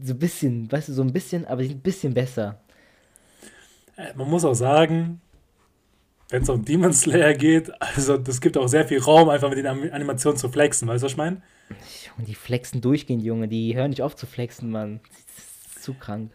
So 0.00 0.14
ein 0.14 0.18
bisschen, 0.18 0.70
weißt 0.70 0.88
du, 0.88 0.92
so 0.92 1.02
ein 1.02 1.12
bisschen, 1.12 1.46
aber 1.46 1.62
die 1.62 1.68
sind 1.68 1.78
ein 1.78 1.82
bisschen 1.82 2.14
besser. 2.14 2.60
Äh, 3.96 4.14
man 4.14 4.28
muss 4.28 4.44
auch 4.44 4.54
sagen, 4.54 5.20
wenn 6.30 6.42
es 6.42 6.48
um 6.48 6.64
Demon 6.64 6.92
Slayer 6.92 7.34
geht, 7.34 7.70
also 7.80 8.16
das 8.16 8.40
gibt 8.40 8.56
auch 8.56 8.68
sehr 8.68 8.86
viel 8.86 9.00
Raum, 9.00 9.28
einfach 9.28 9.50
mit 9.50 9.58
den 9.58 9.66
Animationen 9.66 10.38
zu 10.38 10.48
flexen, 10.48 10.88
weißt 10.88 11.02
du, 11.02 11.04
was 11.04 11.12
ich 11.12 11.18
meine? 11.18 11.42
Junge, 12.06 12.26
die 12.26 12.34
flexen 12.34 12.80
durchgehend, 12.80 13.22
Junge, 13.22 13.48
die 13.48 13.76
hören 13.76 13.90
nicht 13.90 14.02
auf 14.02 14.16
zu 14.16 14.26
flexen, 14.26 14.70
Mann. 14.70 15.00
Das 15.36 15.76
ist 15.76 15.84
zu 15.84 15.94
krank 15.94 16.32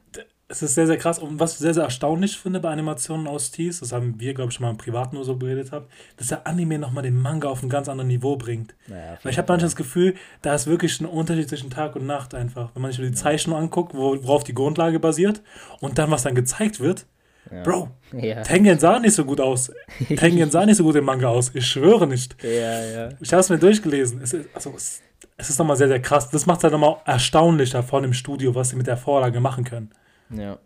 es 0.50 0.62
ist 0.62 0.76
sehr, 0.76 0.88
sehr 0.88 0.98
krass. 0.98 1.20
Und 1.20 1.40
was 1.40 1.54
ich 1.54 1.60
sehr, 1.60 1.74
sehr 1.74 1.84
erstaunlich 1.84 2.38
finde 2.38 2.60
bei 2.60 2.70
Animationen 2.70 3.28
aus 3.28 3.52
Tees, 3.52 3.82
das 3.82 3.92
haben 3.92 4.20
wir, 4.20 4.34
glaube 4.34 4.50
ich, 4.50 4.56
schon 4.56 4.66
mal 4.66 4.72
im 4.72 4.78
Privat 4.78 5.12
nur 5.12 5.26
so 5.26 5.36
geredet 5.38 5.72
haben, 5.72 5.86
dass 6.16 6.28
der 6.28 6.48
Anime 6.48 6.80
nochmal 6.80 7.04
den 7.04 7.20
Manga 7.20 7.50
auf 7.50 7.64
ein 7.64 7.70
ganz 7.70 7.90
anderes 7.90 8.08
Niveau 8.08 8.38
bringt. 8.38 8.74
Naja, 8.88 9.18
Weil 9.24 9.32
ich 9.34 9.38
habe 9.38 9.52
manchmal 9.52 9.68
das 9.68 9.76
Gefühl, 9.76 10.16
da 10.42 10.56
ist 10.56 10.68
wirklich 10.68 11.00
ein 11.02 11.06
Unterschied 11.06 11.50
zwischen 11.50 11.70
Tag 11.70 11.96
und 11.96 12.06
Nacht 12.06 12.34
einfach. 12.34 12.72
Wenn 12.74 12.82
man 12.82 12.92
sich 12.92 13.06
die 13.06 13.12
Zeichnung 13.12 13.58
anguckt, 13.58 13.94
worauf 13.94 14.44
die 14.46 14.54
Grundlage 14.54 15.00
basiert 15.00 15.42
und 15.82 15.98
dann, 15.98 16.12
was 16.12 16.24
dann 16.24 16.36
gezeigt 16.36 16.80
wird. 16.80 17.06
Ja. 17.52 17.64
Bro, 17.64 17.90
ja. 18.14 18.42
Tengen 18.44 18.78
sah 18.78 19.00
nicht 19.00 19.14
so 19.14 19.24
gut 19.24 19.40
aus. 19.40 19.72
Tengen 20.18 20.52
sah 20.52 20.66
nicht 20.66 20.78
so 20.78 20.84
gut 20.84 20.96
im 20.96 21.06
Manga 21.06 21.28
aus. 21.28 21.52
Ich 21.54 21.66
schwöre 21.66 22.08
nicht. 22.08 22.42
Ja, 22.44 22.84
ja. 22.84 23.10
Ich 23.22 23.32
habe 23.32 23.42
es 23.42 23.50
mir 23.50 23.58
durchgelesen. 23.58 24.22
Es 24.22 24.34
ist, 24.34 24.50
also, 24.54 24.74
es, 24.76 25.02
es 25.38 25.50
ist 25.50 25.60
nochmal 25.60 25.78
sehr, 25.78 25.88
sehr 25.88 26.02
krass. 26.02 26.30
Das 26.30 26.46
macht 26.46 26.60
es 26.60 26.64
halt 26.64 26.74
nochmal 26.74 26.98
erstaunlicher 27.06 27.84
von 27.84 28.04
dem 28.04 28.14
Studio, 28.14 28.54
was 28.54 28.70
sie 28.70 28.76
mit 28.76 28.88
der 28.88 28.98
Vorlage 28.98 29.40
machen 29.40 29.64
können. 29.64 29.92
Ja. 30.30 30.58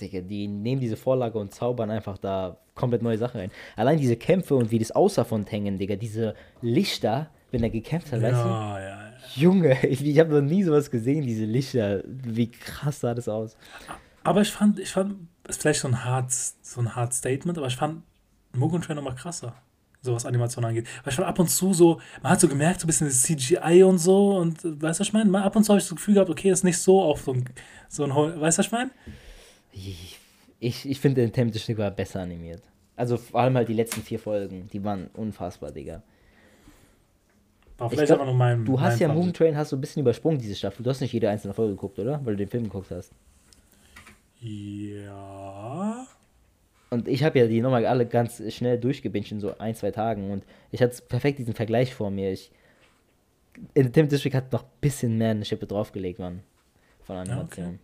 Digga, 0.00 0.20
die 0.20 0.48
nehmen 0.48 0.80
diese 0.80 0.96
Vorlage 0.96 1.38
und 1.38 1.54
zaubern 1.54 1.90
einfach 1.90 2.18
da 2.18 2.58
komplett 2.74 3.02
neue 3.02 3.18
Sachen 3.18 3.40
rein. 3.40 3.50
Allein 3.76 3.98
diese 3.98 4.16
Kämpfe 4.16 4.56
und 4.56 4.70
wie 4.70 4.78
das 4.78 4.90
aussah 4.90 5.24
von 5.24 5.46
Tengen, 5.46 5.78
Digga, 5.78 5.96
diese 5.96 6.34
Lichter, 6.60 7.30
wenn 7.52 7.62
er 7.62 7.70
gekämpft 7.70 8.12
hat, 8.12 8.20
ja, 8.20 8.28
weißt 8.28 8.44
du? 8.44 8.48
Ja, 8.48 8.80
ja. 8.80 9.12
Junge, 9.36 9.86
ich, 9.86 10.04
ich 10.04 10.18
habe 10.18 10.34
noch 10.34 10.48
nie 10.48 10.62
sowas 10.64 10.90
gesehen, 10.90 11.24
diese 11.24 11.44
Lichter. 11.44 12.02
Wie 12.04 12.50
krass 12.50 13.00
sah 13.00 13.14
das 13.14 13.28
aus. 13.28 13.56
Aber 14.24 14.40
ich 14.40 14.50
fand, 14.50 14.80
ich 14.80 14.90
fand, 14.90 15.28
ist 15.48 15.62
vielleicht 15.62 15.80
so 15.80 15.88
ein 15.88 16.04
hart, 16.04 16.32
so 16.32 16.80
ein 16.80 16.96
hart 16.96 17.12
Statement, 17.14 17.58
aber 17.58 17.68
ich 17.68 17.76
fand 17.76 18.02
Mugen 18.52 18.82
Train 18.82 18.96
nochmal 18.96 19.14
krasser, 19.14 19.54
so 20.04 20.14
was 20.14 20.26
Animation 20.26 20.64
angeht. 20.64 20.86
Weil 21.02 21.12
fand 21.12 21.26
ab 21.26 21.38
und 21.38 21.48
zu 21.48 21.72
so, 21.72 22.00
man 22.22 22.32
hat 22.32 22.40
so 22.40 22.46
gemerkt, 22.46 22.80
so 22.80 22.84
ein 22.84 22.88
bisschen 22.88 23.08
das 23.08 23.22
CGI 23.22 23.82
und 23.84 23.98
so 23.98 24.36
und 24.36 24.62
weißt 24.62 24.98
du, 24.98 25.00
was 25.00 25.00
ich 25.00 25.12
meine? 25.12 25.42
Ab 25.42 25.56
und 25.56 25.64
zu 25.64 25.70
habe 25.70 25.78
ich 25.78 25.88
das 25.88 25.96
Gefühl 25.96 26.14
gehabt, 26.14 26.30
okay, 26.30 26.50
ist 26.50 26.62
nicht 26.62 26.78
so 26.78 27.02
auf 27.02 27.22
so 27.22 27.32
ein, 27.32 27.44
so 27.88 28.04
ein 28.04 28.10
weißt 28.10 28.58
du, 28.58 28.60
was 28.60 28.66
ich 28.66 28.72
meine? 28.72 28.90
Ich, 29.72 30.18
ich, 30.60 30.88
ich 30.88 31.00
finde, 31.00 31.28
Tempted 31.32 31.60
Stück 31.60 31.78
war 31.78 31.90
besser 31.90 32.20
animiert. 32.20 32.62
Also 32.96 33.16
vor 33.16 33.40
allem 33.40 33.56
halt 33.56 33.68
die 33.68 33.74
letzten 33.74 34.02
vier 34.02 34.18
Folgen, 34.18 34.68
die 34.72 34.84
waren 34.84 35.08
unfassbar, 35.14 35.72
Digga. 35.72 36.02
War 37.78 37.90
vielleicht 37.90 38.06
glaub, 38.06 38.20
aber 38.20 38.30
noch 38.30 38.36
mein, 38.36 38.64
Du 38.64 38.80
hast 38.80 39.00
ja 39.00 39.08
Moon 39.08 39.32
Train 39.32 39.56
hast 39.56 39.70
so 39.70 39.76
ein 39.76 39.80
bisschen 39.80 40.02
übersprungen, 40.02 40.38
diese 40.38 40.54
Staffel. 40.54 40.84
Du 40.84 40.90
hast 40.90 41.00
nicht 41.00 41.12
jede 41.12 41.28
einzelne 41.28 41.54
Folge 41.54 41.72
geguckt, 41.72 41.98
oder? 41.98 42.20
Weil 42.24 42.34
du 42.34 42.44
den 42.44 42.48
Film 42.48 42.64
geguckt 42.64 42.90
hast. 42.92 43.10
Ja. 44.40 46.06
Und 46.94 47.08
ich 47.08 47.24
habe 47.24 47.38
ja 47.38 47.46
die 47.46 47.60
nochmal 47.60 47.86
alle 47.86 48.06
ganz 48.06 48.40
schnell 48.52 48.78
durchgebinged 48.78 49.32
in 49.32 49.40
so 49.40 49.58
ein, 49.58 49.74
zwei 49.74 49.90
Tagen. 49.90 50.30
Und 50.30 50.44
ich 50.70 50.80
hatte 50.80 51.02
perfekt 51.08 51.40
diesen 51.40 51.54
Vergleich 51.54 51.94
vor 51.94 52.10
mir. 52.10 52.32
Ich, 52.32 52.52
Entertainment 53.74 54.12
District 54.12 54.34
hat 54.34 54.52
noch 54.52 54.62
ein 54.62 54.70
bisschen 54.80 55.18
mehr 55.18 55.30
eine 55.30 55.44
Schippe 55.44 55.66
draufgelegt, 55.66 56.20
Mann. 56.20 56.40
Von 57.02 57.16
Animation. 57.16 57.64
Ja, 57.64 57.70
okay. 57.70 57.78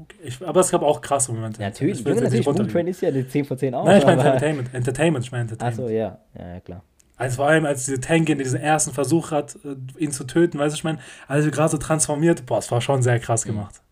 Okay. 0.00 0.16
Ich, 0.22 0.46
aber 0.46 0.60
es 0.60 0.70
gab 0.70 0.82
auch 0.82 1.00
krasse 1.00 1.32
Momente. 1.32 1.60
Ja, 1.60 1.68
natürlich, 1.68 2.00
ich 2.00 2.06
Junge, 2.06 2.22
natürlich 2.22 2.46
Moon 2.46 2.68
Train 2.68 2.86
ist 2.86 3.02
ja 3.02 3.08
eine 3.08 3.26
10 3.26 3.44
von 3.44 3.58
10 3.58 3.74
auch. 3.74 3.84
Nein, 3.84 3.98
ich 3.98 4.06
meine 4.06 4.22
Entertainment. 4.22 4.74
Entertainment, 4.74 5.24
ich 5.24 5.32
meine 5.32 5.42
Entertainment. 5.42 5.80
Achso, 5.80 5.92
ja. 5.92 6.18
ja, 6.38 6.60
klar. 6.60 6.82
Also 7.16 7.36
vor 7.36 7.48
allem, 7.48 7.66
als 7.66 7.84
diese 7.84 8.00
Tankin 8.00 8.38
diesen 8.38 8.58
ersten 8.58 8.92
Versuch 8.92 9.32
hat, 9.32 9.58
äh, 9.64 9.76
ihn 10.02 10.12
zu 10.12 10.24
töten, 10.24 10.58
weißt 10.58 10.74
du, 10.74 10.76
ich 10.76 10.84
meine, 10.84 10.98
als 11.28 11.44
er 11.44 11.50
gerade 11.50 11.70
so 11.70 11.78
transformiert, 11.78 12.46
boah, 12.46 12.58
es 12.58 12.70
war 12.70 12.80
schon 12.80 13.02
sehr 13.02 13.18
krass 13.20 13.44
gemacht. 13.44 13.82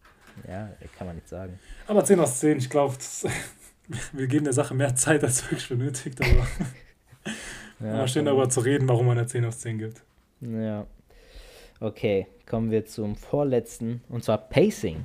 Ja, 0.48 0.70
kann 0.96 1.06
man 1.06 1.16
nicht 1.16 1.28
sagen. 1.28 1.58
Aber 1.86 2.04
10 2.04 2.18
aus 2.20 2.40
10, 2.40 2.58
ich 2.58 2.70
glaube, 2.70 2.94
wir 4.12 4.26
geben 4.26 4.44
der 4.44 4.52
Sache 4.52 4.74
mehr 4.74 4.94
Zeit, 4.96 5.24
als 5.24 5.42
wirklich 5.44 5.68
benötigt, 5.68 6.20
aber 6.20 6.46
ja, 7.80 7.96
mal 7.96 8.08
schön 8.08 8.24
darüber 8.24 8.48
zu 8.48 8.60
reden, 8.60 8.88
warum 8.88 9.06
man 9.06 9.18
eine 9.18 9.26
10 9.26 9.44
aus 9.44 9.60
10 9.60 9.78
gibt. 9.78 10.02
Ja. 10.40 10.86
Okay, 11.80 12.26
kommen 12.46 12.70
wir 12.70 12.86
zum 12.86 13.16
vorletzten, 13.16 14.02
und 14.08 14.24
zwar 14.24 14.38
Pacing. 14.38 15.04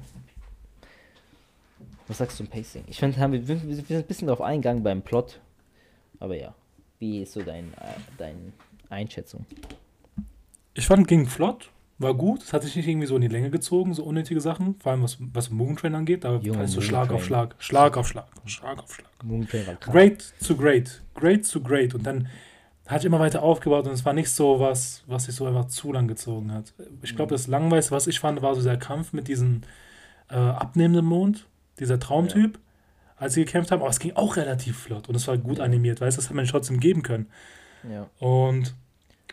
Was 2.07 2.19
sagst 2.19 2.39
du 2.39 2.43
zum 2.43 2.51
Pacing? 2.51 2.83
Ich 2.87 2.99
finde, 2.99 3.17
wir, 3.17 3.47
wir 3.47 3.75
sind 3.75 3.91
ein 3.91 4.03
bisschen 4.03 4.27
darauf 4.27 4.41
eingegangen 4.41 4.83
beim 4.83 5.01
Plot. 5.01 5.39
Aber 6.19 6.35
ja. 6.35 6.53
Wie 6.99 7.13
Wie 7.13 7.21
ist 7.23 7.33
so 7.33 7.41
dein, 7.41 7.73
äh, 7.73 7.99
deine 8.17 8.53
Einschätzung? 8.89 9.45
Ich 10.73 10.85
fand, 10.85 11.07
ging 11.07 11.25
flott, 11.25 11.71
war 11.97 12.13
gut. 12.13 12.43
Es 12.43 12.53
hat 12.53 12.63
sich 12.63 12.75
nicht 12.75 12.87
irgendwie 12.87 13.07
so 13.07 13.15
in 13.15 13.21
die 13.21 13.27
Länge 13.27 13.49
gezogen, 13.49 13.93
so 13.93 14.03
unnötige 14.03 14.41
Sachen. 14.41 14.75
Vor 14.79 14.91
allem 14.91 15.03
was, 15.03 15.17
was 15.19 15.49
Mugen 15.49 15.77
Train 15.77 15.95
angeht. 15.95 16.23
Da 16.23 16.37
Junge, 16.37 16.67
so 16.67 16.81
Schlag 16.81 17.11
auf 17.11 17.23
Schlag, 17.23 17.55
Schlag 17.59 17.97
auf 17.97 18.07
Schlag, 18.07 18.27
Schlag 18.45 18.79
auf 18.79 18.93
Schlag. 18.93 19.09
Mugen 19.23 19.47
Train 19.47 19.67
war 19.67 19.75
krass. 19.75 19.93
Great 19.93 20.33
to 20.45 20.55
great, 20.55 21.01
great 21.13 21.49
to 21.49 21.61
great. 21.61 21.95
Und 21.95 22.05
dann 22.05 22.27
hat 22.87 23.03
immer 23.03 23.19
weiter 23.19 23.41
aufgebaut 23.41 23.87
und 23.87 23.93
es 23.93 24.05
war 24.05 24.13
nicht 24.13 24.29
so 24.29 24.59
was, 24.59 25.03
was 25.07 25.25
sich 25.25 25.35
so 25.35 25.45
einfach 25.47 25.65
zu 25.65 25.91
lang 25.91 26.07
gezogen 26.07 26.51
hat. 26.51 26.73
Ich 27.01 27.15
glaube, 27.15 27.31
mhm. 27.31 27.35
das 27.35 27.47
Langweiligste, 27.47 27.91
was 27.91 28.07
ich 28.07 28.19
fand, 28.19 28.41
war 28.41 28.53
so 28.55 28.61
der 28.61 28.77
Kampf 28.77 29.11
mit 29.11 29.27
diesem 29.27 29.61
äh, 30.29 30.35
abnehmenden 30.35 31.05
Mond, 31.05 31.47
dieser 31.79 31.99
Traumtyp, 31.99 32.55
ja. 32.55 32.61
als 33.17 33.33
sie 33.33 33.45
gekämpft 33.45 33.71
haben. 33.71 33.81
Aber 33.81 33.89
es 33.89 33.99
ging 33.99 34.15
auch 34.15 34.35
relativ 34.35 34.77
flott 34.77 35.09
und 35.09 35.15
es 35.15 35.27
war 35.27 35.37
gut 35.37 35.57
ja. 35.57 35.63
animiert, 35.63 35.99
weißt 35.99 36.17
du, 36.17 36.21
das 36.21 36.29
hat 36.29 36.35
man 36.35 36.45
trotzdem 36.45 36.79
geben 36.79 37.01
können. 37.01 37.27
Ja. 37.89 38.07
Und 38.19 38.75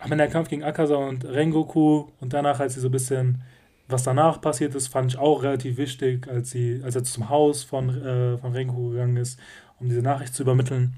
aber 0.00 0.16
der 0.16 0.28
Kampf 0.28 0.48
gegen 0.48 0.64
Akaza 0.64 0.96
und 0.96 1.24
Rengoku 1.24 2.08
und 2.20 2.32
danach, 2.32 2.60
als 2.60 2.74
sie 2.74 2.80
so 2.80 2.88
ein 2.88 2.92
bisschen, 2.92 3.42
was 3.88 4.02
danach 4.02 4.40
passiert 4.40 4.74
ist, 4.74 4.88
fand 4.88 5.12
ich 5.12 5.18
auch 5.18 5.42
relativ 5.42 5.76
wichtig, 5.76 6.28
als, 6.28 6.50
sie, 6.50 6.80
als 6.84 6.96
er 6.96 7.04
zum 7.04 7.28
Haus 7.28 7.62
von, 7.62 7.88
äh, 7.88 8.38
von 8.38 8.52
Rengoku 8.52 8.90
gegangen 8.90 9.16
ist, 9.16 9.38
um 9.78 9.88
diese 9.88 10.02
Nachricht 10.02 10.34
zu 10.34 10.42
übermitteln. 10.42 10.94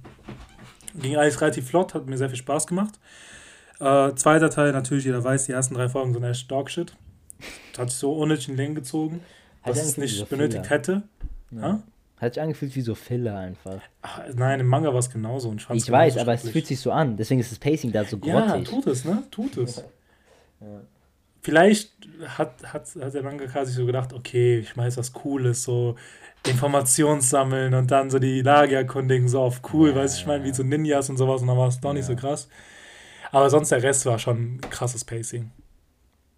Ging 0.94 1.16
alles 1.16 1.40
relativ 1.40 1.68
flott, 1.68 1.94
hat 1.94 2.06
mir 2.06 2.16
sehr 2.16 2.28
viel 2.28 2.38
Spaß 2.38 2.66
gemacht. 2.66 2.98
Äh, 3.80 4.14
zweiter 4.14 4.50
Teil, 4.50 4.72
natürlich, 4.72 5.04
jeder 5.04 5.22
weiß, 5.22 5.46
die 5.46 5.52
ersten 5.52 5.74
drei 5.74 5.88
Folgen 5.88 6.12
sind 6.14 6.22
echt 6.22 6.50
Dogshit. 6.50 6.94
Hat 7.76 7.90
sich 7.90 7.98
so 7.98 8.12
unnötig 8.12 8.48
in 8.48 8.56
Längen 8.56 8.74
gezogen, 8.74 9.20
dass 9.64 9.82
es 9.82 9.98
nicht 9.98 10.28
benötigt 10.28 10.70
hätte. 10.70 11.02
Ja. 11.50 11.82
Hat 12.16 12.34
sich 12.34 12.42
angefühlt 12.42 12.74
wie 12.76 12.80
so 12.80 12.94
Filler 12.94 13.36
einfach. 13.36 13.80
Ach, 14.02 14.20
nein, 14.34 14.60
im 14.60 14.66
Manga 14.66 14.88
war 14.88 15.00
es 15.00 15.10
genauso. 15.10 15.48
Und 15.48 15.60
ich 15.60 15.68
ich 15.70 15.90
weiß, 15.90 16.16
aber 16.18 16.34
es 16.34 16.48
fühlt 16.48 16.66
sich 16.66 16.80
so 16.80 16.92
an. 16.92 17.16
Deswegen 17.16 17.40
ist 17.40 17.50
das 17.50 17.58
Pacing 17.58 17.92
da 17.92 18.04
so 18.04 18.18
grottig. 18.18 18.48
Ja, 18.48 18.60
tut 18.60 18.86
es, 18.86 19.04
ne? 19.04 19.22
Tut 19.30 19.56
es. 19.56 19.76
ja. 20.60 20.80
Vielleicht 21.42 21.92
hat, 22.26 22.72
hat, 22.72 22.88
hat 22.98 23.14
der 23.14 23.22
Mangaka 23.22 23.66
sich 23.66 23.74
so 23.74 23.84
gedacht, 23.84 24.14
okay, 24.14 24.60
ich 24.60 24.74
weiß 24.74 24.96
was 24.96 25.12
Cooles, 25.12 25.62
so 25.62 25.96
Informationssammeln 26.46 27.74
und 27.74 27.90
dann 27.90 28.08
so 28.08 28.18
die 28.18 28.40
Lage 28.40 28.76
erkundigen, 28.76 29.28
so 29.28 29.40
auf 29.40 29.60
cool, 29.72 29.90
ja, 29.90 29.96
weißt 29.96 30.16
du, 30.16 30.20
ich 30.20 30.26
meine, 30.26 30.44
wie 30.44 30.54
so 30.54 30.62
Ninjas 30.62 31.10
und 31.10 31.18
sowas 31.18 31.42
und 31.42 31.48
dann 31.48 31.58
war 31.58 31.68
es 31.68 31.80
doch 31.80 31.92
nicht 31.92 32.06
so 32.06 32.16
krass. 32.16 32.48
Aber 33.30 33.50
sonst 33.50 33.70
der 33.70 33.82
Rest 33.82 34.06
war 34.06 34.18
schon 34.18 34.60
krasses 34.70 35.04
Pacing. 35.04 35.50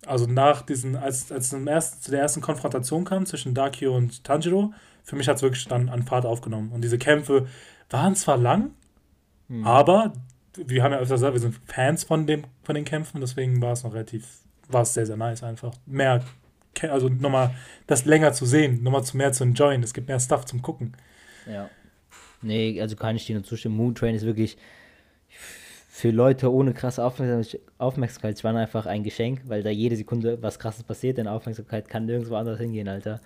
Also 0.07 0.27
nach 0.27 0.63
diesen, 0.63 0.97
als, 0.97 1.31
als 1.31 1.51
zum 1.51 1.67
ersten, 1.67 2.03
zu 2.03 2.11
der 2.11 2.21
ersten 2.21 2.41
Konfrontation 2.41 3.05
kam 3.05 3.27
zwischen 3.27 3.55
Dakio 3.55 3.97
und 3.97 4.25
Tanjiro, 4.25 4.73
für 5.07 5.17
mich 5.17 5.29
hat 5.29 5.37
es 5.37 5.43
wirklich 5.43 5.67
dann 5.69 5.89
an 5.89 6.03
Fahrt 6.03 6.27
aufgenommen. 6.27 6.73
Und 6.73 6.83
diese 6.83 6.99
Kämpfe 6.99 7.47
waren 7.89 8.15
zwar 8.17 8.37
lang, 8.37 8.73
hm. 9.49 9.65
aber 9.65 10.13
wir 10.57 10.83
haben 10.83 10.93
ja 10.93 10.99
öfter 10.99 11.15
gesagt, 11.15 11.33
wir 11.33 11.41
sind 11.41 11.59
Fans 11.67 12.05
von, 12.05 12.27
dem, 12.27 12.45
von 12.65 12.75
den 12.75 12.85
Kämpfen, 12.85 13.21
deswegen 13.21 13.63
war 13.63 13.73
es 13.73 13.85
noch 13.85 13.95
relativ, 13.95 14.27
war 14.69 14.83
es 14.83 14.95
sehr, 14.95 15.07
sehr 15.07 15.17
nice 15.17 15.43
einfach. 15.43 15.73
Mehr 15.87 16.25
also 16.83 17.09
nochmal 17.09 17.55
das 17.87 18.05
länger 18.05 18.35
zu 18.35 18.45
sehen, 18.45 18.83
nochmal 18.83 19.03
zu 19.03 19.17
mehr 19.17 19.33
zu 19.33 19.45
enjoyen. 19.45 19.83
Es 19.83 19.95
gibt 19.95 20.09
mehr 20.09 20.21
Stuff 20.21 20.45
zum 20.45 20.61
Gucken. 20.61 20.95
Ja. 21.51 21.71
Nee, 22.43 22.79
also 22.83 22.97
kann 22.97 23.17
ich 23.17 23.25
dir 23.25 23.35
nur 23.35 23.45
zustimmen. 23.45 23.77
Moon 23.77 23.95
Train 23.95 24.15
ist 24.15 24.27
wirklich 24.27 24.59
für 25.89 26.11
Leute 26.11 26.53
ohne 26.53 26.75
krasse 26.75 27.03
Aufmerksamkeit 27.03 28.45
war 28.45 28.55
einfach 28.55 28.85
ein 28.85 29.03
Geschenk, 29.03 29.41
weil 29.47 29.63
da 29.63 29.71
jede 29.71 29.97
Sekunde 29.97 30.43
was 30.43 30.59
krasses 30.59 30.83
passiert, 30.83 31.17
denn 31.17 31.27
Aufmerksamkeit 31.27 31.89
kann 31.89 32.05
nirgendwo 32.05 32.35
anders 32.35 32.59
hingehen, 32.59 32.89
Alter. 32.89 33.23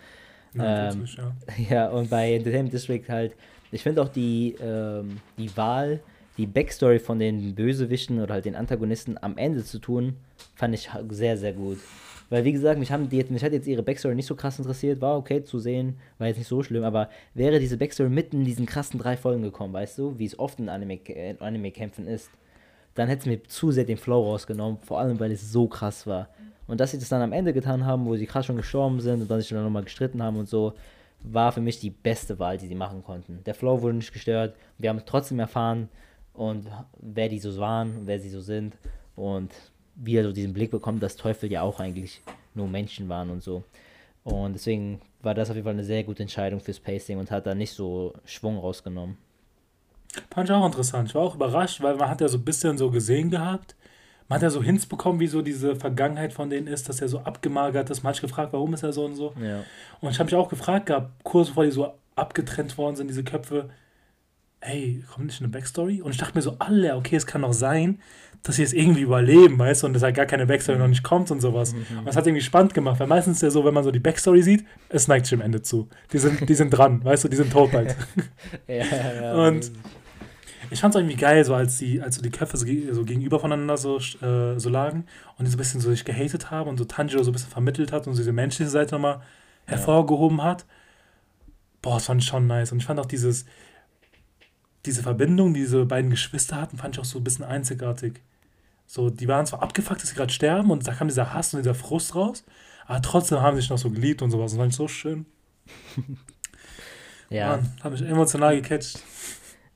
Ja, 0.55 0.91
ähm, 0.91 1.05
ja. 1.17 1.35
ja, 1.71 1.89
und 1.91 2.11
bei 2.11 2.35
Entertainment 2.35 2.73
District 2.73 3.05
halt, 3.09 3.35
ich 3.71 3.83
finde 3.83 4.03
auch 4.03 4.09
die, 4.09 4.57
ähm, 4.61 5.21
die 5.39 5.57
Wahl, 5.57 6.01
die 6.37 6.47
Backstory 6.47 6.99
von 6.99 7.19
den 7.19 7.55
Bösewichten 7.55 8.21
oder 8.21 8.35
halt 8.35 8.45
den 8.45 8.57
Antagonisten 8.57 9.17
am 9.21 9.37
Ende 9.37 9.65
zu 9.65 9.79
tun, 9.79 10.17
fand 10.55 10.75
ich 10.75 10.89
sehr, 11.11 11.37
sehr 11.37 11.53
gut. 11.53 11.79
Weil, 12.31 12.45
wie 12.45 12.53
gesagt, 12.53 12.79
mich, 12.79 12.93
haben 12.93 13.09
die, 13.09 13.25
mich 13.29 13.43
hat 13.43 13.53
jetzt 13.53 13.67
ihre 13.67 13.83
Backstory 13.83 14.15
nicht 14.15 14.27
so 14.27 14.37
krass 14.37 14.59
interessiert, 14.59 15.01
war 15.01 15.19
okay 15.19 15.43
zu 15.43 15.59
sehen, 15.59 15.97
war 16.19 16.29
jetzt 16.29 16.39
nicht 16.39 16.47
so 16.47 16.63
schlimm, 16.63 16.85
aber 16.85 17.11
wäre 17.35 17.59
diese 17.59 17.77
Backstory 17.77 18.09
mitten 18.09 18.39
in 18.39 18.45
diesen 18.45 18.67
krassen 18.67 19.01
drei 19.01 19.17
Folgen 19.17 19.43
gekommen, 19.43 19.75
weißt 19.75 19.99
du, 19.99 20.19
wie 20.19 20.27
es 20.27 20.39
oft 20.39 20.61
in 20.61 20.69
Anime-Kämpfen 20.69 21.39
Anime 21.41 22.15
ist, 22.15 22.31
dann 22.95 23.09
hätte 23.09 23.21
es 23.21 23.27
mir 23.27 23.43
zu 23.45 23.73
sehr 23.73 23.85
den 23.85 23.97
Flow 23.97 24.23
rausgenommen, 24.23 24.79
vor 24.79 25.01
allem 25.01 25.19
weil 25.19 25.33
es 25.33 25.51
so 25.53 25.67
krass 25.67 26.07
war. 26.07 26.29
Und 26.71 26.79
dass 26.79 26.93
sie 26.93 27.01
das 27.01 27.09
dann 27.09 27.21
am 27.21 27.33
Ende 27.33 27.53
getan 27.53 27.85
haben, 27.85 28.07
wo 28.07 28.15
sie 28.15 28.27
krass 28.27 28.47
schon 28.47 28.57
gestorben 28.57 29.01
sind 29.01 29.23
und 29.23 29.29
dann 29.29 29.41
sich 29.41 29.51
dann 29.51 29.65
nochmal 29.65 29.83
gestritten 29.83 30.23
haben 30.23 30.37
und 30.37 30.49
so, 30.49 30.75
war 31.19 31.51
für 31.51 31.61
mich 31.61 31.81
die 31.81 31.91
beste 31.91 32.39
Wahl, 32.39 32.59
die 32.59 32.69
sie 32.69 32.77
machen 32.77 33.03
konnten. 33.03 33.43
Der 33.45 33.57
Flow 33.57 33.83
wurde 33.83 33.97
nicht 33.97 34.13
gestört, 34.13 34.55
wir 34.79 34.89
haben 34.89 35.03
trotzdem 35.05 35.41
erfahren 35.41 35.89
und 36.33 36.69
wer 37.01 37.29
die 37.29 37.41
so 37.41 37.59
waren, 37.59 38.03
wer 38.05 38.21
sie 38.21 38.31
so 38.31 38.41
sind 38.41 38.77
und 39.17 39.51
wieder 39.97 40.23
so 40.23 40.31
diesen 40.31 40.53
Blick 40.53 40.71
bekommen, 40.71 41.01
dass 41.01 41.17
Teufel 41.17 41.51
ja 41.51 41.63
auch 41.63 41.81
eigentlich 41.81 42.23
nur 42.55 42.69
Menschen 42.69 43.09
waren 43.09 43.31
und 43.31 43.43
so. 43.43 43.65
Und 44.23 44.53
deswegen 44.53 45.01
war 45.23 45.35
das 45.35 45.51
auf 45.51 45.57
jeden 45.57 45.65
Fall 45.65 45.75
eine 45.75 45.83
sehr 45.83 46.05
gute 46.05 46.23
Entscheidung 46.23 46.61
fürs 46.61 46.79
Pacing 46.79 47.19
und 47.19 47.33
hat 47.33 47.49
da 47.49 47.55
nicht 47.57 47.73
so 47.73 48.15
Schwung 48.25 48.57
rausgenommen. 48.59 49.17
Fand 50.33 50.49
ich 50.49 50.55
auch 50.55 50.67
interessant. 50.67 51.09
Ich 51.09 51.17
war 51.17 51.23
auch 51.23 51.35
überrascht, 51.35 51.83
weil 51.83 51.97
man 51.97 52.09
hat 52.09 52.21
ja 52.21 52.29
so 52.29 52.39
ein 52.39 52.45
bisschen 52.45 52.79
so 52.79 52.93
gesehen 52.93 53.29
gehabt. 53.29 53.75
Man 54.31 54.37
hat 54.37 54.43
ja 54.45 54.51
so 54.51 54.63
Hints 54.63 54.87
bekommen, 54.87 55.19
wie 55.19 55.27
so 55.27 55.43
diese 55.43 55.75
Vergangenheit 55.75 56.33
von 56.33 56.51
denen 56.51 56.69
ist, 56.69 56.89
dass 56.89 57.01
er 57.01 57.09
so 57.09 57.19
abgemagert 57.19 57.91
ist. 57.91 58.05
Man 58.05 58.11
hat 58.11 58.15
sich 58.15 58.23
gefragt, 58.23 58.53
warum 58.53 58.73
ist 58.75 58.85
er 58.85 58.93
so 58.93 59.05
und 59.05 59.17
so. 59.17 59.35
Ja. 59.43 59.65
Und 60.01 60.13
ich 60.13 60.21
habe 60.21 60.27
mich 60.27 60.37
auch 60.37 60.49
gefragt 60.49 60.87
gehabt, 60.87 61.11
kurz 61.25 61.49
bevor 61.49 61.65
die 61.65 61.73
so 61.73 61.95
abgetrennt 62.15 62.79
worden 62.79 62.95
sind, 62.95 63.09
diese 63.09 63.25
Köpfe, 63.25 63.71
ey, 64.61 65.03
kommt 65.13 65.27
nicht 65.27 65.41
eine 65.41 65.49
Backstory? 65.49 66.01
Und 66.01 66.13
ich 66.13 66.17
dachte 66.17 66.37
mir 66.37 66.43
so, 66.43 66.55
alle, 66.61 66.95
okay, 66.95 67.17
es 67.17 67.27
kann 67.27 67.43
doch 67.43 67.53
sein, 67.53 67.99
dass 68.45 68.55
sie 68.55 68.63
es 68.63 68.73
irgendwie 68.73 69.01
überleben, 69.01 69.59
weißt 69.59 69.83
du, 69.83 69.89
und 69.89 69.95
dass 69.95 70.05
halt 70.05 70.15
gar 70.15 70.27
keine 70.27 70.47
Backstory 70.47 70.79
noch 70.79 70.87
nicht 70.87 71.03
kommt 71.03 71.33
und 71.33 71.41
sowas. 71.41 71.75
Mhm. 71.75 71.99
Und 71.99 72.07
das 72.07 72.15
hat 72.15 72.25
irgendwie 72.25 72.45
spannend 72.45 72.73
gemacht, 72.73 73.01
weil 73.01 73.09
meistens 73.09 73.39
ist 73.39 73.43
ja 73.43 73.51
so, 73.51 73.65
wenn 73.65 73.75
man 73.75 73.83
so 73.83 73.91
die 73.91 73.99
Backstory 73.99 74.43
sieht, 74.43 74.65
es 74.91 75.09
neigt 75.09 75.27
sich 75.27 75.35
am 75.35 75.41
Ende 75.41 75.61
zu. 75.61 75.89
Die 76.13 76.19
sind, 76.19 76.49
die 76.49 76.55
sind 76.55 76.71
dran, 76.71 77.05
weißt 77.05 77.25
du, 77.25 77.29
die 77.29 77.37
sind 77.37 77.53
tot 77.53 77.73
bald. 77.73 77.97
ja, 78.69 78.85
ja, 79.21 79.35
und 79.35 79.73
ich 80.71 80.81
fand 80.81 80.95
es 80.95 81.01
irgendwie 81.01 81.17
geil, 81.17 81.45
so 81.45 81.55
als 81.55 81.79
die, 81.79 82.01
als 82.01 82.17
so 82.17 82.23
die 82.23 82.31
Köpfe 82.31 82.57
so, 82.57 82.67
so 82.93 83.05
gegenüber 83.05 83.41
voneinander 83.41 83.77
so, 83.77 83.99
äh, 83.99 84.59
so 84.59 84.69
lagen 84.69 85.05
und 85.37 85.45
die 85.45 85.51
so 85.51 85.57
ein 85.57 85.59
bisschen 85.59 85.81
so 85.81 85.91
sich 85.91 86.05
gehatet 86.05 86.51
haben 86.51 86.69
und 86.69 86.79
so 86.79 86.85
Tanjiro 86.85 87.23
so 87.23 87.31
ein 87.31 87.33
bisschen 87.33 87.51
vermittelt 87.51 87.93
hat 87.93 88.07
und 88.07 88.15
so 88.15 88.21
diese 88.21 88.33
menschliche 88.33 88.71
Seite 88.71 88.95
nochmal 88.95 89.21
hervorgehoben 89.67 90.43
hat. 90.43 90.65
Boah, 91.83 91.95
das 91.95 92.07
fand 92.07 92.23
ich 92.23 92.29
schon 92.29 92.47
nice. 92.47 92.73
Und 92.73 92.79
ich 92.79 92.87
fand 92.87 93.01
auch 93.01 93.07
dieses, 93.07 93.47
diese 94.87 95.03
Verbindung, 95.03 95.55
die 95.55 95.61
diese 95.61 95.85
beiden 95.87 96.11
Geschwister 96.11 96.61
hatten, 96.61 96.79
fand 96.79 96.95
ich 96.95 97.01
auch 97.01 97.05
so 97.05 97.19
ein 97.19 97.25
bisschen 97.25 97.45
einzigartig. 97.45 98.21
So, 98.87 99.11
die 99.11 99.29
waren 99.29 99.47
zwar 99.47 99.63
abgefuckt, 99.63 100.03
dass 100.03 100.11
sie 100.11 100.17
gerade 100.17 100.33
sterben 100.33 100.71
und 100.71 100.87
da 100.87 100.93
kam 100.93 101.09
dieser 101.09 101.33
Hass 101.33 101.55
und 101.55 101.61
dieser 101.61 101.75
Frust 101.75 102.15
raus, 102.15 102.45
aber 102.87 103.01
trotzdem 103.03 103.41
haben 103.41 103.57
sie 103.57 103.63
sich 103.63 103.71
noch 103.71 103.79
so 103.79 103.91
geliebt 103.91 104.21
und 104.21 104.31
sowas. 104.31 104.51
Das 104.53 104.59
fand 104.59 104.73
ich 104.73 104.77
so 104.77 104.89
schön. 104.89 105.27
ja. 107.31 107.57
Mann, 107.57 107.73
hat 107.83 107.93
mich 107.93 108.03
emotional 108.03 108.61
gecatcht. 108.61 109.01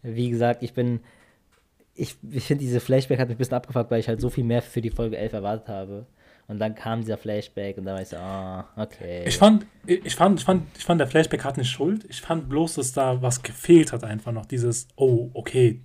Wie 0.05 0.31
gesagt, 0.31 0.63
ich 0.63 0.73
bin. 0.73 1.01
Ich, 1.97 2.17
ich 2.31 2.45
finde, 2.45 2.65
diese 2.65 2.81
Flashback 2.81 3.21
hat 3.21 3.29
mich 3.29 3.37
ein 3.37 3.39
bisschen 3.39 3.55
abgefuckt, 3.55 3.91
weil 3.91 4.01
ich 4.01 4.09
halt 4.09 4.21
so 4.21 4.29
viel 4.29 4.43
mehr 4.43 4.63
für 4.63 4.81
die 4.81 4.91
Folge 4.91 5.17
11 5.17 5.33
erwartet 5.33 5.69
habe. 5.69 6.07
Und 6.49 6.59
dann 6.59 6.75
kam 6.75 7.01
dieser 7.01 7.17
Flashback 7.17 7.79
und 7.79 7.85
dann 7.85 7.95
war 7.95 8.03
ich 8.03 8.09
so, 8.09 8.17
ah, 8.17 8.69
oh, 8.77 8.83
okay. 8.83 9.25
Ich 9.27 9.39
fand, 9.39 9.65
ich 9.87 10.15
fand, 10.15 10.41
ich 10.41 10.45
fand, 10.45 10.67
ich 10.77 10.85
fand, 10.85 11.01
der 11.01 11.07
Flashback 11.07 11.45
hat 11.45 11.57
nicht 11.57 11.71
Schuld. 11.71 12.05
Ich 12.09 12.21
fand 12.21 12.49
bloß, 12.49 12.75
dass 12.75 12.93
da 12.93 13.23
was 13.23 13.43
gefehlt 13.43 13.93
hat, 13.93 14.05
einfach 14.05 14.33
noch. 14.33 14.45
Dieses, 14.45 14.89
oh, 14.97 15.31
okay, 15.35 15.81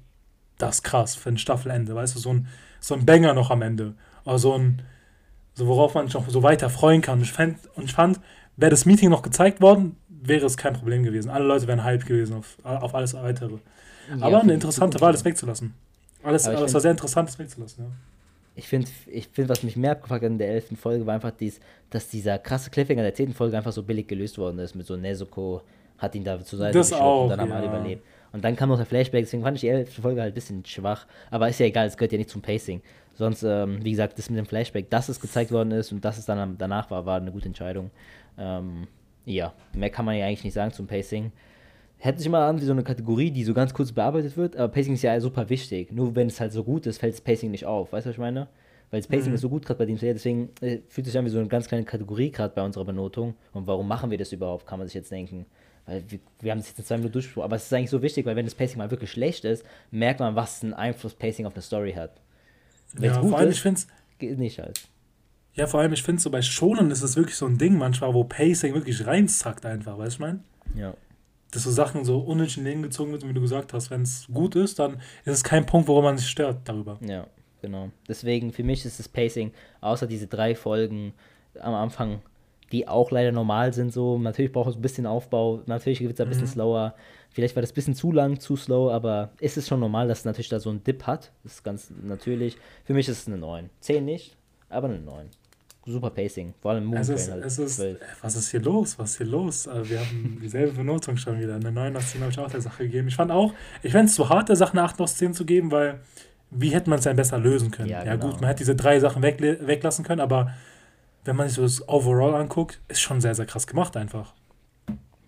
das 0.57 0.77
ist 0.77 0.83
krass 0.83 1.15
für 1.15 1.29
ein 1.29 1.37
Staffelende, 1.37 1.95
weißt 1.95 2.15
du, 2.15 2.19
so 2.19 2.33
ein 2.33 2.47
so 2.79 2.95
ein 2.95 3.05
Banger 3.05 3.33
noch 3.33 3.51
am 3.51 3.61
Ende. 3.61 3.95
Oder 4.25 4.39
so 4.39 4.53
ein, 4.53 4.81
so 5.53 5.67
worauf 5.67 5.93
man 5.93 6.07
sich 6.07 6.13
noch 6.13 6.27
so 6.29 6.43
weiter 6.43 6.69
freuen 6.69 7.01
kann. 7.01 7.21
Ich 7.21 7.31
fand, 7.31 7.57
und 7.75 7.85
ich 7.85 7.93
fand 7.93 8.19
wäre 8.57 8.71
das 8.71 8.85
Meeting 8.85 9.09
noch 9.09 9.21
gezeigt 9.21 9.61
worden, 9.61 9.95
wäre 10.09 10.45
es 10.45 10.57
kein 10.57 10.73
Problem 10.73 11.03
gewesen. 11.03 11.29
Alle 11.29 11.45
Leute 11.45 11.67
wären 11.67 11.83
hyped 11.83 12.05
gewesen 12.05 12.35
auf, 12.35 12.57
auf 12.63 12.93
alles 12.93 13.13
weitere. 13.13 13.57
Ja, 14.09 14.25
aber 14.25 14.41
eine 14.41 14.53
interessante 14.53 14.99
Wahl, 15.01 15.11
das 15.11 15.23
wegzulassen. 15.23 15.73
Alles, 16.23 16.47
aber 16.47 16.65
es 16.65 16.73
war 16.73 16.81
sehr 16.81 16.91
interessant, 16.91 17.29
das 17.29 17.39
wegzulassen, 17.39 17.85
ja. 17.85 17.91
Ich 18.55 18.67
finde, 18.67 18.89
ich 19.07 19.27
find, 19.29 19.47
was 19.47 19.63
mich 19.63 19.77
mehr 19.77 19.91
abgefragt 19.91 20.21
hat 20.21 20.31
in 20.31 20.37
der 20.37 20.49
elften 20.49 20.75
Folge, 20.75 21.05
war 21.05 21.15
einfach, 21.15 21.31
dies, 21.31 21.61
dass 21.91 22.09
dieser 22.09 22.37
krasse 22.39 22.69
Cliffhanger 22.69 23.03
der 23.03 23.13
zehnten 23.13 23.33
Folge 23.33 23.55
einfach 23.55 23.71
so 23.71 23.83
billig 23.83 24.07
gelöst 24.07 24.37
worden 24.37 24.59
ist. 24.59 24.75
Mit 24.75 24.85
so 24.85 24.97
Nezuko 24.97 25.61
hat 25.97 26.13
ihn 26.15 26.25
da 26.25 26.43
zur 26.43 26.59
Seite 26.59 26.77
das 26.77 26.91
auch, 26.91 27.23
und 27.23 27.29
dann 27.29 27.39
haben 27.39 27.49
ja. 27.49 27.55
alle 27.55 27.67
überlebt. 27.67 28.03
Und 28.33 28.43
dann 28.43 28.55
kam 28.57 28.69
noch 28.69 28.77
der 28.77 28.85
Flashback, 28.85 29.23
deswegen 29.23 29.43
fand 29.43 29.55
ich 29.55 29.61
die 29.61 29.69
elfte 29.69 30.01
Folge 30.01 30.21
halt 30.21 30.33
ein 30.33 30.35
bisschen 30.35 30.65
schwach. 30.65 31.05
Aber 31.31 31.47
ist 31.47 31.59
ja 31.59 31.67
egal, 31.67 31.87
es 31.87 31.95
gehört 31.95 32.11
ja 32.11 32.17
nicht 32.17 32.29
zum 32.29 32.41
Pacing. 32.41 32.81
Sonst, 33.15 33.43
ähm, 33.43 33.83
wie 33.83 33.91
gesagt, 33.91 34.17
das 34.17 34.29
mit 34.29 34.37
dem 34.37 34.45
Flashback, 34.45 34.89
dass 34.89 35.09
es 35.09 35.19
gezeigt 35.19 35.51
worden 35.51 35.71
ist 35.71 35.91
und 35.91 36.03
dass 36.03 36.17
es 36.17 36.25
dann 36.25 36.57
danach 36.57 36.91
war, 36.91 37.05
war 37.05 37.17
eine 37.17 37.31
gute 37.31 37.47
Entscheidung. 37.47 37.91
Ähm, 38.37 38.87
ja, 39.25 39.53
mehr 39.73 39.89
kann 39.89 40.05
man 40.05 40.15
ja 40.15 40.25
eigentlich 40.25 40.43
nicht 40.43 40.53
sagen 40.53 40.71
zum 40.71 40.87
Pacing. 40.87 41.31
Hätte 42.01 42.19
sich 42.19 42.29
mal 42.29 42.47
an 42.47 42.61
wie 42.61 42.65
so 42.65 42.71
eine 42.71 42.83
Kategorie, 42.83 43.29
die 43.29 43.43
so 43.43 43.53
ganz 43.53 43.73
kurz 43.73 43.91
bearbeitet 43.91 44.37
wird, 44.37 44.55
aber 44.55 44.69
Pacing 44.69 44.93
ist 44.93 45.01
ja 45.01 45.19
super 45.19 45.49
wichtig. 45.49 45.91
Nur 45.91 46.15
wenn 46.15 46.27
es 46.27 46.39
halt 46.39 46.53
so 46.53 46.63
gut 46.63 46.85
ist, 46.85 46.97
fällt 46.97 47.13
das 47.13 47.21
Pacing 47.21 47.51
nicht 47.51 47.65
auf. 47.65 47.91
Weißt 47.91 48.05
du, 48.05 48.09
was 48.09 48.15
ich 48.15 48.19
meine? 48.19 48.47
Weil 48.89 49.01
das 49.01 49.07
Pacing 49.07 49.29
mhm. 49.29 49.35
ist 49.35 49.41
so 49.41 49.49
gut 49.49 49.65
gerade 49.65 49.77
bei 49.77 49.85
dem 49.85 49.97
Serie, 49.97 50.13
deswegen 50.13 50.49
äh, 50.61 50.79
fühlt 50.87 51.05
sich 51.05 51.17
an 51.17 51.25
wie 51.25 51.29
so 51.29 51.37
eine 51.37 51.49
ganz 51.49 51.67
kleine 51.67 51.83
Kategorie 51.83 52.31
gerade 52.31 52.55
bei 52.55 52.63
unserer 52.63 52.85
Benotung. 52.85 53.35
Und 53.53 53.67
warum 53.67 53.87
machen 53.87 54.09
wir 54.11 54.17
das 54.17 54.31
überhaupt, 54.31 54.65
kann 54.65 54.79
man 54.79 54.87
sich 54.87 54.95
jetzt 54.95 55.11
denken. 55.11 55.45
Weil 55.85 56.03
wir, 56.07 56.19
wir 56.39 56.51
haben 56.51 56.59
es 56.59 56.69
jetzt 56.69 56.79
in 56.79 56.85
zwei 56.85 56.95
Minuten 56.95 57.13
durchgesprochen, 57.13 57.45
aber 57.45 57.57
es 57.57 57.65
ist 57.65 57.73
eigentlich 57.73 57.89
so 57.89 58.01
wichtig, 58.01 58.25
weil 58.25 58.35
wenn 58.35 58.45
das 58.45 58.55
Pacing 58.55 58.77
mal 58.77 58.89
wirklich 58.91 59.11
schlecht 59.11 59.43
ist, 59.43 59.65
merkt 59.91 60.21
man, 60.21 60.35
was 60.35 60.63
einen 60.63 60.73
Einfluss 60.73 61.13
Pacing 61.13 61.45
auf 61.45 61.53
eine 61.53 61.61
Story 61.61 61.93
hat. 61.93 62.21
Wenn 62.93 63.11
ja, 63.11 63.21
vor 63.21 63.37
allem, 63.37 63.49
ist, 63.49 63.57
ich 63.57 63.61
finde 63.61 63.79
es. 63.79 63.87
Geht 64.17 64.39
nicht 64.39 64.59
halt. 64.59 64.81
Ja, 65.53 65.67
vor 65.67 65.81
allem, 65.81 65.93
ich 65.93 66.03
finde 66.03 66.21
so 66.21 66.29
bei 66.29 66.41
Schonen 66.41 66.91
ist 66.91 67.01
es 67.01 67.15
wirklich 67.15 67.35
so 67.35 67.45
ein 67.45 67.57
Ding 67.57 67.77
manchmal, 67.77 68.13
wo 68.13 68.23
Pacing 68.23 68.73
wirklich 68.73 69.05
reinzackt 69.05 69.65
einfach, 69.65 69.97
weißt 69.97 70.11
du, 70.11 70.15
ich 70.15 70.19
meine? 70.19 70.39
Ja. 70.75 70.93
Dass 71.51 71.63
so 71.63 71.71
Sachen 71.71 72.05
so 72.05 72.19
unnötig 72.19 72.57
in 72.57 72.65
den 72.65 72.83
gezogen 72.83 73.11
wird, 73.11 73.27
wie 73.27 73.33
du 73.33 73.41
gesagt 73.41 73.73
hast, 73.73 73.89
wenn 73.89 74.03
es 74.03 74.27
gut 74.31 74.55
ist, 74.55 74.79
dann 74.79 74.95
ist 75.25 75.33
es 75.33 75.43
kein 75.43 75.65
Punkt, 75.65 75.87
worum 75.87 76.03
man 76.03 76.17
sich 76.17 76.27
stört 76.27 76.59
darüber. 76.65 76.97
Ja, 77.01 77.27
genau. 77.61 77.89
Deswegen, 78.07 78.51
für 78.51 78.63
mich 78.63 78.85
ist 78.85 78.99
das 78.99 79.09
Pacing, 79.09 79.51
außer 79.81 80.05
diese 80.05 80.27
drei 80.27 80.53
Folgen 80.53 81.13
am 81.59 81.73
Anfang, 81.73 82.21
die 82.71 82.87
auch 82.87 83.09
leider 83.09 83.31
normal 83.31 83.73
sind, 83.73 83.91
so, 83.91 84.19
natürlich 84.19 84.51
braucht 84.51 84.69
es 84.69 84.75
ein 84.75 84.81
bisschen 84.81 85.07
Aufbau, 85.07 85.63
natürlich 85.65 86.01
wird 86.01 86.13
es 86.13 86.21
ein 86.21 86.29
bisschen 86.29 86.45
mhm. 86.45 86.51
slower, 86.51 86.95
Vielleicht 87.31 87.55
war 87.55 87.61
das 87.61 87.71
ein 87.71 87.75
bisschen 87.75 87.95
zu 87.95 88.11
lang, 88.11 88.39
zu 88.39 88.55
slow, 88.55 88.91
aber 88.91 89.31
ist 89.39 89.57
es 89.57 89.67
schon 89.67 89.79
normal, 89.79 90.07
dass 90.07 90.19
es 90.19 90.25
natürlich 90.25 90.49
da 90.49 90.59
so 90.59 90.69
einen 90.69 90.83
Dip 90.83 91.05
hat. 91.05 91.31
Das 91.43 91.53
ist 91.53 91.63
ganz 91.63 91.91
natürlich. 92.01 92.57
Für 92.85 92.93
mich 92.93 93.07
ist 93.07 93.19
es 93.19 93.27
eine 93.27 93.37
9. 93.37 93.69
10 93.81 94.03
nicht, 94.03 94.35
aber 94.69 94.87
eine 94.87 94.99
9. 94.99 95.29
Super 95.89 96.11
Pacing, 96.11 96.53
vor 96.61 96.71
allem 96.71 96.85
Moon 96.85 96.97
es 96.97 97.09
ist, 97.09 97.31
halt. 97.31 97.43
Es 97.43 97.57
ist, 97.57 97.81
was 98.21 98.35
ist 98.35 98.51
hier 98.51 98.61
los? 98.61 98.97
Was 98.99 99.11
ist 99.11 99.17
hier 99.17 99.27
los? 99.27 99.67
Also 99.67 99.89
wir 99.89 99.99
haben 99.99 100.39
dieselbe 100.41 100.71
Benotung 100.73 101.17
schon 101.17 101.39
wieder. 101.39 101.55
Eine 101.55 101.71
9 101.71 101.95
aus 101.97 102.11
10 102.11 102.21
habe 102.21 102.31
ich 102.31 102.39
auch 102.39 102.49
der 102.49 102.61
Sache 102.61 102.83
gegeben. 102.83 103.07
Ich 103.07 103.15
fand 103.15 103.31
auch, 103.31 103.53
ich 103.81 103.91
fände 103.91 104.05
es 104.05 104.15
zu 104.15 104.29
hart, 104.29 104.49
der 104.49 104.55
Sache 104.55 104.73
eine 104.73 104.83
8 104.83 105.01
aus 105.01 105.15
10 105.17 105.33
zu 105.33 105.45
geben, 105.45 105.71
weil 105.71 105.99
wie 106.51 106.69
hätte 106.69 106.89
man 106.89 106.99
es 106.99 107.05
denn 107.05 107.15
besser 107.15 107.37
lösen 107.37 107.71
können? 107.71 107.89
Ja, 107.89 108.03
ja 108.03 108.15
genau. 108.15 108.31
gut, 108.31 108.41
man 108.41 108.49
hätte 108.49 108.59
diese 108.59 108.75
drei 108.75 108.99
Sachen 108.99 109.21
weg, 109.21 109.39
weglassen 109.39 110.05
können, 110.05 110.21
aber 110.21 110.53
wenn 111.25 111.35
man 111.35 111.47
sich 111.47 111.55
so 111.55 111.63
das 111.63 111.87
Overall 111.87 112.35
anguckt, 112.35 112.79
ist 112.87 113.01
schon 113.01 113.21
sehr, 113.21 113.35
sehr 113.35 113.45
krass 113.45 113.67
gemacht 113.67 113.97
einfach. 113.97 114.33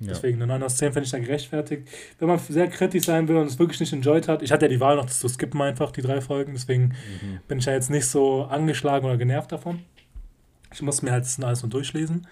Ja. 0.01 0.07
Deswegen 0.09 0.41
eine 0.41 0.47
9 0.47 0.63
aus 0.63 0.77
10 0.77 0.93
finde 0.93 1.05
ich 1.05 1.11
da 1.11 1.19
gerechtfertigt. 1.19 1.87
Wenn 2.17 2.27
man 2.27 2.39
sehr 2.39 2.67
kritisch 2.69 3.05
sein 3.05 3.27
will 3.27 3.35
und 3.35 3.45
es 3.45 3.59
wirklich 3.59 3.79
nicht 3.79 3.93
enjoyed 3.93 4.27
hat, 4.27 4.41
ich 4.41 4.51
hatte 4.51 4.65
ja 4.65 4.69
die 4.69 4.79
Wahl 4.79 4.95
noch 4.95 5.05
das 5.05 5.19
zu 5.19 5.27
skippen 5.27 5.61
einfach, 5.61 5.91
die 5.91 6.01
drei 6.01 6.21
Folgen, 6.21 6.53
deswegen 6.53 6.85
mhm. 6.85 7.39
bin 7.47 7.59
ich 7.59 7.65
ja 7.65 7.73
jetzt 7.73 7.91
nicht 7.91 8.07
so 8.07 8.43
angeschlagen 8.45 9.05
oder 9.05 9.17
genervt 9.17 9.51
davon. 9.51 9.83
Ich 10.73 10.81
muss 10.81 11.01
mir 11.01 11.11
halt 11.11 11.25
das 11.25 11.39
alles 11.39 11.63
nur 11.63 11.69
durchlesen 11.69 12.27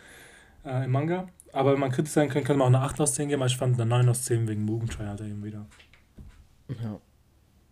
äh, 0.65 0.85
im 0.85 0.91
Manga. 0.91 1.27
Aber 1.51 1.73
wenn 1.73 1.79
man 1.79 1.91
kritisch 1.91 2.13
sein 2.13 2.29
kann, 2.29 2.43
könnte 2.43 2.59
man 2.59 2.73
auch 2.73 2.79
eine 2.79 2.85
8 2.85 3.01
aus 3.01 3.13
10 3.15 3.29
geben, 3.29 3.41
aber 3.41 3.47
ich 3.47 3.57
fand 3.57 3.79
eine 3.79 3.89
9 3.89 4.07
aus 4.09 4.23
10 4.23 4.47
wegen 4.47 4.65
Mugenschei 4.65 5.05
halt 5.05 5.21
eben 5.21 5.43
wieder. 5.43 5.65
Ja. 6.69 6.99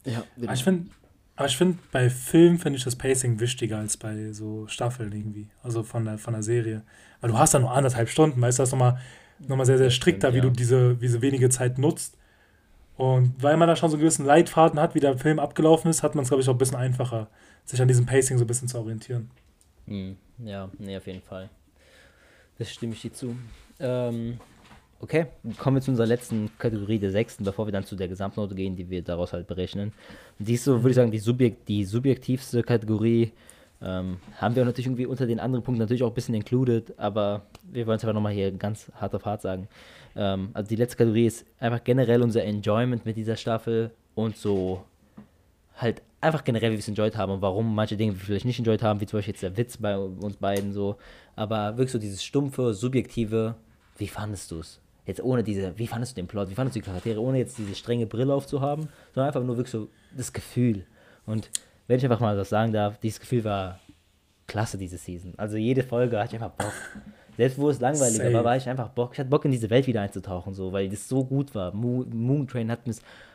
Ja, 0.05 0.24
aber 0.41 0.53
ich 0.53 0.63
finde, 0.63 0.89
aber 1.36 1.47
ich 1.47 1.57
finde, 1.57 1.78
bei 1.91 2.09
Filmen 2.09 2.57
finde 2.57 2.78
ich 2.78 2.84
das 2.84 2.95
Pacing 2.95 3.39
wichtiger 3.39 3.78
als 3.78 3.97
bei 3.97 4.32
so 4.32 4.68
Staffeln 4.68 5.11
irgendwie. 5.11 5.49
Also 5.61 5.84
von 5.84 6.05
der, 6.05 6.18
von 6.18 6.34
der 6.34 6.43
Serie. 6.43 6.84
Weil 7.22 7.32
du 7.32 7.38
hast 7.38 7.53
da 7.53 7.59
nur 7.59 7.72
anderthalb 7.72 8.09
Stunden, 8.09 8.41
weißt 8.41 8.57
du, 8.57 8.63
das 8.63 8.72
nochmal 8.72 8.99
nochmal 9.39 9.65
sehr, 9.65 9.78
sehr 9.78 9.89
strikter, 9.91 10.34
wie 10.34 10.41
du 10.41 10.49
diese, 10.49 10.95
diese 10.95 11.22
wenige 11.22 11.49
Zeit 11.49 11.78
nutzt. 11.78 12.18
Und 12.95 13.36
weil 13.43 13.57
man 13.57 13.68
da 13.68 13.76
schon 13.76 13.91
so 13.91 13.95
einen 13.95 14.01
gewissen 14.01 14.26
Leitfaden 14.26 14.80
hat, 14.80 14.95
wie 14.95 14.99
der 14.99 15.18
Film 15.18 15.38
abgelaufen 15.38 15.89
ist, 15.89 16.01
hat 16.01 16.15
man 16.15 16.24
es, 16.24 16.30
glaube 16.30 16.41
ich, 16.41 16.49
auch 16.49 16.55
ein 16.55 16.57
bisschen 16.57 16.78
einfacher, 16.78 17.28
sich 17.63 17.80
an 17.82 17.88
diesem 17.88 18.07
Pacing 18.07 18.39
so 18.39 18.45
ein 18.45 18.47
bisschen 18.47 18.68
zu 18.68 18.80
orientieren. 18.80 19.30
Mhm. 19.88 20.18
Ja, 20.46 20.70
nee, 20.78 20.96
auf 20.96 21.08
jeden 21.08 21.22
Fall. 21.22 21.50
Das 22.58 22.72
stimme 22.72 22.94
ich 22.94 23.02
dir 23.02 23.14
zu. 23.14 23.36
Ähm, 23.80 24.40
okay, 25.00 25.28
kommen 25.58 25.78
wir 25.78 25.82
zu 25.82 25.92
unserer 25.92 26.08
letzten 26.08 26.52
Kategorie, 26.58 27.00
der 27.00 27.12
sechsten, 27.12 27.44
bevor 27.44 27.68
wir 27.68 27.72
dann 27.72 27.86
zu 27.86 27.96
der 27.96 28.08
Gesamtnote 28.08 28.56
gehen, 28.56 28.76
die 28.76 28.90
wir 28.90 29.02
daraus 29.02 29.34
halt 29.34 29.48
berechnen. 29.48 29.94
Die 30.40 30.54
ist 30.54 30.64
so, 30.64 30.78
würde 30.78 30.90
ich 30.90 30.96
sagen, 30.96 31.12
die, 31.12 31.20
subjekt, 31.20 31.68
die 31.68 31.86
subjektivste 31.86 32.64
Kategorie 32.64 33.32
ähm, 33.82 34.18
haben 34.38 34.56
wir 34.56 34.66
natürlich 34.66 34.88
irgendwie 34.88 35.06
unter 35.06 35.28
den 35.28 35.40
anderen 35.40 35.64
Punkten 35.64 35.80
natürlich 35.80 36.04
auch 36.04 36.10
ein 36.10 36.16
bisschen 36.16 36.36
included, 36.36 36.98
aber 36.98 37.44
wir 37.64 37.86
wollen 37.86 37.98
es 37.98 38.04
aber 38.04 38.14
nochmal 38.14 38.34
hier 38.34 38.52
ganz 38.52 38.92
hart 38.96 39.14
auf 39.14 39.26
hart 39.26 39.42
sagen. 39.42 39.68
Ähm, 40.16 40.50
also 40.54 40.68
die 40.68 40.76
letzte 40.76 40.98
Kategorie 40.98 41.28
ist 41.28 41.46
einfach 41.60 41.84
generell 41.84 42.24
unser 42.24 42.44
Enjoyment 42.44 43.06
mit 43.06 43.18
dieser 43.18 43.36
Staffel 43.36 43.92
und 44.16 44.36
so 44.36 44.84
halt 45.76 46.02
einfach 46.22 46.43
generell, 46.43 46.70
wie 46.70 46.76
wir 46.76 46.80
es 46.80 46.88
enjoyed 46.88 47.15
haben 47.15 47.32
und 47.32 47.41
warum 47.41 47.74
manche 47.76 47.97
Dinge 47.97 48.13
wir 48.13 48.20
vielleicht 48.20 48.45
nicht 48.45 48.59
enjoyed 48.59 48.82
haben, 48.82 48.99
wie 49.01 49.05
zum 49.05 49.18
Beispiel 49.18 49.34
jetzt 49.34 49.43
der 49.43 49.57
Witz 49.57 49.78
bei 49.78 49.97
uns 49.97 50.38
beiden 50.38 50.74
so. 50.74 50.97
Aber 51.36 51.78
wirklich 51.78 51.91
so 51.91 51.99
dieses 51.99 52.24
stumpfe, 52.24 52.74
subjektive, 52.74 53.55
wie 53.97 54.07
fandest 54.07 54.51
du 54.51 54.59
es? 54.59 54.80
Jetzt 55.05 55.24
ohne 55.24 55.43
diese, 55.43 55.78
wie 55.78 55.88
fandest 55.88 56.18
du 56.18 56.22
den 56.22 56.28
Plot, 56.28 56.49
wie 56.49 56.55
fandest 56.55 56.76
du 56.76 56.82
die 56.82 56.86
Charaktere, 56.86 57.22
ohne 57.22 57.38
jetzt 57.38 57.57
diese 57.57 57.76
strenge 57.76 58.07
Brille 58.07 58.34
aufzuhaben, 58.34 58.89
sondern 59.13 59.28
einfach 59.28 59.43
nur 59.43 59.57
wirklich 59.57 59.72
so 59.72 59.88
das 60.15 60.34
Gefühl. 60.34 60.86
Und 61.26 61.49
wenn 61.88 61.97
ich 61.97 62.03
einfach 62.03 62.20
mal 62.20 62.38
was 62.38 62.49
sagen 62.49 62.74
darf, 62.74 62.99
dieses 62.99 63.20
Gefühl 63.20 63.43
war 63.43 63.80
klasse 64.47 64.78
diese 64.78 64.97
Season. 64.97 65.34
Also 65.38 65.57
jede 65.57 65.84
Folge 65.84 66.18
hatte 66.18 66.36
ich 66.36 66.41
einfach 66.41 66.55
Bock. 66.55 66.74
Selbst 67.38 67.59
wo 67.59 67.70
es 67.70 67.80
langweilig 67.80 68.34
war, 68.34 68.43
war 68.43 68.57
ich 68.57 68.68
einfach 68.68 68.89
Bock. 68.89 69.11
Ich 69.13 69.20
hatte 69.20 69.30
Bock, 69.30 69.45
in 69.45 69.51
diese 69.51 69.70
Welt 69.70 69.86
wieder 69.86 70.01
einzutauchen, 70.01 70.53
so, 70.53 70.72
weil 70.72 70.89
das 70.89 71.07
so 71.07 71.24
gut 71.24 71.53
war. 71.53 71.72
Moon 71.74 72.47
Train 72.47 72.72
hat 72.72 72.88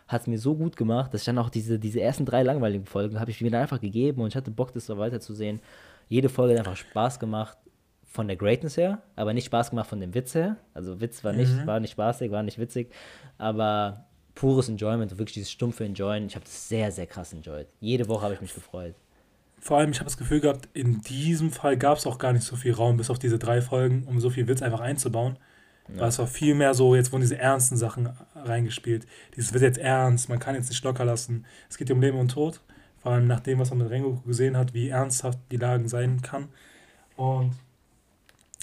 es 0.09 0.27
mir 0.27 0.39
so 0.39 0.55
gut 0.55 0.77
gemacht, 0.77 1.13
dass 1.13 1.23
ich 1.23 1.27
dann 1.27 1.39
auch 1.39 1.51
diese, 1.51 1.79
diese 1.79 2.01
ersten 2.01 2.27
drei 2.27 2.43
langweiligen 2.43 2.87
Folgen 2.87 3.19
habe 3.19 3.31
ich 3.31 3.41
mir 3.41 3.51
dann 3.51 3.63
einfach 3.63 3.81
gegeben 3.81 4.23
und 4.23 4.29
ich 4.29 4.37
hatte 4.37 4.51
Bock, 4.51 4.73
das 4.73 4.87
so 4.87 4.99
weiterzusehen. 4.99 5.61
Jede 6.09 6.29
Folge 6.29 6.55
hat 6.55 6.61
einfach 6.61 6.77
Spaß 6.77 7.19
gemacht 7.19 7.57
von 8.05 8.27
der 8.29 8.37
Greatness 8.37 8.77
her, 8.77 9.01
aber 9.17 9.33
nicht 9.33 9.47
Spaß 9.47 9.71
gemacht 9.71 9.89
von 9.89 10.01
dem 10.01 10.15
Witz 10.15 10.35
her. 10.35 10.57
Also 10.75 11.01
Witz 11.01 11.25
war 11.25 11.33
nicht, 11.33 11.51
mhm. 11.51 11.67
war 11.67 11.81
nicht 11.81 11.93
spaßig, 11.93 12.31
war 12.31 12.43
nicht 12.43 12.59
witzig, 12.59 12.93
aber 13.39 14.05
pures 14.35 14.69
Enjoyment, 14.69 15.11
wirklich 15.19 15.35
dieses 15.35 15.51
stumpfe 15.51 15.85
Enjoyen. 15.85 16.27
Ich 16.27 16.35
habe 16.35 16.45
das 16.45 16.69
sehr, 16.69 16.93
sehr 16.93 17.07
krass 17.07 17.33
enjoyed. 17.33 17.67
Jede 17.81 18.09
Woche 18.09 18.23
habe 18.25 18.35
ich 18.35 18.41
mich 18.41 18.55
gefreut. 18.55 18.95
Vor 19.59 19.79
allem, 19.79 19.93
ich 19.93 19.99
habe 19.99 20.07
das 20.07 20.17
Gefühl 20.17 20.41
gehabt, 20.41 20.69
in 20.75 21.03
diesem 21.03 21.51
Fall 21.53 21.77
gab 21.77 21.97
es 21.97 22.07
auch 22.07 22.19
gar 22.19 22.33
nicht 22.33 22.45
so 22.45 22.57
viel 22.57 22.73
Raum, 22.73 22.97
bis 22.97 23.11
auf 23.11 23.19
diese 23.19 23.39
drei 23.39 23.63
Folgen, 23.63 24.05
um 24.09 24.19
so 24.21 24.29
viel 24.29 24.49
Witz 24.49 24.61
einfach 24.61 24.81
einzubauen. 24.81 25.37
Ja. 25.89 26.03
Weil 26.03 26.09
es 26.09 26.19
war 26.19 26.27
viel 26.27 26.55
mehr 26.55 26.75
so, 26.75 26.95
jetzt 26.95 27.13
wurden 27.13 27.23
diese 27.23 27.39
ernsten 27.39 27.77
Sachen 27.77 28.11
reingespielt. 28.35 29.07
Dieses 29.37 29.53
wird 29.53 29.63
jetzt 29.63 29.79
ernst, 29.79 30.29
man 30.29 30.39
kann 30.39 30.55
jetzt 30.55 30.69
nicht 30.69 30.85
locker 30.85 31.05
lassen. 31.05 31.45
Es 31.69 31.77
geht 31.77 31.91
um 31.91 32.01
Leben 32.01 32.19
und 32.19 32.31
Tod. 32.31 32.61
Vor 33.03 33.13
allem 33.13 33.27
nach 33.27 33.41
dem, 33.41 33.59
was 33.59 33.71
man 33.71 33.79
mit 33.79 33.91
Rengoku 33.91 34.27
gesehen 34.27 34.57
hat, 34.57 34.75
wie 34.75 34.89
ernsthaft 34.89 35.39
die 35.51 35.57
Lagen 35.57 35.89
sein 35.89 36.23
kann. 36.23 36.49
Und 37.17 37.53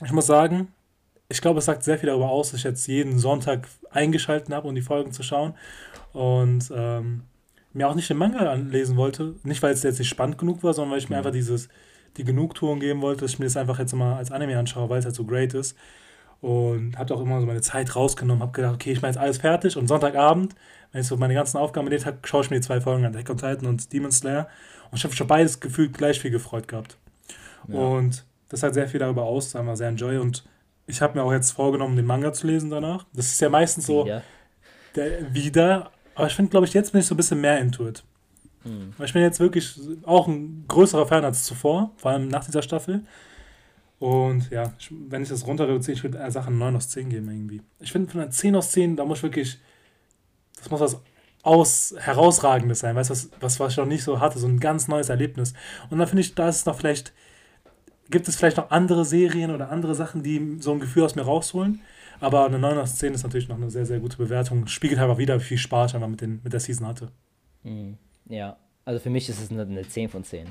ich 0.04 0.12
muss 0.12 0.28
sagen, 0.28 0.70
ich 1.28 1.42
glaube, 1.42 1.60
es 1.60 1.66
sagt 1.66 1.84
sehr 1.84 2.00
viel 2.00 2.08
darüber 2.08 2.30
aus, 2.30 2.52
dass 2.52 2.60
ich 2.60 2.64
jetzt 2.64 2.88
jeden 2.88 3.20
Sonntag 3.20 3.68
eingeschaltet 3.92 4.54
habe, 4.54 4.68
um 4.68 4.76
die 4.76 4.82
Folgen 4.82 5.12
zu 5.12 5.24
schauen. 5.24 5.54
Und 6.14 6.72
ähm, 6.74 7.24
mir 7.74 7.88
auch 7.88 7.96
nicht 7.96 8.10
den 8.10 8.18
Manga 8.18 8.40
anlesen 8.52 8.98
wollte. 8.98 9.36
Nicht, 9.44 9.62
weil 9.62 9.74
es 9.74 9.84
jetzt 9.84 10.00
nicht 10.00 10.10
spannend 10.10 10.38
genug 10.38 10.64
war, 10.64 10.74
sondern 10.74 10.92
weil 10.92 11.00
ich 11.00 11.10
mir 11.10 11.16
mhm. 11.16 11.20
einfach 11.20 11.32
dieses, 11.32 11.70
die 12.18 12.24
Genugtuung 12.24 12.80
geben 12.80 13.02
wollte, 13.02 13.22
dass 13.22 13.32
ich 13.32 13.40
mir 13.40 13.46
das 13.46 13.58
einfach 13.58 13.80
jetzt 13.80 13.94
mal 13.94 14.16
als 14.16 14.32
Anime 14.32 14.58
anschaue, 14.58 14.90
weil 14.90 15.00
es 15.00 15.06
halt 15.06 15.16
so 15.16 15.26
great 15.26 15.54
ist. 15.54 15.78
Und 16.42 16.98
habe 16.98 17.14
auch 17.14 17.22
immer 17.22 17.42
so 17.42 17.46
meine 17.46 17.62
Zeit 17.62 17.96
rausgenommen, 17.96 18.42
habe 18.42 18.54
gedacht, 18.54 18.76
okay, 18.76 18.94
ich 18.94 19.02
mache 19.02 19.12
jetzt 19.12 19.18
alles 19.18 19.40
fertig 19.40 19.76
und 19.76 19.88
Sonntagabend, 19.88 20.56
wenn 20.92 21.02
ich 21.02 21.08
so 21.08 21.18
meine 21.18 21.34
ganzen 21.34 21.58
Aufgaben 21.58 21.88
erledigt 21.88 22.08
habe, 22.08 22.18
schaue 22.24 22.44
ich 22.44 22.50
mir 22.50 22.58
die 22.58 22.66
zwei 22.66 22.80
Folgen 22.80 23.06
an, 23.06 23.14
Attack 23.14 23.30
on 23.30 23.38
Titan 23.38 23.68
und 23.68 23.92
Demon 23.92 24.12
Slayer. 24.12 24.48
Und 24.90 24.98
ich 24.98 25.04
habe 25.04 25.14
schon 25.14 25.28
beides 25.28 25.60
gefühlt 25.60 25.98
gleich 25.98 26.20
viel 26.20 26.32
gefreut 26.32 26.68
gehabt. 26.68 26.98
Ja. 27.68 27.78
Und 27.78 28.24
das 28.48 28.64
hat 28.64 28.74
sehr 28.74 28.88
viel 28.88 29.00
darüber 29.00 29.24
aus, 29.24 29.52
sagen 29.52 29.68
wir, 29.68 29.76
sehr 29.76 29.90
enjoy 29.90 30.18
und 30.18 30.46
ich 30.88 31.02
habe 31.02 31.20
mir 31.20 31.24
auch 31.24 31.32
jetzt 31.32 31.52
vorgenommen, 31.52 31.96
den 31.96 32.06
Manga 32.06 32.34
zu 32.34 32.48
lesen 32.48 32.70
danach. 32.70 33.06
Das 33.14 33.28
ist 33.28 33.42
ja 33.42 33.50
meistens 33.50 33.86
so 33.86 34.06
wieder, 34.06 34.24
der, 34.96 35.34
wieder 35.34 35.92
aber 36.20 36.28
ich 36.28 36.36
finde, 36.36 36.52
glaube 36.52 36.66
ich, 36.66 36.74
jetzt 36.74 36.92
bin 36.92 37.00
ich 37.00 37.08
so 37.08 37.14
ein 37.14 37.18
bisschen 37.18 37.40
mehr 37.40 37.60
into 37.60 37.88
it. 37.88 38.04
Weil 38.98 39.08
ich 39.08 39.14
bin 39.14 39.22
jetzt 39.22 39.40
wirklich 39.40 39.80
auch 40.04 40.28
ein 40.28 40.66
größerer 40.68 41.08
Fan 41.08 41.24
als 41.24 41.46
zuvor, 41.46 41.92
vor 41.96 42.12
allem 42.12 42.28
nach 42.28 42.44
dieser 42.44 42.62
Staffel. 42.62 43.06
Und 44.00 44.50
ja, 44.50 44.74
ich, 44.80 44.92
wenn 44.92 45.24
ich 45.24 45.30
das 45.30 45.46
runter 45.46 45.68
reduziere, 45.68 45.98
ich 45.98 46.04
würde 46.04 46.18
der 46.18 46.32
Sache 46.32 46.52
9 46.52 46.76
aus 46.76 46.90
10 46.90 47.10
geben 47.10 47.30
irgendwie. 47.30 47.62
Ich 47.80 47.92
finde, 47.92 48.10
von 48.10 48.22
einer 48.22 48.32
10 48.32 48.56
aus 48.56 48.72
10, 48.72 48.96
da 48.96 49.06
muss 49.06 49.20
ich 49.20 49.24
wirklich, 49.24 49.60
das 50.58 50.70
muss 50.72 50.80
was 50.80 51.02
aus 51.42 51.96
herausragendes 51.98 52.80
sein, 52.80 52.96
weißt 52.96 53.10
du, 53.10 53.14
was, 53.14 53.30
was, 53.40 53.60
was 53.60 53.72
ich 53.74 53.78
noch 53.78 53.86
nicht 53.86 54.04
so 54.04 54.20
hatte, 54.20 54.40
so 54.40 54.48
ein 54.48 54.60
ganz 54.60 54.88
neues 54.88 55.10
Erlebnis. 55.10 55.54
Und 55.90 56.00
dann 56.00 56.08
finde 56.08 56.22
ich, 56.22 56.36
da 56.36 56.50
ist 56.50 56.58
es 56.58 56.66
noch 56.66 56.78
vielleicht 56.78 57.14
gibt 58.10 58.28
es 58.28 58.36
vielleicht 58.36 58.58
noch 58.58 58.72
andere 58.72 59.06
Serien 59.06 59.52
oder 59.52 59.70
andere 59.70 59.96
Sachen, 59.96 60.24
die 60.24 60.58
so 60.60 60.72
ein 60.72 60.80
Gefühl 60.80 61.04
aus 61.04 61.16
mir 61.16 61.24
rausholen. 61.24 61.82
Aber 62.20 62.46
eine 62.46 62.60
9 62.60 62.78
aus 62.78 62.96
10 62.96 63.14
ist 63.14 63.24
natürlich 63.24 63.48
noch 63.48 63.56
eine 63.56 63.70
sehr, 63.70 63.86
sehr 63.86 64.00
gute 64.00 64.18
Bewertung. 64.18 64.68
Spiegelt 64.68 65.00
einfach 65.00 65.18
wieder, 65.18 65.40
wie 65.40 65.44
viel 65.44 65.58
Spaß 65.58 65.92
ich 65.92 65.96
einfach 65.96 66.10
mit, 66.10 66.22
den, 66.22 66.42
mit 66.44 66.52
der 66.52 66.60
Season 66.60 66.88
hatte. 66.88 67.12
Mhm. 67.64 67.98
Ja, 68.28 68.58
also 68.84 69.00
für 69.00 69.10
mich 69.10 69.30
ist 69.30 69.42
es 69.42 69.52
eine 69.52 69.88
10 69.88 70.10
von 70.10 70.24
10. 70.24 70.48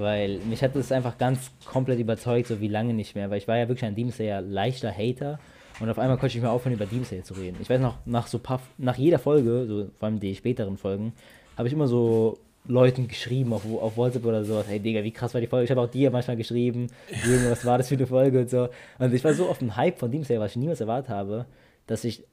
Weil 0.00 0.38
mich 0.38 0.62
hat 0.62 0.74
es 0.76 0.92
einfach 0.92 1.18
ganz 1.18 1.50
komplett 1.64 1.98
überzeugt, 1.98 2.48
so 2.48 2.60
wie 2.60 2.68
lange 2.68 2.94
nicht 2.94 3.14
mehr. 3.14 3.30
Weil 3.30 3.38
ich 3.38 3.48
war 3.48 3.58
ja 3.58 3.68
wirklich 3.68 3.84
ein 3.84 3.94
Demon 3.94 4.12
Slayer 4.12 4.40
leichter 4.40 4.90
Hater. 4.90 5.38
Und 5.78 5.88
auf 5.88 5.98
einmal 5.98 6.18
konnte 6.18 6.36
ich 6.36 6.42
mir 6.42 6.50
aufhören, 6.50 6.74
über 6.74 6.86
Demon 6.86 7.04
Slayer 7.04 7.22
zu 7.22 7.34
reden. 7.34 7.58
Ich 7.60 7.70
weiß 7.70 7.80
noch, 7.80 7.98
nach 8.06 8.26
so 8.26 8.38
paar, 8.38 8.60
nach 8.78 8.96
jeder 8.96 9.18
Folge, 9.18 9.66
so 9.66 9.86
vor 9.98 10.08
allem 10.08 10.20
die 10.20 10.34
späteren 10.34 10.76
Folgen, 10.76 11.12
habe 11.56 11.68
ich 11.68 11.74
immer 11.74 11.86
so 11.86 12.38
Leuten 12.66 13.08
geschrieben 13.08 13.52
auf, 13.52 13.64
auf 13.64 13.96
WhatsApp 13.96 14.24
oder 14.24 14.44
sowas, 14.44 14.66
hey 14.68 14.80
Digga, 14.80 15.02
wie 15.02 15.10
krass 15.10 15.34
war 15.34 15.40
die 15.40 15.46
Folge? 15.46 15.64
Ich 15.64 15.70
habe 15.70 15.80
auch 15.80 15.90
dir 15.90 16.10
manchmal 16.10 16.36
geschrieben, 16.36 16.88
Junge, 17.24 17.50
was 17.50 17.64
war 17.64 17.78
das 17.78 17.88
für 17.88 17.94
eine 17.94 18.06
Folge 18.06 18.40
und 18.40 18.50
so. 18.50 18.68
Und 18.98 19.14
ich 19.14 19.24
war 19.24 19.34
so 19.34 19.48
auf 19.48 19.58
dem 19.58 19.76
Hype 19.76 19.98
von 19.98 20.10
Demon 20.10 20.24
Slayer, 20.24 20.40
was 20.40 20.52
ich 20.52 20.56
niemals 20.56 20.80
erwartet 20.80 21.10
habe, 21.10 21.46
dass 21.86 22.04
ich, 22.04 22.24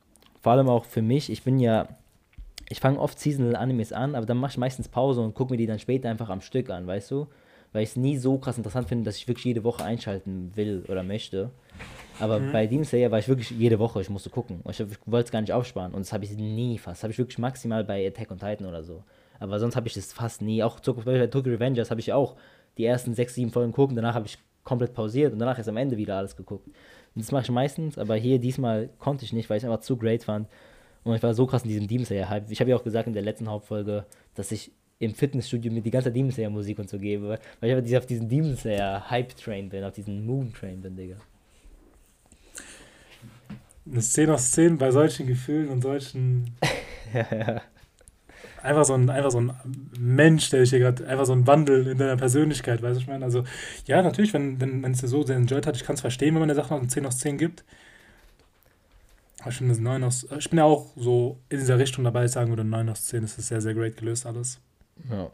vor 0.41 0.51
allem 0.53 0.69
auch 0.69 0.85
für 0.85 1.01
mich, 1.01 1.29
ich 1.31 1.43
bin 1.43 1.59
ja, 1.59 1.87
ich 2.69 2.79
fange 2.79 2.99
oft 2.99 3.19
Seasonal 3.19 3.55
Animes 3.55 3.93
an, 3.93 4.15
aber 4.15 4.25
dann 4.25 4.37
mache 4.37 4.51
ich 4.51 4.57
meistens 4.57 4.89
Pause 4.89 5.21
und 5.21 5.33
gucke 5.33 5.53
mir 5.53 5.57
die 5.57 5.65
dann 5.65 5.79
später 5.79 6.09
einfach 6.09 6.29
am 6.29 6.41
Stück 6.41 6.69
an, 6.69 6.85
weißt 6.85 7.09
du? 7.11 7.27
Weil 7.73 7.83
ich 7.83 7.89
es 7.89 7.95
nie 7.95 8.17
so 8.17 8.37
krass 8.37 8.57
interessant 8.57 8.87
finde, 8.87 9.05
dass 9.05 9.17
ich 9.17 9.27
wirklich 9.27 9.45
jede 9.45 9.63
Woche 9.63 9.83
einschalten 9.83 10.51
will 10.55 10.83
oder 10.87 11.03
möchte. 11.03 11.51
Aber 12.19 12.39
mhm. 12.39 12.51
bei 12.51 12.65
Demon 12.67 12.85
Slayer 12.85 13.11
war 13.11 13.19
ich 13.19 13.27
wirklich 13.27 13.51
jede 13.51 13.79
Woche, 13.79 14.01
ich 14.01 14.09
musste 14.09 14.29
gucken. 14.29 14.61
Ich, 14.69 14.79
ich 14.79 14.87
wollte 15.05 15.25
es 15.25 15.31
gar 15.31 15.41
nicht 15.41 15.53
aufsparen 15.53 15.93
und 15.93 15.99
das 15.99 16.13
habe 16.13 16.25
ich 16.25 16.31
nie 16.31 16.77
fast. 16.77 16.99
Das 16.99 17.03
habe 17.03 17.11
ich 17.13 17.19
wirklich 17.19 17.37
maximal 17.37 17.83
bei 17.83 18.07
Attack 18.07 18.31
on 18.31 18.39
Titan 18.39 18.65
oder 18.67 18.83
so. 18.83 19.03
Aber 19.39 19.59
sonst 19.59 19.75
habe 19.75 19.87
ich 19.87 19.93
das 19.93 20.13
fast 20.13 20.41
nie. 20.41 20.63
Auch 20.63 20.79
bei 20.79 21.27
Tokyo 21.27 21.53
Revengers 21.53 21.91
habe 21.91 21.99
ich 21.99 22.11
auch 22.11 22.35
die 22.77 22.85
ersten 22.85 23.13
sechs, 23.13 23.35
sieben 23.35 23.51
Folgen 23.51 23.71
geguckt, 23.71 23.93
danach 23.95 24.15
habe 24.15 24.25
ich 24.25 24.37
komplett 24.63 24.93
pausiert 24.93 25.33
und 25.33 25.39
danach 25.39 25.57
ist 25.59 25.69
am 25.69 25.77
Ende 25.77 25.97
wieder 25.97 26.17
alles 26.17 26.35
geguckt. 26.35 26.67
Und 26.67 27.23
das 27.23 27.31
mache 27.31 27.43
ich 27.43 27.51
meistens, 27.51 27.97
aber 27.97 28.15
hier 28.15 28.39
diesmal 28.39 28.89
konnte 28.99 29.25
ich 29.25 29.33
nicht, 29.33 29.49
weil 29.49 29.57
ich 29.57 29.63
es 29.63 29.69
einfach 29.69 29.81
zu 29.81 29.97
great 29.97 30.23
fand. 30.23 30.47
Und 31.03 31.15
ich 31.15 31.23
war 31.23 31.33
so 31.33 31.47
krass 31.47 31.63
in 31.63 31.69
diesem 31.69 31.87
Demon 31.87 32.05
Slayer-Hype. 32.05 32.51
Ich 32.51 32.59
habe 32.59 32.69
ja 32.69 32.75
auch 32.75 32.83
gesagt 32.83 33.07
in 33.07 33.13
der 33.13 33.23
letzten 33.23 33.49
Hauptfolge, 33.49 34.05
dass 34.35 34.51
ich 34.51 34.71
im 34.99 35.13
Fitnessstudio 35.13 35.71
mir 35.71 35.81
die 35.81 35.91
ganze 35.91 36.11
Demon 36.11 36.31
Slayer 36.31 36.49
Musik 36.49 36.79
und 36.79 36.89
so 36.89 36.97
gebe, 36.97 37.39
weil 37.59 37.69
ich 37.69 37.75
einfach 37.75 37.97
auf 37.99 38.05
diesen 38.05 38.29
Demon 38.29 38.57
Slayer 38.57 39.09
Hype 39.09 39.35
Train 39.35 39.69
bin, 39.69 39.83
auf 39.83 39.93
diesen 39.93 40.25
Moon 40.25 40.53
Train 40.53 40.81
bin, 40.81 40.95
Digga. 40.95 41.17
Eine 43.89 44.01
10 44.01 44.29
aus 44.29 44.51
10 44.51 44.77
bei 44.77 44.91
solchen 44.91 45.27
Gefühlen 45.27 45.69
und 45.69 45.81
solchen. 45.81 46.55
ja, 47.13 47.27
ja 47.31 47.61
einfach 48.67 48.85
so 48.85 48.93
ein, 48.93 49.09
einfach 49.09 49.31
so 49.31 49.39
ein 49.39 49.53
Mensch, 49.97 50.49
der 50.49 50.61
dich 50.61 50.69
hier 50.69 50.79
gerade, 50.79 51.07
einfach 51.07 51.25
so 51.25 51.33
ein 51.33 51.47
Wandel 51.47 51.87
in 51.87 51.97
deiner 51.97 52.17
Persönlichkeit, 52.17 52.81
weißt 52.81 52.97
du, 52.97 53.01
ich 53.01 53.07
meine? 53.07 53.25
Also, 53.25 53.43
ja, 53.85 54.01
natürlich, 54.01 54.33
wenn, 54.33 54.59
wenn, 54.59 54.83
wenn 54.83 54.91
es 54.91 55.01
dir 55.01 55.07
so 55.07 55.23
sehr 55.23 55.37
enjoyed 55.37 55.65
hat, 55.65 55.75
ich 55.75 55.83
kann 55.83 55.95
es 55.95 56.01
verstehen, 56.01 56.33
wenn 56.35 56.39
man 56.39 56.49
der 56.49 56.55
Sache 56.55 56.73
noch 56.73 56.79
eine 56.79 56.87
10 56.87 57.05
aus 57.05 57.17
10 57.19 57.37
gibt. 57.37 57.63
Aber 59.39 59.51
ich 59.51 59.57
finde 59.57 59.73
das 59.73 59.81
9 59.81 60.03
aus, 60.03 60.27
ich 60.37 60.49
bin 60.49 60.59
ja 60.59 60.65
auch 60.65 60.91
so 60.95 61.39
in 61.49 61.59
dieser 61.59 61.79
Richtung 61.79 62.03
dabei, 62.03 62.25
ich 62.25 62.31
sagen 62.31 62.49
würde, 62.49 62.63
9 62.63 62.89
aus 62.89 63.05
10 63.05 63.23
ist 63.23 63.37
das 63.37 63.47
sehr, 63.47 63.61
sehr 63.61 63.73
great 63.73 63.97
gelöst 63.97 64.25
alles. 64.25 64.59
Ja. 65.09 65.31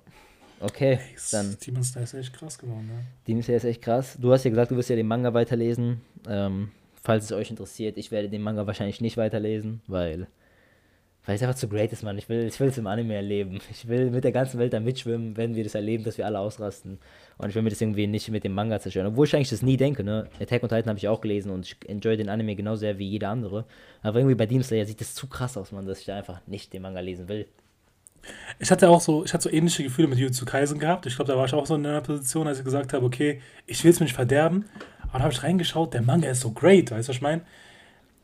Okay, 0.59 0.95
hey, 0.95 1.15
dann. 1.31 1.57
Demon 1.65 1.83
Slayer 1.83 2.03
ist 2.03 2.13
echt 2.13 2.33
krass 2.33 2.57
geworden, 2.57 2.89
ja. 2.89 3.03
Demon 3.27 3.43
Slayer 3.43 3.57
ist 3.57 3.65
echt 3.65 3.81
krass. 3.81 4.17
Du 4.19 4.31
hast 4.31 4.45
ja 4.45 4.49
gesagt, 4.49 4.71
du 4.71 4.77
wirst 4.77 4.89
ja 4.89 4.95
den 4.95 5.07
Manga 5.07 5.33
weiterlesen. 5.33 6.01
Ähm, 6.27 6.71
falls 7.01 7.25
es 7.25 7.31
euch 7.33 7.49
interessiert, 7.49 7.97
ich 7.97 8.11
werde 8.11 8.29
den 8.29 8.41
Manga 8.41 8.65
wahrscheinlich 8.65 9.01
nicht 9.01 9.17
weiterlesen, 9.17 9.81
weil 9.87 10.27
weil 11.25 11.35
es 11.35 11.41
einfach 11.41 11.55
zu 11.55 11.69
great 11.69 11.91
ist, 11.93 12.03
Mann. 12.03 12.17
Ich 12.17 12.27
will, 12.27 12.47
ich 12.47 12.59
will 12.59 12.67
es 12.67 12.77
im 12.77 12.87
Anime 12.87 13.15
erleben. 13.15 13.59
Ich 13.71 13.87
will 13.87 14.11
mit 14.11 14.25
der 14.25 14.33
ganzen 14.33 14.59
Welt 14.59 14.73
da 14.73 14.79
mitschwimmen, 14.79 15.37
wenn 15.37 15.55
wir 15.55 15.63
das 15.63 15.73
erleben, 15.73 16.03
dass 16.03 16.17
wir 16.17 16.25
alle 16.25 16.39
ausrasten. 16.39 16.99
Und 17.37 17.49
ich 17.49 17.55
will 17.55 17.61
mir 17.61 17.69
das 17.69 17.79
irgendwie 17.79 18.07
nicht 18.07 18.29
mit 18.29 18.43
dem 18.43 18.53
Manga 18.53 18.79
zerstören. 18.79 19.07
Obwohl 19.07 19.25
ich 19.25 19.35
eigentlich 19.35 19.49
das 19.49 19.61
nie 19.61 19.77
denke, 19.77 20.03
ne? 20.03 20.27
Attack 20.41 20.63
on 20.63 20.69
Titan 20.69 20.89
habe 20.89 20.97
ich 20.97 21.07
auch 21.07 21.21
gelesen 21.21 21.49
und 21.51 21.65
ich 21.65 21.89
enjoy 21.89 22.17
den 22.17 22.27
Anime 22.27 22.55
genauso 22.55 22.81
sehr 22.81 22.97
wie 22.99 23.07
jeder 23.07 23.29
andere. 23.29 23.65
Aber 24.01 24.19
irgendwie 24.19 24.35
bei 24.35 24.45
Demon 24.45 24.63
Slayer 24.63 24.85
sieht 24.85 24.99
das 24.99 25.15
zu 25.15 25.27
krass 25.27 25.55
aus, 25.55 25.71
Mann, 25.71 25.85
dass 25.85 25.99
ich 25.99 26.05
da 26.05 26.17
einfach 26.17 26.45
nicht 26.45 26.73
den 26.73 26.81
Manga 26.81 26.99
lesen 26.99 27.29
will. 27.29 27.47
Ich 28.59 28.71
hatte 28.71 28.89
auch 28.89 29.01
so, 29.01 29.25
ich 29.25 29.33
hatte 29.33 29.43
so 29.43 29.49
ähnliche 29.49 29.83
Gefühle 29.83 30.07
mit 30.07 30.17
Jujutsu 30.17 30.45
Kaisen 30.45 30.79
gehabt. 30.79 31.05
Ich 31.05 31.15
glaube, 31.15 31.31
da 31.31 31.37
war 31.37 31.45
ich 31.45 31.53
auch 31.53 31.65
so 31.65 31.75
in 31.75 31.85
einer 31.85 32.01
Position, 32.01 32.47
als 32.47 32.59
ich 32.59 32.65
gesagt 32.65 32.93
habe, 32.93 33.05
okay, 33.05 33.41
ich 33.65 33.83
will 33.83 33.91
es 33.91 33.99
mir 33.99 34.05
nicht 34.05 34.15
verderben. 34.15 34.65
Aber 35.03 35.19
da 35.19 35.23
habe 35.25 35.33
ich 35.33 35.43
reingeschaut, 35.43 35.93
der 35.93 36.01
Manga 36.01 36.29
ist 36.29 36.41
so 36.41 36.51
great, 36.51 36.91
weißt 36.91 37.07
du, 37.07 37.09
was 37.09 37.15
ich 37.17 37.21
meine? 37.21 37.41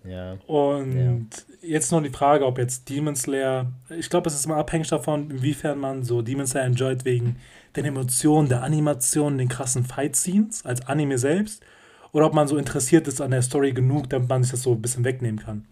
Ja. 0.03 0.37
Und 0.47 0.93
ja. 0.93 1.67
jetzt 1.67 1.91
noch 1.91 2.01
die 2.01 2.09
Frage, 2.09 2.45
ob 2.45 2.57
jetzt 2.57 2.89
Demon 2.89 3.15
Slayer, 3.15 3.71
ich 3.89 4.09
glaube, 4.09 4.29
es 4.29 4.35
ist 4.35 4.45
immer 4.45 4.57
abhängig 4.57 4.87
davon, 4.87 5.29
inwiefern 5.29 5.77
man 5.77 6.03
so 6.03 6.21
Demon 6.21 6.47
Slayer 6.47 6.65
enjoyt 6.65 7.05
wegen 7.05 7.35
den 7.75 7.85
Emotionen, 7.85 8.49
der 8.49 8.63
Animation, 8.63 9.37
den 9.37 9.49
krassen 9.49 9.83
Fight-Scenes 9.83 10.65
als 10.65 10.87
Anime 10.87 11.17
selbst, 11.17 11.63
oder 12.11 12.25
ob 12.25 12.33
man 12.33 12.47
so 12.47 12.57
interessiert 12.57 13.07
ist 13.07 13.21
an 13.21 13.31
der 13.31 13.41
Story 13.41 13.71
genug, 13.71 14.09
damit 14.09 14.29
man 14.29 14.41
sich 14.41 14.51
das 14.51 14.63
so 14.63 14.71
ein 14.71 14.81
bisschen 14.81 15.03
wegnehmen 15.03 15.39
kann. 15.39 15.67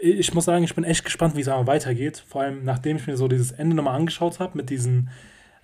Ich 0.00 0.32
muss 0.34 0.46
sagen, 0.46 0.64
ich 0.64 0.74
bin 0.74 0.84
echt 0.84 1.04
gespannt, 1.04 1.36
wie 1.36 1.40
es 1.40 1.48
aber 1.48 1.66
weitergeht. 1.66 2.22
Vor 2.26 2.42
allem, 2.42 2.64
nachdem 2.64 2.96
ich 2.96 3.06
mir 3.06 3.16
so 3.16 3.28
dieses 3.28 3.52
Ende 3.52 3.76
nochmal 3.76 3.96
angeschaut 3.96 4.40
habe 4.40 4.56
mit 4.56 4.70
diesem 4.70 5.08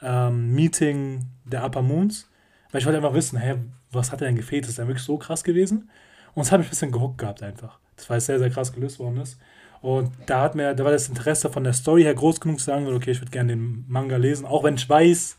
ähm, 0.02 0.52
Meeting 0.54 1.26
der 1.44 1.64
Upper 1.64 1.82
Moons. 1.82 2.28
Weil 2.70 2.80
ich 2.80 2.86
wollte 2.86 2.98
einfach 2.98 3.14
wissen, 3.14 3.38
hä, 3.38 3.56
was 3.92 4.12
hat 4.12 4.20
er 4.20 4.26
denn 4.26 4.36
gefehlt? 4.36 4.66
Ist 4.66 4.78
er 4.78 4.86
wirklich 4.86 5.04
so 5.04 5.16
krass 5.16 5.44
gewesen? 5.44 5.90
Und 6.34 6.42
es 6.42 6.52
hat 6.52 6.58
mich 6.58 6.66
ein 6.66 6.70
bisschen 6.70 6.92
gehuckt 6.92 7.18
gehabt 7.18 7.42
einfach. 7.42 7.78
Das 7.96 8.10
war 8.10 8.20
sehr, 8.20 8.38
sehr 8.38 8.50
krass 8.50 8.72
gelöst 8.72 8.98
worden 8.98 9.18
ist. 9.18 9.38
Und 9.80 10.10
da 10.26 10.40
hat 10.40 10.54
mir, 10.54 10.74
da 10.74 10.82
war 10.82 10.92
das 10.92 11.08
Interesse 11.08 11.50
von 11.50 11.62
der 11.62 11.74
Story 11.74 12.02
her 12.02 12.14
groß 12.14 12.40
genug 12.40 12.58
zu 12.58 12.64
sagen, 12.64 12.86
okay, 12.88 13.10
ich 13.10 13.20
würde 13.20 13.30
gerne 13.30 13.52
den 13.52 13.84
Manga 13.86 14.16
lesen, 14.16 14.46
auch 14.46 14.64
wenn 14.64 14.76
ich 14.76 14.88
weiß, 14.88 15.36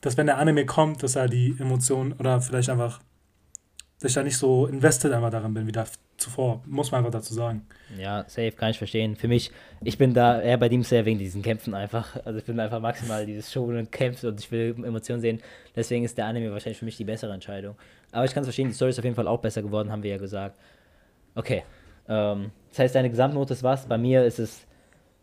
dass 0.00 0.16
wenn 0.16 0.26
der 0.26 0.38
Anime 0.38 0.66
kommt, 0.66 1.02
dass 1.02 1.16
er 1.16 1.28
die 1.28 1.56
Emotionen 1.58 2.12
oder 2.12 2.40
vielleicht 2.40 2.70
einfach, 2.70 3.00
dass 3.98 4.10
ich 4.10 4.14
da 4.14 4.22
nicht 4.22 4.36
so 4.36 4.66
invested 4.66 5.12
einfach 5.12 5.30
darin 5.30 5.54
bin 5.54 5.66
wie 5.66 5.72
da 5.72 5.84
zuvor, 6.16 6.62
muss 6.66 6.90
man 6.90 6.98
einfach 6.98 7.12
dazu 7.12 7.34
sagen. 7.34 7.66
Ja, 7.98 8.24
safe, 8.28 8.52
kann 8.52 8.70
ich 8.70 8.78
verstehen. 8.78 9.16
Für 9.16 9.28
mich, 9.28 9.50
ich 9.82 9.98
bin 9.98 10.14
da 10.14 10.40
eher 10.40 10.56
bei 10.56 10.68
dem 10.68 10.82
sehr 10.82 11.04
wegen 11.04 11.18
diesen 11.18 11.42
Kämpfen 11.42 11.74
einfach. 11.74 12.16
Also 12.24 12.38
ich 12.38 12.44
bin 12.44 12.58
einfach 12.60 12.80
maximal 12.80 13.26
dieses 13.26 13.52
Shonen 13.52 13.90
kämpft 13.90 14.24
und 14.24 14.38
ich 14.40 14.50
will 14.50 14.74
Emotionen 14.84 15.20
sehen. 15.20 15.40
Deswegen 15.74 16.04
ist 16.04 16.16
der 16.16 16.26
Anime 16.26 16.52
wahrscheinlich 16.52 16.78
für 16.78 16.84
mich 16.84 16.96
die 16.96 17.04
bessere 17.04 17.32
Entscheidung. 17.32 17.76
Aber 18.12 18.24
ich 18.24 18.32
kann 18.32 18.42
es 18.42 18.46
verstehen, 18.46 18.68
die 18.68 18.74
Story 18.74 18.90
ist 18.90 18.98
auf 18.98 19.04
jeden 19.04 19.16
Fall 19.16 19.26
auch 19.26 19.40
besser 19.40 19.62
geworden, 19.62 19.90
haben 19.90 20.02
wir 20.02 20.10
ja 20.10 20.18
gesagt. 20.18 20.58
Okay. 21.34 21.64
Ähm, 22.08 22.50
das 22.70 22.78
heißt, 22.78 22.94
deine 22.94 23.10
Gesamtnote 23.10 23.54
ist 23.54 23.62
was? 23.62 23.86
Bei 23.86 23.98
mir 23.98 24.24
ist 24.24 24.38
es 24.38 24.66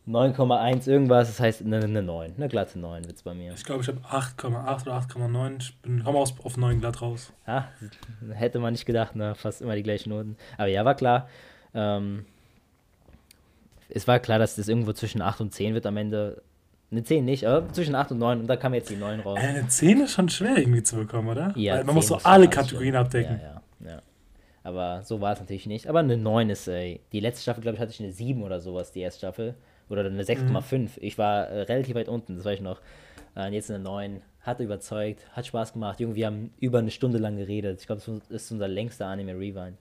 9,1 0.10 0.89
irgendwas, 0.89 1.28
das 1.28 1.39
heißt 1.39 1.62
eine, 1.62 1.84
eine 1.84 2.01
9, 2.01 2.34
eine 2.36 2.47
glatte 2.47 2.80
9 2.80 3.05
wird 3.05 3.18
es 3.18 3.22
bei 3.22 3.36
mir. 3.36 3.53
Ich 3.53 3.64
glaube, 3.64 3.84
ich 3.84 3.88
habe 3.88 3.99
8,8 3.99 4.82
oder 4.82 4.97
8,9. 4.97 5.57
Ich 5.60 5.78
bin, 5.82 6.03
komme 6.03 6.18
aus, 6.18 6.34
auf 6.43 6.57
9 6.57 6.80
glatt 6.80 7.01
raus. 7.01 7.32
Ja, 7.45 7.68
hätte 8.34 8.57
man 8.60 8.74
nicht 8.74 8.88
gedacht, 8.88 9.16
ne? 9.16 9.36
fast 9.36 9.62
immer 9.62 9.76
die 9.76 9.84
gleichen 9.84 10.10
Noten. 10.10 10.36
Aber 10.57 10.68
ja, 10.68 10.84
war 10.84 10.95
klar. 10.95 11.30
Ähm, 11.76 12.26
es 13.88 14.07
war 14.07 14.20
klar, 14.20 14.39
dass 14.39 14.55
das 14.55 14.68
irgendwo 14.68 14.93
zwischen 14.93 15.22
8 15.22 15.41
und 15.41 15.53
10 15.53 15.76
wird 15.76 15.86
am 15.86 15.97
Ende. 15.97 16.41
Eine 16.91 17.03
10 17.03 17.24
nicht, 17.24 17.45
aber 17.45 17.72
zwischen 17.72 17.93
8 17.93 18.14
und 18.14 18.18
9 18.18 18.39
und 18.39 18.47
da 18.47 18.55
kam 18.55 18.74
jetzt 18.74 18.89
die 18.89 18.95
9 18.95 19.20
raus. 19.20 19.38
Äh, 19.39 19.45
eine 19.47 19.68
10 19.68 20.01
ist 20.01 20.14
schon 20.14 20.28
schwer 20.30 20.57
irgendwie 20.57 20.82
zu 20.82 20.95
bekommen, 20.95 21.28
oder? 21.30 21.53
Ja, 21.55 21.76
Weil 21.76 21.84
man 21.84 21.93
muss 21.93 22.07
so 22.07 22.18
alle 22.24 22.49
Kategorien 22.49 22.95
stimmt. 22.95 23.05
abdecken. 23.05 23.39
Ja, 23.43 23.62
ja, 23.86 23.91
ja. 23.91 24.01
Aber 24.64 25.03
so 25.03 25.22
war 25.22 25.34
es 25.34 25.39
natürlich 25.39 25.68
nicht. 25.68 25.88
Aber 25.88 25.99
eine 25.99 26.18
9 26.18 26.49
ist, 26.49 26.68
ey, 26.68 26.99
die 27.12 27.20
letzte 27.20 27.43
Staffel, 27.43 27.62
glaube 27.62 27.76
ich, 27.76 27.82
hatte 27.82 27.91
ich 27.91 27.99
eine 27.99 28.12
7 28.12 28.41
oder 28.41 28.60
sowas, 28.60 28.91
die 28.91 29.01
erste 29.01 29.20
Staffel. 29.20 29.53
Oder 29.90 30.06
eine 30.06 30.24
6,5. 30.24 30.78
Mhm. 30.78 30.90
Ich 30.98 31.18
war 31.18 31.48
äh, 31.48 31.62
relativ 31.64 31.96
weit 31.96 32.08
unten, 32.08 32.36
das 32.36 32.46
weiß 32.46 32.56
ich 32.56 32.62
noch. 32.62 32.82
Äh, 33.36 33.54
jetzt 33.54 33.70
eine 33.70 33.80
9. 33.80 34.22
Hat 34.42 34.60
überzeugt, 34.60 35.26
hat 35.34 35.46
Spaß 35.46 35.74
gemacht. 35.74 36.00
Irgendwie 36.00 36.26
haben 36.26 36.52
über 36.60 36.80
eine 36.80 36.92
Stunde 36.92 37.18
lang 37.18 37.38
geredet. 37.38 37.82
Ich 37.82 37.88
glaube, 37.88 38.02
das 38.06 38.30
ist 38.30 38.52
unser 38.52 38.68
längster 38.68 39.08
Anime 39.08 39.34
Rewind. 39.34 39.78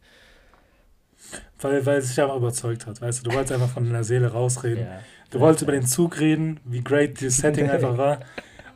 Weil, 1.60 1.84
weil 1.84 1.98
es 1.98 2.08
sich 2.08 2.20
einfach 2.20 2.36
überzeugt 2.36 2.86
hat, 2.86 3.00
weißt 3.00 3.20
du, 3.20 3.30
du 3.30 3.34
wolltest 3.34 3.52
einfach 3.52 3.68
von 3.68 3.84
deiner 3.84 4.04
Seele 4.04 4.28
rausreden. 4.28 4.84
Ja. 4.84 5.00
Du 5.30 5.40
wolltest 5.40 5.62
über 5.62 5.72
den 5.72 5.84
Zug 5.84 6.20
reden, 6.20 6.60
wie 6.64 6.80
great 6.80 7.20
dieses 7.20 7.38
Setting 7.38 7.68
einfach 7.68 7.98
war. 7.98 8.20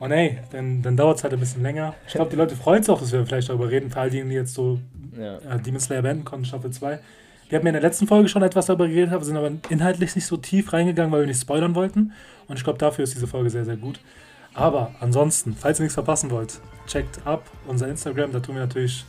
Und 0.01 0.11
ey, 0.11 0.39
dann, 0.51 0.83
dann 0.83 0.97
dauert 0.97 1.19
es 1.19 1.23
halt 1.23 1.33
ein 1.33 1.41
bisschen 1.41 1.63
länger. 1.63 1.95
Ich 2.09 2.15
glaube, 2.15 2.31
die 2.31 2.37
Leute 2.37 2.57
freuen 2.57 2.83
sich 2.83 2.93
auch, 2.93 3.01
dass 3.01 3.13
wir 3.13 3.25
vielleicht 3.25 3.49
darüber 3.49 3.71
reden, 3.71 3.91
vor 3.91 4.03
allem 4.03 4.11
die, 4.11 4.25
die 4.25 4.35
jetzt 4.35 4.55
so 4.55 4.81
ja. 5.17 5.37
äh, 5.39 5.61
Demon 5.61 5.81
Slayer 5.81 6.03
beenden 6.03 6.25
konnten, 6.25 6.45
Staffel 6.45 6.73
2. 6.73 6.99
Wir 7.53 7.59
haben 7.59 7.67
ja 7.67 7.69
in 7.69 7.75
der 7.75 7.83
letzten 7.83 8.07
Folge 8.07 8.31
schon 8.31 8.43
etwas 8.43 8.65
darüber 8.65 8.89
geredet, 8.89 9.23
sind 9.27 9.37
aber 9.37 9.51
inhaltlich 9.69 10.15
nicht 10.15 10.25
so 10.25 10.39
tief 10.39 10.73
reingegangen, 10.73 11.13
weil 11.13 11.21
wir 11.21 11.27
nicht 11.27 11.43
spoilern 11.43 11.75
wollten. 11.75 12.13
Und 12.49 12.57
ich 12.57 12.65
glaube, 12.65 12.79
dafür 12.79 13.05
ist 13.05 13.15
diese 13.15 13.27
Folge 13.27 13.51
sehr, 13.51 13.67
sehr 13.67 13.77
gut. 13.77 14.01
Aber 14.55 14.95
ansonsten, 15.01 15.55
falls 15.55 15.79
ihr 15.79 15.83
nichts 15.83 15.93
verpassen 15.93 16.31
wollt, 16.31 16.63
checkt 16.87 17.27
ab 17.27 17.45
unser 17.67 17.89
Instagram. 17.89 18.33
Da 18.33 18.41
tun 18.41 18.55
wir 18.55 18.63
natürlich 18.63 19.05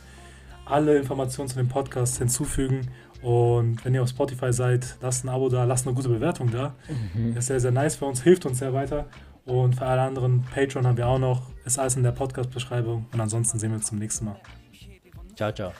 alle 0.66 0.98
Informationen 0.98 1.48
zu 1.48 1.56
dem 1.56 1.70
Podcast 1.70 2.18
hinzufügen. 2.18 2.90
Und 3.22 3.82
wenn 3.82 3.94
ihr 3.94 4.02
auf 4.02 4.10
Spotify 4.10 4.52
seid, 4.52 4.98
lasst 5.00 5.24
ein 5.24 5.30
Abo 5.30 5.48
da, 5.48 5.64
lasst 5.64 5.86
eine 5.86 5.96
gute 5.96 6.10
Bewertung 6.10 6.50
da. 6.50 6.74
Mhm. 7.14 7.38
Ist 7.38 7.46
sehr, 7.46 7.60
sehr 7.60 7.72
nice 7.72 7.96
für 7.96 8.04
uns, 8.04 8.22
hilft 8.22 8.44
uns 8.44 8.58
sehr 8.58 8.74
weiter. 8.74 9.06
Und 9.46 9.76
für 9.76 9.86
alle 9.86 10.02
anderen, 10.02 10.44
Patreon 10.54 10.86
haben 10.86 10.98
wir 10.98 11.08
auch 11.08 11.18
noch. 11.18 11.48
Ist 11.64 11.78
alles 11.78 11.96
in 11.96 12.02
der 12.02 12.12
Podcast-Beschreibung. 12.12 13.06
Und 13.10 13.20
ansonsten 13.22 13.58
sehen 13.58 13.70
wir 13.70 13.76
uns 13.76 13.86
zum 13.86 13.98
nächsten 13.98 14.26
Mal. 14.26 14.36
Ciao, 15.34 15.50
ciao. 15.50 15.72